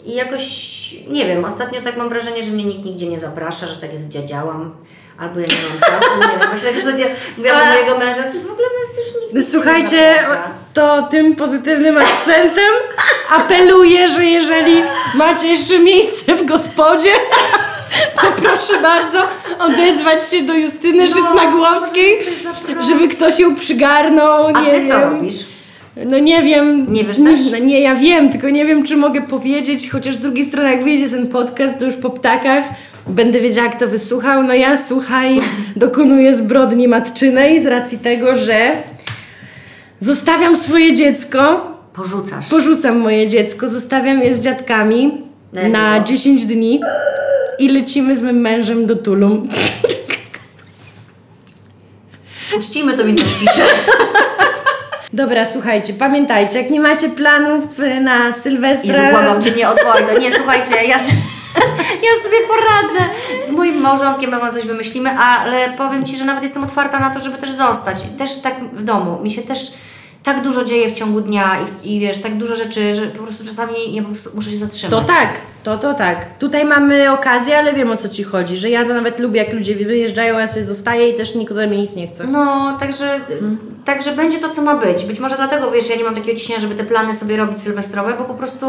I 0.05 0.15
jakoś, 0.15 0.95
nie 1.09 1.25
wiem, 1.25 1.45
ostatnio 1.45 1.81
tak 1.81 1.97
mam 1.97 2.09
wrażenie, 2.09 2.43
że 2.43 2.51
mnie 2.51 2.63
nikt 2.65 2.85
nigdzie 2.85 3.07
nie 3.09 3.19
zaprasza, 3.19 3.67
że 3.67 3.75
tak 3.75 3.91
jest 3.91 4.09
dziadziałam. 4.09 4.75
Albo 5.19 5.39
ja 5.39 5.45
nie 5.45 5.53
mam 5.53 5.79
czasu, 5.99 6.11
nie 6.19 6.27
wiem, 6.27 6.49
właśnie 6.49 6.69
tak 6.69 6.91
mówiłam 6.93 7.09
do 7.37 7.51
A- 7.67 7.73
mojego 7.73 7.97
męża, 7.97 8.23
ty 8.23 8.39
w 8.39 8.51
ogóle 8.51 8.67
nas 8.79 8.97
już 8.97 9.21
nikt 9.21 9.33
nigdzie 9.33 9.51
Słuchajcie, 9.51 9.97
nie 10.15 10.19
zaprasza. 10.21 10.49
to 10.73 11.07
tym 11.11 11.35
pozytywnym 11.35 11.97
akcentem 11.97 12.71
apeluję, 13.35 14.07
że 14.07 14.25
jeżeli 14.25 14.83
macie 15.15 15.47
jeszcze 15.47 15.79
miejsce 15.79 16.35
w 16.35 16.45
gospodzie, 16.45 17.09
to 18.21 18.27
proszę 18.41 18.81
bardzo 18.81 19.19
odezwać 19.59 20.29
się 20.31 20.41
do 20.41 20.53
Justyny 20.53 21.05
No, 21.09 21.15
Życnagłowskiej, 21.15 22.17
żeby 22.87 23.07
ktoś 23.07 23.39
ją 23.39 23.55
przygarnął, 23.55 24.47
A 24.47 24.61
nie 24.61 24.71
ty 24.71 24.81
wiem. 24.81 24.89
co 24.89 24.99
robisz? 25.09 25.35
No 26.05 26.19
nie 26.19 26.41
wiem. 26.41 26.93
Nie 26.93 27.03
wiesz 27.03 27.17
też? 27.17 27.51
Nie, 27.51 27.61
nie, 27.61 27.81
ja 27.81 27.95
wiem, 27.95 28.29
tylko 28.29 28.49
nie 28.49 28.65
wiem, 28.65 28.83
czy 28.85 28.97
mogę 28.97 29.21
powiedzieć, 29.21 29.89
chociaż 29.91 30.15
z 30.15 30.19
drugiej 30.19 30.45
strony, 30.45 30.71
jak 30.71 30.83
wyjdzie 30.83 31.09
ten 31.09 31.27
podcast, 31.27 31.79
to 31.79 31.85
już 31.85 31.95
po 31.95 32.09
ptakach 32.09 32.63
będę 33.07 33.39
wiedziała, 33.39 33.69
kto 33.69 33.87
wysłuchał. 33.87 34.43
No 34.43 34.53
ja, 34.53 34.77
słuchaj, 34.87 35.39
dokonuję 35.75 36.35
zbrodni 36.35 36.87
matczynej 36.87 37.63
z 37.63 37.65
racji 37.65 37.97
tego, 37.99 38.35
że 38.35 38.71
zostawiam 39.99 40.57
swoje 40.57 40.95
dziecko, 40.95 41.71
Porzucasz. 41.93 42.49
porzucam 42.49 42.99
moje 42.99 43.27
dziecko, 43.27 43.67
zostawiam 43.67 44.21
je 44.21 44.33
z 44.33 44.39
dziadkami 44.39 45.21
Na 45.53 45.91
długo? 45.93 46.05
10 46.07 46.45
dni 46.45 46.81
i 47.59 47.69
lecimy 47.69 48.17
z 48.17 48.21
moim 48.21 48.39
mężem 48.41 48.85
do 48.85 48.95
Tulum. 48.95 49.49
Puścimy 52.53 52.97
to 52.97 53.03
minutę 53.05 53.25
ciszę. 53.39 53.65
Dobra, 55.13 55.45
słuchajcie, 55.45 55.93
pamiętajcie, 55.93 56.61
jak 56.61 56.69
nie 56.69 56.79
macie 56.79 57.09
planów 57.09 57.63
na 58.01 58.29
I 58.29 58.33
Sylwestra... 58.33 59.11
błagam 59.11 59.43
Cię, 59.43 59.51
nie 59.51 59.69
odwołaj 59.69 60.03
to. 60.13 60.19
Nie, 60.19 60.31
słuchajcie, 60.31 60.75
ja... 60.87 60.95
ja 62.05 62.23
sobie 62.23 62.37
poradzę. 62.47 63.13
Z 63.47 63.51
moim 63.51 63.81
małżonkiem 63.81 64.31
na 64.31 64.53
coś 64.53 64.65
wymyślimy, 64.65 65.09
ale 65.09 65.77
powiem 65.77 66.05
Ci, 66.05 66.17
że 66.17 66.25
nawet 66.25 66.43
jestem 66.43 66.63
otwarta 66.63 66.99
na 66.99 67.09
to, 67.09 67.19
żeby 67.19 67.37
też 67.37 67.51
zostać. 67.51 67.97
Też 68.17 68.41
tak 68.41 68.55
w 68.73 68.83
domu. 68.83 69.19
Mi 69.23 69.31
się 69.31 69.41
też 69.41 69.73
tak 70.23 70.43
dużo 70.43 70.65
dzieje 70.65 70.89
w 70.89 70.93
ciągu 70.93 71.21
dnia 71.21 71.57
i, 71.83 71.95
i 71.95 71.99
wiesz, 71.99 72.21
tak 72.21 72.37
dużo 72.37 72.55
rzeczy, 72.55 72.93
że 72.93 73.07
po 73.07 73.23
prostu 73.23 73.45
czasami 73.45 73.73
ja 73.93 74.01
po 74.01 74.09
prostu 74.09 74.29
muszę 74.33 74.51
się 74.51 74.57
zatrzymać. 74.57 74.91
To 74.91 75.01
tak, 75.01 75.29
to 75.63 75.77
to 75.77 75.93
tak. 75.93 76.37
Tutaj 76.37 76.65
mamy 76.65 77.11
okazję, 77.11 77.57
ale 77.57 77.73
wiem 77.73 77.91
o 77.91 77.97
co 77.97 78.09
Ci 78.09 78.23
chodzi, 78.23 78.57
że 78.57 78.69
ja 78.69 78.85
nawet 78.85 79.19
lubię 79.19 79.43
jak 79.43 79.53
ludzie 79.53 79.75
wyjeżdżają, 79.75 80.39
ja 80.39 80.47
sobie 80.47 80.65
zostaję 80.65 81.09
i 81.09 81.13
też 81.13 81.35
nikt 81.35 81.51
ode 81.51 81.67
mnie 81.67 81.77
nic 81.77 81.95
nie 81.95 82.07
chce. 82.07 82.23
No, 82.23 82.77
także, 82.79 83.19
także 83.85 84.11
będzie 84.11 84.39
to, 84.39 84.49
co 84.49 84.61
ma 84.61 84.75
być. 84.75 85.05
Być 85.05 85.19
może 85.19 85.35
dlatego, 85.35 85.71
wiesz, 85.71 85.89
ja 85.89 85.95
nie 85.95 86.03
mam 86.03 86.15
takiego 86.15 86.39
ciśnienia, 86.39 86.61
żeby 86.61 86.75
te 86.75 86.83
plany 86.83 87.13
sobie 87.13 87.37
robić 87.37 87.59
sylwestrowe, 87.59 88.13
bo 88.17 88.23
po 88.23 88.33
prostu 88.33 88.67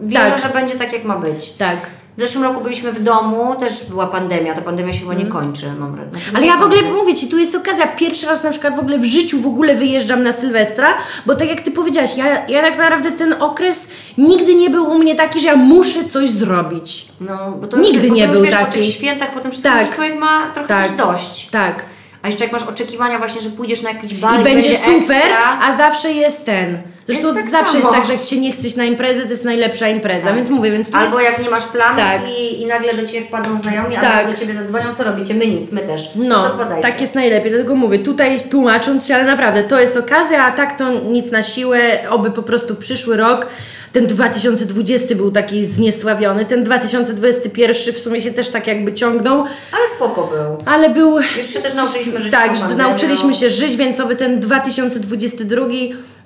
wierzę, 0.00 0.30
tak. 0.30 0.42
że 0.42 0.48
będzie 0.48 0.74
tak, 0.74 0.92
jak 0.92 1.04
ma 1.04 1.16
być. 1.16 1.50
Tak. 1.50 1.76
W 2.18 2.20
zeszłym 2.20 2.44
roku 2.44 2.60
byliśmy 2.60 2.92
w 2.92 3.02
domu, 3.02 3.54
też 3.58 3.84
była 3.90 4.06
pandemia, 4.06 4.54
ta 4.54 4.60
pandemia 4.60 4.92
się 4.92 5.00
chyba 5.00 5.14
nie 5.14 5.26
kończy, 5.26 5.72
mam 5.78 5.92
wrażenie. 5.92 6.12
Znaczy, 6.18 6.36
Ale 6.36 6.46
ja 6.46 6.56
w 6.56 6.62
ogóle 6.62 6.82
mówię 6.82 7.14
Ci, 7.14 7.28
tu 7.28 7.38
jest 7.38 7.54
okazja. 7.54 7.86
Pierwszy 7.86 8.26
raz 8.26 8.44
na 8.44 8.50
przykład 8.50 8.76
w 8.76 8.78
ogóle 8.78 8.98
w 8.98 9.04
życiu 9.04 9.40
w 9.40 9.46
ogóle 9.46 9.74
wyjeżdżam 9.74 10.22
na 10.22 10.32
Sylwestra, 10.32 10.94
bo 11.26 11.34
tak 11.34 11.48
jak 11.48 11.60
Ty 11.60 11.70
powiedziałaś, 11.70 12.16
ja, 12.16 12.46
ja 12.46 12.62
tak 12.62 12.78
naprawdę 12.78 13.12
ten 13.12 13.34
okres 13.42 13.88
nigdy 14.18 14.54
nie 14.54 14.70
był 14.70 14.84
u 14.90 14.98
mnie 14.98 15.14
taki, 15.14 15.40
że 15.40 15.46
ja 15.46 15.56
muszę 15.56 16.04
coś 16.04 16.30
zrobić. 16.30 17.08
No, 17.20 17.52
bo 17.60 17.66
to 17.66 17.76
Nigdy 17.78 17.98
już, 18.00 18.08
bo 18.08 18.14
nie 18.14 18.22
to 18.22 18.28
już, 18.28 18.36
był 18.38 18.44
wiesz, 18.44 18.54
Po 18.54 18.60
taki. 18.64 18.78
tych 18.78 18.88
świętach, 18.94 19.30
po 19.34 19.40
tym 19.40 19.50
wszystkim 19.50 19.72
Tak. 19.78 19.94
człowiek 19.94 20.18
ma 20.18 20.50
trochę 20.54 20.68
Tak. 20.68 20.96
dość. 20.96 21.48
Tak. 21.50 21.84
A 22.22 22.26
jeszcze 22.26 22.44
jak 22.44 22.52
masz 22.52 22.62
oczekiwania 22.62 23.18
właśnie, 23.18 23.40
że 23.40 23.50
pójdziesz 23.50 23.82
na 23.82 23.90
jakiś 23.90 24.14
bal 24.14 24.40
I 24.40 24.44
będzie 24.44 24.78
super, 24.78 25.16
ekstra, 25.16 25.58
a 25.62 25.72
zawsze 25.76 26.12
jest 26.12 26.46
ten. 26.46 26.78
Zresztą 27.06 27.26
Jest 27.26 27.38
tak 27.40 27.50
zawsze 27.50 27.72
samo. 27.72 27.84
jest 27.84 27.90
tak, 27.98 28.06
że 28.06 28.12
jak 28.12 28.22
się 28.22 28.40
nie 28.40 28.52
chce 28.52 28.66
iść 28.66 28.76
na 28.76 28.84
imprezę, 28.84 29.22
to 29.22 29.30
jest 29.30 29.44
najlepsza 29.44 29.88
impreza, 29.88 30.26
Tak. 30.26 30.36
więc 30.36 30.50
mówię, 30.50 30.70
więc 30.70 30.90
tu 30.90 30.96
Albo 30.96 31.20
jest... 31.20 31.32
jak 31.32 31.42
nie 31.44 31.50
masz 31.50 31.64
planów 31.66 31.96
Tak. 31.96 32.20
i, 32.38 32.62
i 32.62 32.66
nagle 32.66 32.94
do 32.94 33.06
Ciebie 33.06 33.26
wpadną 33.26 33.62
znajomi, 33.62 33.94
Tak. 33.94 34.04
albo 34.04 34.32
do 34.32 34.38
Ciebie 34.38 34.54
zadzwonią, 34.54 34.94
co 34.94 35.04
robicie? 35.04 35.34
My 35.34 35.46
nic, 35.46 35.72
my 35.72 35.80
też. 35.80 36.10
No, 36.16 36.48
wpadajcie. 36.48 36.88
tak 36.88 37.00
jest 37.00 37.14
najlepiej, 37.14 37.50
dlatego 37.50 37.74
mówię, 37.74 37.98
tutaj 37.98 38.40
tłumacząc 38.50 39.06
się, 39.06 39.14
ale 39.14 39.24
naprawdę 39.24 39.62
to 39.64 39.80
jest 39.80 39.96
okazja, 39.96 40.44
a 40.44 40.50
tak 40.50 40.78
to 40.78 40.90
nic 40.90 41.30
na 41.30 41.42
siłę, 41.42 41.80
oby 42.10 42.30
po 42.30 42.42
prostu 42.42 42.74
przyszły 42.76 43.16
rok, 43.16 43.46
ten 43.92 44.06
2020 44.06 45.14
był 45.14 45.30
taki 45.32 45.66
zniesławiony, 45.66 46.44
ten 46.44 46.64
2021 46.64 47.94
w 47.94 47.98
sumie 47.98 48.22
się 48.22 48.30
też 48.30 48.48
tak 48.48 48.66
jakby 48.66 48.92
ciągnął, 48.94 49.44
Ale 49.72 49.86
spoko 49.96 50.26
był. 50.26 50.72
ale 50.72 50.90
był... 50.90 51.18
Już 51.36 51.46
się 51.46 51.60
też 51.60 51.74
nauczyliśmy 51.74 52.20
żyć 52.20 52.32
Tak, 52.32 52.54
pandemią. 52.54 52.76
nauczyliśmy 52.76 53.34
się 53.34 53.50
żyć, 53.50 53.76
więc 53.76 54.00
oby 54.00 54.16
ten 54.16 54.40
2022, 54.40 55.66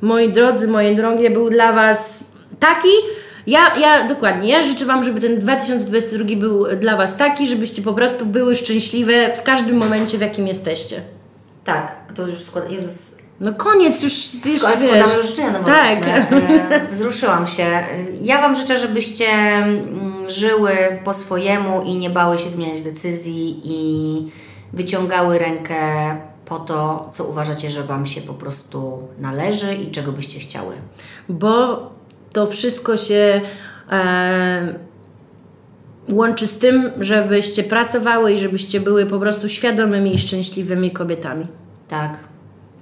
moi 0.01 0.33
drodzy, 0.33 0.69
moje 0.69 0.95
drogie, 0.95 1.31
był 1.31 1.51
dla 1.51 1.73
Was 1.73 2.25
taki. 2.61 2.89
Ja, 3.47 3.77
ja 3.79 4.09
dokładnie, 4.09 4.49
ja 4.51 4.63
życzę 4.63 4.85
Wam, 4.87 5.05
żeby 5.05 5.21
ten 5.21 5.41
2022 5.41 6.37
był 6.37 6.67
dla 6.81 6.97
Was 6.97 7.17
taki, 7.17 7.49
żebyście 7.49 7.83
po 7.83 7.93
prostu 7.95 8.27
były 8.27 8.55
szczęśliwe 8.55 9.35
w 9.35 9.43
każdym 9.43 9.77
momencie, 9.77 10.19
w 10.19 10.21
jakim 10.21 10.47
jesteście. 10.49 11.01
Tak, 11.65 11.97
to 12.15 12.27
już 12.27 12.39
składa... 12.39 12.69
Jezus, 12.69 13.17
No 13.43 13.53
koniec 13.53 14.03
już, 14.03 14.35
już 14.45 14.59
składamy 14.59 15.23
życzenia 15.23 15.51
noworoczne. 15.51 15.97
Tak. 15.97 16.33
E, 16.33 16.89
Wzruszyłam 16.93 17.47
się. 17.47 17.67
Ja 18.21 18.41
Wam 18.41 18.55
życzę, 18.55 18.79
żebyście 18.79 19.27
mm, 19.27 20.31
żyły 20.31 20.73
po 21.05 21.15
swojemu 21.15 21.83
i 21.83 21.97
nie 21.97 22.11
bały 22.11 22.39
się 22.39 22.51
zmieniać 22.51 22.83
decyzji 22.83 23.61
i 23.65 24.31
wyciągały 24.73 25.39
rękę 25.39 25.77
po 26.45 26.59
to, 26.59 27.09
co 27.13 27.25
uważacie, 27.25 27.71
że 27.71 27.83
Wam 27.83 28.07
się 28.07 28.21
po 28.21 28.35
prostu 28.35 29.09
należy 29.19 29.75
i 29.75 29.91
czego 29.91 30.13
byście 30.13 30.41
chciały. 30.41 30.75
Bo 31.29 31.83
to 32.33 32.47
wszystko 32.47 32.97
się 32.97 33.41
e, 33.93 34.75
łączy 36.09 36.47
z 36.47 36.59
tym, 36.59 36.91
żebyście 37.01 37.65
pracowały 37.65 38.33
i 38.33 38.39
żebyście 38.39 38.81
były 38.81 39.07
po 39.07 39.19
prostu 39.19 39.49
świadomymi 39.49 40.15
i 40.15 40.19
szczęśliwymi 40.19 40.91
kobietami. 40.91 41.47
Tak. 41.89 42.32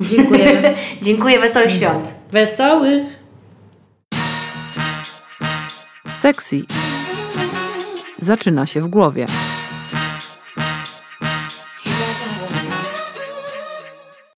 Dziękujemy. 0.01 0.74
Dziękuję, 1.03 1.40
wesołych 1.40 1.72
świąt. 1.72 2.14
Wesołych! 2.32 3.03
Sexy 6.12 6.62
zaczyna 8.18 8.66
się 8.66 8.82
w 8.82 8.88
głowie. 8.88 9.26